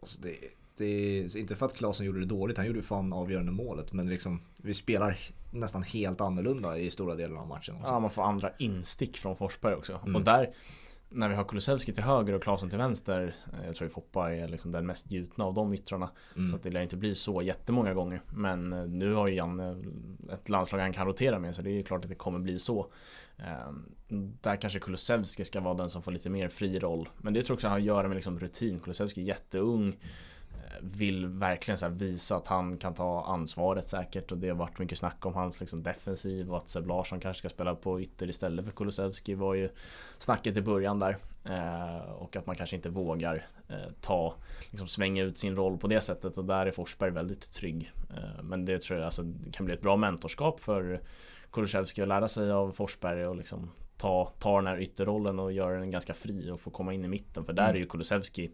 alltså 0.00 0.20
det, 0.20 0.36
det 0.76 0.84
är 0.84 1.36
inte 1.36 1.56
för 1.56 1.66
att 1.66 1.74
Claesson 1.74 2.06
gjorde 2.06 2.20
det 2.20 2.26
dåligt, 2.26 2.56
han 2.56 2.66
gjorde 2.66 2.82
fan 2.82 3.12
avgörande 3.12 3.52
målet. 3.52 3.92
Men 3.92 4.08
liksom, 4.08 4.40
vi 4.56 4.74
spelar 4.74 5.18
nästan 5.50 5.82
helt 5.82 6.20
annorlunda 6.20 6.78
i 6.78 6.90
stora 6.90 7.14
delar 7.14 7.36
av 7.36 7.48
matchen. 7.48 7.76
Också. 7.76 7.88
Ja, 7.88 8.00
man 8.00 8.10
får 8.10 8.22
andra 8.22 8.50
instick 8.58 9.16
från 9.16 9.36
Forsberg 9.36 9.74
också. 9.74 10.00
Mm. 10.02 10.16
Och 10.16 10.22
där, 10.22 10.50
när 11.14 11.28
vi 11.28 11.34
har 11.34 11.44
Kulusevski 11.44 11.92
till 11.92 12.02
höger 12.02 12.32
och 12.32 12.42
Claesson 12.42 12.70
till 12.70 12.78
vänster 12.78 13.34
eh, 13.52 13.66
Jag 13.66 13.74
tror 13.74 13.86
att 13.86 13.92
Foppa 13.92 14.34
är 14.34 14.48
liksom 14.48 14.70
den 14.70 14.86
mest 14.86 15.10
gjutna 15.10 15.44
av 15.44 15.54
de 15.54 15.74
yttrarna. 15.74 16.10
Mm. 16.36 16.48
Så 16.48 16.56
det 16.62 16.70
lär 16.70 16.80
inte 16.80 16.96
bli 16.96 17.14
så 17.14 17.42
jättemånga 17.42 17.94
gånger. 17.94 18.20
Men 18.32 18.72
eh, 18.72 18.86
nu 18.86 19.12
har 19.12 19.28
ju 19.28 19.34
Janne 19.34 19.82
ett 20.32 20.48
landslag 20.48 20.78
han 20.78 20.92
kan 20.92 21.06
rotera 21.06 21.38
med 21.38 21.54
så 21.54 21.62
det 21.62 21.70
är 21.70 21.82
klart 21.82 22.04
att 22.04 22.08
det 22.08 22.14
kommer 22.14 22.38
bli 22.38 22.58
så. 22.58 22.92
Ehm, 23.36 23.84
Där 24.40 24.56
kanske 24.56 24.78
Kulusevski 24.78 25.44
ska 25.44 25.60
vara 25.60 25.74
den 25.74 25.90
som 25.90 26.02
får 26.02 26.12
lite 26.12 26.30
mer 26.30 26.48
fri 26.48 26.78
roll. 26.78 27.08
Men 27.18 27.34
det 27.34 27.42
tror 27.42 27.52
jag 27.52 27.56
också 27.56 27.68
har 27.68 27.76
att 27.76 27.82
göra 27.82 28.08
med 28.08 28.14
liksom 28.14 28.38
rutin. 28.38 28.80
Kulusevski 28.80 29.20
är 29.20 29.24
jätteung 29.24 29.96
vill 30.80 31.26
verkligen 31.26 31.78
så 31.78 31.88
visa 31.88 32.36
att 32.36 32.46
han 32.46 32.76
kan 32.76 32.94
ta 32.94 33.24
ansvaret 33.24 33.88
säkert. 33.88 34.32
Och 34.32 34.38
det 34.38 34.48
har 34.48 34.56
varit 34.56 34.78
mycket 34.78 34.98
snack 34.98 35.26
om 35.26 35.34
hans 35.34 35.60
liksom 35.60 35.82
defensiv 35.82 36.50
och 36.50 36.58
att 36.58 36.68
Seb 36.68 36.86
Larsson 36.86 37.20
kanske 37.20 37.38
ska 37.38 37.48
spela 37.48 37.74
på 37.74 38.00
ytter 38.00 38.28
istället 38.28 38.64
för 38.64 38.72
Kulusevski 38.72 39.34
var 39.34 39.54
ju 39.54 39.68
snacket 40.18 40.56
i 40.56 40.62
början 40.62 40.98
där. 40.98 41.16
Eh, 41.44 42.12
och 42.12 42.36
att 42.36 42.46
man 42.46 42.56
kanske 42.56 42.76
inte 42.76 42.88
vågar 42.88 43.46
eh, 43.68 43.76
ta 44.00 44.34
liksom 44.70 44.88
svänga 44.88 45.22
ut 45.22 45.38
sin 45.38 45.56
roll 45.56 45.78
på 45.78 45.86
det 45.86 46.00
sättet. 46.00 46.38
Och 46.38 46.44
där 46.44 46.66
är 46.66 46.70
Forsberg 46.70 47.10
väldigt 47.10 47.52
trygg. 47.52 47.92
Eh, 48.16 48.42
men 48.42 48.64
det 48.64 48.80
tror 48.80 48.98
jag 48.98 49.06
alltså, 49.06 49.22
det 49.22 49.50
kan 49.50 49.66
bli 49.66 49.74
ett 49.74 49.82
bra 49.82 49.96
mentorskap 49.96 50.60
för 50.60 51.00
Kulusevski 51.50 52.02
att 52.02 52.08
lära 52.08 52.28
sig 52.28 52.50
av 52.50 52.72
Forsberg 52.72 53.26
och 53.26 53.36
liksom 53.36 53.70
ta, 53.96 54.32
ta 54.38 54.56
den 54.56 54.66
här 54.66 54.80
ytterrollen 54.80 55.38
och 55.38 55.52
göra 55.52 55.78
den 55.78 55.90
ganska 55.90 56.14
fri 56.14 56.50
och 56.50 56.60
få 56.60 56.70
komma 56.70 56.94
in 56.94 57.04
i 57.04 57.08
mitten 57.08 57.44
för 57.44 57.52
där 57.52 57.64
mm. 57.64 57.76
är 57.76 57.80
ju 57.80 57.86
Kulusevski 57.86 58.50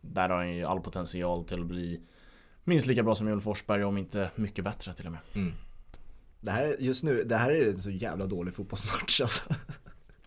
där 0.00 0.28
har 0.28 0.36
han 0.36 0.56
ju 0.56 0.64
all 0.64 0.80
potential 0.80 1.44
till 1.44 1.60
att 1.60 1.66
bli 1.66 2.00
minst 2.64 2.86
lika 2.86 3.02
bra 3.02 3.14
som 3.14 3.28
Joel 3.28 3.40
Forsberg 3.40 3.84
om 3.84 3.98
inte 3.98 4.30
mycket 4.34 4.64
bättre 4.64 4.92
till 4.92 5.06
och 5.06 5.12
med. 5.12 5.20
Mm. 5.34 5.52
Det 6.40 6.50
här, 6.50 6.76
just 6.78 7.04
nu, 7.04 7.24
det 7.24 7.36
här 7.36 7.50
är 7.50 7.68
en 7.68 7.78
så 7.78 7.90
jävla 7.90 8.26
dålig 8.26 8.54
fotbollsmatch 8.54 9.20
alltså. 9.20 9.42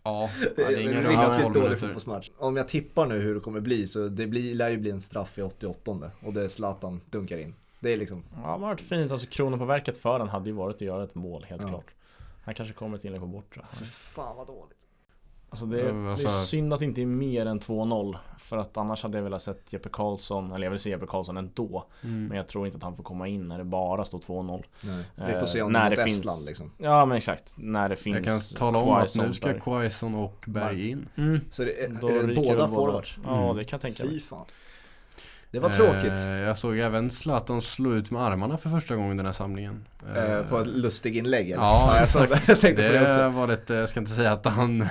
Ja, 0.04 0.30
det 0.56 0.62
är 0.62 0.80
ingen 0.80 1.04
riktigt 1.04 1.54
dålig 1.54 1.80
fotbollsmatch. 1.80 2.30
Om 2.38 2.58
jag 2.58 2.68
tippar 2.68 3.06
nu 3.06 3.20
hur 3.20 3.34
det 3.34 3.40
kommer 3.40 3.60
bli 3.60 3.88
så 3.88 4.08
det 4.08 4.28
blir, 4.28 4.56
lär 4.56 4.70
ju 4.70 4.78
bli 4.78 4.92
en 4.92 5.02
straff 5.02 5.38
i 5.38 5.42
88 5.42 6.12
och 6.22 6.34
det 6.34 6.44
är 6.44 6.48
Zlatan 6.48 7.02
dunkar 7.10 7.38
in. 7.38 7.56
Det 7.80 7.94
är 7.94 7.98
liksom 7.98 8.24
Ja, 8.34 8.42
det 8.42 8.48
har 8.48 8.58
varit 8.58 8.82
fint. 8.82 9.12
Alltså 9.12 9.28
kronan 9.28 9.60
på 9.60 9.66
verket 9.66 9.98
för 9.98 10.20
den 10.20 10.28
hade 10.28 10.50
ju 10.50 10.56
varit 10.56 10.76
att 10.76 10.82
göra 10.82 11.04
ett 11.04 11.16
mål 11.16 11.46
helt 11.50 11.62
ja. 11.62 11.68
klart. 11.68 11.94
Han 12.44 12.54
kanske 12.54 12.74
kommer 12.74 12.98
ett 12.98 13.06
inlägg 13.06 13.22
på 13.22 13.28
bortre. 13.28 13.62
Fy 13.72 13.86
fan 13.86 14.36
vad 14.36 14.48
dåligt. 14.48 14.88
Alltså 15.54 15.66
det, 15.66 15.82
är, 15.82 16.10
alltså... 16.10 16.28
det 16.28 16.34
är 16.34 16.38
synd 16.38 16.74
att 16.74 16.80
det 16.80 16.86
inte 16.86 17.02
är 17.02 17.06
mer 17.06 17.46
än 17.46 17.60
2-0 17.60 18.18
För 18.38 18.58
att 18.58 18.78
annars 18.78 19.04
hade 19.04 19.18
jag 19.18 19.24
velat 19.24 19.42
sett 19.42 19.74
Jeppe 19.74 19.90
Karlsson 19.90 20.52
Eller 20.52 20.66
jag 20.66 20.72
vill 20.72 20.80
se 20.80 20.90
Jeppe 20.90 21.06
Karlsson 21.06 21.38
ändå 21.38 21.86
mm. 22.04 22.26
Men 22.26 22.38
jag 22.38 22.48
tror 22.48 22.66
inte 22.66 22.78
att 22.78 22.84
han 22.84 22.96
får 22.96 23.04
komma 23.04 23.28
in 23.28 23.48
när 23.48 23.58
det 23.58 23.64
bara 23.64 24.06
står 24.06 24.20
2-0 24.20 24.64
Vi 25.16 25.34
får 25.34 25.46
se 25.46 25.62
om 25.62 25.76
eh, 25.76 25.90
det 25.90 26.02
är 26.02 26.06
Estland 26.06 26.46
liksom 26.46 26.72
Ja 26.78 27.06
men 27.06 27.18
exakt 27.18 27.54
När 27.58 27.90
det 27.90 27.96
finns 27.96 28.18
Jag 28.18 28.26
kan 28.26 28.40
tala 28.58 28.80
om 28.80 28.90
att 28.90 29.16
nu 29.16 29.34
ska 29.34 29.60
Quaison 29.60 30.16
och 30.16 30.46
Berg 30.48 30.90
in 30.90 31.10
mm. 31.16 31.42
Så 31.50 31.64
det 31.64 31.84
är, 31.84 32.10
är 32.10 32.28
det 32.28 32.36
båda 32.36 32.68
forwards? 32.68 33.18
Ja 33.24 33.44
mm. 33.44 33.58
det 33.58 33.64
kan 33.64 33.78
jag 33.78 33.82
tänka 33.82 34.06
mig 34.06 34.14
Fy 34.14 34.20
fan 34.20 34.46
det 35.54 35.60
var 35.60 35.70
tråkigt. 35.70 36.26
Eh, 36.26 36.32
jag 36.32 36.58
såg 36.58 36.78
även 36.78 37.10
Zlatan 37.10 37.62
slå 37.62 37.94
ut 37.94 38.12
med 38.12 38.22
armarna 38.22 38.58
för 38.58 38.70
första 38.70 38.96
gången 38.96 39.18
den 39.18 39.26
här 39.26 39.34
samlingen. 39.34 39.86
Eh, 40.16 40.42
på 40.50 40.60
ett 40.60 40.68
lustig 40.68 41.18
inlägg 41.18 41.52
eller? 41.52 41.64
Ja, 41.64 41.96
ja 42.14 42.28
jag, 42.30 42.30
jag 42.48 42.60
tänkte 42.60 42.70
det 42.70 42.88
på 42.88 42.94
det 42.94 43.02
också. 43.02 43.30
var 43.30 43.48
lite, 43.48 43.74
jag 43.74 43.90
ska 43.90 44.00
inte 44.00 44.12
säga 44.12 44.32
att 44.32 44.46
han 44.46 44.80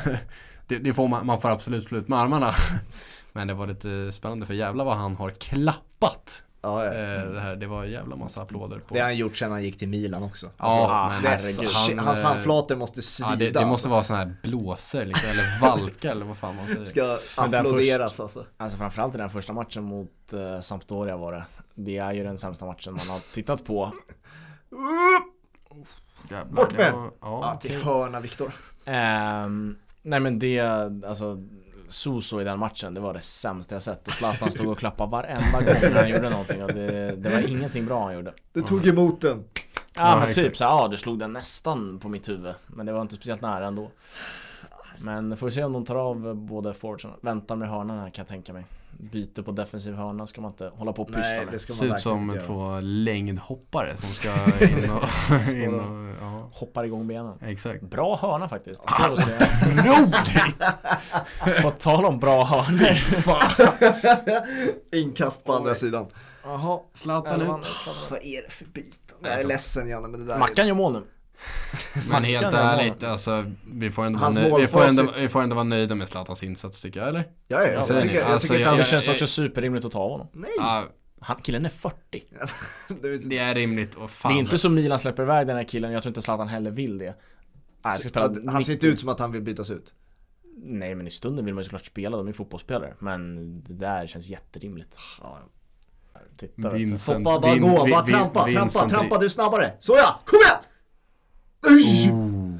det, 0.66 0.76
det, 0.76 0.92
får 0.92 1.08
man, 1.08 1.26
man 1.26 1.40
får 1.40 1.48
absolut 1.48 1.84
slå 1.84 1.98
ut 1.98 2.08
med 2.08 2.18
armarna. 2.18 2.54
Men 3.32 3.48
det 3.48 3.54
var 3.54 3.66
lite 3.66 4.12
spännande 4.12 4.46
för 4.46 4.54
jävla 4.54 4.84
vad 4.84 4.96
han 4.96 5.16
har 5.16 5.30
klappat 5.30 6.42
Ja, 6.62 6.84
ja. 6.84 6.92
Eh, 6.92 7.32
det, 7.32 7.40
här, 7.40 7.56
det 7.56 7.66
var 7.66 7.84
en 7.84 7.90
jävla 7.90 8.16
massa 8.16 8.42
applåder 8.42 8.78
på. 8.78 8.94
Det 8.94 9.00
har 9.00 9.06
han 9.06 9.16
gjort 9.16 9.36
sedan 9.36 9.52
han 9.52 9.64
gick 9.64 9.78
till 9.78 9.88
Milan 9.88 10.22
också. 10.22 10.50
Ja, 10.56 10.64
alltså, 10.64 11.22
men 11.22 11.38
herregud. 11.38 11.68
Han, 11.72 11.98
hans 12.06 12.20
eh, 12.20 12.26
handflator 12.26 12.76
måste 12.76 13.02
svida. 13.02 13.30
Ja, 13.30 13.36
det, 13.36 13.50
det 13.50 13.52
måste 13.52 13.70
alltså. 13.70 13.88
vara 13.88 14.04
sådana 14.04 14.24
här 14.24 14.36
blåsor 14.42 15.04
liksom, 15.04 15.30
eller 15.30 15.60
valka 15.60 16.10
eller 16.10 16.24
vad 16.24 16.36
fan 16.36 16.56
man 16.56 16.66
säger. 16.66 16.84
Ska 16.84 17.18
applåderas 17.36 18.12
först, 18.12 18.20
alltså. 18.20 18.46
Alltså 18.56 18.78
framförallt 18.78 19.14
i 19.14 19.18
den 19.18 19.30
första 19.30 19.52
matchen 19.52 19.84
mot 19.84 20.10
uh, 20.34 20.60
Sampdoria 20.60 21.16
var 21.16 21.32
det. 21.32 21.44
Det 21.74 21.98
är 21.98 22.12
ju 22.12 22.24
den 22.24 22.38
sämsta 22.38 22.66
matchen 22.66 22.92
man 22.92 23.08
har 23.08 23.18
tittat 23.34 23.64
på. 23.64 23.92
Jävlar, 26.30 26.44
Bort 26.44 26.72
med! 26.72 26.92
Ja, 26.94 27.10
ja, 27.20 27.54
till 27.60 27.82
hörna 27.82 28.20
Viktor. 28.20 28.52
Um, 28.86 29.76
nej 30.02 30.20
men 30.20 30.38
det, 30.38 30.60
alltså 31.06 31.38
Suso 31.92 32.40
i 32.40 32.44
den 32.44 32.58
matchen, 32.58 32.94
det 32.94 33.00
var 33.00 33.14
det 33.14 33.20
sämsta 33.20 33.74
jag 33.74 33.82
sett. 33.82 34.08
Och 34.08 34.14
Zlatan 34.14 34.52
stod 34.52 34.68
och 34.68 34.78
klappade 34.78 35.10
varenda 35.10 35.60
gång 35.60 35.94
han 35.94 36.08
gjorde 36.08 36.30
någonting. 36.30 36.62
Och 36.62 36.74
det, 36.74 37.16
det 37.16 37.28
var 37.28 37.48
ingenting 37.48 37.86
bra 37.86 38.04
han 38.04 38.14
gjorde. 38.14 38.34
Du 38.52 38.62
tog 38.62 38.86
emot 38.86 39.20
den. 39.20 39.44
Ja 39.94 40.18
men 40.18 40.34
typ 40.34 40.56
så 40.56 40.64
ja 40.64 40.88
du 40.90 40.96
slog 40.96 41.18
den 41.18 41.32
nästan 41.32 41.98
på 41.98 42.08
mitt 42.08 42.28
huvud. 42.28 42.54
Men 42.66 42.86
det 42.86 42.92
var 42.92 43.02
inte 43.02 43.14
speciellt 43.14 43.42
nära 43.42 43.66
ändå. 43.66 43.90
Men 45.04 45.36
får 45.36 45.46
vi 45.46 45.52
se 45.52 45.64
om 45.64 45.72
de 45.72 45.84
tar 45.84 45.96
av 45.96 46.34
både 46.34 46.74
forwardsen 46.74 47.10
Väntar 47.20 47.56
med 47.56 47.68
hörnan 47.68 47.98
här 47.98 48.10
kan 48.10 48.22
jag 48.22 48.28
tänka 48.28 48.52
mig 48.52 48.64
byte 49.02 49.42
på 49.42 49.52
defensiv 49.52 49.94
hörna 49.94 50.26
ska 50.26 50.40
man 50.40 50.50
inte 50.50 50.70
hålla 50.74 50.92
på 50.92 51.02
och 51.02 51.08
pyssla 51.08 51.38
med. 51.44 51.48
Det 51.50 51.58
ska 51.58 51.72
man 51.72 51.78
Ser 51.78 51.96
ut 51.96 52.02
som 52.02 52.38
två 52.46 52.80
längdhoppare 52.80 53.96
som 53.96 54.08
ska 54.08 54.28
in 54.66 54.90
och, 54.90 55.54
in 55.56 55.80
och 55.80 56.14
ja. 56.20 56.50
Hoppar 56.52 56.84
igång 56.84 57.06
benen. 57.06 57.38
Exakt. 57.40 57.82
Bra 57.82 58.18
hörna 58.22 58.48
faktiskt. 58.48 58.82
Roligt! 59.84 60.58
på 61.62 61.70
tal 61.70 62.04
om 62.04 62.18
bra 62.18 62.44
hörnor. 62.44 62.96
Inkast 64.92 65.44
på 65.44 65.52
andra 65.52 65.74
sidan. 65.74 66.06
Jaha. 66.44 66.80
Zlatan 66.94 67.42
ut. 67.42 67.48
Vad 68.10 68.22
är 68.22 68.42
det 68.42 68.52
för 68.52 68.64
byte? 68.64 69.14
Jag 69.22 69.40
är 69.40 69.44
ledsen 69.44 69.88
Janne 69.88 70.08
men 70.08 70.20
det 70.20 70.26
där 70.26 70.38
Mackan 70.38 70.66
gör 70.66 70.74
mål 70.74 70.92
nu. 70.92 71.02
Men 72.10 72.24
helt 72.24 72.54
ärligt, 72.54 73.02
alltså, 73.02 73.44
vi, 73.72 73.90
får 73.90 74.04
ändå 74.04 74.18
vara 74.18 74.60
vi, 74.60 74.66
får 74.66 74.84
ändå, 74.84 75.12
vi 75.18 75.28
får 75.28 75.42
ändå 75.42 75.54
vara 75.54 75.64
nöjda 75.64 75.94
med 75.94 76.08
Zlatans 76.08 76.42
insats 76.42 76.80
tycker 76.80 77.00
jag, 77.00 77.08
eller? 77.08 77.20
Ja, 77.48 77.60
ja, 77.60 77.66
jag, 77.66 77.74
jag 77.74 78.00
tycker, 78.00 78.14
jag 78.14 78.26
alltså, 78.26 78.48
tycker 78.48 78.64
jag, 78.64 78.78
det 78.78 78.84
känns 78.84 79.08
också 79.08 79.26
superrimligt 79.26 79.84
att 79.84 79.92
ta 79.92 80.08
honom. 80.08 80.28
Nej! 80.32 80.50
Uh, 80.58 80.88
han, 81.20 81.36
killen 81.42 81.64
är 81.64 81.68
40. 81.68 81.96
det 83.28 83.38
är 83.38 83.54
rimligt, 83.54 83.94
och 83.94 84.10
fan. 84.10 84.32
Det 84.32 84.38
är 84.38 84.40
inte 84.40 84.58
så 84.58 84.68
Milan 84.68 84.98
släpper 84.98 85.22
iväg 85.22 85.46
den 85.46 85.56
här 85.56 85.64
killen, 85.64 85.92
jag 85.92 86.02
tror 86.02 86.10
inte 86.10 86.22
Zlatan 86.22 86.48
heller 86.48 86.70
vill 86.70 86.98
det. 86.98 87.14
Nej, 87.84 87.98
spela 87.98 88.34
han 88.46 88.62
ser 88.62 88.72
inte 88.72 88.86
ut 88.86 89.00
som 89.00 89.08
att 89.08 89.20
han 89.20 89.32
vill 89.32 89.42
bytas 89.42 89.70
ut. 89.70 89.94
Nej 90.64 90.94
men 90.94 91.06
i 91.06 91.10
stunden 91.10 91.44
vill 91.44 91.54
man 91.54 91.60
ju 91.60 91.64
såklart 91.64 91.84
spela, 91.84 92.16
de 92.16 92.28
är 92.28 92.32
fotbollsspelare. 92.32 92.94
Men 92.98 93.62
det 93.62 93.74
där 93.74 94.06
känns 94.06 94.28
jätterimligt. 94.28 94.96
Ja. 95.22 95.38
Titta 96.36 96.70
Vincent, 96.70 97.24
Foppa, 97.24 97.40
bara 97.40 97.56
gå, 97.56 97.86
bara 97.86 98.02
trampa, 98.02 98.44
trampa, 98.52 98.88
trampa 98.88 99.18
du 99.18 99.30
snabbare. 99.30 99.72
Såja, 99.80 100.14
kom 100.24 100.38
igen! 100.38 100.71
Usch! 101.66 102.10
Oh. 102.10 102.50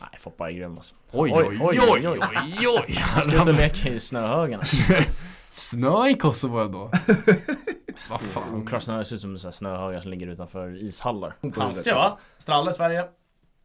Nej, 0.00 0.18
Foppa 0.18 0.50
är 0.50 0.52
grym 0.52 0.76
alltså. 0.76 0.94
Oj, 1.12 1.32
oj, 1.34 1.58
oj, 1.60 1.80
oj, 1.80 1.80
oj, 1.88 2.08
oj, 2.08 2.68
oj. 2.68 3.04
Ska 3.20 3.42
ut 3.42 3.48
och 3.48 3.54
leka 3.54 3.88
i 3.88 4.00
snöhögarna. 4.00 4.64
Snö 5.50 6.08
i 6.08 6.14
Kosovo 6.14 6.58
ändå? 6.58 6.78
Vad 8.10 8.20
fan? 8.20 8.66
Klar 8.66 8.80
snö 8.80 9.04
ser 9.04 9.16
ut 9.16 9.22
som 9.22 9.38
snöhögar 9.38 10.00
som 10.00 10.10
ligger 10.10 10.26
utanför 10.26 10.84
ishallar. 10.84 11.34
Handske 11.56 11.94
va? 11.94 12.18
Stralle, 12.38 12.72
Sverige. 12.72 13.04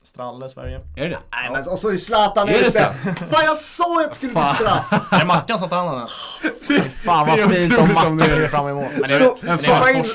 Stralle, 0.08 0.49
Sverige. 0.49 0.82
Är 0.95 1.10
det? 1.10 1.20
Nej 1.32 1.51
men 1.51 1.60
och 1.72 1.80
så 1.80 1.89
är 1.89 1.97
Zlatan 1.97 2.49
ute. 2.49 2.93
Fan 3.32 3.45
jag 3.45 3.58
sa 3.58 4.01
att 4.01 4.10
det 4.10 4.16
skulle 4.16 4.34
bli 4.34 4.43
straff. 4.43 5.10
Det 5.10 5.16
är 5.16 5.26
Mackan 5.26 5.60
som 5.60 5.70
tar 5.70 5.78
hand 5.78 5.89
om 5.89 5.97
den. 5.99 6.89
Fan 6.91 7.28
vad 7.28 7.39
fint 7.39 7.78
om 7.78 7.93
Mackan 7.93 8.18
kliver 8.18 8.47
fram 8.47 8.68
emot. 8.68 8.91
Men 8.91 9.01
det 9.01 9.14
är, 9.14 9.58
zooma 9.58 9.91
in, 9.91 10.05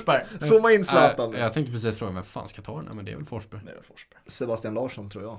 zooma 0.41 0.73
in 0.73 0.85
Zlatan. 0.85 1.35
Äh, 1.35 1.41
jag 1.41 1.53
tänkte 1.53 1.73
precis 1.73 1.99
fråga, 1.99 2.13
vem 2.13 2.25
fan 2.25 2.49
ska 2.49 2.63
ta 2.63 2.83
den? 2.83 2.97
Men 2.97 3.05
det 3.05 3.13
är 3.13 3.17
väl 3.17 3.25
Forsberg? 3.25 3.61
Det 3.65 3.71
är 3.71 3.75
väl 3.75 3.85
Forsberg. 3.85 4.21
Sebastian 4.27 4.75
Larsson 4.75 5.11
tror 5.11 5.25
jag. 5.25 5.39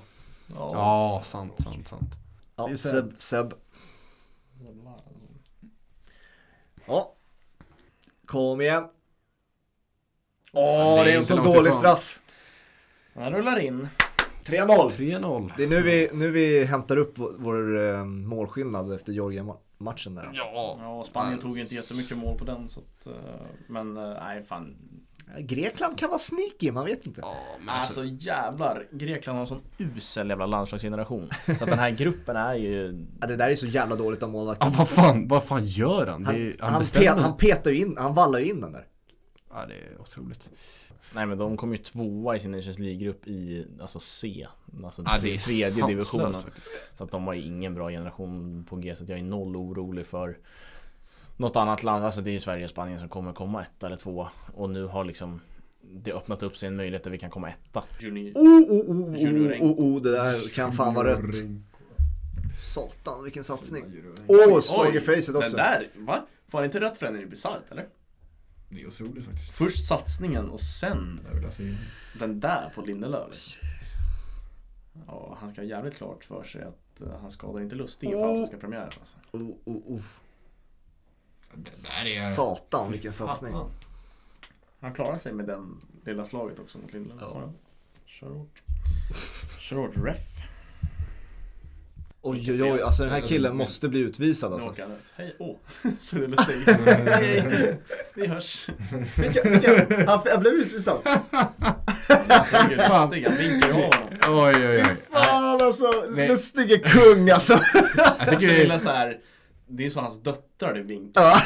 Ja, 0.56 0.70
ja 0.72 1.22
sant, 1.24 1.52
sant, 1.62 1.88
sant. 1.88 2.10
Ja, 2.56 2.76
Seb. 2.76 3.14
Seb. 3.18 3.54
Ja. 6.86 7.12
Kom 8.26 8.60
igen. 8.60 8.88
Åh, 10.52 11.04
det 11.04 11.12
är 11.12 11.16
en 11.16 11.24
så 11.24 11.36
dålig 11.36 11.72
straff. 11.72 12.20
Han 13.14 13.32
rullar 13.32 13.58
in. 13.58 13.88
3-0. 14.44 14.88
3-0. 14.90 15.52
Det 15.56 15.64
är 15.64 15.68
nu 15.68 15.82
vi, 15.82 16.08
nu 16.12 16.30
vi 16.30 16.64
hämtar 16.64 16.96
upp 16.96 17.18
vår, 17.18 17.34
vår 17.38 17.84
eh, 17.94 18.04
målskillnad 18.04 18.92
efter 18.92 19.12
Georgia-matchen 19.12 20.14
där. 20.14 20.30
Ja. 20.32 20.78
ja, 20.80 21.04
Spanien 21.06 21.38
tog 21.38 21.58
inte 21.58 21.74
jättemycket 21.74 22.16
mål 22.16 22.38
på 22.38 22.44
den 22.44 22.68
så 22.68 22.80
att, 22.80 23.06
eh, 23.06 23.12
men 23.68 23.96
eh, 23.96 24.02
nej 24.02 24.42
fan. 24.42 24.76
Grekland 25.38 25.98
kan 25.98 26.08
vara 26.08 26.18
sneaky, 26.18 26.72
man 26.72 26.84
vet 26.84 27.06
inte. 27.06 27.20
Ja, 27.20 27.36
men 27.60 27.68
alltså, 27.68 28.00
alltså 28.00 28.26
jävlar, 28.26 28.86
Grekland 28.92 29.36
har 29.36 29.40
en 29.40 29.46
sån 29.46 29.62
usel 29.78 30.28
jävla 30.28 30.46
landslagsgeneration. 30.46 31.28
Så 31.46 31.52
att 31.52 31.58
den 31.58 31.78
här 31.78 31.90
gruppen 31.90 32.36
är 32.36 32.54
ju... 32.54 33.06
Ja, 33.20 33.26
det 33.26 33.36
där 33.36 33.50
är 33.50 33.54
så 33.54 33.66
jävla 33.66 33.96
dåligt 33.96 34.22
av 34.22 34.30
målvakten. 34.30 34.68
Ja, 34.70 34.78
vad 34.78 34.88
fan, 34.88 35.28
vad 35.28 35.44
fan 35.44 35.64
gör 35.64 36.06
han? 36.06 36.24
Han, 36.24 36.34
det, 36.34 36.56
han, 36.60 36.72
han, 36.72 36.84
pet, 36.92 37.20
han 37.20 37.36
petar 37.36 37.70
ju 37.70 37.80
in, 37.80 37.96
han 37.98 38.14
vallar 38.14 38.38
ju 38.38 38.44
in 38.44 38.60
den 38.60 38.72
där. 38.72 38.86
Ja, 39.50 39.60
det 39.68 39.74
är 39.74 40.00
otroligt. 40.00 40.50
Nej 41.14 41.26
men 41.26 41.38
de 41.38 41.56
kom 41.56 41.72
ju 41.72 41.78
tvåa 41.78 42.36
i 42.36 42.40
sin 42.40 42.50
Nations 42.50 42.78
League-grupp 42.78 43.26
i 43.26 43.66
alltså 43.80 44.00
C. 44.00 44.46
Alltså 44.84 45.02
ja, 45.06 45.18
det 45.22 45.34
är 45.34 45.38
tredje 45.38 45.86
divisionen. 45.86 46.42
Så 46.94 47.04
att 47.04 47.10
de 47.10 47.26
har 47.26 47.34
ingen 47.34 47.74
bra 47.74 47.90
generation 47.90 48.64
på 48.68 48.76
G 48.76 48.96
Så 48.96 49.04
jag 49.08 49.18
är 49.18 49.22
noll 49.22 49.56
orolig 49.56 50.06
för 50.06 50.38
Något 51.36 51.56
annat 51.56 51.82
land, 51.82 52.04
alltså 52.04 52.20
det 52.20 52.34
är 52.34 52.38
Sverige 52.38 52.64
och 52.64 52.70
Spanien 52.70 52.98
som 52.98 53.08
kommer 53.08 53.32
komma 53.32 53.62
etta 53.62 53.86
eller 53.86 53.96
tvåa. 53.96 54.28
Och 54.54 54.70
nu 54.70 54.86
har 54.86 55.04
liksom 55.04 55.40
det 55.92 56.12
öppnat 56.12 56.42
upp 56.42 56.56
sig 56.56 56.66
en 56.66 56.76
möjlighet 56.76 57.04
där 57.04 57.10
vi 57.10 57.18
kan 57.18 57.30
komma 57.30 57.48
etta. 57.48 57.82
Junior. 58.00 58.32
Oh, 58.34 58.42
oh, 58.42 58.90
oh, 58.90 59.00
oh, 59.00 59.62
oh, 59.62 59.96
oh, 59.96 60.02
det 60.02 60.10
där 60.10 60.54
kan 60.54 60.72
fan 60.72 60.94
vara 60.94 61.12
rött. 61.12 61.34
Satan 62.58 63.24
vilken 63.24 63.44
satsning. 63.44 63.84
Åh, 64.26 64.36
oh, 64.36 64.60
slag 64.60 64.96
i 64.96 65.00
facet 65.00 65.36
också. 65.36 65.56
Den 65.56 65.66
där, 65.66 65.88
va? 65.94 66.26
Får 66.48 66.58
han 66.58 66.64
inte 66.64 66.80
rött 66.80 66.98
för 66.98 67.06
den 67.06 67.16
är 67.16 67.20
ju 67.20 67.26
bisarrt 67.26 67.70
eller? 67.70 67.86
Det 68.74 68.82
är 68.82 68.88
otroligt 68.88 69.24
faktiskt. 69.24 69.50
Först 69.50 69.88
satsningen 69.88 70.50
och 70.50 70.60
sen 70.60 71.20
den 72.18 72.40
där 72.40 72.72
på 72.74 72.82
Lindelöf. 72.82 73.56
Ja, 75.06 75.36
han 75.40 75.52
ska 75.52 75.60
ha 75.60 75.66
jävligt 75.66 75.94
klart 75.94 76.24
för 76.24 76.44
sig 76.44 76.62
att 76.62 77.02
uh, 77.02 77.16
han 77.20 77.30
skadar 77.30 77.60
inte 77.60 77.74
Lustig 77.74 78.06
inför 78.06 78.22
oh. 78.22 78.28
allsvenska 78.28 78.56
premiären 78.56 78.92
alltså. 78.98 79.16
Oh, 79.32 79.42
oh, 79.64 79.96
oh. 79.96 80.02
Är... 81.54 82.34
Satan 82.34 82.92
vilken 82.92 83.12
satsning. 83.12 83.54
Han 84.80 84.94
klarar 84.94 85.18
sig 85.18 85.32
med 85.32 85.46
den 85.46 85.80
lilla 86.04 86.24
slaget 86.24 86.58
också 86.58 86.78
mot 86.78 86.92
Lindelöf. 86.92 87.20
Ja. 87.20 87.52
Kör 88.06 88.30
hårt. 88.30 88.62
Kör 89.58 89.76
hårt 89.76 89.96
ref. 89.96 90.33
Oj 92.26 92.52
oj 92.52 92.62
oj, 92.62 92.82
alltså 92.82 93.02
den 93.02 93.12
här 93.12 93.20
killen 93.20 93.56
måste 93.56 93.88
bli 93.88 94.00
utvisad 94.00 94.52
alltså. 94.52 94.74
Hej, 95.16 95.36
åh, 95.38 95.56
så 96.00 96.16
det 96.16 96.26
lustig. 96.26 96.54
Hej, 97.06 97.76
vi 98.14 98.26
hörs. 98.26 98.66
Vilka, 99.16 99.48
vilka, 99.50 99.86
han, 100.06 100.20
han 100.32 100.40
blev 100.40 100.52
utvisad. 100.52 100.98
Lustig, 102.68 102.78
han 102.78 103.10
vinkar 103.10 103.68
av 103.68 103.74
honom. 103.74 104.08
Oj 104.28 104.54
oj 104.56 104.66
oj. 104.66 104.96
Fan 105.12 105.62
alltså, 105.62 105.84
lustig 106.10 106.72
är 106.72 106.78
kung 106.78 107.30
alltså. 107.30 107.58
Jag 108.06 108.40
tycker 108.40 108.68
det 108.68 108.74
är 108.74 108.78
så 108.78 108.90
här. 108.90 109.18
Det 109.68 109.84
är 109.84 109.90
så 109.90 110.00
hans 110.00 110.22
döttrar 110.22 110.74
det 110.74 110.82
vinkar. 110.82 111.22
Ja. 111.22 111.38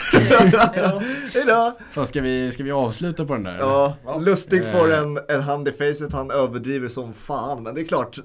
Hejdå. 1.34 1.78
Fan, 1.90 2.06
ska, 2.06 2.20
vi, 2.20 2.52
ska 2.52 2.62
vi 2.62 2.70
avsluta 2.70 3.24
på 3.24 3.32
den 3.32 3.42
där? 3.42 3.58
Ja, 3.58 3.96
Lustig 4.20 4.64
får 4.64 4.92
eh. 4.92 4.98
en, 4.98 5.18
en 5.28 5.40
hand 5.40 5.68
i 5.68 5.72
facet, 5.72 6.12
han 6.12 6.30
överdriver 6.30 6.88
som 6.88 7.14
fan. 7.14 7.62
Men 7.62 7.74
det 7.74 7.80
är 7.80 7.84
klart, 7.84 8.18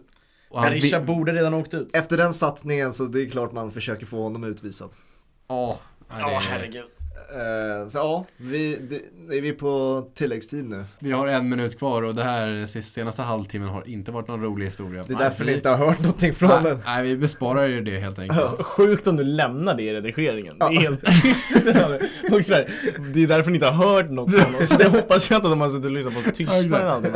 Berisha 0.61 0.99
vi... 0.99 1.05
borde 1.05 1.31
redan 1.31 1.53
åkt 1.53 1.73
ut. 1.73 1.89
Efter 1.93 2.17
den 2.17 2.33
satsningen 2.33 2.93
så 2.93 3.05
det 3.05 3.21
är 3.21 3.29
klart 3.29 3.51
man 3.51 3.71
försöker 3.71 4.05
få 4.05 4.23
honom 4.23 4.43
utvisad. 4.43 4.89
Ja. 5.47 5.79
Ja, 6.19 6.37
oh, 6.37 6.39
herregud. 6.41 6.85
Uh, 7.33 7.87
så 7.87 7.97
ja, 7.97 8.25
vi, 8.37 8.79
det, 8.89 9.37
är 9.37 9.41
vi 9.41 9.51
på 9.51 10.03
tilläggstid 10.13 10.65
nu. 10.65 10.83
Vi 10.99 11.11
har 11.11 11.27
en 11.27 11.49
minut 11.49 11.79
kvar 11.79 12.01
och 12.01 12.15
det 12.15 12.23
här 12.23 12.81
senaste 12.81 13.21
halvtimmen 13.21 13.69
har 13.69 13.87
inte 13.87 14.11
varit 14.11 14.27
någon 14.27 14.41
rolig 14.41 14.65
historia. 14.65 15.03
Det 15.07 15.13
är 15.13 15.17
därför 15.17 15.45
vi, 15.45 15.51
ni 15.51 15.55
inte 15.57 15.69
har 15.69 15.77
hört 15.77 15.99
någonting 15.99 16.33
från 16.33 16.49
nej, 16.49 16.63
den. 16.63 16.79
Nej, 16.85 17.03
vi 17.03 17.17
besparar 17.17 17.65
ju 17.65 17.81
det 17.81 17.99
helt 17.99 18.19
enkelt. 18.19 18.61
Sjukt 18.61 19.07
om 19.07 19.15
du 19.15 19.23
lämnar 19.23 19.75
det 19.75 19.83
i 19.83 19.93
redigeringen. 19.93 20.59
Det 20.59 20.65
är 20.65 20.81
helt 20.81 21.05
tyst. 21.23 21.57
och 22.31 22.45
så 22.45 22.53
här, 22.53 22.69
det 23.13 23.23
är 23.23 23.27
därför 23.27 23.51
ni 23.51 23.55
inte 23.55 23.67
har 23.67 23.95
hört 23.95 24.09
något 24.09 24.35
från 24.35 24.55
oss. 24.55 24.69
Det 24.69 24.89
hoppas 24.89 25.29
jag 25.29 25.37
inte 25.37 25.47
att 25.47 25.51
de 25.51 25.61
har 25.61 25.69
suttit 25.69 25.85
och 25.85 25.91
lyssnat 25.91 26.23
på 26.25 26.31
tystnaden. 26.33 27.11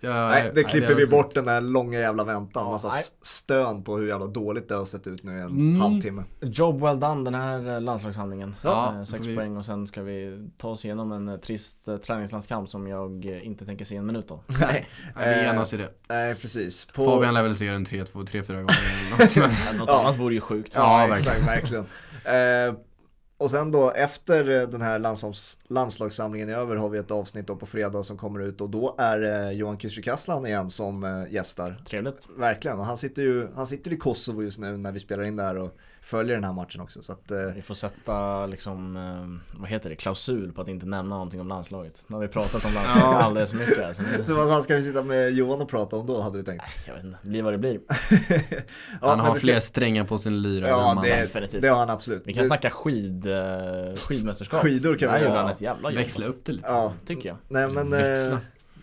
ja, 0.00 0.28
nej, 0.28 0.50
det 0.54 0.64
klipper 0.64 0.94
vi 0.94 1.06
bort 1.06 1.34
den 1.34 1.44
där 1.44 1.60
långa 1.60 1.98
jävla 1.98 2.24
väntan. 2.24 2.66
Massa 2.66 2.88
nej. 2.88 3.02
stön 3.22 3.84
på 3.84 3.96
hur 3.96 4.08
jävla 4.08 4.26
dåligt 4.26 4.68
det 4.68 4.74
har 4.74 4.84
sett 4.84 5.06
ut 5.06 5.24
nu 5.24 5.32
i 5.32 5.40
en 5.40 5.46
mm. 5.46 5.80
halvtimme. 5.80 6.24
Job 6.40 6.80
well 6.80 7.00
done 7.00 7.24
den 7.24 7.34
här 7.34 7.74
eh, 7.74 7.80
landslagshandlingen. 8.62 8.94
Ja, 8.94 8.98
eh, 8.98 9.04
sex 9.04 9.26
vi... 9.26 9.36
poäng 9.36 9.56
och 9.56 9.64
sen 9.64 9.86
ska 9.86 10.02
vi 10.02 10.48
ta 10.56 10.68
oss 10.68 10.84
igenom 10.84 11.12
en 11.12 11.28
eh, 11.28 11.36
trist 11.36 11.88
träningslandskamp 12.06 12.68
som 12.68 12.86
jag 12.86 13.24
inte 13.24 13.66
tänker 13.66 13.84
se 13.84 13.96
en 13.96 14.06
minut 14.06 14.30
av. 14.30 14.40
Nej, 14.60 14.86
vi 15.16 15.44
enas 15.44 15.72
i 15.72 15.76
det. 15.76 15.90
Nej, 16.08 16.34
precis. 16.34 16.84
På... 16.84 17.04
Fabian 17.04 17.34
lär 17.34 17.42
väl 17.42 17.56
se 17.56 17.70
den 17.70 17.86
3-2, 17.86 18.06
3-4 18.12 18.52
gånger. 18.52 19.78
Något 19.78 19.88
annat 19.88 20.18
vore 20.18 20.34
ju 20.34 20.40
sjukt. 20.40 20.72
Ja, 20.76 21.08
ja 21.08 21.16
exakt, 21.16 21.46
verkligen. 21.46 21.86
Och 23.38 23.50
sen 23.50 23.70
då 23.70 23.90
efter 23.90 24.60
eh, 24.60 24.68
den 24.68 24.82
här 24.82 24.98
landslags, 24.98 25.58
landslagssamlingen 25.68 26.48
är 26.48 26.54
över 26.54 26.76
har 26.76 26.88
vi 26.88 26.98
ett 26.98 27.10
avsnitt 27.10 27.46
då 27.46 27.56
på 27.56 27.66
fredag 27.66 28.02
som 28.02 28.16
kommer 28.16 28.40
ut 28.40 28.60
och 28.60 28.70
då 28.70 28.94
är 28.98 29.22
eh, 29.22 29.50
Johan 29.50 29.78
Kücükaslan 29.78 30.46
igen 30.46 30.70
som 30.70 31.04
eh, 31.04 31.32
gästar. 31.32 31.82
Trevligt. 31.88 32.28
Verkligen, 32.36 32.78
och 32.78 32.86
han 32.86 32.96
sitter 32.96 33.22
ju 33.22 33.48
han 33.54 33.66
sitter 33.66 33.92
i 33.92 33.96
Kosovo 33.96 34.42
just 34.42 34.58
nu 34.58 34.76
när 34.76 34.92
vi 34.92 35.00
spelar 35.00 35.24
in 35.24 35.36
det 35.36 35.42
här 35.42 35.58
och 35.58 35.76
följer 36.06 36.34
den 36.34 36.44
här 36.44 36.52
matchen 36.52 36.80
också. 36.80 37.02
Så 37.02 37.12
att, 37.12 37.32
Vi 37.54 37.62
får 37.62 37.74
sätta 37.74 38.46
liksom, 38.46 39.40
vad 39.52 39.68
heter 39.68 39.90
det, 39.90 39.96
klausul 39.96 40.52
på 40.52 40.62
att 40.62 40.68
inte 40.68 40.86
nämna 40.86 41.14
någonting 41.14 41.40
om 41.40 41.48
landslaget. 41.48 42.04
Nu 42.08 42.16
har 42.16 42.22
vi 42.22 42.28
pratat 42.28 42.64
om 42.64 42.74
landslaget 42.74 43.02
ja. 43.02 43.22
alldeles 43.22 43.50
för 43.50 43.58
mycket. 43.58 43.84
Alltså. 43.84 44.02
Så 44.26 44.34
vad 44.34 44.64
ska 44.64 44.74
vi 44.74 44.82
sitta 44.82 45.02
med 45.02 45.32
Johan 45.32 45.62
och 45.62 45.68
prata 45.68 45.96
om 45.96 46.06
då 46.06 46.20
hade 46.20 46.38
du 46.38 46.42
tänkt? 46.42 46.64
Jag 46.86 46.94
vet 46.94 47.04
inte, 47.04 47.18
blir 47.22 47.42
vad 47.42 47.52
det 47.54 47.58
blir. 47.58 47.80
ja, 49.00 49.08
han 49.08 49.20
har 49.20 49.34
fler 49.34 49.60
strängar 49.60 50.04
på 50.04 50.18
sin 50.18 50.42
lyra. 50.42 50.68
Ja, 50.68 51.00
det, 51.02 51.08
definitivt. 51.08 51.62
det 51.62 51.68
har 51.68 51.78
han 51.78 51.90
absolut. 51.90 52.22
Vi 52.24 52.32
kan 52.32 52.42
det... 52.42 52.46
snacka 52.46 52.70
skid 52.70 53.26
uh, 53.26 53.94
skidmästerskap. 53.96 54.62
Skidor 54.62 54.96
kan 54.96 55.14
vi 55.14 55.20
göra. 55.20 55.40
han 55.40 55.50
ett 55.50 55.60
jävla 55.60 55.90
jobb. 55.90 55.98
Växla 55.98 56.26
upp 56.26 56.44
det 56.44 56.52
lite. 56.52 56.68
Ja. 56.68 56.92
Tycker 57.04 57.28
jag. 57.28 57.36
Nej 57.48 57.68
men 57.68 57.92
eh, 57.92 58.38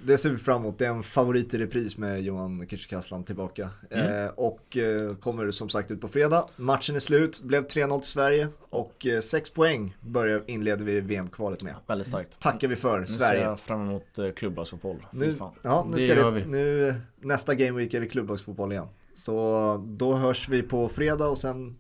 det 0.05 0.17
ser 0.17 0.29
vi 0.29 0.37
fram 0.37 0.61
emot. 0.61 0.79
Det 0.79 0.85
är 0.85 0.89
en 0.89 1.03
favorit 1.03 1.53
i 1.53 1.57
repris 1.57 1.97
med 1.97 2.21
Johan 2.21 2.65
Kücükaslan 2.67 3.23
tillbaka. 3.23 3.69
Mm. 3.89 4.25
Eh, 4.25 4.31
och 4.35 4.77
eh, 4.77 5.15
kommer 5.15 5.51
som 5.51 5.69
sagt 5.69 5.91
ut 5.91 6.01
på 6.01 6.07
fredag. 6.07 6.45
Matchen 6.55 6.95
är 6.95 6.99
slut, 6.99 7.41
blev 7.41 7.67
3-0 7.67 7.99
till 7.99 8.09
Sverige 8.09 8.47
och 8.69 9.07
eh, 9.07 9.19
6 9.19 9.49
poäng 9.49 9.97
börjar, 10.01 10.43
inleder 10.47 10.85
vi 10.85 11.01
VM-kvalet 11.01 11.63
med. 11.63 11.75
Väldigt 11.87 12.07
starkt. 12.07 12.39
Tackar 12.39 12.67
vi 12.67 12.75
för, 12.75 12.99
nu 12.99 13.07
Sverige. 13.07 13.33
Nu 13.33 13.39
ser 13.39 13.49
jag 13.49 13.59
fram 13.59 13.81
emot 13.81 14.19
eh, 14.19 14.29
klubblagsfotboll. 14.31 15.05
Nu, 15.11 15.35
ja, 15.61 15.87
nu 15.89 15.97
ska 15.97 16.15
det, 16.15 16.31
vi. 16.31 16.45
Nu, 16.45 16.95
nästa 17.21 17.55
Game 17.55 17.79
Week 17.79 17.93
är 17.93 18.01
det 18.01 18.07
klubblagsfotboll 18.07 18.71
igen. 18.71 18.87
Så 19.15 19.77
då 19.87 20.13
hörs 20.13 20.49
vi 20.49 20.61
på 20.61 20.89
fredag 20.89 21.27
och 21.27 21.37
sen 21.37 21.75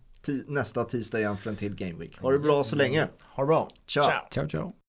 nästa 0.47 0.83
tisdag 0.83 1.19
igen 1.19 1.37
för 1.37 1.49
en 1.49 1.55
till 1.55 1.75
Game 1.75 1.99
Week. 1.99 2.19
Ha 2.21 2.31
det 2.31 2.39
bra 2.39 2.63
så 2.63 2.75
länge. 2.75 3.07
Ha 3.35 3.43
det 3.43 3.47
bra. 3.47 3.67
Ciao. 3.87 4.03
Ciao, 4.31 4.49
ciao. 4.49 4.82